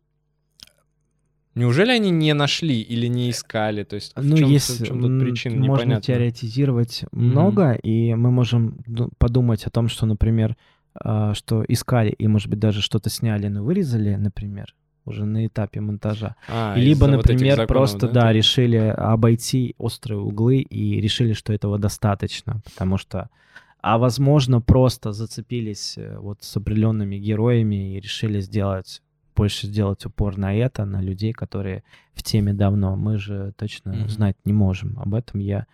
Неужели 1.56 1.92
они 1.92 2.12
не 2.12 2.34
нашли 2.34 2.82
или 2.82 3.08
не 3.08 3.30
искали? 3.30 3.84
То 3.84 3.96
есть, 3.96 4.14
в 4.16 4.24
Ну, 4.24 4.38
чём- 4.38 4.50
есть, 4.50 4.82
в 4.82 4.86
чём 4.86 5.02
тут 5.02 5.20
причина, 5.20 5.56
можно 5.66 5.84
непонятно. 5.84 6.02
теоретизировать 6.02 7.06
много, 7.12 7.72
и 7.74 8.14
мы 8.16 8.30
можем 8.32 8.78
ду- 8.86 9.10
подумать 9.18 9.66
о 9.66 9.70
том, 9.70 9.88
что, 9.88 10.06
например, 10.06 10.56
а, 10.98 11.34
что 11.34 11.64
искали 11.68 12.10
и, 12.12 12.28
может 12.28 12.50
быть, 12.50 12.60
даже 12.60 12.82
что-то 12.82 13.10
сняли, 13.10 13.48
но 13.50 13.64
вырезали, 13.64 14.16
например, 14.16 14.74
уже 15.06 15.26
на 15.26 15.46
этапе 15.46 15.82
монтажа. 15.82 16.36
А, 16.50 16.74
Либо, 16.78 17.06
из-за 17.06 17.18
вот 17.18 17.26
например, 17.28 17.56
законов, 17.58 17.68
просто, 17.68 18.08
да, 18.08 18.22
да, 18.22 18.34
решили 18.34 18.78
обойти 18.78 19.76
острые 19.78 20.20
углы 20.20 20.58
и 20.60 21.02
решили, 21.02 21.34
что 21.34 21.54
этого 21.54 21.78
достаточно, 21.78 22.62
потому 22.66 22.98
что, 22.98 23.30
а 23.82 23.98
возможно, 23.98 24.62
просто 24.62 25.12
зацепились 25.14 25.98
э, 25.98 26.18
вот 26.20 26.38
с 26.44 26.58
определенными 26.58 27.18
героями 27.18 27.96
и 27.96 28.00
решили 28.00 28.40
сделать 28.42 29.02
больше 29.36 29.68
сделать 29.68 30.06
упор 30.06 30.38
на 30.38 30.54
это, 30.56 30.86
на 30.86 31.02
людей, 31.02 31.34
которые 31.34 31.84
в 32.14 32.24
теме 32.24 32.54
давно. 32.54 32.96
Мы 32.96 33.18
же 33.18 33.54
точно 33.58 33.94
Мгм. 33.94 34.10
знать 34.10 34.38
не 34.46 34.54
можем. 34.54 34.98
Об 35.00 35.14
этом 35.14 35.40
я 35.40 35.66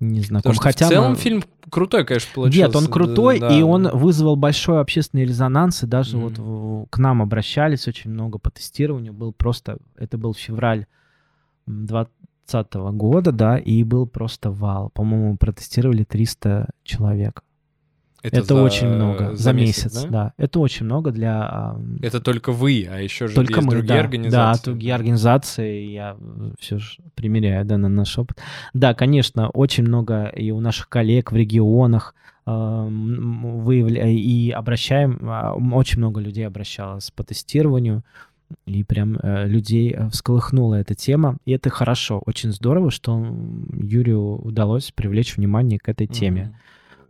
не 0.00 0.20
знаком. 0.20 0.52
Потому 0.52 0.62
Хотя 0.62 0.86
в 0.86 0.88
целом 0.90 1.10
мы- 1.12 1.16
фильм 1.16 1.42
крутой, 1.70 2.04
конечно, 2.04 2.30
получился. 2.34 2.66
Нет, 2.66 2.76
он 2.76 2.86
крутой, 2.86 3.40
да. 3.40 3.48
и 3.58 3.62
он 3.62 3.88
вызвал 3.88 4.36
большой 4.36 4.80
общественный 4.80 5.24
резонанс, 5.24 5.82
и 5.82 5.86
даже 5.86 6.16
Мгм. 6.16 6.24
вот 6.28 6.38
в- 6.38 6.86
к 6.90 6.98
нам 6.98 7.22
обращались 7.22 7.88
очень 7.88 8.10
много 8.10 8.38
по 8.38 8.50
тестированию. 8.50 9.12
Был 9.14 9.32
просто, 9.32 9.78
это 9.96 10.18
был 10.18 10.34
февраль 10.34 10.86
2020 11.66 12.92
года, 12.92 13.32
да, 13.32 13.58
и 13.58 13.82
был 13.84 14.06
просто 14.06 14.50
вал. 14.50 14.90
По-моему, 14.90 15.36
протестировали 15.36 16.04
300 16.04 16.68
человек. 16.84 17.42
Это, 18.32 18.54
за- 18.54 18.62
очень 18.62 18.88
много 18.88 19.34
за, 19.34 19.52
месяц, 19.52 20.02
да? 20.04 20.08
да? 20.08 20.32
Это 20.36 20.60
очень 20.60 20.86
много 20.86 21.10
для 21.10 21.42
а, 21.42 21.80
Это 22.02 22.20
только 22.20 22.52
вы, 22.52 22.88
а 22.90 23.00
еще 23.00 23.28
же 23.28 23.34
только 23.34 23.54
есть 23.54 23.66
мы, 23.66 23.72
другие 23.72 23.94
да, 23.94 24.00
организации. 24.00 24.64
Да, 24.64 24.70
другие 24.70 24.94
организации, 24.94 25.84
я 25.92 26.16
все 26.58 26.78
же 26.78 26.98
примеряю, 27.14 27.64
да, 27.64 27.78
на 27.78 27.88
наш 27.88 28.18
опыт. 28.18 28.38
Да, 28.74 28.94
конечно, 28.94 29.48
очень 29.50 29.84
много 29.84 30.26
и 30.26 30.50
у 30.50 30.60
наших 30.60 30.88
коллег 30.88 31.32
в 31.32 31.36
регионах 31.36 32.14
эм, 32.46 33.60
выявля... 33.62 34.08
и 34.08 34.50
обращаем, 34.50 35.18
а, 35.22 35.54
очень 35.54 35.98
много 35.98 36.20
людей 36.20 36.46
обращалось 36.46 37.10
по 37.10 37.22
тестированию, 37.22 38.02
и 38.66 38.84
прям 38.84 39.18
э, 39.22 39.46
людей 39.46 39.92
э, 39.92 40.08
всколыхнула 40.10 40.76
эта 40.76 40.94
тема, 40.94 41.36
и 41.46 41.52
это 41.52 41.70
хорошо, 41.70 42.22
очень 42.26 42.52
здорово, 42.52 42.90
что 42.90 43.26
Юрию 43.72 44.36
удалось 44.36 44.92
привлечь 44.92 45.36
внимание 45.36 45.78
к 45.78 45.88
этой 45.88 46.06
теме. 46.06 46.42
Мгм. 46.44 46.54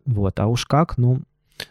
Вот, 0.06 0.38
а 0.40 0.46
уж 0.46 0.64
как, 0.66 0.96
ну, 0.98 1.20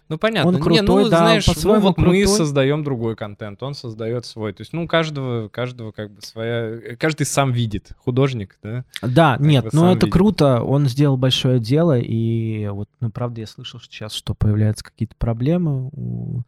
Ну, 0.10 0.18
понятно. 0.18 0.50
Он 0.50 0.56
Не, 0.56 0.62
крутой, 0.62 1.04
ну, 1.06 1.10
да, 1.10 1.18
знаешь, 1.20 1.48
ну, 1.64 1.80
вот 1.80 1.98
мы 1.98 2.04
крутой. 2.04 2.28
создаем 2.28 2.84
другой 2.84 3.16
контент, 3.16 3.62
он 3.64 3.76
создает 3.76 4.26
свой. 4.26 4.54
То 4.54 4.62
есть, 4.62 4.74
ну, 4.74 4.84
у 4.84 4.88
каждого, 4.88 5.48
каждого 5.48 5.92
как 5.92 6.12
бы 6.12 6.22
своя... 6.22 6.96
Каждый 6.98 7.26
сам 7.26 7.52
видит. 7.52 7.92
Художник, 8.04 8.58
да? 8.64 8.84
Да, 9.02 9.38
бы 9.38 9.46
нет, 9.48 9.72
сам 9.72 9.86
это 9.86 10.06
видит. 10.06 10.14
круто, 10.14 10.64
он 10.64 10.88
сделал 10.88 11.18
большое 11.18 11.60
дело, 11.60 11.98
и 11.98 12.68
вот, 12.68 12.90
ну, 13.00 13.12
правда, 13.12 13.42
я 13.42 13.48
слышал 13.48 13.80
сейчас, 13.80 14.14
что 14.14 14.34
появляются 14.34 14.84
какие-то 14.84 15.16
проблемы 15.18 15.90
у, 15.94 16.42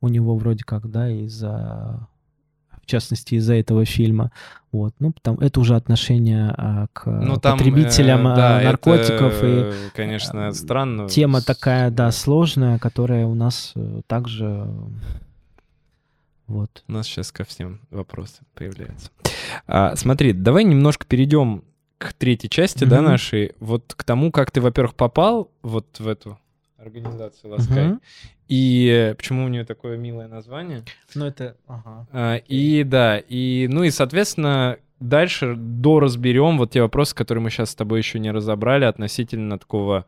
у 0.00 0.08
него 0.08 0.36
вроде 0.36 0.64
как, 0.64 0.90
да, 0.90 1.10
из-за, 1.10 2.08
в 2.86 2.88
частности, 2.88 3.34
из-за 3.34 3.54
этого 3.54 3.84
фильма, 3.84 4.30
вот, 4.70 4.94
ну, 5.00 5.10
потому, 5.10 5.38
это 5.38 5.58
уже 5.58 5.74
отношение 5.74 6.54
а, 6.56 6.86
к 6.92 7.06
Ну, 7.06 7.36
там, 7.36 7.58
потребителям 7.58 8.28
э, 8.28 8.32
а, 8.32 8.36
да, 8.36 8.60
наркотиков, 8.62 9.34
это, 9.34 9.46
и 9.46 9.60
э, 9.62 9.90
конечно, 9.92 10.48
э, 10.48 10.52
странно. 10.52 11.08
тема 11.08 11.42
такая, 11.42 11.90
да, 11.90 12.12
сложная, 12.12 12.78
которая 12.78 13.26
у 13.26 13.34
нас 13.34 13.72
э, 13.74 14.02
также, 14.06 14.68
вот. 16.46 16.84
У 16.86 16.92
нас 16.92 17.06
сейчас 17.06 17.32
ко 17.32 17.42
всем 17.42 17.80
вопросы 17.90 18.42
появляются. 18.54 19.10
А, 19.66 19.96
смотри, 19.96 20.32
давай 20.32 20.62
немножко 20.62 21.06
перейдем 21.06 21.64
к 21.98 22.12
третьей 22.12 22.50
части, 22.50 22.84
да, 22.84 22.98
Мгм. 22.98 23.06
нашей. 23.06 23.52
Вот 23.58 23.94
к 23.96 24.04
тому, 24.04 24.30
как 24.30 24.52
ты, 24.52 24.60
во-первых, 24.60 24.94
попал 24.94 25.50
вот 25.62 25.98
в 25.98 26.06
эту 26.06 26.38
организацию 26.78 27.50
Ласкай. 27.50 27.88
Мгм. 27.88 28.00
И 28.48 29.14
почему 29.16 29.44
у 29.44 29.48
нее 29.48 29.64
такое 29.64 29.96
милое 29.96 30.28
название. 30.28 30.84
Ну, 31.14 31.26
это, 31.26 31.56
ага. 31.66 32.06
А, 32.12 32.36
и 32.36 32.84
да, 32.84 33.18
и, 33.18 33.66
ну 33.68 33.82
и, 33.82 33.90
соответственно, 33.90 34.78
дальше 35.00 35.54
доразберем 35.56 36.58
вот 36.58 36.70
те 36.70 36.82
вопросы, 36.82 37.14
которые 37.14 37.42
мы 37.42 37.50
сейчас 37.50 37.70
с 37.70 37.74
тобой 37.74 37.98
еще 37.98 38.18
не 38.18 38.30
разобрали 38.30 38.84
относительно 38.84 39.58
такого, 39.58 40.06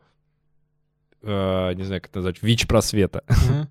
э, 1.21 1.73
не 1.73 1.83
знаю, 1.83 2.01
как 2.01 2.11
это 2.11 2.19
назвать, 2.19 2.41
ВИЧ-просвета. 2.41 3.23
Мгм. 3.27 3.69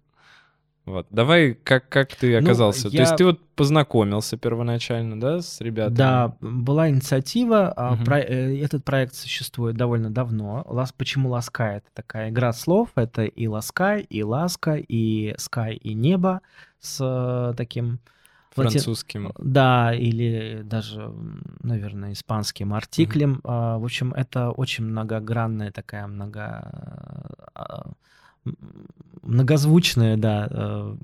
Вот. 0.89 1.07
Давай, 1.11 1.55
как, 1.55 1.89
как 1.89 2.15
ты 2.15 2.41
Ну, 2.41 2.45
оказался? 2.47 2.89
То 2.91 2.97
я- 2.97 3.03
есть 3.03 3.17
ты 3.17 3.25
вот 3.25 3.41
познакомился 3.55 4.37
первоначально, 4.37 5.21
да, 5.21 5.41
с 5.43 5.61
ребятами? 5.61 5.95
Да, 5.97 6.37
была 6.41 6.89
инициатива. 6.89 7.73
а, 7.77 7.95
Мгм. 7.95 8.05
про- 8.05 8.21
э, 8.21 8.59
этот 8.65 8.85
проект 8.85 9.15
существует 9.15 9.77
довольно 9.77 10.11
давно. 10.11 10.65
Лас, 10.69 10.93
почему 10.93 11.29
ласка? 11.31 11.65
Это 11.65 11.87
такая 11.95 12.31
игра 12.31 12.53
слов. 12.53 12.89
Это 12.95 13.25
и 13.25 13.47
ласкай, 13.47 14.01
и 14.01 14.23
ласка, 14.23 14.77
и 14.77 15.35
скай, 15.39 15.75
и 15.77 15.95
небо 15.95 16.41
с 16.81 16.99
э, 17.01 17.55
таким... 17.57 17.99
лати- 18.57 18.71
Французским. 18.71 19.33
Да, 19.39 19.93
или 19.95 20.63
даже, 20.65 21.13
наверное, 21.63 22.13
испанским 22.13 22.73
артиклем. 22.75 23.41
А, 23.45 23.79
В 23.79 23.85
общем, 23.85 24.13
это 24.15 24.51
очень 24.51 24.85
многогранная 24.85 25.71
такая 25.71 26.07
много... 26.07 26.63
м, 28.49 28.87
многозвучная, 29.23 30.17
да, 30.17 30.49
э, 30.51 30.97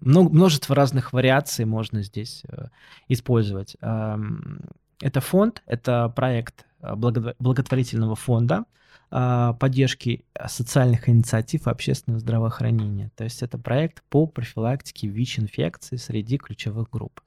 множество 0.00 0.74
разных 0.74 1.12
вариаций 1.12 1.64
можно 1.64 2.02
здесь 2.02 2.42
э, 2.48 2.66
использовать. 3.08 3.76
Эм, 3.80 4.60
это 5.00 5.20
фонд, 5.20 5.62
это 5.66 6.08
проект 6.14 6.66
э, 6.80 6.94
благотворительного 6.94 8.16
фонда 8.16 8.64
поддержки 9.08 10.24
социальных 10.48 11.08
инициатив 11.08 11.68
общественного 11.68 12.18
здравоохранения. 12.18 13.12
То 13.14 13.22
есть 13.22 13.40
это 13.40 13.56
проект 13.56 14.02
по 14.10 14.26
профилактике 14.26 15.06
ВИЧ-инфекции 15.06 15.94
среди 15.94 16.38
ключевых 16.38 16.90
групп. 16.90 17.20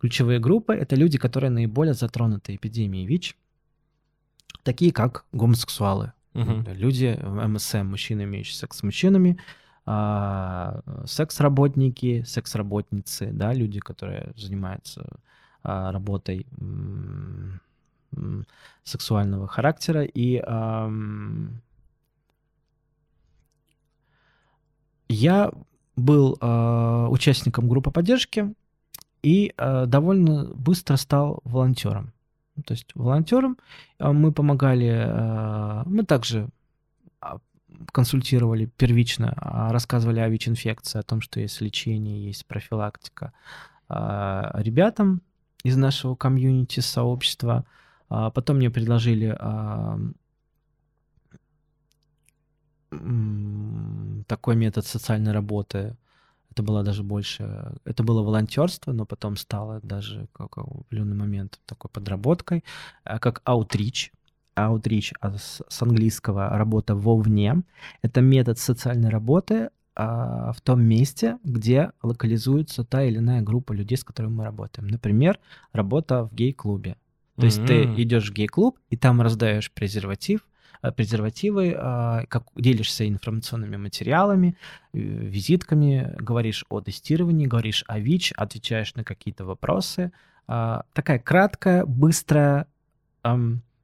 Ключевые 0.00 0.38
группы— 0.38 0.72
это 0.74 0.96
люди, 0.96 1.18
которые 1.18 1.50
наиболее 1.50 1.92
затронуты 1.92 2.54
эпидемией 2.54 3.06
ВИЧ, 3.06 3.36
такие 4.62 4.92
как 4.92 5.26
гомосексуалы, 5.32 6.14
угу. 6.34 6.62
люди 6.66 7.18
МСМ, 7.22 7.86
мужчины, 7.86 8.22
имеющие 8.22 8.56
секс 8.56 8.78
с 8.78 8.82
мужчинами, 8.82 9.38
а, 9.86 10.80
секс-работники, 11.06 12.22
секс-работницы, 12.26 13.30
да, 13.32 13.52
люди, 13.52 13.80
которые 13.80 14.32
занимаются 14.36 15.06
а, 15.62 15.92
работой 15.92 16.46
сексуального 18.84 19.46
характера 19.46 20.02
и 20.02 20.42
я 25.08 25.50
был 25.96 26.38
э, 26.40 27.06
участником 27.10 27.68
группы 27.68 27.90
поддержки 27.90 28.54
и 29.22 29.52
э, 29.56 29.86
довольно 29.86 30.44
быстро 30.54 30.96
стал 30.96 31.40
волонтером. 31.44 32.12
То 32.62 32.72
есть 32.72 32.94
волонтером 32.94 33.58
мы 33.98 34.32
помогали, 34.32 34.88
э, 34.88 35.82
мы 35.86 36.04
также 36.04 36.48
консультировали 37.92 38.66
первично, 38.66 39.34
а, 39.36 39.72
рассказывали 39.72 40.20
о 40.20 40.28
ВИЧ-инфекции, 40.28 40.98
о 40.98 41.02
том, 41.02 41.20
что 41.20 41.40
есть 41.40 41.60
лечение, 41.60 42.24
есть 42.24 42.46
профилактика 42.46 43.32
а, 43.88 44.52
ребятам 44.54 45.22
из 45.64 45.76
нашего 45.76 46.14
комьюнити, 46.14 46.80
сообщества. 46.80 47.64
А, 48.08 48.30
потом 48.30 48.56
мне 48.56 48.70
предложили 48.70 49.36
такой 54.26 54.56
метод 54.56 54.84
социальной 54.84 55.30
работы. 55.30 55.96
Это 56.50 56.62
было 56.62 56.82
даже 56.82 57.02
больше, 57.02 57.72
это 57.84 58.02
было 58.02 58.22
волонтерство, 58.22 58.92
но 58.92 59.06
потом 59.06 59.36
стало 59.36 59.80
даже 59.82 60.26
как 60.32 60.56
в 60.56 60.80
определенный 60.80 61.16
момент 61.16 61.60
такой 61.66 61.90
подработкой, 61.90 62.64
как 63.04 63.42
аутрич 63.44 64.12
outreach 64.56 65.14
а 65.20 65.36
с 65.38 65.82
английского 65.82 66.48
работа 66.50 66.94
вовне. 66.94 67.62
Это 68.02 68.20
метод 68.20 68.58
социальной 68.58 69.08
работы 69.08 69.70
а, 69.94 70.52
в 70.52 70.60
том 70.60 70.82
месте, 70.82 71.38
где 71.44 71.92
локализуется 72.02 72.84
та 72.84 73.04
или 73.04 73.18
иная 73.18 73.42
группа 73.42 73.72
людей, 73.72 73.96
с 73.96 74.04
которыми 74.04 74.32
мы 74.32 74.44
работаем. 74.44 74.88
Например, 74.88 75.38
работа 75.72 76.24
в 76.24 76.34
гей-клубе. 76.34 76.96
То 77.36 77.46
есть 77.46 77.60
mm-hmm. 77.60 77.94
ты 77.94 78.02
идешь 78.02 78.30
в 78.30 78.34
гей-клуб, 78.34 78.78
и 78.90 78.96
там 78.96 79.22
раздаешь 79.22 79.72
презерватив, 79.72 80.46
презервативы, 80.96 81.74
а, 81.76 82.24
как 82.28 82.44
делишься 82.56 83.06
информационными 83.06 83.76
материалами, 83.76 84.56
э, 84.92 84.98
визитками, 84.98 86.14
говоришь 86.18 86.64
о 86.68 86.80
тестировании, 86.80 87.46
говоришь 87.46 87.84
о 87.86 87.98
ВИЧ, 87.98 88.32
отвечаешь 88.36 88.94
на 88.94 89.04
какие-то 89.04 89.44
вопросы. 89.44 90.12
Такая 90.46 91.20
краткая, 91.20 91.86
быстрая, 91.86 92.66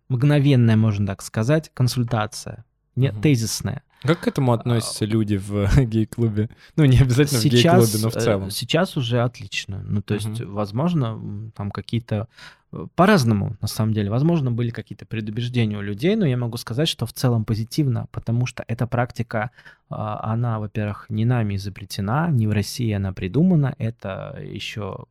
мгновенная, 0.09 0.77
можно 0.77 1.07
так 1.07 1.23
сказать, 1.23 1.71
консультация, 1.75 2.65
не 2.97 3.11
угу. 3.11 3.21
тезисная. 3.21 3.83
Как 4.03 4.21
к 4.21 4.29
этому 4.29 4.53
относятся 4.53 5.05
а, 5.05 5.09
люди 5.09 5.37
в 5.37 5.69
гей-клубе? 5.85 6.51
Ну, 6.77 6.85
не 6.85 6.99
обязательно 6.99 7.41
сейчас, 7.41 7.85
в 7.85 7.93
гей-клубе, 7.93 8.05
но 8.05 8.11
в 8.11 8.23
целом. 8.23 8.51
Сейчас 8.51 8.97
уже 8.97 9.21
отлично. 9.21 9.83
Ну, 9.85 10.03
то 10.03 10.15
есть, 10.15 10.41
угу. 10.41 10.53
возможно, 10.53 11.51
там 11.55 11.71
какие-то... 11.71 12.29
Э, 12.73 12.87
по-разному, 12.95 13.57
на 13.61 13.69
самом 13.69 13.93
деле. 13.93 14.11
Возможно, 14.11 14.51
были 14.51 14.71
какие-то 14.71 15.07
предубеждения 15.07 15.79
у 15.79 15.83
людей, 15.83 16.17
но 16.17 16.27
я 16.27 16.37
могу 16.37 16.57
сказать, 16.57 16.89
что 16.89 17.07
в 17.07 17.13
целом 17.13 17.45
позитивно, 17.45 18.07
потому 18.13 18.47
что 18.47 18.65
эта 18.69 18.87
практика, 18.87 19.51
а, 19.89 20.33
она, 20.33 20.59
во-первых, 20.59 21.07
не 21.09 21.25
нами 21.25 21.57
изобретена, 21.57 22.29
не 22.29 22.47
в 22.47 22.53
России 22.53 22.93
она 22.93 23.13
придумана, 23.13 23.75
это 23.79 24.39
еще 24.43 25.07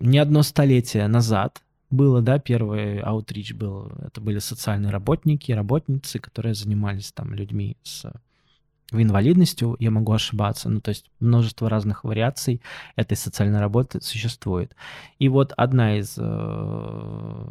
не 0.00 0.18
одно 0.18 0.42
столетие 0.42 1.08
назад 1.08 1.62
было, 1.90 2.20
да, 2.20 2.38
первый 2.38 3.00
аутрич 3.00 3.54
был, 3.54 3.90
это 4.02 4.20
были 4.20 4.38
социальные 4.38 4.90
работники, 4.90 5.52
работницы, 5.52 6.18
которые 6.18 6.54
занимались 6.54 7.12
там 7.12 7.32
людьми 7.34 7.76
с 7.82 8.10
инвалидностью, 8.92 9.76
я 9.78 9.90
могу 9.90 10.12
ошибаться, 10.12 10.68
ну, 10.68 10.80
то 10.80 10.90
есть 10.90 11.10
множество 11.20 11.68
разных 11.68 12.04
вариаций 12.04 12.62
этой 12.96 13.16
социальной 13.16 13.60
работы 13.60 14.00
существует. 14.00 14.74
И 15.18 15.28
вот 15.28 15.52
одна 15.56 15.98
из, 15.98 16.14
э, 16.18 17.46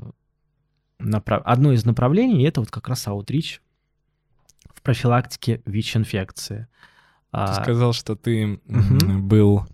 направ... 0.99 1.41
одно 1.45 1.73
из 1.73 1.85
направлений, 1.85 2.43
это 2.43 2.61
вот 2.61 2.72
как 2.72 2.88
раз 2.88 3.07
аутрич 3.07 3.61
в 4.73 4.81
профилактике 4.81 5.61
ВИЧ-инфекции. 5.65 6.68
Ты 7.31 7.39
а... 7.39 7.61
сказал, 7.61 7.93
что 7.93 8.15
ты 8.15 8.59
угу. 8.65 9.19
был 9.19 9.68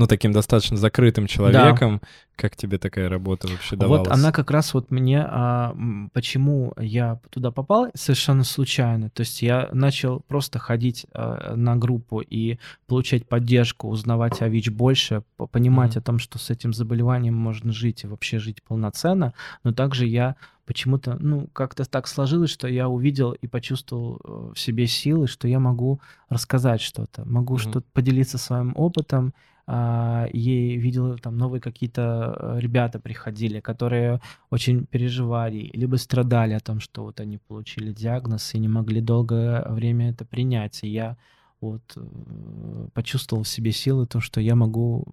ну, 0.00 0.06
таким 0.06 0.32
достаточно 0.32 0.78
закрытым 0.78 1.26
человеком. 1.26 1.98
Да. 2.00 2.08
Как 2.34 2.56
тебе 2.56 2.78
такая 2.78 3.10
работа 3.10 3.48
вообще 3.48 3.76
давалась? 3.76 4.08
Вот 4.08 4.16
она 4.16 4.32
как 4.32 4.50
раз 4.50 4.72
вот 4.72 4.90
мне, 4.90 5.22
а, 5.22 5.76
почему 6.14 6.72
я 6.80 7.20
туда 7.28 7.50
попал, 7.50 7.90
совершенно 7.94 8.44
случайно. 8.44 9.10
То 9.10 9.20
есть 9.20 9.42
я 9.42 9.68
начал 9.74 10.20
просто 10.20 10.58
ходить 10.58 11.04
а, 11.12 11.54
на 11.54 11.76
группу 11.76 12.20
и 12.20 12.58
получать 12.86 13.28
поддержку, 13.28 13.88
узнавать 13.88 14.40
о 14.40 14.48
ВИЧ 14.48 14.70
больше, 14.70 15.22
понимать 15.52 15.96
mm-hmm. 15.96 15.98
о 15.98 16.02
том, 16.02 16.18
что 16.18 16.38
с 16.38 16.48
этим 16.48 16.72
заболеванием 16.72 17.34
можно 17.34 17.70
жить 17.70 18.04
и 18.04 18.06
вообще 18.06 18.38
жить 18.38 18.62
полноценно. 18.62 19.34
Но 19.64 19.74
также 19.74 20.06
я 20.06 20.36
почему-то, 20.64 21.18
ну, 21.20 21.46
как-то 21.52 21.84
так 21.84 22.08
сложилось, 22.08 22.50
что 22.50 22.68
я 22.68 22.88
увидел 22.88 23.32
и 23.32 23.46
почувствовал 23.46 24.18
э, 24.24 24.52
в 24.54 24.58
себе 24.58 24.86
силы, 24.86 25.26
что 25.26 25.46
я 25.46 25.58
могу 25.58 26.00
рассказать 26.30 26.80
что-то, 26.80 27.24
могу 27.26 27.56
mm-hmm. 27.56 27.70
что-то 27.70 27.86
поделиться 27.92 28.38
своим 28.38 28.72
опытом, 28.76 29.34
а, 29.72 30.26
и 30.32 30.76
видел 30.76 31.16
там 31.18 31.38
новые 31.38 31.60
какие-то 31.60 32.36
э, 32.36 32.58
ребята 32.58 32.98
приходили, 32.98 33.60
которые 33.60 34.20
очень 34.50 34.84
переживали, 34.84 35.70
либо 35.72 35.94
страдали 35.94 36.54
о 36.54 36.60
том, 36.60 36.80
что 36.80 37.04
вот 37.04 37.20
они 37.20 37.38
получили 37.38 37.92
диагноз 37.92 38.52
и 38.54 38.58
не 38.58 38.66
могли 38.66 39.00
долгое 39.00 39.64
время 39.68 40.10
это 40.10 40.24
принять. 40.24 40.80
И 40.82 40.88
я 40.88 41.16
вот 41.60 41.82
э, 41.94 42.88
почувствовал 42.94 43.44
в 43.44 43.48
себе 43.48 43.70
силы, 43.70 44.08
то, 44.08 44.18
что 44.18 44.40
я 44.40 44.56
могу 44.56 45.04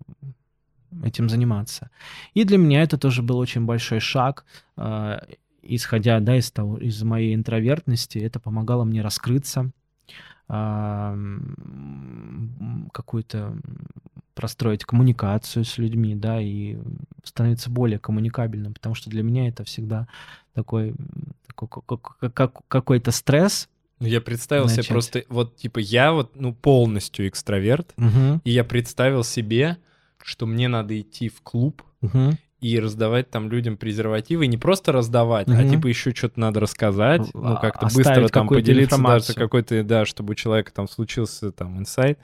этим 1.03 1.29
заниматься. 1.29 1.91
И 2.33 2.43
для 2.43 2.57
меня 2.57 2.81
это 2.81 2.97
тоже 2.97 3.21
был 3.21 3.37
очень 3.37 3.65
большой 3.65 3.99
шаг, 3.99 4.43
а, 4.75 5.21
исходя 5.61 6.19
да, 6.19 6.35
из, 6.35 6.49
того, 6.49 6.77
из 6.79 7.03
моей 7.03 7.35
интровертности, 7.35 8.17
это 8.17 8.39
помогало 8.39 8.85
мне 8.85 9.03
раскрыться, 9.03 9.71
какую-то 12.93 13.59
простроить 14.37 14.85
коммуникацию 14.85 15.65
с 15.65 15.79
людьми, 15.79 16.15
да, 16.15 16.39
и 16.39 16.77
становиться 17.23 17.71
более 17.71 17.97
коммуникабельным, 17.97 18.75
потому 18.75 18.93
что 18.93 19.09
для 19.09 19.23
меня 19.23 19.47
это 19.47 19.63
всегда 19.63 20.07
такой, 20.53 20.93
такой 21.47 21.97
как, 22.31 22.59
какой-то 22.67 23.09
стресс. 23.09 23.67
Ну, 23.99 24.05
я 24.05 24.21
представил 24.21 24.65
начать. 24.65 24.85
себе 24.85 24.93
просто, 24.93 25.23
вот, 25.27 25.55
типа, 25.55 25.79
я 25.79 26.11
вот, 26.11 26.35
ну, 26.35 26.53
полностью 26.53 27.27
экстраверт, 27.27 27.95
угу. 27.97 28.39
и 28.43 28.51
я 28.51 28.63
представил 28.63 29.23
себе, 29.23 29.77
что 30.23 30.45
мне 30.45 30.67
надо 30.67 30.99
идти 31.01 31.29
в 31.29 31.41
клуб, 31.41 31.81
угу 32.01 32.37
и 32.59 32.79
раздавать 32.79 33.29
там 33.29 33.49
людям 33.49 33.77
презервативы, 33.77 34.45
и 34.45 34.47
не 34.47 34.57
просто 34.57 34.91
раздавать, 34.91 35.47
угу. 35.47 35.57
а 35.57 35.63
типа 35.63 35.87
еще 35.87 36.13
что-то 36.13 36.39
надо 36.39 36.59
рассказать, 36.59 37.21
ну 37.33 37.53
а, 37.53 37.55
как-то 37.57 37.87
быстро 37.93 38.27
там 38.29 38.47
поделиться 38.47 38.97
даже 38.97 39.33
какой-то, 39.33 39.83
да, 39.83 40.05
чтобы 40.05 40.31
у 40.31 40.35
человека 40.35 40.71
там 40.73 40.87
случился 40.87 41.51
там 41.51 41.77
инсайт. 41.77 42.19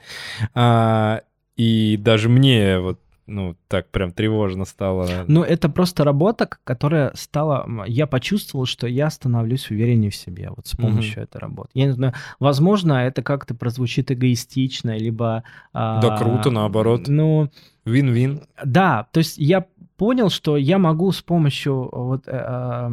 А, 0.54 1.20
и 1.56 1.96
даже 1.96 2.28
мне 2.28 2.78
вот 2.78 3.00
ну, 3.26 3.56
так 3.68 3.90
прям 3.90 4.12
тревожно 4.12 4.64
стало. 4.66 5.24
Ну, 5.28 5.42
это 5.42 5.70
просто 5.70 6.04
работа, 6.04 6.48
которая 6.64 7.10
стала... 7.14 7.66
Я 7.86 8.06
почувствовал, 8.06 8.66
что 8.66 8.86
я 8.86 9.08
становлюсь 9.08 9.70
увереннее 9.70 10.10
в 10.10 10.16
себе 10.16 10.50
вот 10.54 10.66
с 10.66 10.76
помощью 10.76 11.20
mm-hmm. 11.20 11.24
этой 11.24 11.38
работы. 11.38 11.70
Я 11.72 11.86
не 11.86 11.92
знаю, 11.92 12.12
возможно, 12.38 12.92
это 13.06 13.22
как-то 13.22 13.54
прозвучит 13.54 14.12
эгоистично, 14.12 14.96
либо... 14.96 15.42
А, 15.72 16.02
да, 16.02 16.18
круто, 16.18 16.50
наоборот. 16.50 17.08
Ну... 17.08 17.50
Вин-вин. 17.86 18.42
Да, 18.64 19.08
то 19.12 19.18
есть 19.18 19.38
я 19.38 19.66
понял, 19.96 20.30
что 20.30 20.56
я 20.56 20.78
могу 20.78 21.12
с 21.12 21.22
помощью 21.22 21.88
вот 21.92 22.24
э, 22.26 22.90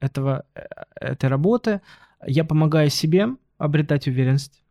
этого, 0.00 0.44
э, 0.54 0.62
этой 0.96 1.28
работы, 1.28 1.80
я 2.26 2.44
помогаю 2.44 2.88
себе 2.88 3.28
обретать 3.58 4.08
уверенность, 4.08 4.62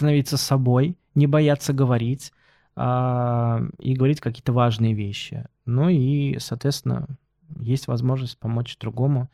становиться 0.00 0.36
собой, 0.38 0.96
не 1.14 1.26
бояться 1.26 1.72
говорить 1.72 2.32
и 2.76 3.94
говорить 3.94 4.20
какие-то 4.20 4.52
важные 4.54 4.94
вещи. 4.94 5.44
Ну 5.66 5.88
и, 5.90 6.38
соответственно, 6.38 7.06
есть 7.58 7.86
возможность 7.88 8.38
помочь 8.38 8.78
другому 8.78 9.28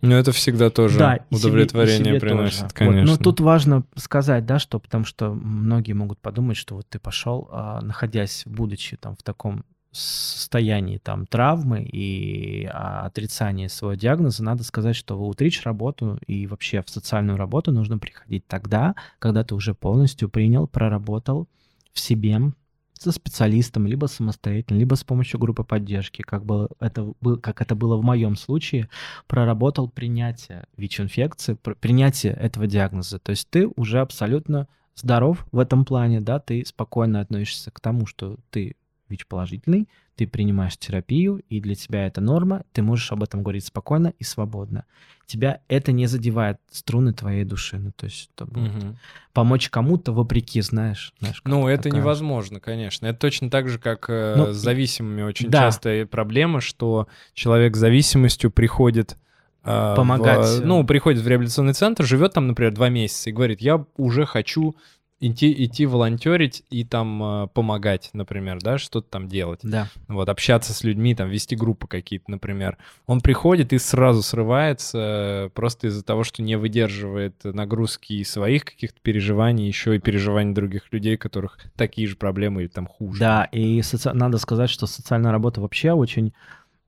Ну, 0.00 0.16
это 0.16 0.32
всегда 0.32 0.68
тоже 0.70 0.98
да, 0.98 1.14
и 1.16 1.34
себе- 1.36 1.48
удовлетворение 1.50 2.14
себе 2.14 2.20
приносит, 2.20 2.54
тоже. 2.54 2.62
Вот. 2.64 2.72
конечно. 2.72 3.10
Но 3.12 3.16
тут 3.18 3.38
важно 3.40 3.84
сказать, 3.94 4.44
да, 4.44 4.58
что 4.58 4.80
потому 4.80 5.04
что 5.04 5.32
многие 5.32 5.92
могут 5.92 6.18
подумать, 6.18 6.56
что 6.56 6.74
вот 6.74 6.88
ты 6.88 6.98
пошел, 6.98 7.48
а, 7.52 7.80
находясь, 7.82 8.42
будучи 8.46 8.96
там 8.96 9.14
в 9.14 9.22
таком 9.22 9.64
состоянии 9.92 10.98
там 10.98 11.26
травмы 11.26 11.82
и 11.82 12.66
а, 12.72 13.06
отрицания 13.06 13.68
своего 13.68 13.94
диагноза, 13.94 14.42
надо 14.42 14.64
сказать, 14.64 14.96
что 14.96 15.18
в 15.18 15.22
аутрич 15.22 15.62
работу 15.62 16.18
и 16.26 16.46
вообще 16.46 16.82
в 16.82 16.90
социальную 16.90 17.36
работу 17.36 17.72
нужно 17.72 17.98
приходить 17.98 18.46
тогда, 18.46 18.94
когда 19.18 19.44
ты 19.44 19.54
уже 19.54 19.74
полностью 19.74 20.28
принял, 20.28 20.66
проработал 20.66 21.48
в 21.92 22.00
себе 22.00 22.52
со 22.98 23.12
специалистом, 23.12 23.86
либо 23.86 24.06
самостоятельно, 24.06 24.78
либо 24.78 24.94
с 24.94 25.04
помощью 25.04 25.40
группы 25.40 25.64
поддержки, 25.64 26.22
как, 26.22 26.44
бы 26.44 26.68
это, 26.78 27.12
как 27.42 27.60
это 27.60 27.74
было 27.74 27.96
в 27.96 28.04
моем 28.04 28.36
случае, 28.36 28.88
проработал 29.26 29.88
принятие 29.88 30.66
ВИЧ-инфекции, 30.76 31.54
пр- 31.54 31.74
принятие 31.74 32.32
этого 32.32 32.66
диагноза. 32.66 33.18
То 33.18 33.30
есть 33.30 33.50
ты 33.50 33.68
уже 33.76 34.00
абсолютно 34.00 34.68
здоров 34.94 35.46
в 35.52 35.58
этом 35.58 35.84
плане, 35.84 36.20
да, 36.20 36.38
ты 36.38 36.64
спокойно 36.64 37.20
относишься 37.20 37.70
к 37.70 37.80
тому, 37.80 38.06
что 38.06 38.36
ты 38.50 38.76
ВИЧ-положительный, 39.12 39.88
ты 40.16 40.26
принимаешь 40.26 40.76
терапию, 40.76 41.42
и 41.48 41.60
для 41.60 41.74
тебя 41.74 42.06
это 42.06 42.20
норма, 42.20 42.62
ты 42.72 42.82
можешь 42.82 43.10
об 43.12 43.22
этом 43.22 43.42
говорить 43.42 43.64
спокойно 43.64 44.12
и 44.18 44.24
свободно. 44.24 44.84
Тебя 45.26 45.60
это 45.68 45.92
не 45.92 46.06
задевает 46.06 46.58
струны 46.70 47.12
твоей 47.14 47.44
души, 47.44 47.78
ну, 47.78 47.92
то 47.96 48.04
есть 48.06 48.30
это 48.34 48.44
будет 48.44 48.74
Мгм. 48.74 48.96
помочь 49.32 49.70
кому-то 49.70 50.12
вопреки, 50.12 50.60
знаешь. 50.60 51.14
знаешь 51.20 51.40
Ну, 51.44 51.66
это 51.68 51.84
такая- 51.84 52.00
невозможно, 52.00 52.60
конечно. 52.60 53.06
Это 53.06 53.18
точно 53.18 53.48
так 53.50 53.68
же, 53.68 53.78
как 53.78 54.06
э, 54.10 54.34
Ну, 54.36 54.52
с 54.52 54.56
зависимыми 54.56 55.22
очень 55.22 55.48
да. 55.48 55.60
частая 55.68 56.04
проблема, 56.06 56.60
что 56.60 57.06
человек 57.34 57.76
с 57.76 57.78
зависимостью 57.78 58.50
приходит 58.50 59.16
э, 59.64 59.94
Помогать. 59.96 60.44
в- 60.60 60.66
ну, 60.66 60.84
приходит 60.84 61.22
в 61.22 61.28
реабилитационный 61.28 61.72
центр, 61.74 62.04
живет 62.04 62.32
там, 62.32 62.48
например, 62.48 62.74
два 62.74 62.88
месяца 62.88 63.30
и 63.30 63.32
говорит, 63.32 63.60
я 63.60 63.84
уже 63.96 64.26
хочу 64.26 64.74
идти, 65.22 65.64
идти 65.64 65.86
волонтерить 65.86 66.64
и 66.68 66.84
там 66.84 67.22
э, 67.44 67.46
помогать, 67.48 68.10
например, 68.12 68.58
да, 68.60 68.76
что-то 68.78 69.08
там 69.08 69.28
делать. 69.28 69.60
Да. 69.62 69.88
Вот, 70.08 70.28
общаться 70.28 70.74
с 70.74 70.84
людьми, 70.84 71.14
там, 71.14 71.30
вести 71.30 71.54
группы 71.54 71.86
какие-то, 71.86 72.30
например. 72.30 72.76
Он 73.06 73.20
приходит 73.20 73.72
и 73.72 73.78
сразу 73.78 74.22
срывается 74.22 75.46
э, 75.46 75.50
просто 75.54 75.86
из-за 75.86 76.04
того, 76.04 76.24
что 76.24 76.42
не 76.42 76.56
выдерживает 76.56 77.44
нагрузки 77.44 78.14
и 78.14 78.24
своих 78.24 78.64
каких-то 78.64 78.98
переживаний, 79.00 79.66
еще 79.66 79.96
и 79.96 80.00
переживаний 80.00 80.54
других 80.54 80.92
людей, 80.92 81.16
которых 81.16 81.58
такие 81.76 82.08
же 82.08 82.16
проблемы 82.16 82.62
или 82.62 82.68
там 82.68 82.86
хуже. 82.86 83.20
Да, 83.20 83.44
и 83.44 83.80
соци- 83.80 84.12
надо 84.12 84.38
сказать, 84.38 84.70
что 84.70 84.86
социальная 84.86 85.30
работа 85.30 85.60
вообще 85.60 85.92
очень... 85.92 86.34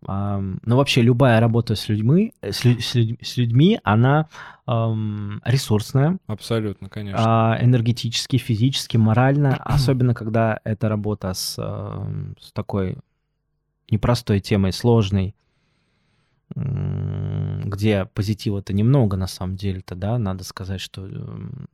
ам, 0.07 0.59
ну, 0.65 0.77
вообще 0.77 1.03
любая 1.03 1.41
работа 1.41 1.75
с 1.75 1.89
людьми, 1.89 2.33
э, 2.43 2.53
с, 2.53 2.65
лю- 2.65 2.81
с 2.81 2.95
людь- 2.95 3.19
с 3.27 3.37
людьми, 3.37 3.81
она 3.85 4.29
ам, 4.67 5.41
ресурсная, 5.45 6.19
Абсолютно, 6.27 6.89
конечно. 6.89 7.53
а, 7.53 7.59
энергетически, 7.63 8.37
физически, 8.39 8.97
морально, 8.97 9.57
особенно 9.65 10.15
когда 10.15 10.61
это 10.65 10.89
работа 10.89 11.33
с, 11.35 11.57
ам, 11.59 12.35
с 12.41 12.53
такой 12.53 12.97
непростой 13.91 14.41
темой, 14.41 14.73
сложной, 14.73 15.35
где 17.65 18.05
позитива-то 18.15 18.73
немного 18.73 19.17
на 19.17 19.27
самом 19.27 19.57
деле-то, 19.57 19.95
да, 19.95 20.19
надо 20.19 20.45
сказать, 20.45 20.81
что 20.81 21.05
м, 21.07 21.67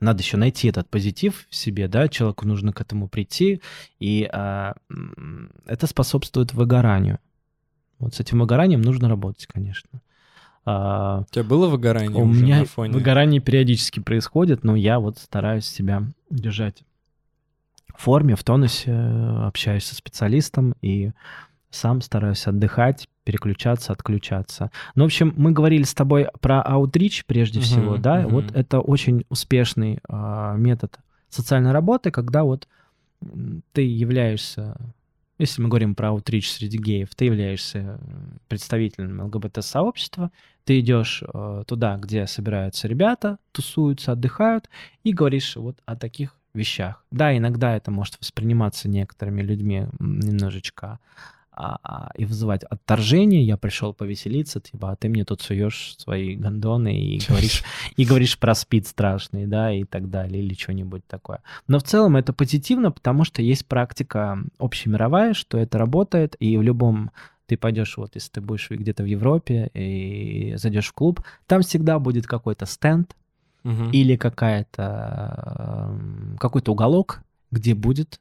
надо 0.00 0.22
еще 0.22 0.36
найти 0.36 0.68
этот 0.68 0.88
позитив 0.88 1.46
в 1.48 1.54
себе, 1.54 1.88
да, 1.88 2.08
человеку 2.08 2.46
нужно 2.46 2.72
к 2.72 2.80
этому 2.80 3.08
прийти, 3.08 3.62
и 3.98 4.28
а, 4.32 4.74
это 5.66 5.86
способствует 5.86 6.52
выгоранию. 6.52 7.18
Вот 7.98 8.14
с 8.14 8.20
этим 8.20 8.40
выгоранием 8.40 8.82
нужно 8.82 9.08
работать, 9.08 9.46
конечно. 9.46 10.00
А, 10.66 11.20
У 11.28 11.32
тебя 11.32 11.44
было 11.44 11.68
выгорание 11.68 12.22
у 12.22 12.26
меня 12.26 12.60
на 12.60 12.64
фоне? 12.64 12.92
выгорание 12.92 13.40
периодически 13.40 14.00
происходит, 14.00 14.64
но 14.64 14.76
я 14.76 14.98
вот 14.98 15.18
стараюсь 15.18 15.66
себя 15.66 16.02
держать 16.30 16.82
в 17.94 18.02
форме, 18.02 18.34
в 18.34 18.42
тонусе, 18.42 18.92
общаюсь 18.92 19.84
со 19.84 19.94
специалистом 19.94 20.74
и 20.82 21.12
сам 21.70 22.00
стараюсь 22.00 22.46
отдыхать, 22.46 23.08
переключаться, 23.24 23.92
отключаться. 23.92 24.70
Ну, 24.94 25.04
в 25.04 25.06
общем, 25.06 25.34
мы 25.36 25.52
говорили 25.52 25.82
с 25.82 25.94
тобой 25.94 26.28
про 26.40 26.62
аутрич 26.62 27.24
прежде 27.24 27.58
Мгм, 27.58 27.64
всего, 27.66 27.96
да, 27.96 28.20
мгм. 28.20 28.28
вот 28.30 28.44
это 28.54 28.80
очень 28.80 29.24
успешный 29.28 29.98
а, 30.08 30.54
метод 30.56 30.98
социальной 31.30 31.72
работы, 31.72 32.10
когда 32.10 32.44
вот 32.44 32.68
ты 33.72 33.82
являешься, 33.82 34.76
если 35.38 35.62
мы 35.62 35.68
говорим 35.68 35.94
про 35.94 36.10
аутрич 36.10 36.50
среди 36.50 36.78
геев, 36.78 37.14
ты 37.14 37.24
являешься 37.24 37.78
э, 37.78 37.98
представителем 38.48 39.20
ЛГБТ-сообщества, 39.22 40.30
ты 40.64 40.80
идешь 40.80 41.22
э, 41.22 41.64
туда, 41.66 41.96
где 41.96 42.26
собираются 42.26 42.86
ребята, 42.86 43.38
тусуются, 43.52 44.12
отдыхают, 44.12 44.68
и 45.02 45.12
говоришь 45.12 45.56
вот 45.56 45.78
о 45.86 45.96
таких 45.96 46.36
вещах. 46.52 47.04
Да, 47.10 47.36
иногда 47.36 47.74
это 47.74 47.90
может 47.90 48.20
восприниматься 48.20 48.88
некоторыми 48.88 49.42
людьми 49.42 49.86
немножечко 49.98 51.00
а, 51.56 51.78
а, 51.82 52.10
и 52.16 52.24
вызывать 52.24 52.64
отторжение. 52.64 53.42
Я 53.42 53.56
пришел 53.56 53.94
повеселиться, 53.94 54.60
типа, 54.60 54.92
а 54.92 54.96
ты 54.96 55.08
мне 55.08 55.24
тут 55.24 55.40
суешь 55.40 55.94
свои 55.98 56.34
гондоны 56.36 56.96
и 56.96 57.20
говоришь, 57.28 57.62
и 57.96 58.04
говоришь 58.04 58.38
про 58.38 58.54
спид 58.54 58.86
страшный, 58.86 59.46
да, 59.46 59.72
и 59.72 59.84
так 59.84 60.10
далее, 60.10 60.42
или 60.42 60.54
что-нибудь 60.54 61.06
такое. 61.06 61.42
Но 61.68 61.78
в 61.78 61.82
целом 61.84 62.16
это 62.16 62.32
позитивно, 62.32 62.90
потому 62.90 63.24
что 63.24 63.42
есть 63.42 63.66
практика 63.66 64.38
общемировая, 64.58 65.34
что 65.34 65.58
это 65.58 65.78
работает, 65.78 66.36
и 66.40 66.56
в 66.56 66.62
любом 66.62 67.10
ты 67.46 67.56
пойдешь, 67.56 67.96
вот 67.96 68.14
если 68.14 68.32
ты 68.32 68.40
будешь 68.40 68.70
где-то 68.70 69.02
в 69.02 69.06
Европе 69.06 69.70
и 69.74 70.54
зайдешь 70.56 70.88
в 70.88 70.92
клуб, 70.92 71.22
там 71.46 71.62
всегда 71.62 71.98
будет 71.98 72.26
какой-то 72.26 72.66
стенд 72.66 73.14
Мгм. 73.62 73.90
или 73.92 74.16
какая-то 74.16 75.88
эм, 75.88 76.36
какой-то 76.38 76.72
уголок, 76.72 77.22
где 77.50 77.74
будет 77.74 78.20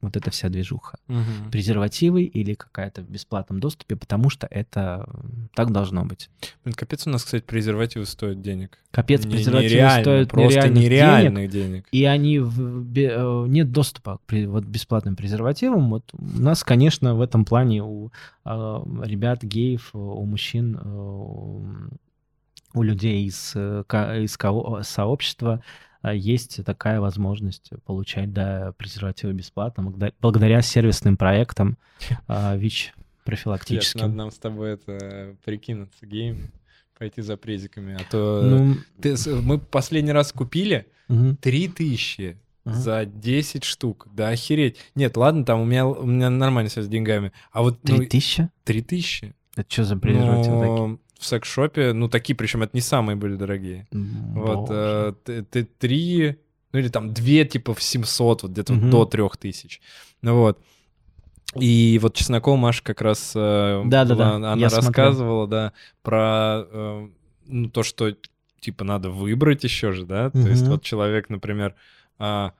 вот 0.00 0.16
эта 0.16 0.30
вся 0.30 0.48
движуха. 0.48 0.98
Мгм. 1.08 1.50
Презервативы 1.50 2.22
или 2.22 2.54
какая-то 2.54 3.02
в 3.02 3.10
бесплатном 3.10 3.60
доступе, 3.60 3.96
потому 3.96 4.30
что 4.30 4.46
это 4.50 5.06
так 5.54 5.72
должно 5.72 6.04
быть. 6.04 6.30
Блин, 6.64 6.74
капец 6.74 7.06
у 7.06 7.10
нас, 7.10 7.22
кстати, 7.24 7.42
презервативы 7.44 8.06
стоят 8.06 8.40
денег. 8.40 8.78
Капец, 8.90 9.24
Не- 9.24 9.30
презервативы 9.32 9.70
нереально, 9.74 10.02
стоят 10.02 10.28
просто 10.30 10.68
нереальных 10.68 10.74
денег, 10.74 10.90
нереальных 10.90 11.50
денег. 11.50 11.86
и 11.92 12.04
они 12.04 12.38
в- 12.38 12.92
э, 12.96 13.44
нет 13.48 13.70
доступа 13.72 14.18
к 14.26 14.32
вот 14.46 14.64
бесплатным 14.64 15.16
презервативам. 15.16 15.90
Вот 15.90 16.10
у 16.14 16.24
нас, 16.40 16.64
конечно, 16.64 17.14
в 17.14 17.20
этом 17.20 17.44
плане 17.44 17.82
у 17.84 18.10
э, 18.46 18.50
ребят 19.04 19.42
геев, 19.44 19.90
у 19.94 20.24
мужчин, 20.24 20.76
э, 20.82 20.88
у 22.72 22.82
людей 22.82 23.26
из, 23.26 23.52
э, 23.54 23.82
из 24.22 24.36
сообщества 24.88 25.60
э, 25.62 25.89
есть 26.02 26.64
такая 26.64 27.00
возможность 27.00 27.70
получать 27.84 28.32
да, 28.32 28.72
презервативы 28.76 29.32
бесплатно 29.32 29.82
благодаря, 30.20 30.62
сервисным 30.62 31.16
проектам 31.16 31.76
э, 32.28 32.56
ВИЧ 32.56 32.94
профилактическим. 33.24 34.00
надо 34.00 34.14
нам 34.14 34.30
с 34.30 34.38
тобой 34.38 34.72
это 34.72 35.36
прикинуться 35.44 36.06
геем, 36.06 36.50
пойти 36.98 37.22
за 37.22 37.36
презиками. 37.36 37.94
А 38.00 38.04
то 38.10 38.42
Ну, 38.42 38.76
ты 39.00 39.16
мы 39.42 39.58
последний 39.58 40.12
раз 40.12 40.32
купили 40.32 40.86
мгм, 41.08 41.36
3000 41.36 42.36
мгм. 42.64 42.74
за 42.74 43.04
10 43.04 43.64
штук. 43.64 44.08
Да 44.12 44.28
охереть. 44.28 44.76
Нет, 44.94 45.16
ладно, 45.16 45.44
там 45.44 45.60
у 45.60 45.64
меня, 45.64 45.86
у 45.86 46.06
меня 46.06 46.30
нормально 46.30 46.70
все 46.70 46.82
с 46.82 46.88
деньгами. 46.88 47.32
А 47.52 47.62
вот 47.62 47.78
ну, 47.82 47.98
Три 47.98 48.06
тысячи? 48.06 48.48
3000? 48.64 49.34
Это 49.56 49.70
что 49.70 49.84
за 49.84 49.96
презервативы 49.96 50.60
такие? 50.60 50.98
В 51.20 51.26
секс-шопе, 51.26 51.92
ну, 51.92 52.08
такие, 52.08 52.34
причем 52.34 52.62
это 52.62 52.70
не 52.74 52.80
самые 52.80 53.14
были 53.16 53.36
дорогие. 53.36 53.86
М, 53.92 54.32
Вот, 54.34 54.68
э, 54.70 55.12
т- 55.24 55.42
т- 55.42 55.66
три, 55.78 56.36
ну 56.72 56.78
или 56.78 56.88
там 56.88 57.12
две, 57.12 57.44
типа 57.44 57.74
в 57.74 57.82
700, 57.82 58.42
вот 58.42 58.52
где-то 58.52 58.72
вот 58.72 58.82
Мгм. 58.82 58.90
до 58.90 59.04
3000. 59.04 59.80
Ну 60.22 60.36
вот. 60.36 60.58
И 61.56 61.98
вот 62.00 62.14
Чеснокова 62.14 62.56
Маша 62.56 62.82
как 62.82 63.02
раз 63.02 63.32
э, 63.34 63.82
Да-да-да, 63.84 64.14
была- 64.14 64.36
она 64.36 64.54
я 64.56 64.70
смотрел. 64.70 64.86
рассказывала, 64.86 65.46
да, 65.48 65.72
про 66.02 66.64
э, 66.70 67.08
ну, 67.48 67.68
то, 67.68 67.82
что 67.82 68.14
типа 68.60 68.84
надо 68.84 69.10
выбрать 69.10 69.64
еще 69.64 69.92
же, 69.92 70.06
да. 70.06 70.30
То 70.30 70.48
есть 70.48 70.66
вот 70.68 70.82
человек, 70.82 71.28
например, 71.28 71.74
а, 72.18 72.52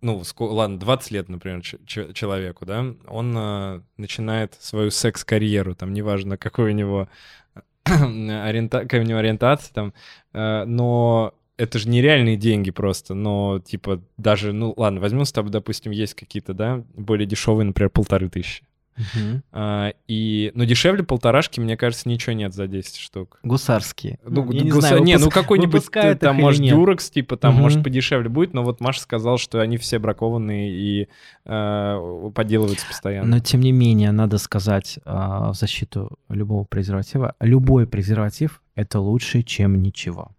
ну, 0.00 0.22
ладно, 0.38 0.78
20 0.78 1.10
лет, 1.10 1.28
например, 1.28 1.62
человеку, 1.62 2.64
да, 2.64 2.84
он 3.06 3.34
а, 3.36 3.82
начинает 3.96 4.54
свою 4.60 4.90
секс-карьеру, 4.90 5.74
там, 5.74 5.92
неважно, 5.92 6.36
какой 6.36 6.70
у 6.70 6.74
него 6.74 7.08
ориента... 7.84 8.80
какая 8.80 9.02
у 9.02 9.04
него 9.04 9.18
ориентация, 9.18 9.72
там, 9.72 9.94
э, 10.32 10.64
но 10.64 11.34
это 11.56 11.78
же 11.80 11.88
нереальные 11.88 12.36
деньги 12.36 12.70
просто, 12.70 13.14
но, 13.14 13.60
типа, 13.64 14.00
даже, 14.16 14.52
ну, 14.52 14.72
ладно, 14.76 15.00
возьмем 15.00 15.24
с 15.24 15.32
тобой, 15.32 15.50
допустим, 15.50 15.90
есть 15.90 16.14
какие-то, 16.14 16.54
да, 16.54 16.84
более 16.94 17.26
дешевые, 17.26 17.66
например, 17.66 17.90
полторы 17.90 18.28
тысячи. 18.28 18.67
Мгм. 19.14 19.42
А, 19.52 19.92
и, 20.08 20.50
ну, 20.54 20.64
дешевле 20.64 21.02
полторашки, 21.04 21.60
мне 21.60 21.76
кажется, 21.76 22.08
ничего 22.08 22.32
нет 22.34 22.52
за 22.54 22.66
10 22.66 22.96
штук. 22.96 23.38
Гусарские. 23.42 24.18
Ну, 24.24 24.50
я 24.52 24.62
не 24.62 24.70
знаю, 24.70 25.02
не, 25.02 25.14
ну 25.14 25.26
выпуск- 25.26 25.34
какой-нибудь 25.34 25.84
э, 25.94 26.14
там, 26.16 26.36
может, 26.36 26.60
нет. 26.60 26.74
дюрекс, 26.74 27.10
типа, 27.10 27.36
там, 27.36 27.54
Мгм. 27.54 27.62
может, 27.62 27.84
подешевле 27.84 28.28
будет, 28.28 28.54
но 28.54 28.62
вот 28.62 28.80
Маша 28.80 29.00
сказала, 29.00 29.38
что 29.38 29.60
они 29.60 29.76
все 29.76 29.98
бракованные 29.98 30.70
и 30.70 31.08
э, 31.44 32.30
подделываются 32.34 32.86
постоянно. 32.86 33.36
Но 33.36 33.38
тем 33.40 33.60
не 33.60 33.72
менее, 33.72 34.10
надо 34.12 34.38
сказать 34.38 34.98
а, 35.04 35.52
в 35.52 35.56
защиту 35.56 36.18
любого 36.28 36.64
презерватива, 36.64 37.34
любой 37.40 37.86
презерватив 37.86 38.62
это 38.74 39.00
лучше, 39.00 39.42
чем 39.42 39.80
ничего. 39.82 40.30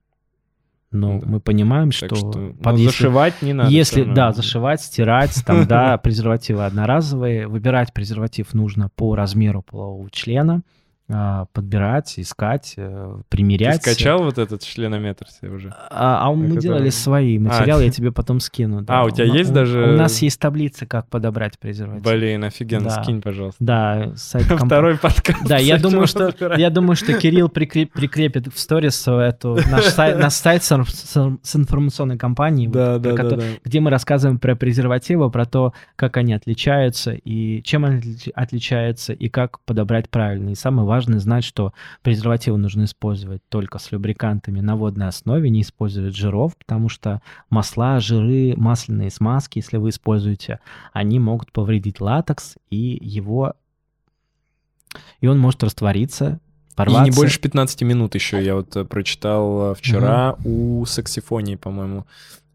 Но 0.92 1.20
Да. 1.20 1.28
мы 1.28 1.40
понимаем, 1.40 1.90
Так 1.92 1.96
что, 1.98 2.16
что, 2.16 2.32
под- 2.32 2.74
ну, 2.74 2.78
если- 2.78 2.86
зашивать 2.86 3.42
не 3.44 3.54
надо. 3.54 3.70
если, 3.70 4.04
да, 4.04 4.32
зашивать, 4.32 4.82
стирать, 4.82 5.44
там, 5.46 5.68
да, 5.68 5.98
презервативы 6.04 6.66
одноразовые, 6.66 7.48
выбирать 7.48 7.94
презерватив 7.94 8.54
нужно 8.56 8.90
по 8.96 9.16
размеру 9.16 9.62
полового 9.62 10.10
члена, 10.10 10.62
подбирать, 11.54 12.14
искать, 12.18 12.74
э, 12.78 13.16
Ты 13.18 13.24
примерять. 13.36 13.82
скачал 13.82 14.24
вот 14.24 14.38
этот 14.38 14.62
членометр 14.64 15.28
себе 15.30 15.52
уже? 15.52 15.74
А, 15.90 16.28
а 16.28 16.32
мы 16.34 16.46
Который- 16.48 16.62
делали 16.62 16.90
свои 16.90 17.40
материалы, 17.40 17.84
я 17.86 17.90
тебе 17.92 18.12
потом 18.12 18.40
скину. 18.40 18.82
да. 18.82 19.02
А, 19.02 19.06
у 19.06 19.10
тебя 19.10 19.26
н- 19.26 19.34
есть 19.34 19.52
даже- 19.52 19.84
У 19.94 19.98
нас 19.98 20.22
есть 20.22 20.40
таблица, 20.40 20.86
как 20.86 21.08
подобрать 21.08 21.58
презерватив. 21.58 22.04
Блин, 22.04 22.44
офигенно, 22.44 22.86
Да. 22.90 23.04
скинь, 23.04 23.22
пожалуйста. 23.22 23.58
Да, 23.64 24.12
сайт 24.16 24.48
компа- 24.50 24.66
Второй 24.68 24.98
подкаст. 24.98 25.44
Да, 25.48 25.58
я 25.58 25.78
думаю, 25.78 26.06
что 26.08 26.32
я 26.58 26.70
думаю, 26.70 26.96
что 26.96 27.14
Кирилл 27.14 27.48
прикреп- 27.48 27.92
прикрепит 27.92 28.54
в 28.54 28.60
сторис 28.60 29.08
эту 29.08 29.58
наш 29.72 29.86
сайт, 29.86 30.20
наш 30.20 30.34
сайт 30.34 30.64
с, 30.64 30.72
инф- 30.72 30.90
с- 30.90 31.38
с 31.42 31.56
информационной 31.56 32.18
компанией, 32.18 32.68
вот, 32.68 32.74
Да, 32.74 32.86
про 32.94 33.00
да, 33.00 33.12
да, 33.12 33.16
кото- 33.24 33.36
да. 33.38 33.44
где 33.66 33.80
мы 33.80 33.90
рассказываем 33.90 34.38
про 34.38 34.56
презервативы, 34.56 35.32
про 35.32 35.46
то, 35.46 35.74
как 35.96 36.18
они 36.18 36.34
отличаются 36.34 37.14
и 37.14 37.62
чем 37.64 37.86
они 37.86 37.98
отли- 38.00 38.32
отличаются 38.36 39.14
и 39.14 39.28
как 39.30 39.60
подобрать 39.62 40.10
правильно. 40.10 40.50
И 40.52 40.56
самое 40.56 40.88
важное 40.88 40.99
знать, 41.08 41.44
что 41.44 41.74
презервативы 42.02 42.58
нужно 42.58 42.84
использовать 42.84 43.42
только 43.50 43.80
с 43.80 43.92
любрикантами 43.92 44.60
на 44.60 44.76
водной 44.76 45.08
основе, 45.08 45.50
не 45.50 45.62
использовать 45.62 46.16
жиров, 46.16 46.58
потому 46.58 46.90
что 46.90 47.22
масла, 47.50 48.00
жиры, 48.00 48.54
масляные 48.58 49.10
смазки, 49.12 49.60
если 49.60 49.78
вы 49.78 49.90
используете, 49.90 50.60
они 50.94 51.20
могут 51.20 51.52
повредить 51.52 52.02
латекс 52.02 52.56
и 52.70 52.98
его 53.02 53.54
и 55.22 55.28
он 55.28 55.40
может 55.40 55.64
раствориться, 55.64 56.40
И 56.72 56.76
порваться. 56.76 57.04
не 57.04 57.12
больше 57.12 57.40
15 57.40 57.82
минут 57.84 58.16
еще. 58.16 58.44
Я 58.44 58.56
вот 58.56 58.76
э, 58.76 58.86
прочитал 58.86 59.72
э, 59.72 59.76
вчера 59.76 60.36
у 60.46 60.86
саксифонии, 60.86 61.56
по-моему, 61.56 62.06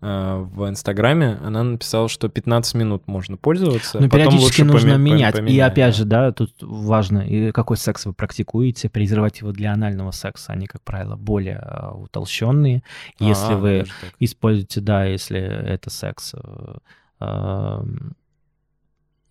в 0.04 0.68
Инстаграме. 0.68 1.38
Она 1.42 1.62
написала, 1.62 2.08
что 2.08 2.28
15 2.28 2.74
минут 2.74 3.06
можно 3.06 3.36
пользоваться. 3.36 3.98
Но 3.98 4.04
Ну, 4.04 4.10
периодически 4.10 4.62
нужно 4.62 4.94
поме- 4.94 4.98
менять. 5.12 5.34
И 5.34 5.38
поменять, 5.38 5.72
опять 5.72 5.92
да. 5.94 5.98
же, 5.98 6.04
да, 6.04 6.32
тут 6.32 6.52
важно, 6.60 7.20
и 7.20 7.52
какой 7.52 7.76
секс 7.76 8.04
вы 8.06 8.12
практикуете. 8.12 8.88
Презервативы 8.90 9.52
для 9.52 9.72
анального 9.72 10.10
секса, 10.10 10.52
они, 10.52 10.66
как 10.66 10.82
правило, 10.82 11.16
более 11.16 11.62
э, 11.64 11.90
утолщенные. 11.94 12.82
Если 13.18 13.54
А, 13.54 13.56
вы 13.56 13.84
используете, 14.20 14.80
да, 14.80 15.04
если 15.04 15.40
это 15.40 15.88
секс 15.90 16.34
э, 16.34 16.74
эм, 17.20 18.14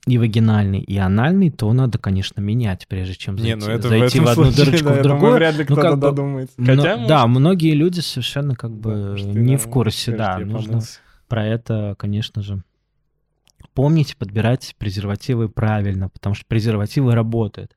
и 0.06 0.18
вагинальный, 0.18 0.82
и 0.82 0.98
анальный, 0.98 1.50
то 1.50 1.72
надо, 1.72 1.98
конечно, 1.98 2.42
менять, 2.42 2.88
прежде 2.90 3.16
чем 3.16 3.38
зайти, 3.38 3.54
Не, 3.54 3.56
ну 3.56 3.72
это 3.72 3.88
зайти 3.88 4.20
в, 4.20 4.24
в, 4.24 4.28
одну 4.28 4.44
случае, 4.52 4.66
дырочку 4.66 4.88
да, 4.90 4.94
в 4.94 4.98
я 4.98 5.04
думаю, 5.04 5.20
другую. 5.20 5.34
вряд 5.36 5.56
ли 5.56 5.60
Ну, 5.60 5.66
кто-то 5.66 5.82
как 5.82 5.94
бы, 6.00 6.08
додумается. 6.08 6.56
Но- 6.58 6.76
Хотя, 6.76 7.08
да, 7.08 7.28
может, 7.28 7.40
многие 7.40 7.74
люди 7.74 8.00
совершенно 8.02 8.56
как 8.56 8.72
бы 8.72 9.12
может, 9.12 9.28
и 9.28 9.30
не 9.30 9.56
да, 9.56 9.64
в 9.64 9.70
курсе, 9.70 10.12
скажет, 10.12 10.18
да, 10.18 10.40
нужно 10.40 10.68
помылся. 10.68 11.00
про 11.30 11.46
это, 11.46 11.96
конечно 11.98 12.42
же, 12.42 12.64
помнить, 13.74 14.18
подбирать 14.18 14.76
презервативы 14.78 15.48
правильно, 15.50 16.10
потому 16.10 16.36
что 16.36 16.46
презервативы 16.48 17.14
работают. 17.16 17.74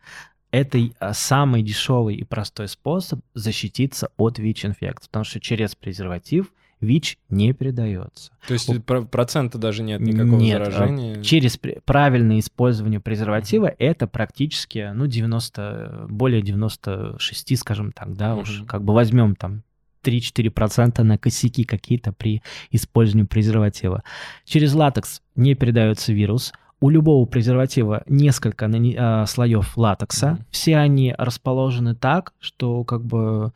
Это 0.50 0.78
а, 0.98 1.12
самый 1.14 1.62
дешевый 1.62 2.16
и 2.16 2.24
простой 2.24 2.66
способ 2.68 3.20
защититься 3.34 4.08
от 4.16 4.38
ВИЧ-инфекции, 4.38 5.06
потому 5.06 5.24
что 5.24 5.38
через 5.38 5.74
презерватив 5.74 6.52
ВИЧ 6.80 7.18
не 7.30 7.52
передается. 7.52 8.32
То 8.46 8.54
есть 8.54 8.84
про- 8.84 9.02
процента 9.02 9.56
даже 9.58 9.82
нет 9.82 10.00
никакого 10.00 10.38
Нет, 10.38 10.60
а 10.60 10.70
заражения. 10.70 11.22
Через 11.22 11.58
правильное 11.84 12.38
использование 12.38 13.00
презерватива 13.00 13.72
это 13.78 14.06
практически, 14.06 14.90
ну, 14.94 15.06
90, 15.06 16.06
более 16.08 16.42
96, 16.42 17.56
скажем 17.56 17.92
так, 17.92 18.14
да, 18.14 18.34
уж 18.36 18.58
Мгм. 18.60 18.66
как 18.66 18.84
бы 18.84 18.92
возьмем 18.94 19.36
там 19.36 19.62
3-4% 20.02 21.02
на 21.02 21.18
косяки 21.18 21.64
какие-то 21.64 22.12
при 22.12 22.42
использовании 22.70 23.26
презерватива. 23.26 24.02
Через 24.44 24.72
латекс 24.74 25.20
не 25.34 25.54
передается 25.54 26.12
вирус. 26.12 26.52
У 26.78 26.90
любого 26.90 27.24
презерватива 27.26 28.02
несколько 28.06 28.66
а, 28.98 29.24
слоев 29.26 29.76
латекса. 29.76 30.32
Мгм. 30.32 30.44
Все 30.50 30.76
они 30.76 31.14
расположены 31.16 31.94
так, 31.94 32.34
что 32.38 32.84
как 32.84 33.02
бы 33.02 33.52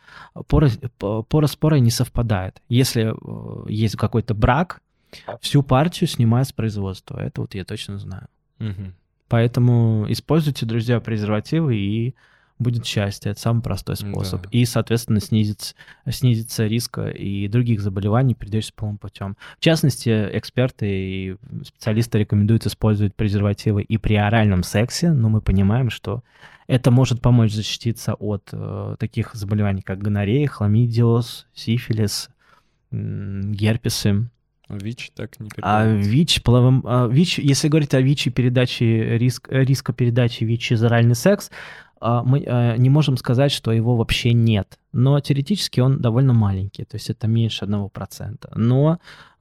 пора, 0.48 0.68
п- 0.98 1.22
пора 1.28 1.46
с 1.46 1.54
порой 1.54 1.80
не 1.80 1.90
совпадает. 1.90 2.62
Если 2.68 3.12
э, 3.12 3.64
есть 3.68 3.96
какой-то 3.96 4.34
брак, 4.34 4.80
всю 5.40 5.62
партию 5.62 6.08
снимают 6.08 6.48
с 6.48 6.52
производства. 6.52 7.18
Это 7.18 7.42
вот 7.42 7.54
я 7.54 7.64
точно 7.64 7.98
знаю. 7.98 8.28
Мгм. 8.58 8.94
Поэтому 9.28 10.06
используйте, 10.08 10.66
друзья, 10.66 10.98
презервативы, 11.00 11.76
и 11.76 12.14
будет 12.60 12.86
счастье. 12.86 13.32
Это 13.32 13.40
самый 13.40 13.62
простой 13.62 13.96
способ. 13.96 14.42
Да. 14.42 14.48
И, 14.52 14.64
соответственно, 14.64 15.20
снизится, 15.20 15.74
снизится 16.08 16.66
риск 16.66 16.98
и 16.98 17.48
других 17.48 17.80
заболеваний, 17.80 18.34
передающихся 18.34 18.74
половым 18.76 18.98
путем. 18.98 19.36
В 19.58 19.64
частности, 19.64 20.28
эксперты 20.32 20.86
и 20.88 21.36
специалисты 21.64 22.18
рекомендуют 22.18 22.66
использовать 22.66 23.14
презервативы 23.14 23.82
и 23.82 23.98
при 23.98 24.14
оральном 24.14 24.62
сексе, 24.62 25.10
но 25.10 25.28
мы 25.28 25.40
понимаем, 25.40 25.90
что 25.90 26.22
это 26.66 26.92
может 26.92 27.20
помочь 27.20 27.52
защититься 27.52 28.14
от 28.14 28.50
э, 28.52 28.96
таких 29.00 29.34
заболеваний, 29.34 29.82
как 29.82 29.98
гонорея, 29.98 30.46
хламидиоз, 30.46 31.48
сифилис, 31.52 32.30
м, 32.92 33.52
герпесы. 33.52 34.30
ВИЧ 34.68 35.10
так 35.16 35.40
не 35.40 35.48
А 35.62 35.84
передается. 35.84 36.10
ВИЧ, 36.10 36.42
половым, 36.44 36.84
а, 36.86 37.08
ВИЧ, 37.08 37.40
если 37.40 37.66
говорить 37.66 37.92
о 37.94 38.00
ВИЧ 38.00 38.28
и 38.28 38.30
передаче, 38.30 39.18
риск, 39.18 39.48
э, 39.50 39.64
риска 39.64 39.92
передачи 39.92 40.44
ВИЧ 40.44 40.60
через 40.62 40.82
оральный 40.84 41.16
секс, 41.16 41.50
а, 41.50 41.89
мы 42.00 42.44
а, 42.46 42.76
не 42.76 42.90
можем 42.90 43.16
сказать, 43.16 43.52
что 43.52 43.72
его 43.72 43.96
вообще 43.96 44.32
нет. 44.32 44.78
Но 44.92 45.20
теоретически 45.20 45.80
он 45.80 46.00
довольно 46.00 46.32
маленький, 46.32 46.84
то 46.84 46.96
есть 46.96 47.10
это 47.10 47.28
меньше 47.28 47.64
1%. 47.64 48.52
Но 48.54 48.98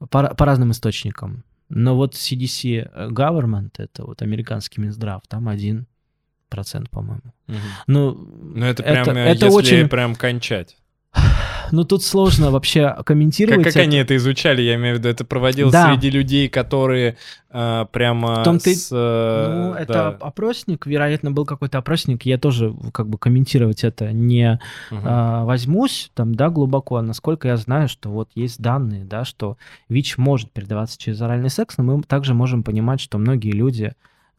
по, 0.09 0.35
по 0.35 0.45
разным 0.45 0.71
источникам. 0.71 1.43
Но 1.69 1.95
вот 1.95 2.15
CDC 2.15 3.11
Government, 3.11 3.71
это 3.77 4.05
вот 4.05 4.21
американский 4.21 4.81
Минздрав, 4.81 5.21
там 5.27 5.47
1%, 5.49 5.85
по-моему. 6.89 7.33
Мгм. 7.47 7.59
Ну, 7.87 8.11
Ну 8.55 8.65
это 8.65 8.83
прям, 8.83 9.07
это, 9.07 9.11
э, 9.11 9.23
это 9.31 9.45
если 9.45 9.57
очень... 9.57 9.89
прям 9.89 10.15
кончать. 10.15 10.77
Ну, 11.71 11.83
тут 11.83 12.03
сложно 12.03 12.51
вообще 12.51 12.95
комментировать. 13.05 13.63
Как, 13.63 13.73
как 13.73 13.81
это. 13.81 13.83
они 13.89 13.97
это 13.97 14.15
изучали, 14.15 14.61
я 14.61 14.75
имею 14.75 14.95
в 14.95 14.99
виду, 14.99 15.09
это 15.09 15.25
проводилось 15.25 15.71
Да. 15.73 15.91
среди 15.93 16.09
людей, 16.09 16.49
которые 16.49 17.17
э, 17.51 17.85
прямо 17.91 18.41
В 18.41 18.43
том-то 18.43 18.69
и- 18.69 18.75
с... 18.75 18.89
э, 18.91 19.53
Ну, 19.55 19.73
это 19.73 19.93
да. 19.93 20.07
опросник, 20.19 20.85
вероятно, 20.85 21.31
был 21.31 21.45
какой-то 21.45 21.77
опросник. 21.79 22.23
Я 22.25 22.37
тоже 22.37 22.75
как 22.93 23.07
бы 23.07 23.17
комментировать 23.17 23.83
это 23.83 24.11
не 24.11 24.59
Мгм. 24.91 25.01
а, 25.03 25.45
возьмусь 25.45 26.11
там, 26.13 26.35
да, 26.35 26.49
глубоко. 26.49 27.01
Насколько 27.01 27.47
я 27.47 27.57
знаю, 27.57 27.87
что 27.89 28.09
вот 28.09 28.29
есть 28.35 28.61
данные, 28.61 29.03
да, 29.03 29.25
что 29.25 29.57
ВИЧ 29.89 30.17
может 30.17 30.51
передаваться 30.51 30.97
через 30.99 31.19
оральный 31.21 31.49
секс, 31.49 31.77
но 31.77 31.83
мы 31.83 32.03
также 32.03 32.33
можем 32.35 32.61
понимать, 32.63 33.01
что 33.01 33.17
многие 33.17 33.51
люди 33.51 33.93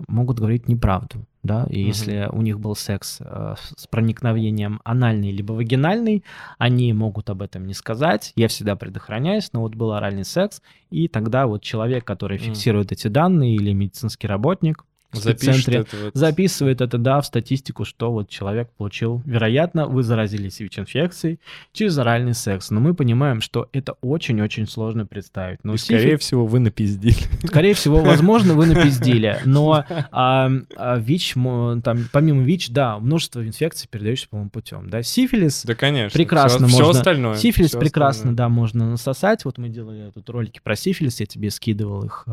могут 0.08 0.38
говорить 0.38 0.68
неправду, 0.68 1.26
да, 1.42 1.66
и 1.70 1.80
Мгм. 1.80 1.86
если 1.88 2.28
у 2.32 2.42
них 2.42 2.60
был 2.60 2.74
секс 2.76 3.18
э, 3.20 3.54
с 3.76 3.86
проникновением 3.86 4.80
анальный 4.84 5.32
либо 5.32 5.52
вагинальный, 5.52 6.24
они 6.58 6.92
могут 6.92 7.30
об 7.30 7.42
этом 7.42 7.66
не 7.66 7.74
сказать, 7.74 8.32
я 8.36 8.48
всегда 8.48 8.76
предохраняюсь, 8.76 9.52
но 9.52 9.60
вот 9.60 9.74
был 9.74 9.92
оральный 9.92 10.24
секс, 10.24 10.62
и 10.90 11.08
тогда 11.08 11.46
вот 11.46 11.62
человек, 11.62 12.04
который 12.04 12.38
фиксирует 12.38 12.92
эти 12.92 13.08
данные, 13.08 13.54
или 13.56 13.72
медицинский 13.72 14.26
работник, 14.26 14.84
Запишет 15.12 15.54
центре 15.64 15.80
это 15.80 15.96
вот. 15.96 16.14
записывает 16.14 16.80
это, 16.80 16.98
да, 16.98 17.20
в 17.20 17.26
статистику, 17.26 17.84
что 17.84 18.12
вот 18.12 18.28
человек 18.28 18.70
получил, 18.76 19.22
вероятно, 19.24 19.86
вы 19.86 20.02
заразились 20.02 20.60
ВИЧ-инфекцией 20.60 21.40
через 21.72 21.98
оральный 21.98 22.34
секс. 22.34 22.70
Но 22.70 22.80
мы 22.80 22.94
понимаем, 22.94 23.40
что 23.40 23.68
это 23.72 23.94
очень-очень 24.00 24.66
сложно 24.68 25.06
представить. 25.06 25.58
Но 25.64 25.74
И, 25.74 25.76
скорее 25.78 26.16
всего, 26.16 26.46
вы 26.46 26.60
напиздили. 26.60 27.16
скорее 27.44 27.74
всего, 27.74 28.00
возможно, 28.00 28.54
вы 28.54 28.66
напиздили. 28.66 29.38
Но 29.44 29.84
а, 30.12 30.50
а, 30.76 30.96
ВИЧ, 30.98 31.34
там, 31.82 32.08
помимо 32.12 32.42
ВИЧ, 32.42 32.70
да, 32.70 32.98
множество 32.98 33.44
инфекций, 33.46 33.88
передающихся 33.90 34.28
половым 34.30 34.50
путем. 34.50 34.88
Да, 34.90 35.02
сифилис, 35.02 35.64
Да, 35.64 35.74
конечно. 35.74 36.16
Прекрасно 36.16 36.66
Все, 36.68 36.78
можно. 36.84 36.98
остальное. 37.00 37.34
Сифилис 37.36 37.70
всё 37.70 37.80
прекрасно, 37.80 38.08
остальное. 38.30 38.36
да, 38.36 38.48
можно 38.48 38.90
насосать. 38.90 39.44
Вот 39.44 39.58
мы 39.58 39.68
делали 39.68 40.10
тут 40.14 40.28
ролики 40.30 40.60
про 40.62 40.76
сифилис, 40.76 41.20
я 41.20 41.26
тебе 41.26 41.50
скидывал 41.50 42.04
их. 42.04 42.24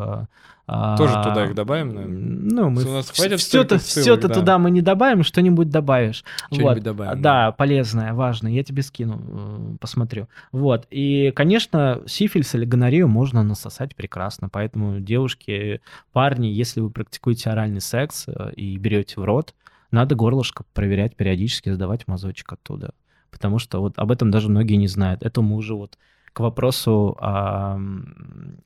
А, 0.67 0.95
а, 0.95 0.97
Тоже 0.97 1.13
туда 1.23 1.45
их 1.45 1.55
добавим, 1.55 1.95
наверное? 1.95 2.17
Ну. 2.17 2.69
Мы 2.69 2.83
У 2.83 2.91
нас 2.91 3.09
хватит 3.09 3.39
все-то, 3.39 3.77
все-то 3.77 4.27
да. 4.27 4.33
туда 4.33 4.57
мы 4.59 4.69
не 4.69 4.81
добавим, 4.81 5.23
что-нибудь 5.23 5.69
добавишь. 5.69 6.25
Что-нибудь 6.47 6.75
Вот. 6.75 6.83
добавим, 6.83 7.21
Да, 7.21 7.53
полезное, 7.53 8.13
важное. 8.13 8.51
Я 8.51 8.63
тебе 8.65 8.83
скину, 8.83 9.21
э, 9.25 9.77
посмотрю. 9.79 10.27
Вот. 10.51 10.85
И, 10.91 11.31
конечно, 11.33 12.01
сифилис 12.05 12.53
или 12.53 12.65
гонорею 12.65 13.07
можно 13.07 13.43
насосать 13.43 13.95
прекрасно. 13.95 14.49
Поэтому, 14.49 14.99
девушки, 14.99 15.79
парни, 16.11 16.47
если 16.47 16.81
вы 16.81 16.89
практикуете 16.89 17.49
оральный 17.49 17.81
секс 17.81 18.25
э, 18.27 18.51
и 18.57 18.77
берете 18.77 19.21
в 19.21 19.23
рот, 19.23 19.53
надо 19.91 20.15
горлышко 20.15 20.65
проверять 20.73 21.15
периодически, 21.15 21.69
сдавать 21.69 22.09
мазочек 22.09 22.51
оттуда. 22.51 22.91
Потому 23.31 23.57
что 23.59 23.79
вот 23.79 23.93
об 23.97 24.11
этом 24.11 24.31
даже 24.31 24.49
многие 24.49 24.75
не 24.75 24.87
знают. 24.87 25.23
Это 25.23 25.41
мы 25.41 25.55
уже 25.55 25.75
вот 25.75 25.97
к 26.33 26.39
вопросу 26.39 27.17
а, 27.19 27.79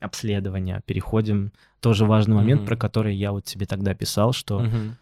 обследования 0.00 0.82
переходим. 0.86 1.52
Тоже 1.80 2.04
важный 2.04 2.34
момент, 2.36 2.60
Мгм. 2.62 2.66
про 2.66 2.76
который 2.76 3.14
я 3.14 3.32
вот 3.32 3.44
тебе 3.44 3.66
тогда 3.66 3.94
писал, 3.94 4.32
что 4.32 4.60
Мгм. 4.60 4.96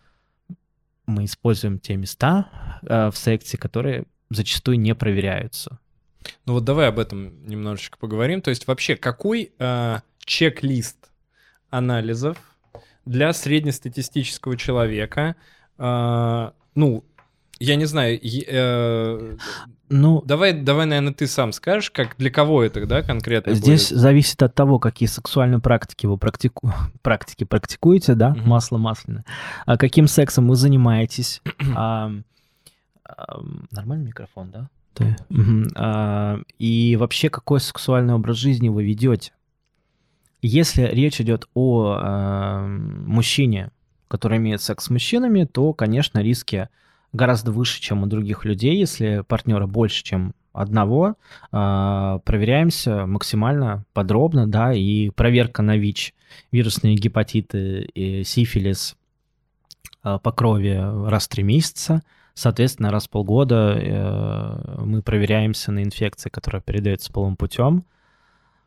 мы 1.07 1.25
используем 1.25 1.79
те 1.79 1.97
места 1.97 2.79
э, 2.83 3.11
в 3.11 3.17
секте, 3.17 3.59
которые 3.59 4.05
зачастую 4.31 4.79
не 4.79 4.95
проверяются. 4.95 5.79
Ну 6.47 6.53
вот 6.55 6.65
давай 6.65 6.89
об 6.89 6.99
этом 6.99 7.47
немножечко 7.47 7.99
поговорим. 7.99 8.43
То 8.43 8.51
есть 8.51 8.67
вообще 8.67 8.97
какой 8.97 9.53
э, 9.59 9.99
чек-лист 10.25 11.11
анализов 11.71 12.39
для 13.05 13.33
среднестатистического 13.33 14.57
человека? 14.57 15.37
э, 15.79 16.51
ну, 16.75 17.05
я 17.61 17.77
не 17.77 17.85
знаю, 17.85 18.19
э, 18.23 19.37
Ну, 19.89 20.23
давай, 20.25 20.53
давай, 20.53 20.87
наверное, 20.87 21.13
ты 21.13 21.27
сам 21.27 21.53
скажешь, 21.53 21.91
как 21.91 22.17
для 22.17 22.31
кого 22.31 22.63
это, 22.63 22.87
да, 22.87 23.03
конкретно 23.03 23.55
здесь 23.55 23.89
будет? 23.91 23.99
зависит 24.01 24.43
от 24.43 24.55
того, 24.55 24.79
какие 24.79 25.09
сексуальные 25.09 25.61
практики 25.61 26.07
вы 26.07 26.17
практику... 26.17 26.73
практики 27.03 27.45
практикуете, 27.45 28.15
да, 28.15 28.31
Мгм. 28.31 28.49
масло 28.49 28.79
масляное, 28.79 29.25
а 29.67 29.77
каким 29.77 30.09
сексом 30.09 30.49
вы 30.49 30.57
занимаетесь. 30.57 31.43
А, 31.77 32.11
ам, 33.05 33.69
Нормальный 33.71 34.07
микрофон, 34.07 34.51
да? 34.51 34.69
Ты. 34.95 35.17
Мгм. 35.29 35.69
А, 35.77 36.41
И 36.59 36.97
вообще, 36.97 37.29
какой 37.31 37.61
сексуальный 37.61 38.15
образ 38.15 38.37
жизни 38.37 38.69
вы 38.69 38.85
ведете? 38.85 39.33
Если 40.43 40.83
речь 40.83 41.21
идет 41.21 41.47
о 41.55 41.99
ам, 42.01 43.05
мужчине, 43.07 43.71
который 44.09 44.39
имеет 44.39 44.63
секс 44.63 44.85
с 44.85 44.91
мужчинами, 44.91 45.45
то, 45.45 45.73
конечно, 45.75 46.21
риски 46.21 46.69
гораздо 47.13 47.53
выше, 47.53 47.81
чем 47.81 48.03
у 48.03 48.07
других 48.07 48.45
людей. 48.45 48.77
Если 48.79 49.25
партнера 49.27 49.67
больше, 49.67 50.03
чем 50.03 50.35
одного, 50.53 51.15
а, 51.53 52.19
проверяемся 52.25 53.07
максимально 53.07 53.85
подробно, 53.93 54.47
да, 54.47 54.73
и 54.73 55.11
проверка 55.11 55.63
на 55.63 55.77
ВИЧ, 55.77 56.15
вирусные 56.53 56.97
гепатиты, 56.97 57.83
и 57.95 58.25
сифилис 58.25 58.97
а, 60.03 60.19
по 60.19 60.33
крови 60.33 60.81
раз 61.09 61.27
в 61.27 61.29
три 61.29 61.43
месяца. 61.43 62.03
Соответственно, 62.35 62.91
раз 62.91 63.07
в 63.07 63.11
полгода 63.11 63.77
э, 63.77 64.83
мы 64.83 65.03
проверяемся 65.03 65.73
на 65.73 65.83
инфекции, 65.83 66.31
которая 66.31 66.63
передается 66.63 67.13
половым 67.13 67.37
путем. 67.37 67.85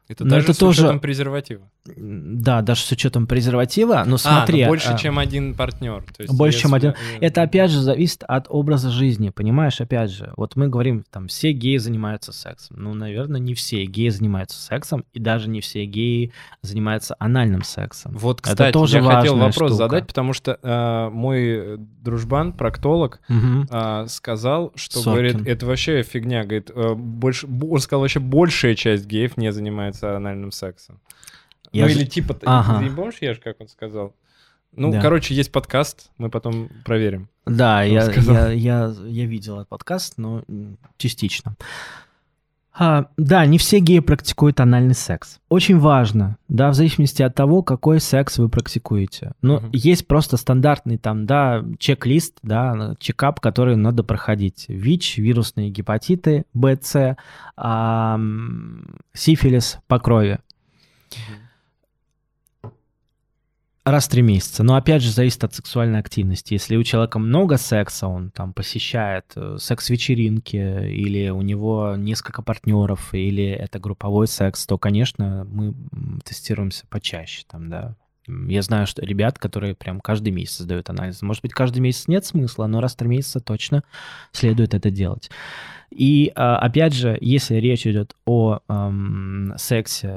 Это 0.07 0.25
но 0.25 0.31
даже 0.31 0.43
это 0.47 0.53
с 0.53 0.57
тоже- 0.57 0.99
презерватива. 0.99 1.71
Да, 1.85 2.61
даже 2.61 2.81
с 2.81 2.91
учетом 2.93 3.27
презерватива. 3.27 4.03
Но 4.07 4.17
смотри, 4.17 4.61
а, 4.61 4.65
ну 4.65 4.71
больше, 4.71 4.89
а, 4.93 4.97
чем 4.97 5.19
один 5.19 5.53
партнер. 5.53 6.01
То 6.15 6.23
есть 6.23 6.33
Больше, 6.33 6.59
чем 6.59 6.73
если- 6.75 6.87
один. 6.89 6.99
Это 7.19 7.41
опять 7.41 7.71
же 7.71 7.81
зависит 7.81 8.23
от 8.23 8.45
образа 8.49 8.89
жизни, 8.89 9.29
понимаешь? 9.31 9.81
Опять 9.81 10.11
же, 10.11 10.31
вот 10.37 10.55
мы 10.55 10.69
говорим, 10.69 11.03
там 11.11 11.27
все 11.27 11.51
геи 11.51 11.75
занимаются 11.77 12.31
сексом. 12.31 12.77
Ну, 12.79 12.93
наверное, 12.93 13.41
не 13.41 13.53
все 13.53 13.83
геи 13.83 14.07
занимаются 14.07 14.61
сексом, 14.61 15.03
и 15.11 15.19
даже 15.19 15.49
не 15.49 15.59
все 15.59 15.83
геи 15.85 16.31
занимаются 16.61 17.17
анальным 17.19 17.63
сексом. 17.63 18.13
Вот, 18.17 18.39
Это 18.39 18.51
кстати, 18.51 18.73
тоже 18.73 18.97
я 18.99 19.03
хотел 19.03 19.35
вопрос 19.35 19.55
штука. 19.55 19.73
задать, 19.73 20.07
потому 20.07 20.31
что 20.31 20.57
э, 20.63 21.09
мой 21.09 21.77
дружбан, 22.01 22.53
проктолог, 22.53 23.19
Мгм. 23.27 23.67
а, 23.69 24.07
сказал, 24.07 24.71
что 24.75 24.99
Соркин. 24.99 25.11
говорит, 25.33 25.47
это 25.47 25.65
вообще 25.65 26.01
фигня, 26.03 26.43
говорит, 26.43 26.71
э, 26.73 26.93
больше, 26.93 27.45
он 27.47 27.79
сказал, 27.79 28.01
вообще 28.01 28.19
большая 28.21 28.75
часть 28.75 29.05
геев 29.05 29.35
не 29.35 29.51
занимается 29.51 30.15
анальным 30.15 30.51
сексом. 30.53 31.01
Я 31.73 31.83
ну 31.85 31.89
ж- 31.89 31.95
или 31.95 32.05
типа, 32.05 32.33
ты 32.35 32.45
Ага. 32.45 32.81
не 32.83 32.89
помнишь, 32.89 33.17
я 33.21 33.33
же 33.33 33.41
как 33.41 33.59
он 33.59 33.67
сказал? 33.67 34.13
Ну, 34.75 34.91
Да. 34.91 35.01
короче, 35.01 35.35
есть 35.35 35.51
подкаст, 35.51 36.09
мы 36.17 36.29
потом 36.29 36.69
проверим. 36.85 37.27
Да, 37.45 37.83
я, 37.83 38.09
я, 38.11 38.51
я, 38.51 38.93
я 39.05 39.25
видел 39.25 39.57
этот 39.57 39.69
подкаст, 39.69 40.17
но 40.17 40.43
частично. 40.97 41.55
А, 42.75 43.05
да, 43.17 43.45
не 43.45 43.59
все 43.59 43.77
геи 43.77 43.99
практикуют 43.99 44.59
анальный 44.59 44.95
секс. 44.95 45.39
Очень 45.47 45.77
важно, 45.77 46.37
да, 46.47 46.71
в 46.71 46.73
зависимости 46.73 47.21
от 47.21 47.35
того, 47.35 47.61
какой 47.61 47.99
секс 47.99 48.39
вы 48.39 48.49
практикуете. 48.49 49.33
Но 49.43 49.57
Мгм. 49.59 49.69
есть 49.73 50.07
просто 50.07 50.37
стандартный 50.37 50.97
там, 50.97 51.27
да, 51.27 51.63
чек-лист, 51.77 52.39
да, 52.41 52.95
чекап, 52.99 53.39
который 53.41 53.75
надо 53.75 54.03
проходить. 54.03 54.65
ВИЧ, 54.69 55.19
вирусные 55.19 55.69
гепатиты, 55.69 56.45
Б, 56.55 56.75
С, 56.81 57.15
ам, 57.55 58.85
сифилис 59.13 59.77
по 59.87 59.99
крови. 59.99 60.39
Раз 63.85 64.05
в 64.05 64.09
три 64.11 64.21
месяца. 64.21 64.63
Но 64.63 64.75
опять 64.75 65.01
же 65.01 65.11
зависит 65.11 65.43
от 65.43 65.53
сексуальной 65.53 65.99
активности. 65.99 66.53
Если 66.53 66.77
у 66.77 66.83
человека 66.83 67.19
много 67.19 67.57
секса, 67.57 68.07
он 68.07 68.31
там 68.31 68.53
посещает 68.53 69.25
э, 69.35 69.57
секс-вечеринки, 69.59 70.55
или 70.55 71.29
у 71.29 71.41
него 71.41 71.95
несколько 71.97 72.41
партнеров, 72.41 73.13
или 73.13 73.45
это 73.45 73.79
групповой 73.79 74.27
секс, 74.27 74.65
то, 74.65 74.77
конечно, 74.77 75.45
мы 75.49 75.73
тестируемся 76.23 76.87
почаще 76.87 77.43
там, 77.49 77.69
да. 77.69 77.97
Я 78.27 78.61
знаю, 78.61 78.87
что 78.87 79.05
ребят, 79.05 79.37
которые 79.37 79.75
прям 79.75 79.99
каждый 79.99 80.31
месяц 80.31 80.59
сдают 80.59 80.89
анализ. 80.89 81.21
Может 81.21 81.41
быть, 81.41 81.53
каждый 81.53 81.79
месяц 81.79 82.07
нет 82.07 82.25
смысла, 82.25 82.67
но 82.67 82.79
раз 82.79 82.93
в 82.93 82.97
три 82.97 83.07
месяца 83.07 83.39
точно 83.39 83.83
следует 84.31 84.73
это 84.73 84.89
делать. 84.89 85.29
И 85.89 86.31
а, 86.35 86.57
опять 86.57 86.93
же, 86.93 87.17
если 87.21 87.55
речь 87.55 87.85
идет 87.85 88.15
о 88.25 88.59
ам, 88.67 89.53
сексе 89.57 90.09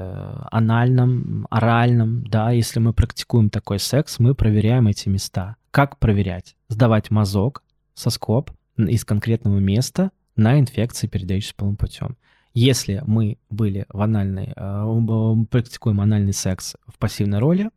анальном, 0.49 1.45
оральном, 1.49 2.25
да, 2.27 2.51
если 2.51 2.79
мы 2.79 2.93
практикуем 2.93 3.49
такой 3.49 3.79
секс, 3.79 4.19
мы 4.19 4.33
проверяем 4.33 4.87
эти 4.87 5.09
места. 5.09 5.55
Как 5.71 5.99
проверять? 5.99 6.55
Сдавать 6.69 7.11
мазок, 7.11 7.61
соскоб 7.93 8.51
из 8.77 9.05
конкретного 9.05 9.59
места 9.59 10.11
на 10.35 10.59
инфекции, 10.59 11.07
передающиеся 11.07 11.55
половым 11.55 11.77
путем. 11.77 12.17
Если 12.53 13.03
мы 13.05 13.37
были 13.51 13.85
в 13.89 14.01
анальной, 14.01 14.53
м, 14.55 15.45
практикуем 15.45 16.01
анальный 16.01 16.33
секс 16.33 16.75
в 16.87 16.97
пассивной 16.97 17.37
роли, 17.37 17.69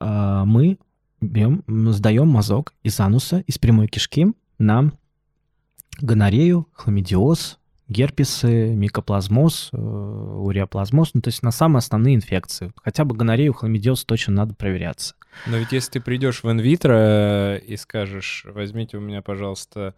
а, 0.00 0.44
мы 0.44 0.78
берем, 1.20 1.64
м, 1.66 1.92
сдаем 1.92 2.28
мазок 2.28 2.74
из 2.82 2.98
ануса, 3.00 3.40
из 3.46 3.58
прямой 3.58 3.88
кишки 3.88 4.32
на 4.58 4.92
гонорею, 6.00 6.68
хламидиоз, 6.72 7.58
герпесы, 7.88 8.74
микоплазмоз, 8.74 9.70
э, 9.72 9.76
уреоплазмоз, 9.76 11.14
ну 11.14 11.22
то 11.22 11.28
есть 11.28 11.42
на 11.42 11.50
самые 11.50 11.78
основные 11.78 12.14
инфекции. 12.14 12.72
Хотя 12.76 13.04
бы 13.04 13.16
гонорею, 13.16 13.54
хламидиоз 13.54 14.04
точно 14.04 14.34
надо 14.34 14.54
проверяться. 14.54 15.14
Но 15.46 15.56
ведь 15.56 15.72
если 15.72 15.92
ты 15.92 16.00
придешь 16.00 16.42
в 16.42 16.50
инвитро 16.50 16.94
э, 16.94 17.58
и 17.60 17.76
скажешь, 17.76 18.44
возьмите 18.46 18.98
у 18.98 19.00
меня, 19.00 19.22
пожалуйста, 19.22 19.94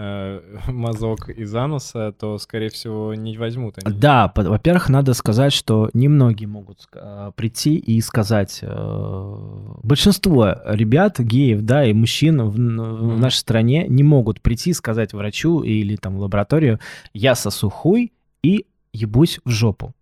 мазок 0.68 1.28
из 1.28 1.54
ануса, 1.54 2.12
то, 2.18 2.38
скорее 2.38 2.70
всего, 2.70 3.14
не 3.14 3.36
возьмут 3.36 3.78
они. 3.82 3.94
Да, 3.94 4.32
во-первых, 4.34 4.88
надо 4.88 5.14
сказать, 5.14 5.52
что 5.52 5.90
немногие 5.92 6.48
могут 6.48 6.88
э, 6.94 7.32
прийти 7.36 7.76
и 7.76 8.00
сказать, 8.00 8.60
э, 8.62 9.36
большинство 9.82 10.56
ребят, 10.66 11.18
геев, 11.18 11.62
да, 11.62 11.84
и 11.84 11.92
мужчин 11.92 12.42
в, 12.42 12.54
в 12.54 13.18
нашей 13.18 13.36
стране 13.36 13.86
не 13.88 14.02
могут 14.02 14.40
прийти 14.40 14.70
и 14.70 14.74
сказать 14.74 15.12
врачу 15.12 15.60
или 15.60 15.96
там 15.96 16.16
в 16.16 16.20
лабораторию, 16.20 16.80
я 17.12 17.34
сосу 17.34 17.68
хуй 17.68 18.12
и 18.42 18.66
ебусь 18.92 19.40
в 19.44 19.50
жопу. 19.50 19.92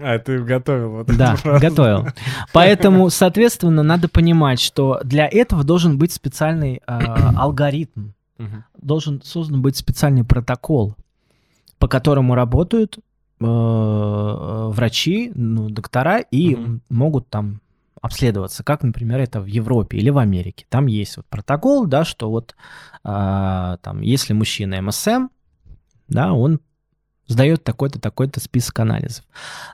А, 0.00 0.18
ты 0.18 0.38
готовил 0.38 0.90
вот 0.90 1.06
Да, 1.16 1.36
эту 1.42 1.60
готовил. 1.60 2.06
Поэтому, 2.52 3.10
соответственно, 3.10 3.82
надо 3.82 4.08
понимать, 4.08 4.60
что 4.60 5.00
для 5.02 5.26
этого 5.26 5.64
должен 5.64 5.98
быть 5.98 6.12
специальный 6.12 6.76
э, 6.76 6.80
алгоритм, 6.86 8.10
Мгм. 8.40 8.64
Должен 8.82 9.22
создан 9.22 9.62
быть 9.62 9.76
специальный 9.76 10.24
протокол, 10.24 10.94
по 11.78 11.88
которому 11.88 12.34
работают 12.34 12.98
э, 12.98 13.44
э, 13.44 14.68
врачи, 14.68 15.32
ну, 15.34 15.70
доктора 15.70 16.18
и 16.18 16.56
Мгм. 16.56 16.82
могут 16.90 17.28
там 17.28 17.60
обследоваться, 18.00 18.64
как, 18.64 18.82
например, 18.82 19.20
это 19.20 19.40
в 19.40 19.46
Европе 19.46 19.98
или 19.98 20.10
в 20.10 20.18
Америке. 20.18 20.66
Там 20.68 20.86
есть 20.86 21.16
вот 21.16 21.26
протокол, 21.26 21.86
да, 21.86 22.04
что 22.04 22.30
вот 22.30 22.56
а, 23.04 23.76
там, 23.78 24.00
если 24.00 24.32
мужчина 24.32 24.80
МСМ, 24.80 25.28
да, 26.08 26.32
он 26.32 26.60
сдает 27.26 27.62
такой-то, 27.62 28.00
такой-то 28.00 28.40
список 28.40 28.80
анализов. 28.80 29.24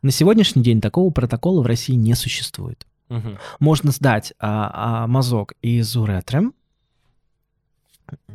На 0.02 0.10
сегодняшний 0.10 0.62
день 0.62 0.80
такого 0.80 1.10
протокола 1.10 1.62
в 1.62 1.66
России 1.66 1.94
не 1.94 2.14
существует. 2.14 2.86
Мгм. 3.08 3.38
Можно 3.60 3.92
сдать 3.92 4.34
а, 4.38 5.04
а, 5.04 5.06
мазок 5.06 5.54
из 5.62 5.96
уретры, 5.96 6.50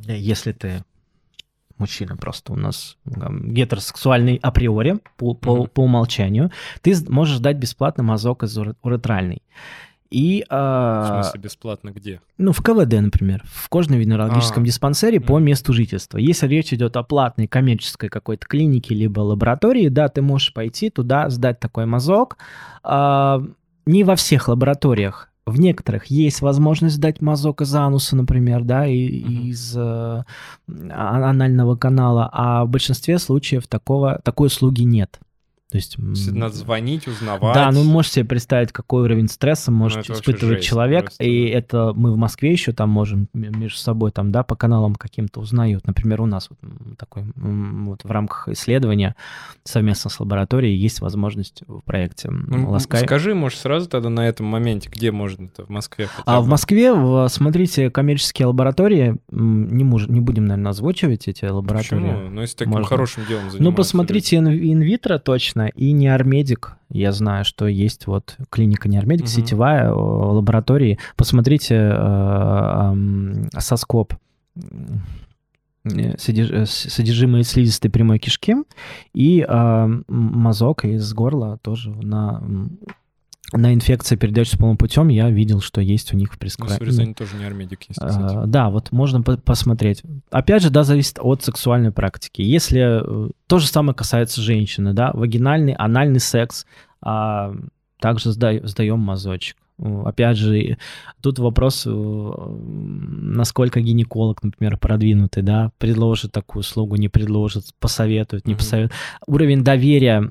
если 0.07 0.51
ты 0.51 0.83
мужчина 1.77 2.15
просто 2.15 2.53
у 2.53 2.55
нас 2.55 2.97
гетеросексуальный 3.05 4.35
априори, 4.41 4.99
по, 5.17 5.33
по, 5.33 5.55
Мгм. 5.57 5.67
по 5.69 5.81
умолчанию, 5.83 6.51
ты 6.81 6.95
можешь 7.09 7.37
сдать 7.37 7.57
бесплатно 7.57 8.03
мазок 8.03 8.43
из 8.43 8.57
уре- 8.57 8.75
уретральный. 8.83 9.41
И, 10.11 10.43
В 10.43 10.47
а, 10.49 11.23
смысле, 11.23 11.39
бесплатно 11.39 11.89
где? 11.91 12.19
ну, 12.37 12.51
в 12.51 12.61
КВД, 12.61 12.99
например, 12.99 13.43
в 13.45 13.69
кожно-венерологическом 13.69 14.63
А. 14.63 14.65
диспансере 14.65 15.21
по 15.21 15.39
месту 15.39 15.71
жительства. 15.71 16.17
Если 16.17 16.47
речь 16.49 16.73
идет 16.73 16.97
о 16.97 17.03
платной 17.03 17.47
коммерческой 17.47 18.09
какой-то 18.09 18.45
клинике 18.45 18.93
либо 18.93 19.21
лаборатории, 19.21 19.87
да, 19.87 20.09
ты 20.09 20.21
можешь 20.21 20.53
пойти 20.53 20.89
туда, 20.89 21.29
сдать 21.29 21.61
такой 21.61 21.85
мазок. 21.85 22.37
А, 22.83 23.41
не 23.85 24.03
во 24.03 24.15
всех 24.17 24.49
лабораториях. 24.49 25.30
В 25.45 25.59
некоторых 25.59 26.05
есть 26.07 26.41
возможность 26.41 26.95
сдать 26.95 27.19
мазок 27.21 27.61
из 27.61 27.73
ануса, 27.73 28.15
например, 28.15 28.63
да, 28.63 28.85
и 28.85 29.23
Мгм. 29.23 29.41
из 29.49 29.75
э, 29.75 29.79
а- 29.81 30.25
анального 31.29 31.75
канала, 31.75 32.29
а 32.31 32.63
в 32.65 32.69
большинстве 32.69 33.17
случаев 33.17 33.67
такого, 33.67 34.19
такой 34.23 34.47
услуги 34.47 34.83
нет. 34.83 35.19
То 35.71 35.77
есть... 35.77 35.95
То 35.95 36.35
надо 36.35 36.53
звонить, 36.53 37.07
узнавать. 37.07 37.55
да, 37.55 37.71
ну 37.71 37.83
можете 37.83 38.15
себе 38.15 38.25
представить, 38.25 38.71
какой 38.71 39.03
уровень 39.03 39.29
стресса 39.29 39.71
может 39.71 40.07
Ну, 40.09 40.15
испытывать 40.15 40.55
жесть 40.57 40.67
человек. 40.67 41.05
просто, 41.05 41.23
и 41.23 41.45
это 41.45 41.93
мы 41.95 42.11
в 42.11 42.17
Москве 42.17 42.51
еще 42.51 42.73
там 42.73 42.89
можем 42.89 43.27
между 43.33 43.77
собой 43.77 44.11
там, 44.11 44.31
да, 44.31 44.43
по 44.43 44.55
каналам 44.55 44.95
каким-то 44.95 45.39
узнают. 45.39 45.87
Например, 45.87 46.21
у 46.21 46.25
нас 46.25 46.49
вот 46.49 46.97
такой 46.97 47.23
вот 47.35 48.03
в 48.03 48.11
рамках 48.11 48.49
исследования 48.49 49.15
совместно 49.63 50.09
с 50.09 50.19
лабораторией 50.19 50.75
есть 50.77 50.99
возможность 51.01 51.63
в 51.67 51.79
проекте 51.81 52.29
Ну, 52.31 52.71
Ласкай. 52.71 53.03
Скажи, 53.05 53.33
может, 53.33 53.59
сразу 53.59 53.87
тогда 53.87 54.09
на 54.09 54.27
этом 54.27 54.45
моменте, 54.47 54.89
где 54.91 55.11
можно 55.11 55.45
это 55.45 55.65
в 55.65 55.69
Москве? 55.69 56.09
А 56.25 56.41
в? 56.41 56.47
Москве, 56.47 56.93
в- 56.93 57.27
смотрите, 57.29 57.89
коммерческие 57.89 58.47
лаборатории, 58.47 59.15
не, 59.31 59.83
муж- 59.83 60.07
не 60.07 60.19
будем, 60.19 60.45
наверное, 60.45 60.71
озвучивать 60.71 61.27
эти 61.27 61.45
лаборатории. 61.45 62.01
Почему? 62.01 62.29
Ну, 62.29 62.41
если 62.41 62.57
таким 62.57 62.73
Можно. 62.73 62.87
хорошим 62.87 63.23
делом 63.25 63.43
занимаются. 63.51 63.63
Ну, 63.63 63.73
посмотрите 63.73 64.35
ин- 64.37 64.47
инвитро 64.49 65.17
точно, 65.17 65.60
и 65.69 65.91
неармедик. 65.91 66.77
Я 66.89 67.11
знаю, 67.11 67.45
что 67.45 67.67
есть 67.67 68.07
вот 68.07 68.37
клиника 68.49 68.89
неармедик, 68.89 69.25
Мгм. 69.25 69.31
сетевая, 69.31 69.91
лаборатории. 69.93 70.99
Посмотрите 71.15 71.75
э, 71.93 72.95
соскоп 73.59 74.13
м, 74.55 75.01
э, 75.85 76.15
содержимое 76.17 77.43
слизистой 77.43 77.89
прямой 77.89 78.19
кишки 78.19 78.55
и 79.13 79.45
э, 79.47 79.87
мазок 80.07 80.85
из 80.85 81.13
горла 81.13 81.57
тоже 81.61 81.91
на, 81.91 82.41
на 83.53 83.73
инфекции, 83.73 84.15
передающиеся 84.15 84.57
полным 84.57 84.77
путем, 84.77 85.09
я 85.09 85.29
видел, 85.29 85.59
что 85.61 85.81
есть 85.81 86.13
у 86.13 86.17
них 86.17 86.31
в 86.33 86.37
Ну, 86.41 86.47
в. 86.47 86.81
Рязани 86.81 87.13
тоже 87.13 87.35
не 87.37 87.43
армедик 87.45 87.81
есть, 87.89 87.99
кстати. 87.99 88.35
А, 88.35 88.45
Да, 88.45 88.69
вот 88.69 88.91
можно 88.91 89.21
по- 89.21 89.35
посмотреть. 89.37 90.03
Опять 90.29 90.63
же, 90.63 90.69
да, 90.69 90.83
зависит 90.83 91.17
от 91.19 91.43
сексуальной 91.43 91.91
практики. 91.91 92.41
Если 92.41 93.01
э, 93.01 93.29
то 93.47 93.59
же 93.59 93.67
самое 93.67 93.93
касается 93.95 94.41
женщины, 94.41 94.93
да, 94.93 95.11
вагинальный, 95.13 95.73
анальный 95.73 96.19
секс, 96.21 96.65
а, 97.01 97.53
также 97.99 98.29
сда- 98.29 98.65
сдаем 98.65 98.99
мазочек. 98.99 99.57
Опять 100.05 100.37
же, 100.37 100.77
тут 101.21 101.39
вопрос, 101.39 101.85
э, 101.87 101.89
насколько 101.91 103.81
гинеколог, 103.81 104.43
например, 104.43 104.77
продвинутый, 104.77 105.41
да, 105.43 105.71
предложит 105.79 106.31
такую 106.31 106.61
услугу, 106.61 106.95
не 106.97 107.09
предложит, 107.09 107.65
посоветует, 107.79 108.45
не 108.45 108.53
Мгм. 108.53 108.59
посоветует. 108.59 108.93
Уровень 109.25 109.63
доверия 109.63 110.29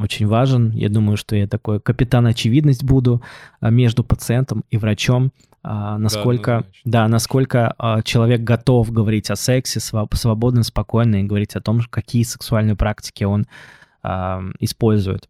очень 0.00 0.26
важен. 0.26 0.70
Я 0.72 0.88
думаю, 0.88 1.16
что 1.16 1.36
я 1.36 1.46
такой 1.46 1.80
капитан 1.80 2.26
очевидность 2.26 2.84
буду 2.84 3.22
а, 3.60 3.70
между 3.70 4.04
пациентом 4.04 4.64
и 4.70 4.76
врачом. 4.76 5.32
А, 5.62 5.98
Насколько, 5.98 6.58
однозначно. 6.58 6.90
да, 6.90 7.08
насколько 7.08 7.74
а, 7.78 8.02
человек 8.02 8.42
готов 8.42 8.90
говорить 8.92 9.30
о 9.30 9.36
сексе 9.36 9.80
своб- 9.80 10.14
свободно, 10.14 10.62
спокойно 10.62 11.16
и 11.16 11.24
говорить 11.24 11.56
о 11.56 11.60
том, 11.60 11.80
какие 11.90 12.22
сексуальные 12.22 12.76
практики 12.76 13.24
он 13.24 13.46
использует. 14.60 15.28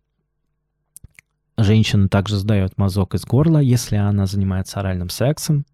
Женщина 1.57 2.09
также 2.09 2.37
сдает 2.37 2.77
мазок 2.79 3.15
из 3.15 3.25
горла, 3.25 3.59
если 3.59 3.97
она 3.97 4.27
занимается 4.27 4.79
оральным 4.79 5.09
сексом 5.09 5.65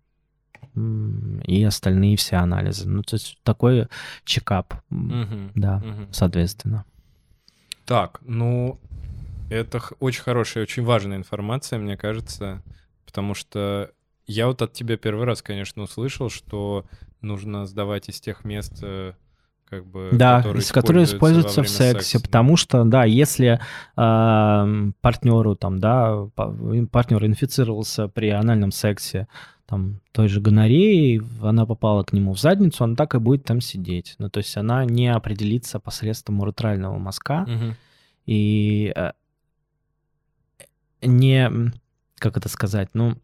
и 0.76 1.62
остальные 1.64 2.16
все 2.16 2.36
анализы. 2.36 2.88
Ну, 2.88 3.02
то 3.02 3.14
есть 3.16 3.38
такой 3.42 3.88
чекап, 4.24 4.74
Мгм, 4.90 5.50
да, 5.54 5.78
мгм. 5.78 6.08
соответственно. 6.12 6.84
Так, 7.86 8.20
ну, 8.24 8.78
это 9.50 9.80
очень 10.00 10.22
хорошая, 10.22 10.62
очень 10.64 10.84
важная 10.84 11.16
информация, 11.18 11.78
мне 11.78 11.96
кажется, 11.96 12.62
потому 13.04 13.34
что 13.34 13.90
я 14.26 14.46
вот 14.46 14.62
от 14.62 14.72
тебя 14.72 14.96
первый 14.96 15.26
раз, 15.26 15.42
конечно, 15.42 15.82
услышал, 15.82 16.30
что 16.30 16.84
нужно 17.20 17.66
сдавать 17.66 18.08
из 18.08 18.20
тех 18.20 18.44
мест, 18.44 18.78
э, 18.82 19.12
как 19.66 19.86
бы, 19.86 20.10
Да, 20.14 20.36
которые, 20.38 20.60
из- 20.62 20.72
которые 20.72 21.04
используются 21.04 21.62
в 21.62 21.68
сексе, 21.68 21.92
секса, 21.92 22.20
потому 22.22 22.56
что, 22.56 22.84
да, 22.84 23.04
если 23.04 23.60
партнеру 25.02 25.56
там, 25.56 25.78
да, 25.78 26.26
партнер 26.34 27.24
инфицировался 27.26 28.08
при 28.08 28.30
анальном 28.30 28.70
сексе 28.72 29.26
там 29.66 30.00
той 30.12 30.28
же 30.28 30.40
гонореей, 30.40 31.22
она 31.40 31.64
попала 31.66 32.04
к 32.04 32.12
нему 32.12 32.32
в 32.34 32.38
задницу, 32.40 32.84
она 32.84 32.96
так 32.96 33.14
и 33.14 33.18
будет 33.18 33.44
там 33.44 33.60
сидеть. 33.60 34.14
Ну, 34.18 34.28
то 34.28 34.38
есть 34.38 34.56
она 34.56 34.84
не 34.84 35.08
определится 35.08 35.80
посредством 35.80 36.40
уретрального 36.40 36.98
мазка 36.98 37.46
Мгм. 37.48 37.76
и 38.26 38.92
э, 38.94 39.12
не, 41.02 41.50
как 42.16 42.36
это 42.36 42.48
сказать, 42.48 42.90
ну, 42.94 43.16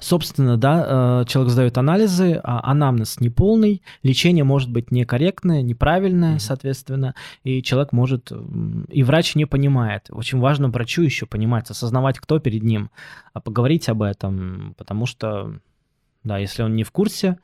собственно, 0.00 0.56
да, 0.56 1.22
э, 1.22 1.24
человек 1.26 1.52
сдает 1.52 1.78
анализы, 1.78 2.40
а 2.42 2.70
анамнез 2.70 3.20
неполный, 3.20 3.82
лечение 4.02 4.44
может 4.44 4.70
быть 4.70 4.90
некорректное, 4.90 5.62
неправильное, 5.62 6.32
Мгм. 6.32 6.38
соответственно, 6.40 7.14
и 7.44 7.62
человек 7.62 7.92
может, 7.92 8.30
м, 8.32 8.84
и 8.88 9.02
врач 9.02 9.34
не 9.34 9.46
понимает. 9.46 10.06
Очень 10.10 10.38
важно 10.38 10.68
врачу 10.68 11.02
еще 11.02 11.26
понимать, 11.26 11.70
осознавать, 11.70 12.18
кто 12.18 12.38
перед 12.38 12.62
ним, 12.62 12.90
а 13.32 13.40
поговорить 13.40 13.88
об 13.88 14.02
этом, 14.02 14.74
потому 14.76 15.06
что, 15.06 15.52
да, 16.24 16.38
если 16.38 16.62
он 16.62 16.76
не 16.76 16.84
в 16.84 16.92
курсе, 16.92 17.38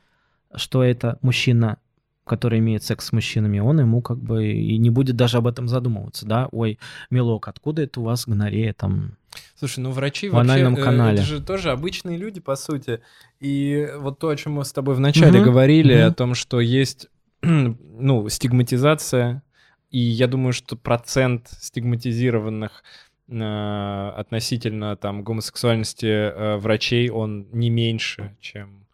что 0.55 0.83
это 0.83 1.19
мужчина, 1.23 1.79
который 2.25 2.59
имеет 2.61 2.83
секс 2.83 3.07
с 3.07 3.13
мужчинами, 3.13 3.59
он 3.59 3.81
ему 3.81 4.01
как 4.01 4.19
бы 4.19 4.47
и 4.47 4.79
не 4.79 4.91
будет 4.91 5.17
даже 5.17 5.39
об 5.39 5.47
этом 5.47 5.69
задумываться, 5.69 6.27
да, 6.27 6.49
ой, 6.53 6.79
милок, 7.11 7.49
откуда 7.49 7.83
это 7.83 8.01
у 8.01 8.05
вас 8.05 8.27
гонорея 8.27 8.73
там? 8.73 9.17
Слушай, 9.59 9.81
ну 9.81 9.91
врачи 9.91 10.29
В 10.29 10.33
вообще, 10.33 10.61
э, 10.61 10.77
канале. 10.77 11.19
это 11.19 11.27
же 11.27 11.43
тоже 11.43 11.71
обычные 11.71 12.17
люди, 12.19 12.41
по 12.41 12.57
сути. 12.57 13.01
И 13.41 13.89
вот 13.97 14.19
то, 14.19 14.29
о 14.29 14.37
чем 14.37 14.53
мы 14.55 14.65
с 14.65 14.73
тобой 14.73 14.95
вначале 14.95 15.39
Мгм, 15.41 15.45
говорили, 15.45 15.95
мгм. 15.97 16.07
о 16.07 16.13
том, 16.13 16.35
что 16.35 16.61
есть, 16.61 17.09
ну, 17.43 18.29
стигматизация, 18.29 19.43
и 19.91 19.99
я 19.99 20.27
думаю, 20.27 20.53
что 20.53 20.77
процент 20.77 21.49
стигматизированных 21.61 22.83
э, 23.29 24.13
относительно 24.17 24.97
там 24.97 25.23
гомосексуальности 25.23 26.07
э, 26.07 26.57
врачей, 26.57 27.11
он 27.11 27.47
не 27.53 27.71
меньше, 27.71 28.37
чем 28.41 28.87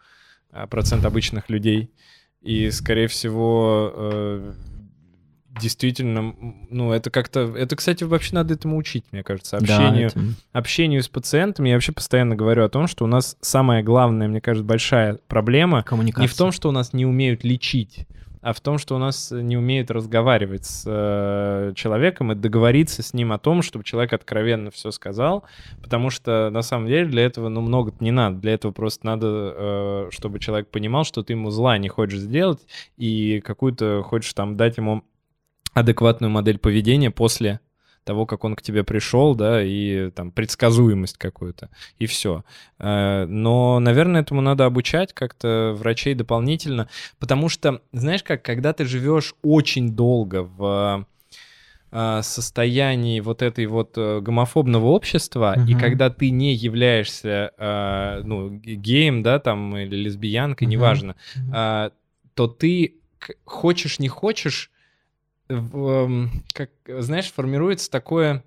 э, 0.53 0.67
процент 0.67 1.05
обычных 1.05 1.49
людей. 1.51 1.91
И, 2.43 2.71
скорее 2.71 3.07
всего, 3.07 3.93
э, 3.95 4.53
действительно, 5.61 6.35
ну, 6.71 6.93
это 6.93 7.11
как-то... 7.11 7.55
Это, 7.57 7.77
кстати, 7.77 8.05
вообще 8.05 8.35
надо 8.35 8.55
этому 8.55 8.77
учить, 8.77 9.05
мне 9.13 9.23
кажется, 9.23 9.59
Да, 9.61 9.77
общению 9.77 10.07
это- 10.09 10.21
общению 10.53 11.03
с 11.03 11.09
пациентами, 11.09 11.69
я 11.69 11.75
вообще 11.77 11.93
постоянно 11.93 12.35
говорю 12.37 12.65
о 12.65 12.69
том, 12.69 12.87
что 12.87 13.05
у 13.05 13.09
нас 13.09 13.37
самая 13.41 13.83
главная, 13.83 14.29
мне 14.29 14.41
кажется, 14.41 14.67
большая 14.67 15.19
проблема 15.29 15.83
коммуникация. 15.83 16.23
не 16.23 16.29
в 16.29 16.37
том, 16.37 16.53
что 16.53 16.69
у 16.69 16.73
нас 16.73 16.93
не 16.93 17.07
умеют 17.07 17.45
лечить, 17.45 18.07
а 18.43 18.55
в 18.55 18.61
том, 18.63 18.79
что 18.79 18.95
у 18.97 18.99
нас 18.99 19.31
не 19.31 19.59
умеют 19.59 19.91
разговаривать 19.91 20.65
с 20.65 20.85
э, 20.87 21.73
человеком 21.77 22.33
и 22.33 22.35
договориться 22.35 23.03
с 23.03 23.13
ним 23.13 23.33
о 23.33 23.39
том, 23.39 23.61
чтобы 23.61 23.85
человек 23.85 24.15
откровенно 24.15 24.71
все 24.71 24.91
сказал, 24.93 25.45
потому 25.83 26.09
что 26.09 26.49
на 26.51 26.63
самом 26.63 26.87
деле 26.87 27.05
для 27.07 27.27
этого 27.27 27.51
ну 27.51 27.61
много 27.61 27.93
не 28.01 28.11
надо, 28.13 28.39
для 28.39 28.55
этого 28.55 28.73
просто 28.73 29.05
надо, 29.05 29.27
э, 29.29 30.09
чтобы 30.13 30.39
человек 30.39 30.69
понимал, 30.71 31.05
что 31.05 31.23
ты 31.23 31.35
ему 31.35 31.51
зла 31.51 31.77
не 31.77 31.91
хочешь 31.91 32.21
сделать 32.21 32.61
и 32.97 33.43
какую-то 33.45 34.03
хочешь 34.03 34.33
там 34.33 34.57
дать 34.57 34.79
ему 34.79 35.05
адекватную 35.73 36.31
модель 36.31 36.59
поведения 36.59 37.11
после 37.11 37.61
того, 38.05 38.25
как 38.27 38.45
он 38.45 38.57
к 38.57 38.63
тебе 38.63 38.83
пришел, 38.83 39.35
да, 39.35 39.63
и 39.63 40.11
там 40.11 40.33
предсказуемость 40.33 41.19
какую-то, 41.19 41.69
и 41.99 42.07
все. 42.07 42.45
Но, 42.79 43.79
наверное, 43.79 44.23
этому 44.23 44.41
надо 44.41 44.65
обучать 44.65 45.13
как-то 45.13 45.75
врачей 45.77 46.15
дополнительно, 46.15 46.89
потому 47.19 47.49
что, 47.51 47.83
знаешь 47.93 48.23
как, 48.23 48.43
когда 48.43 48.73
ты 48.73 48.87
живешь 48.87 49.35
очень 49.43 49.95
долго 49.95 50.43
в 50.43 51.07
э, 51.93 52.21
состоянии 52.23 53.21
вот 53.21 53.43
этой 53.43 53.67
вот 53.67 53.93
э, 53.97 54.21
гомофобного 54.21 54.87
общества, 54.87 55.55
и 55.67 55.73
Мгм. 55.73 55.81
когда 55.81 56.09
ты 56.09 56.31
не 56.31 56.55
являешься, 56.55 57.53
э, 57.59 58.23
ну, 58.25 58.51
геем, 58.51 59.23
да, 59.23 59.39
там, 59.41 59.77
или 59.77 59.95
лесбиянкой, 59.95 60.67
Мгм. 60.67 60.73
неважно, 60.73 61.17
то 62.35 62.47
ты 62.47 62.95
хочешь, 63.45 63.99
не 63.99 64.09
хочешь, 64.09 64.71
как, 66.53 66.71
знаешь, 66.87 67.33
формируется 67.33 67.91
такое, 67.91 68.45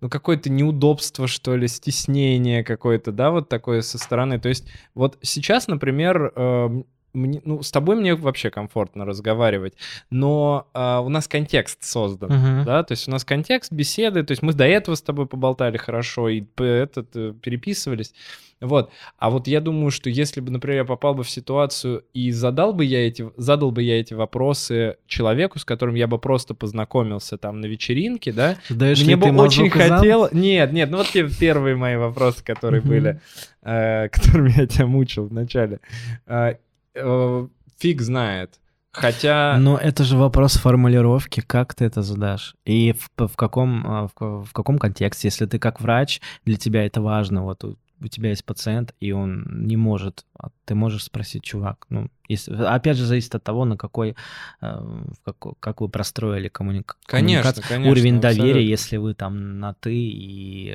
ну, 0.00 0.08
какое-то 0.08 0.50
неудобство, 0.50 1.26
что 1.26 1.56
ли, 1.56 1.68
стеснение 1.68 2.64
какое-то, 2.64 3.12
да, 3.12 3.30
вот 3.30 3.48
такое 3.48 3.82
со 3.82 3.98
стороны. 3.98 4.38
То 4.38 4.48
есть 4.48 4.68
вот 4.94 5.18
сейчас, 5.22 5.68
например, 5.68 6.32
эм, 6.36 6.86
мне, 7.16 7.40
ну, 7.44 7.62
с 7.62 7.70
тобой 7.70 7.96
мне 7.96 8.14
вообще 8.14 8.50
комфортно 8.50 9.04
разговаривать, 9.04 9.74
но 10.10 10.68
а, 10.74 11.00
у 11.00 11.08
нас 11.08 11.26
контекст 11.26 11.82
создан, 11.82 12.30
Мгм. 12.30 12.64
да, 12.64 12.82
то 12.84 12.92
есть 12.92 13.08
у 13.08 13.10
нас 13.10 13.24
контекст 13.24 13.72
беседы, 13.72 14.22
то 14.22 14.32
есть 14.32 14.42
мы 14.42 14.52
до 14.52 14.64
этого 14.64 14.94
с 14.94 15.02
тобой 15.02 15.26
поболтали 15.26 15.78
хорошо 15.78 16.28
и 16.28 16.44
этот, 16.58 17.16
э, 17.16 17.32
переписывались, 17.40 18.12
вот. 18.60 18.90
А 19.18 19.28
вот 19.28 19.46
я 19.48 19.60
думаю, 19.60 19.90
что 19.90 20.08
если 20.08 20.40
бы, 20.40 20.50
например, 20.50 20.78
я 20.78 20.84
попал 20.84 21.14
бы 21.14 21.24
в 21.24 21.30
ситуацию 21.30 22.04
и 22.14 22.30
задал 22.30 22.72
бы 22.72 22.84
я 22.84 23.06
эти, 23.06 23.30
задал 23.36 23.70
бы 23.70 23.82
я 23.82 24.00
эти 24.00 24.14
вопросы 24.14 24.96
человеку, 25.06 25.58
с 25.58 25.64
которым 25.64 25.94
я 25.94 26.06
бы 26.06 26.18
просто 26.18 26.54
познакомился 26.54 27.36
там 27.36 27.60
на 27.60 27.66
вечеринке, 27.66 28.32
да, 28.32 28.56
Задаешь 28.68 29.02
мне 29.02 29.16
бы 29.16 29.26
ты 29.26 29.32
очень 29.32 29.64
мазок 29.64 29.76
и 29.76 29.88
зам? 29.88 29.98
хотел... 29.98 30.28
Нет, 30.32 30.72
нет, 30.72 30.90
ну 30.90 30.98
вот 30.98 31.08
те 31.08 31.28
первые 31.28 31.76
мои 31.76 31.96
вопросы, 31.96 32.42
которые 32.42 32.80
были, 32.80 33.20
э, 33.62 34.08
которыми 34.12 34.54
я 34.56 34.66
тебя 34.66 34.86
мучил 34.86 35.26
вначале. 35.26 35.80
Э, 36.26 36.54
э, 36.94 37.46
Фиг 37.78 38.00
знает. 38.00 38.58
Хотя... 38.90 39.58
Но 39.58 39.76
это 39.76 40.04
же 40.04 40.16
вопрос 40.16 40.54
формулировки, 40.54 41.42
как 41.46 41.74
ты 41.74 41.84
это 41.84 42.00
задашь 42.00 42.54
и 42.64 42.94
в, 42.94 43.28
в 43.28 43.36
каком 43.36 44.08
в, 44.16 44.44
в 44.44 44.52
каком 44.54 44.78
контексте. 44.78 45.28
Если 45.28 45.44
ты 45.44 45.58
как 45.58 45.82
врач, 45.82 46.22
для 46.46 46.56
тебя 46.56 46.86
это 46.86 47.02
важно. 47.02 47.42
Вот 47.42 47.62
у, 48.00 48.08
тебя 48.08 48.30
есть 48.30 48.44
пациент 48.44 48.94
и 49.00 49.12
он 49.12 49.44
не 49.66 49.76
может, 49.76 50.24
а 50.38 50.48
ты 50.64 50.74
можешь 50.74 51.04
спросить, 51.04 51.42
чувак. 51.42 51.86
Ну, 51.88 52.08
если, 52.28 52.54
опять 52.54 52.96
же 52.96 53.04
зависит 53.06 53.34
от 53.34 53.44
того, 53.44 53.64
на 53.64 53.76
какой, 53.76 54.10
э, 54.10 54.14
в 54.62 55.16
какой 55.24 55.54
как 55.60 55.80
вы 55.80 55.88
простроили 55.88 56.48
коммуника- 56.48 56.96
Конечно, 57.06 57.42
коммуникацию. 57.52 57.64
конечно. 57.68 57.90
Уровень 57.90 58.20
доверия, 58.20 58.50
абсолютно. 58.50 58.68
если 58.70 58.96
вы 58.98 59.14
там 59.14 59.60
на 59.60 59.74
ты 59.74 59.94
и, 59.94 60.70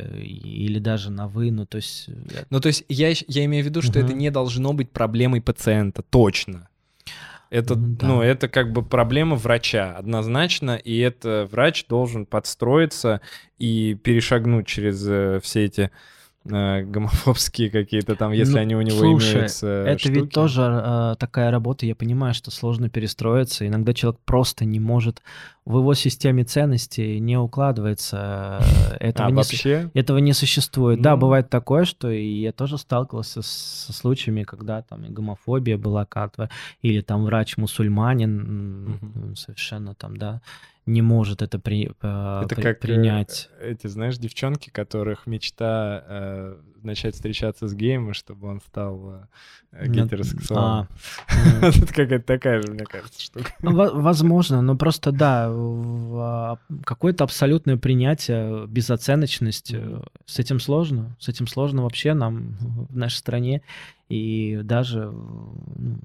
или 0.66 0.80
даже 0.80 1.12
на 1.12 1.28
вы, 1.28 1.52
ну 1.52 1.66
то 1.66 1.78
есть 1.78 2.10
э, 2.10 2.46
Ну, 2.50 2.60
то 2.60 2.68
есть 2.68 2.86
я, 2.90 3.10
я 3.28 3.46
имею 3.46 3.64
в 3.64 3.68
виду, 3.68 3.82
что 3.82 4.00
Мгм. 4.00 4.08
это 4.08 4.14
не 4.14 4.32
должно 4.32 4.74
быть 4.74 4.92
проблемой 4.92 5.42
пациента, 5.42 6.02
точно. 6.04 6.68
Это, 7.50 7.76
Ну, 7.76 7.96
да. 7.98 8.08
ну, 8.08 8.22
это 8.22 8.48
как 8.48 8.72
бы 8.72 8.82
проблема 8.82 9.36
врача, 9.36 9.98
однозначно, 9.98 10.78
и 10.78 10.98
это 11.00 11.50
врач 11.52 11.86
должен 11.88 12.26
подстроиться 12.26 13.20
и 13.60 13.94
перешагнуть 13.96 14.68
через 14.68 15.06
э, 15.06 15.42
все 15.44 15.66
эти 15.66 15.92
э, 16.46 16.84
гомофобские 16.84 17.70
какие-то 17.70 18.16
там, 18.16 18.32
если 18.32 18.54
Ну, 18.54 18.60
они 18.60 18.76
у 18.76 18.82
него 18.82 18.98
слушай, 19.00 19.34
имеются. 19.34 19.68
Это 19.68 20.00
штуки. 20.00 20.14
ведь 20.14 20.30
тоже 20.32 20.62
э, 20.62 21.16
такая 21.20 21.52
работа, 21.52 21.86
я 21.86 21.96
понимаю, 21.96 22.34
что 22.34 22.52
сложно 22.52 22.90
перестроиться. 22.90 23.68
Иногда 23.68 23.94
человек 23.94 24.20
просто 24.26 24.66
не 24.66 24.80
может, 24.80 25.22
в 25.66 25.78
его 25.78 25.94
системе 25.94 26.44
ценностей 26.44 27.20
не 27.20 27.38
укладывается. 27.38 28.60
э, 28.62 28.96
Этого, 29.00 29.28
А 29.28 29.32
не, 29.32 29.36
вообще? 29.38 29.90
этого 29.94 30.18
не 30.20 30.34
существует. 30.34 31.02
Да, 31.02 31.12
Ну. 31.12 31.18
бывает 31.22 31.50
такое, 31.50 31.86
что 31.86 32.10
и 32.10 32.26
я 32.42 32.52
тоже 32.52 32.78
сталкивался 32.78 33.42
с- 33.42 33.86
со 33.86 33.94
случаями, 33.94 34.44
когда 34.44 34.82
там 34.82 35.06
гомофобия 35.14 35.78
была 35.78 36.06
какая-то, 36.06 36.50
или 36.82 37.02
там 37.02 37.24
врач-мусульманин 37.26 38.90
Мгм. 39.02 39.36
совершенно 39.36 39.94
там, 39.96 40.18
да, 40.18 40.42
не 40.86 41.02
может 41.02 41.42
это 41.42 41.60
при- 41.60 41.92
э, 42.02 42.42
Это 42.46 42.56
при- 42.56 42.62
как 42.62 42.78
э, 42.78 42.80
принять. 42.80 43.50
эти, 43.62 43.88
знаешь, 43.88 44.18
девчонки, 44.18 44.70
которых 44.72 45.28
мечта 45.28 46.04
э, 46.08 46.56
начать 46.84 47.16
встречаться 47.16 47.68
с 47.68 47.74
геем, 47.74 48.14
чтобы 48.14 48.48
он 48.48 48.62
стал 48.62 49.28
э, 49.72 49.88
гетеросексуалом. 49.88 50.88
а, 51.30 51.64
м. 51.66 51.72
Тут 51.74 51.90
какая-то 51.90 52.26
такая 52.26 52.62
же, 52.62 52.72
мне 52.72 52.86
кажется, 52.86 53.22
штука. 53.22 53.52
Ну, 53.62 53.74
во- 53.74 53.92
Возможно, 53.92 54.62
но 54.62 54.76
просто 54.76 55.12
да, 55.12 55.48
а, 55.50 56.58
какое-то 56.84 57.24
абсолютное 57.24 57.78
принятие, 57.78 58.68
безоценочность, 58.68 59.74
э, 59.74 60.02
с 60.26 60.40
этим 60.40 60.60
сложно, 60.60 61.16
с 61.20 61.28
этим 61.30 61.48
сложно 61.48 61.84
вообще 61.84 62.14
нам 62.14 62.58
в 62.90 62.96
нашей 62.98 63.18
стране, 63.18 63.62
и 64.10 64.60
даже 64.64 65.00
э, 65.04 65.12
ну, 65.12 65.98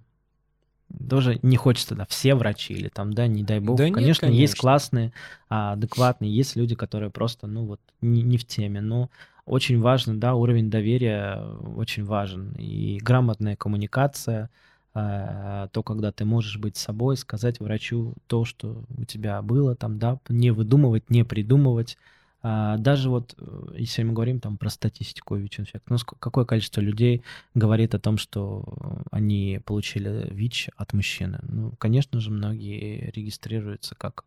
тоже 1.09 1.39
не 1.43 1.57
хочется, 1.57 1.95
да, 1.95 2.07
все 2.07 2.35
врачи 2.35 2.73
или 2.73 2.89
там, 2.89 3.13
да, 3.13 3.27
не 3.27 3.43
дай 3.43 3.61
бог. 3.61 3.77
Да 3.77 3.85
нет, 3.87 3.95
конечно, 3.95 4.27
есть 4.27 4.55
конечно. 4.55 4.61
классные, 4.61 5.13
а, 5.49 5.73
адекватные, 5.73 6.33
есть 6.35 6.57
люди, 6.57 6.75
которые 6.75 7.11
просто, 7.11 7.47
ну 7.47 7.65
вот, 7.67 7.81
не, 8.01 8.23
не 8.23 8.39
в 8.39 8.45
теме, 8.47 8.81
но 8.81 9.11
очень 9.47 9.81
важно, 9.81 10.19
да, 10.19 10.35
уровень 10.35 10.71
доверия 10.71 11.41
очень 11.77 12.05
важен, 12.05 12.53
и 12.59 12.99
грамотная 13.01 13.57
коммуникация, 13.57 14.51
а, 14.93 15.69
то, 15.69 15.83
когда 15.83 16.11
ты 16.11 16.25
можешь 16.25 16.59
быть 16.59 16.77
собой, 16.77 17.17
сказать 17.17 17.61
врачу 17.61 18.15
то, 18.27 18.45
что 18.45 18.85
у 18.97 19.05
тебя 19.05 19.41
было, 19.43 19.77
там, 19.77 19.99
да, 19.99 20.19
не 20.29 20.51
выдумывать, 20.51 21.11
не 21.11 21.25
придумывать. 21.25 21.97
А, 22.43 22.77
Даже 22.77 23.09
вот, 23.11 23.35
э, 23.39 23.75
если 23.77 24.03
мы 24.05 24.13
говорим 24.15 24.41
там 24.41 24.57
про 24.57 24.71
статистику 24.71 25.37
ВИЧ-инфекции, 25.37 25.87
ну, 25.89 25.97
какое 26.19 26.45
количество 26.45 26.81
людей 26.81 27.23
говорит 27.55 27.95
о 27.95 27.99
том, 27.99 28.19
что 28.19 28.65
они 29.11 29.61
получили 29.65 30.29
ВИЧ 30.31 30.71
от 30.77 30.93
мужчины? 30.93 31.39
Ну, 31.43 31.73
конечно 31.79 32.21
же, 32.21 32.31
многие 32.31 33.11
регистрируются 33.11 33.95
как 33.97 34.25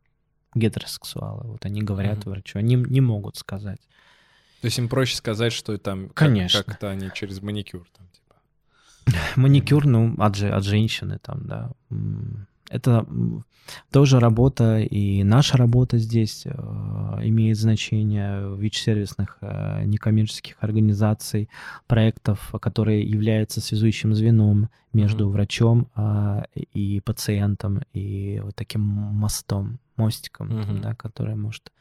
гетеросексуалы. 0.55 1.51
Вот 1.51 1.65
они 1.65 1.81
говорят 1.81 2.19
Мгм. 2.19 2.31
врачу, 2.31 2.59
они 2.59 2.75
не 2.75 3.01
могут 3.01 3.37
сказать. 3.37 3.79
То 4.61 4.65
есть 4.65 4.77
им 4.77 4.89
проще 4.89 5.15
сказать, 5.15 5.53
что 5.53 5.77
там 5.77 6.07
как- 6.09 6.15
Конечно. 6.27 6.63
как-то 6.63 6.89
они 6.89 7.09
через 7.13 7.41
маникюр 7.41 7.87
там, 7.97 8.07
типа. 8.11 9.17
Маникюр, 9.35 9.85
ну, 9.85 10.15
от, 10.17 10.35
же- 10.35 10.49
от 10.51 10.63
женщины 10.63 11.19
там, 11.21 11.47
да. 11.47 11.71
Это 12.69 13.05
тоже 13.91 14.19
работа, 14.19 14.79
и 14.79 15.23
наша 15.23 15.57
работа 15.57 15.97
здесь 15.97 16.43
э, 16.45 16.49
имеет 17.23 17.57
значение 17.57 18.55
ВИЧ-сервисных 18.57 19.37
э, 19.41 19.83
некоммерческих 19.85 20.55
организаций, 20.59 21.49
проектов, 21.87 22.53
которые 22.61 23.01
являются 23.03 23.59
связующим 23.61 24.13
звеном 24.13 24.69
между 24.93 25.25
Мгм. 25.25 25.33
врачом 25.33 25.87
а, 25.95 26.43
и 26.73 26.99
пациентом, 27.01 27.81
и 27.93 28.39
вот 28.43 28.55
таким 28.55 28.81
мостом, 28.81 29.79
мостиком, 29.97 30.47
Мгм. 30.49 30.81
да, 30.81 30.95
который 30.95 31.35
может 31.35 31.71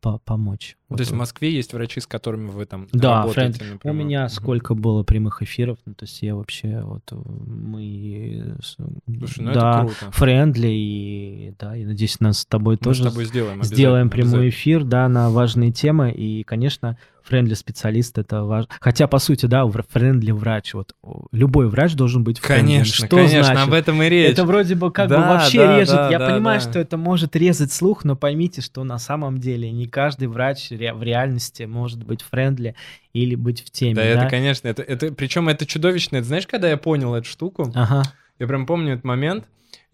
по- 0.00 0.18
помочь. 0.18 0.76
То 0.90 0.96
есть 0.98 1.10
в 1.10 1.14
Вот. 1.14 1.20
Москве 1.20 1.50
есть 1.52 1.72
врачи, 1.72 2.00
с 2.00 2.06
которыми 2.06 2.50
вы 2.50 2.66
там 2.66 2.88
Да, 2.92 3.22
работаете 3.22 3.58
френд. 3.64 3.80
У 3.84 3.92
меня 3.92 4.22
Мгм. 4.24 4.28
сколько 4.28 4.74
было 4.74 5.02
прямых 5.02 5.42
эфиров, 5.42 5.78
ну, 5.86 5.94
то 5.94 6.04
есть 6.04 6.20
я 6.22 6.34
вообще, 6.36 6.82
вот 6.82 7.02
э, 7.10 7.16
мы... 7.16 8.56
с- 8.62 8.76
Слушай, 9.18 9.44
ну 9.44 9.54
да, 9.54 9.70
это 9.84 9.94
круто. 9.94 10.10
friendly, 10.12 10.68
и 10.68 11.54
да, 11.58 11.76
и 11.76 11.84
надеюсь, 11.84 12.20
нас 12.20 12.40
с 12.40 12.46
тобой 12.46 12.74
Мы 12.74 12.76
с 12.76 12.84
тоже 12.98 13.04
тобой 13.04 13.24
сделаем 13.24 13.62
сделаем 13.62 14.10
прямой 14.10 14.48
эфир, 14.50 14.84
да, 14.84 15.08
на 15.08 15.30
важные 15.30 15.72
темы, 15.72 16.12
и, 16.12 16.42
конечно, 16.44 16.98
friendly 17.24 17.54
специалист 17.54 18.16
это 18.18 18.44
важно. 18.44 18.68
Хотя, 18.80 19.06
по 19.06 19.18
сути, 19.18 19.46
да, 19.46 19.66
friendly 19.66 20.30
врач, 20.30 20.74
вот 20.74 20.92
любой 21.32 21.68
врач 21.68 21.94
должен 21.94 22.22
быть 22.22 22.38
friendly. 22.38 22.72
Конечно, 22.72 23.06
Что 23.06 23.16
конечно, 23.16 23.44
значит? 23.44 23.68
об 23.68 23.72
этом 23.72 24.02
и 24.02 24.08
речь. 24.08 24.32
Это 24.32 24.44
вроде 24.44 24.74
бы 24.74 24.92
как 24.92 25.08
бы 25.08 25.14
Да, 25.16 25.20
вообще 25.34 25.58
да, 25.58 25.78
режет. 25.80 25.94
да, 25.96 26.10
Я 26.10 26.18
да, 26.18 26.30
понимаю, 26.30 26.60
да. 26.62 26.70
что 26.70 26.78
это 26.78 26.96
может 26.96 27.34
резать 27.34 27.72
слух, 27.72 28.04
но 28.04 28.14
поймите, 28.14 28.60
что 28.60 28.84
на 28.84 28.98
самом 28.98 29.38
деле 29.38 29.70
не 29.70 29.86
каждый 29.86 30.28
врач 30.28 30.70
ре- 30.70 30.92
в 30.92 31.02
реальности 31.02 31.62
может 31.64 32.04
быть 32.04 32.22
friendly 32.22 32.74
или 33.12 33.34
быть 33.34 33.62
в 33.62 33.70
теме. 33.70 33.94
Да, 33.94 34.02
Да, 34.02 34.08
это, 34.08 34.28
конечно, 34.28 34.68
это, 34.68 34.82
это, 34.82 35.12
причем 35.12 35.48
это 35.48 35.64
чудовищно. 35.66 36.16
Это 36.18 36.26
знаешь, 36.26 36.46
когда 36.46 36.68
я 36.68 36.76
понял 36.76 37.14
эту 37.14 37.26
штуку? 37.28 37.72
Ага. 37.74 38.02
Я 38.38 38.46
прям 38.46 38.66
помню 38.66 38.92
этот 38.94 39.04
момент. 39.04 39.44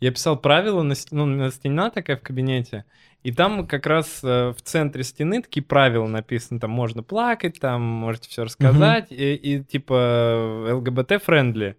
Я 0.01 0.11
писал 0.11 0.39
правила, 0.39 0.83
на, 0.83 0.95
ну, 1.11 1.27
на 1.27 1.51
стена 1.51 1.91
такая 1.91 2.17
в 2.17 2.23
кабинете, 2.23 2.85
и 3.23 3.33
там 3.33 3.67
как 3.67 3.87
раз 3.87 4.21
э, 4.25 4.55
в 4.57 4.63
центре 4.63 5.05
стены 5.05 5.43
такие 5.43 5.63
правила 5.63 6.07
написаны, 6.07 6.59
там 6.59 6.71
можно 6.71 7.03
плакать, 7.03 7.61
там 7.61 7.83
можете 7.83 8.31
все 8.31 8.45
рассказать, 8.45 9.09
и, 9.11 9.35
и 9.35 9.63
типа 9.63 10.71
ЛГБТ-friendly. 10.73 11.77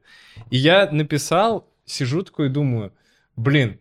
И 0.52 0.58
я 0.58 0.90
написал, 0.92 1.68
сижу 1.86 2.22
такой 2.22 2.48
и 2.48 2.50
думаю, 2.50 2.94
блин, 3.36 3.80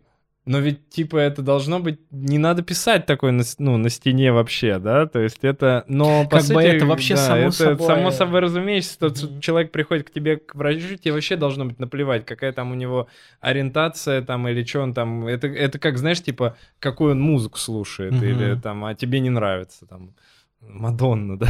но 0.51 0.59
ведь 0.59 0.89
типа 0.91 1.17
это 1.17 1.43
должно 1.43 1.79
быть, 1.79 2.01
не 2.11 2.37
надо 2.39 2.63
писать 2.63 3.07
такое 3.07 3.31
на, 3.31 3.45
ну, 3.59 3.77
на 3.77 3.89
стене 3.89 4.33
вообще, 4.33 4.81
да, 4.81 5.07
то 5.07 5.21
есть 5.21 5.39
это, 5.43 5.85
но 5.87 6.25
по 6.25 6.39
Как 6.39 6.41
бы 6.49 6.55
сути, 6.55 6.67
это 6.67 6.87
вообще 6.87 7.15
да, 7.15 7.27
само 7.29 7.47
это 7.47 7.53
собой. 7.53 7.87
само 7.87 8.11
собой 8.11 8.41
разумеется, 8.41 8.95
что 8.95 9.07
Мгм. 9.27 9.41
человек 9.41 9.71
приходит 9.71 10.11
к 10.11 10.13
тебе 10.13 10.39
к 10.39 10.57
врачу, 10.57 10.97
тебе 10.97 11.13
вообще 11.13 11.37
должно 11.37 11.67
быть 11.67 11.79
наплевать, 11.79 12.27
какая 12.27 12.53
там 12.53 12.73
у 12.73 12.75
него 12.75 13.07
ориентация 13.41 14.23
там 14.23 14.49
или 14.49 14.65
что 14.65 14.81
он 14.81 14.93
там, 14.93 15.25
это, 15.29 15.47
это 15.47 15.79
как, 15.79 15.99
знаешь, 15.99 16.21
типа, 16.21 16.57
какую 16.81 17.13
он 17.13 17.21
музыку 17.21 17.57
слушает, 17.57 18.15
Мгм. 18.15 18.25
или 18.25 18.61
там, 18.61 18.85
а 18.85 18.95
тебе 18.97 19.21
не 19.21 19.31
нравится, 19.31 19.87
там, 19.87 20.15
Мадонна, 20.61 21.39
да, 21.39 21.49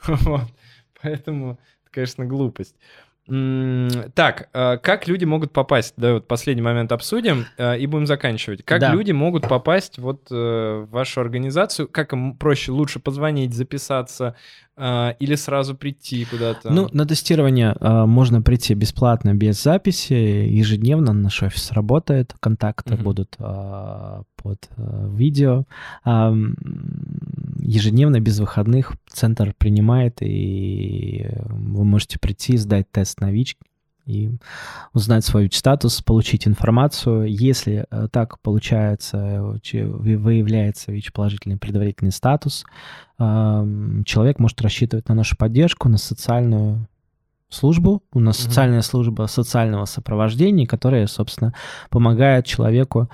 поэтому, 1.02 1.52
это, 1.82 1.90
конечно, 1.90 2.24
глупость. 2.24 2.76
Так, 4.14 4.48
э, 4.52 4.78
как 4.78 5.06
люди 5.06 5.24
могут 5.24 5.52
попасть? 5.52 5.94
Да, 5.96 6.14
вот 6.14 6.26
последний 6.26 6.62
момент 6.62 6.90
обсудим 6.90 7.46
э, 7.58 7.78
и 7.78 7.86
будем 7.86 8.06
заканчивать. 8.06 8.64
Как 8.64 8.80
Да. 8.80 8.92
люди 8.92 9.12
могут 9.12 9.48
попасть 9.48 9.98
вот 9.98 10.26
э, 10.30 10.34
в 10.34 10.90
вашу 10.90 11.20
организацию? 11.20 11.86
Как 11.88 12.12
им 12.12 12.34
проще, 12.36 12.72
лучше 12.72 12.98
позвонить, 12.98 13.54
записаться 13.54 14.34
или 15.18 15.34
сразу 15.34 15.74
прийти 15.74 16.24
куда-то? 16.24 16.70
Ну, 16.70 16.88
на 16.92 17.06
тестирование 17.06 17.74
а, 17.80 18.06
можно 18.06 18.40
прийти 18.42 18.74
бесплатно, 18.74 19.34
без 19.34 19.62
записи. 19.62 20.12
Ежедневно 20.14 21.12
наш 21.12 21.42
офис 21.42 21.72
работает. 21.72 22.34
Контакты 22.40 22.94
Мгм. 22.94 23.04
будут 23.04 23.36
а, 23.38 24.22
под 24.36 24.68
а, 24.76 25.08
видео. 25.14 25.64
А, 26.04 26.30
м, 26.30 26.56
ежедневно, 27.60 28.20
без 28.20 28.40
выходных, 28.40 28.92
центр 29.08 29.54
принимает, 29.56 30.18
и 30.22 31.28
вы 31.48 31.84
можете 31.84 32.18
прийти, 32.18 32.56
сдать 32.56 32.90
тест 32.90 33.20
на 33.20 33.30
ВИЧ 33.30 33.56
и 34.06 34.30
узнать 34.92 35.24
свой 35.24 35.44
ВИЧ-статус, 35.44 36.02
получить 36.02 36.46
информацию. 36.48 37.26
Если 37.26 37.86
э, 37.90 38.08
так 38.10 38.38
получается, 38.40 39.42
выявляется 39.72 40.92
ВИЧ-положительный 40.92 41.56
предварительный 41.56 42.12
статус, 42.12 42.64
человек 43.18 44.38
может 44.38 44.60
рассчитывать 44.62 45.08
на 45.08 45.14
нашу 45.14 45.36
поддержку, 45.36 45.88
на 45.90 45.98
социальную 45.98 46.88
службу. 47.50 48.02
У 48.12 48.20
нас 48.20 48.38
Мгм. 48.38 48.48
социальная 48.48 48.82
служба 48.82 49.26
социального 49.26 49.84
сопровождения, 49.84 50.66
которая, 50.66 51.06
собственно, 51.06 51.52
помогает 51.90 52.46
человеку 52.46 53.10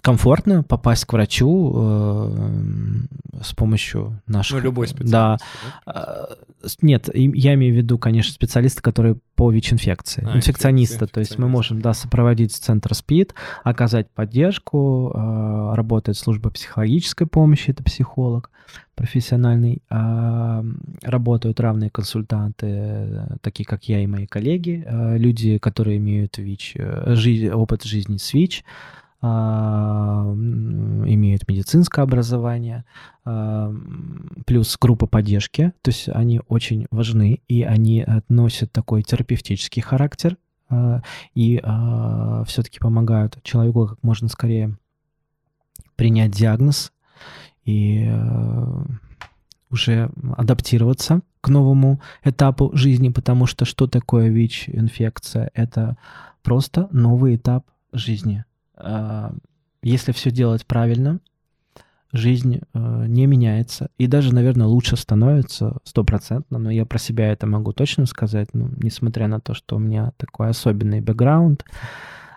комфортно 0.00 0.62
попасть 0.62 1.04
к 1.04 1.12
врачу 1.12 1.72
э, 1.76 3.42
с 3.42 3.52
помощью 3.54 4.20
наших... 4.26 4.56
Ну, 4.58 4.62
любой 4.62 4.86
Да, 5.00 5.36
специалист. 5.38 5.44
а, 5.86 6.28
Нет, 6.82 7.08
я 7.14 7.54
имею 7.54 7.74
в 7.74 7.76
виду, 7.76 7.98
конечно, 7.98 8.32
специалисты, 8.32 8.80
которые 8.82 9.16
по 9.34 9.50
ВИЧ-инфекции. 9.50 10.26
А, 10.28 10.36
Инфекционисты. 10.36 10.94
инфекции, 10.96 11.14
То 11.14 11.20
есть 11.20 11.38
мы 11.38 11.48
можем, 11.48 11.80
да, 11.80 11.94
сопроводить 11.94 12.52
центр 12.52 12.94
СПИД, 12.94 13.34
оказать 13.64 14.10
поддержку. 14.10 15.12
а, 15.14 15.74
Работает 15.76 16.16
служба 16.16 16.50
психологической 16.50 17.26
помощи, 17.26 17.70
это 17.70 17.82
психолог 17.84 18.50
профессиональный. 18.94 19.82
а, 19.90 20.64
Работают 21.02 21.60
равные 21.60 21.90
консультанты, 21.90 22.66
э, 22.68 23.26
такие 23.40 23.64
как 23.64 23.84
я 23.84 24.00
и 24.02 24.06
мои 24.06 24.26
коллеги, 24.26 24.84
а, 24.86 25.16
люди, 25.16 25.58
которые 25.58 25.98
имеют 25.98 26.38
ВИЧ, 26.38 26.72
э, 26.76 27.14
жи- 27.14 27.50
опыт 27.52 27.84
жизни 27.84 28.16
с 28.16 28.32
ВИЧ, 28.34 28.64
имеют 31.08 31.48
медицинское 31.48 32.02
образование, 32.02 32.84
а, 33.24 33.74
плюс 34.46 34.76
группа 34.80 35.06
поддержки, 35.06 35.72
то 35.82 35.88
есть 35.90 36.08
они 36.08 36.40
очень 36.48 36.86
важны, 36.90 37.40
и 37.48 37.62
они 37.62 38.06
носят 38.28 38.70
такой 38.70 39.02
терапевтический 39.02 39.82
характер, 39.82 40.36
а, 40.70 41.02
и 41.34 41.60
все-таки 42.46 42.78
помогают 42.78 43.42
человеку 43.42 43.88
как 43.88 44.02
можно 44.02 44.28
скорее 44.28 44.76
принять 45.96 46.30
диагноз 46.30 46.92
и 47.64 48.08
уже 49.70 50.10
адаптироваться 50.36 51.22
к 51.40 51.48
новому 51.48 52.00
этапу 52.24 52.70
жизни, 52.74 53.08
потому 53.08 53.46
что 53.46 53.64
что 53.64 53.86
такое 53.86 54.28
ВИЧ-инфекция? 54.28 55.50
Это 55.54 55.96
просто 56.42 56.88
новый 56.92 57.36
этап 57.36 57.66
жизни. 57.92 58.44
А, 58.78 59.32
Если 59.82 60.12
все 60.12 60.30
делать 60.30 60.66
правильно, 60.66 61.20
жизнь 62.12 62.60
э, 62.72 63.04
не 63.06 63.26
меняется. 63.26 63.90
И 63.98 64.06
даже, 64.06 64.34
наверное, 64.34 64.66
лучше 64.66 64.96
становится 64.96 65.76
стопроцентно. 65.84 66.58
Но 66.58 66.70
я 66.70 66.86
про 66.86 66.98
себя 66.98 67.30
это 67.32 67.46
могу 67.46 67.72
точно 67.72 68.06
сказать. 68.06 68.48
Ну, 68.54 68.70
несмотря 68.76 69.28
на 69.28 69.40
то, 69.40 69.54
что 69.54 69.76
у 69.76 69.78
меня 69.78 70.12
такой 70.16 70.48
особенный 70.48 71.00
бэкграунд, 71.00 71.64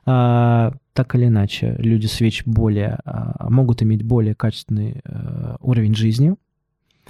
а, 0.05 0.73
так 0.93 1.15
или 1.15 1.27
иначе, 1.27 1.75
люди 1.77 2.07
с 2.07 2.19
ВИЧ 2.19 2.43
более, 2.45 2.99
а, 3.05 3.49
могут 3.49 3.83
иметь 3.83 4.03
более 4.03 4.35
качественный 4.35 5.01
э, 5.03 5.55
уровень 5.59 5.95
жизни, 5.95 6.35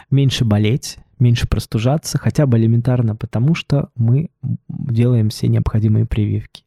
меньше 0.09 0.45
болеть, 0.45 0.97
меньше 1.19 1.47
простужаться, 1.47 2.17
хотя 2.17 2.45
бы 2.45 2.57
элементарно 2.57 3.15
потому, 3.15 3.55
что 3.55 3.89
мы 3.95 4.29
делаем 4.67 5.29
все 5.29 5.47
необходимые 5.47 6.05
прививки. 6.05 6.63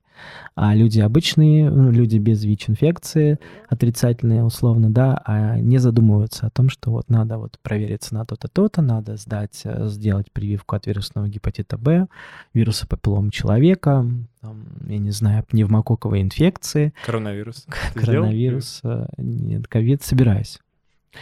А 0.54 0.74
люди 0.74 1.00
обычные, 1.00 1.70
ну, 1.70 1.90
люди 1.90 2.18
без 2.18 2.44
ВИЧ-инфекции, 2.44 3.38
отрицательные 3.68 4.44
условно, 4.44 4.90
да, 4.90 5.20
а 5.24 5.58
не 5.58 5.78
задумываются 5.78 6.46
о 6.46 6.50
том, 6.50 6.68
что 6.68 6.90
вот 6.90 7.08
надо 7.08 7.38
вот 7.38 7.58
провериться 7.62 8.14
на 8.14 8.24
то-то, 8.24 8.48
то-то, 8.48 8.82
надо 8.82 9.16
сдать, 9.16 9.62
э, 9.64 9.86
сделать 9.88 10.30
прививку 10.32 10.76
от 10.76 10.86
вирусного 10.86 11.28
гепатита 11.28 11.76
Б, 11.76 12.06
вируса 12.52 12.86
папиллом 12.86 13.30
человека, 13.30 14.06
там, 14.40 14.66
я 14.86 14.98
не 14.98 15.10
знаю, 15.10 15.44
пневмококковой 15.44 16.20
инфекции, 16.20 16.92
Коронавирус. 17.04 17.66
Коронавирус, 17.94 18.80
э, 18.84 19.06
нет, 19.18 19.66
ковид, 19.68 20.02
собираюсь. 20.02 20.60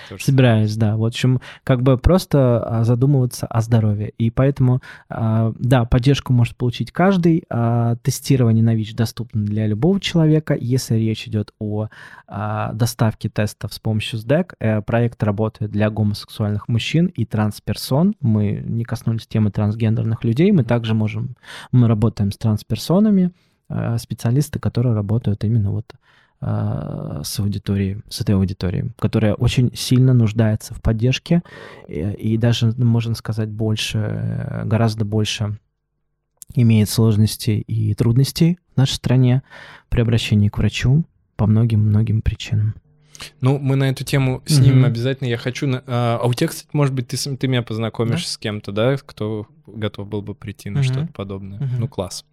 Тоже 0.08 0.24
Собираюсь, 0.24 0.76
да. 0.76 0.96
В 0.96 1.04
общем, 1.04 1.40
как 1.64 1.82
бы 1.82 1.98
просто 1.98 2.62
а, 2.62 2.84
задумываться 2.84 3.46
о 3.46 3.60
здоровье. 3.60 4.10
И 4.18 4.30
поэтому, 4.30 4.80
а, 5.08 5.52
да, 5.58 5.84
поддержку 5.84 6.32
может 6.32 6.56
получить 6.56 6.92
каждый. 6.92 7.44
а, 7.48 7.96
Тестирование 8.02 8.64
на 8.64 8.74
ВИЧ 8.74 8.94
доступно 8.94 9.44
для 9.44 9.66
любого 9.66 10.00
человека. 10.00 10.56
Если 10.58 10.96
речь 10.96 11.26
идет 11.28 11.52
о 11.58 11.88
доставке 12.72 13.28
тестов 13.28 13.74
с 13.74 13.78
помощью 13.78 14.18
СДЭК, 14.18 14.54
э, 14.58 14.80
проект 14.82 15.22
работает 15.22 15.70
для 15.70 15.90
гомосексуальных 15.90 16.68
мужчин 16.68 17.06
и 17.06 17.24
трансперсон. 17.24 18.14
Мы 18.20 18.62
не 18.66 18.84
коснулись 18.84 19.26
темы 19.26 19.50
трансгендерных 19.50 20.24
людей. 20.24 20.50
Мы 20.52 20.64
также 20.64 20.94
можем, 20.94 21.36
мы 21.72 21.88
работаем 21.88 22.32
с 22.32 22.38
трансперсонами, 22.38 23.32
э, 23.68 23.98
специалисты, 23.98 24.58
которые 24.58 24.94
работают 24.94 25.44
именно 25.44 25.70
вот 25.70 25.92
с 26.42 27.38
аудиторией, 27.38 28.02
с 28.08 28.20
этой 28.20 28.34
аудиторией, 28.34 28.90
которая 28.98 29.34
очень 29.34 29.70
сильно 29.74 30.12
нуждается 30.12 30.74
в 30.74 30.82
поддержке 30.82 31.42
и, 31.86 32.00
и 32.00 32.36
даже, 32.36 32.74
ну, 32.76 32.84
можно 32.84 33.14
сказать, 33.14 33.48
больше, 33.48 33.98
э, 33.98 34.64
гораздо 34.64 35.04
больше 35.04 35.58
имеет 36.54 36.88
сложностей 36.88 37.60
и 37.60 37.94
трудностей 37.94 38.58
в 38.74 38.76
нашей 38.76 38.94
стране 38.94 39.42
при 39.88 40.00
обращении 40.00 40.48
к 40.48 40.58
врачу 40.58 41.04
по 41.36 41.46
многим-многим 41.46 42.22
причинам. 42.22 42.74
Ну, 43.40 43.58
мы 43.58 43.76
на 43.76 43.90
эту 43.90 44.04
тему 44.04 44.42
снимем 44.46 44.78
Мгм. 44.78 44.84
обязательно. 44.86 45.28
Я 45.28 45.36
хочу... 45.36 45.66
на- 45.66 45.82
А 45.86 46.18
а 46.22 46.26
у 46.26 46.34
тебя, 46.34 46.48
кстати, 46.48 46.68
может 46.72 46.94
быть, 46.94 47.08
ты, 47.08 47.16
ты 47.36 47.46
меня 47.48 47.62
познакомишь 47.62 48.26
с 48.28 48.36
кем-то, 48.38 48.72
да, 48.72 48.96
кто 48.96 49.46
готов 49.66 50.08
был 50.08 50.22
бы 50.22 50.34
прийти 50.34 50.70
на 50.70 50.80
Мгм. 50.80 50.84
что-то 50.84 51.12
подобное. 51.12 51.58
Мгм. 51.60 51.80
Ну, 51.80 51.88
класс. 51.88 52.24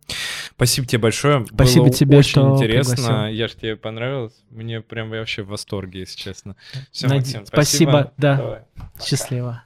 Спасибо 0.55 0.87
тебе 0.87 0.99
большое. 0.99 1.45
Спасибо 1.53 1.85
Было 1.85 1.93
тебе, 1.93 2.17
очень 2.17 2.29
что 2.31 2.55
интересно. 2.55 2.95
пригласил. 2.95 3.25
Я 3.27 3.47
ж 3.47 3.51
тебе 3.53 3.75
понравилось. 3.75 4.33
Мне 4.49 4.81
прям 4.81 5.09
вообще 5.09 5.43
в 5.43 5.47
восторге, 5.49 5.99
если 6.01 6.17
честно. 6.17 6.55
Все, 6.91 7.07
Наде- 7.07 7.15
Максим, 7.17 7.45
спасибо, 7.45 8.11
да. 8.17 8.35
Давай. 8.37 8.59
Счастливо. 9.03 9.63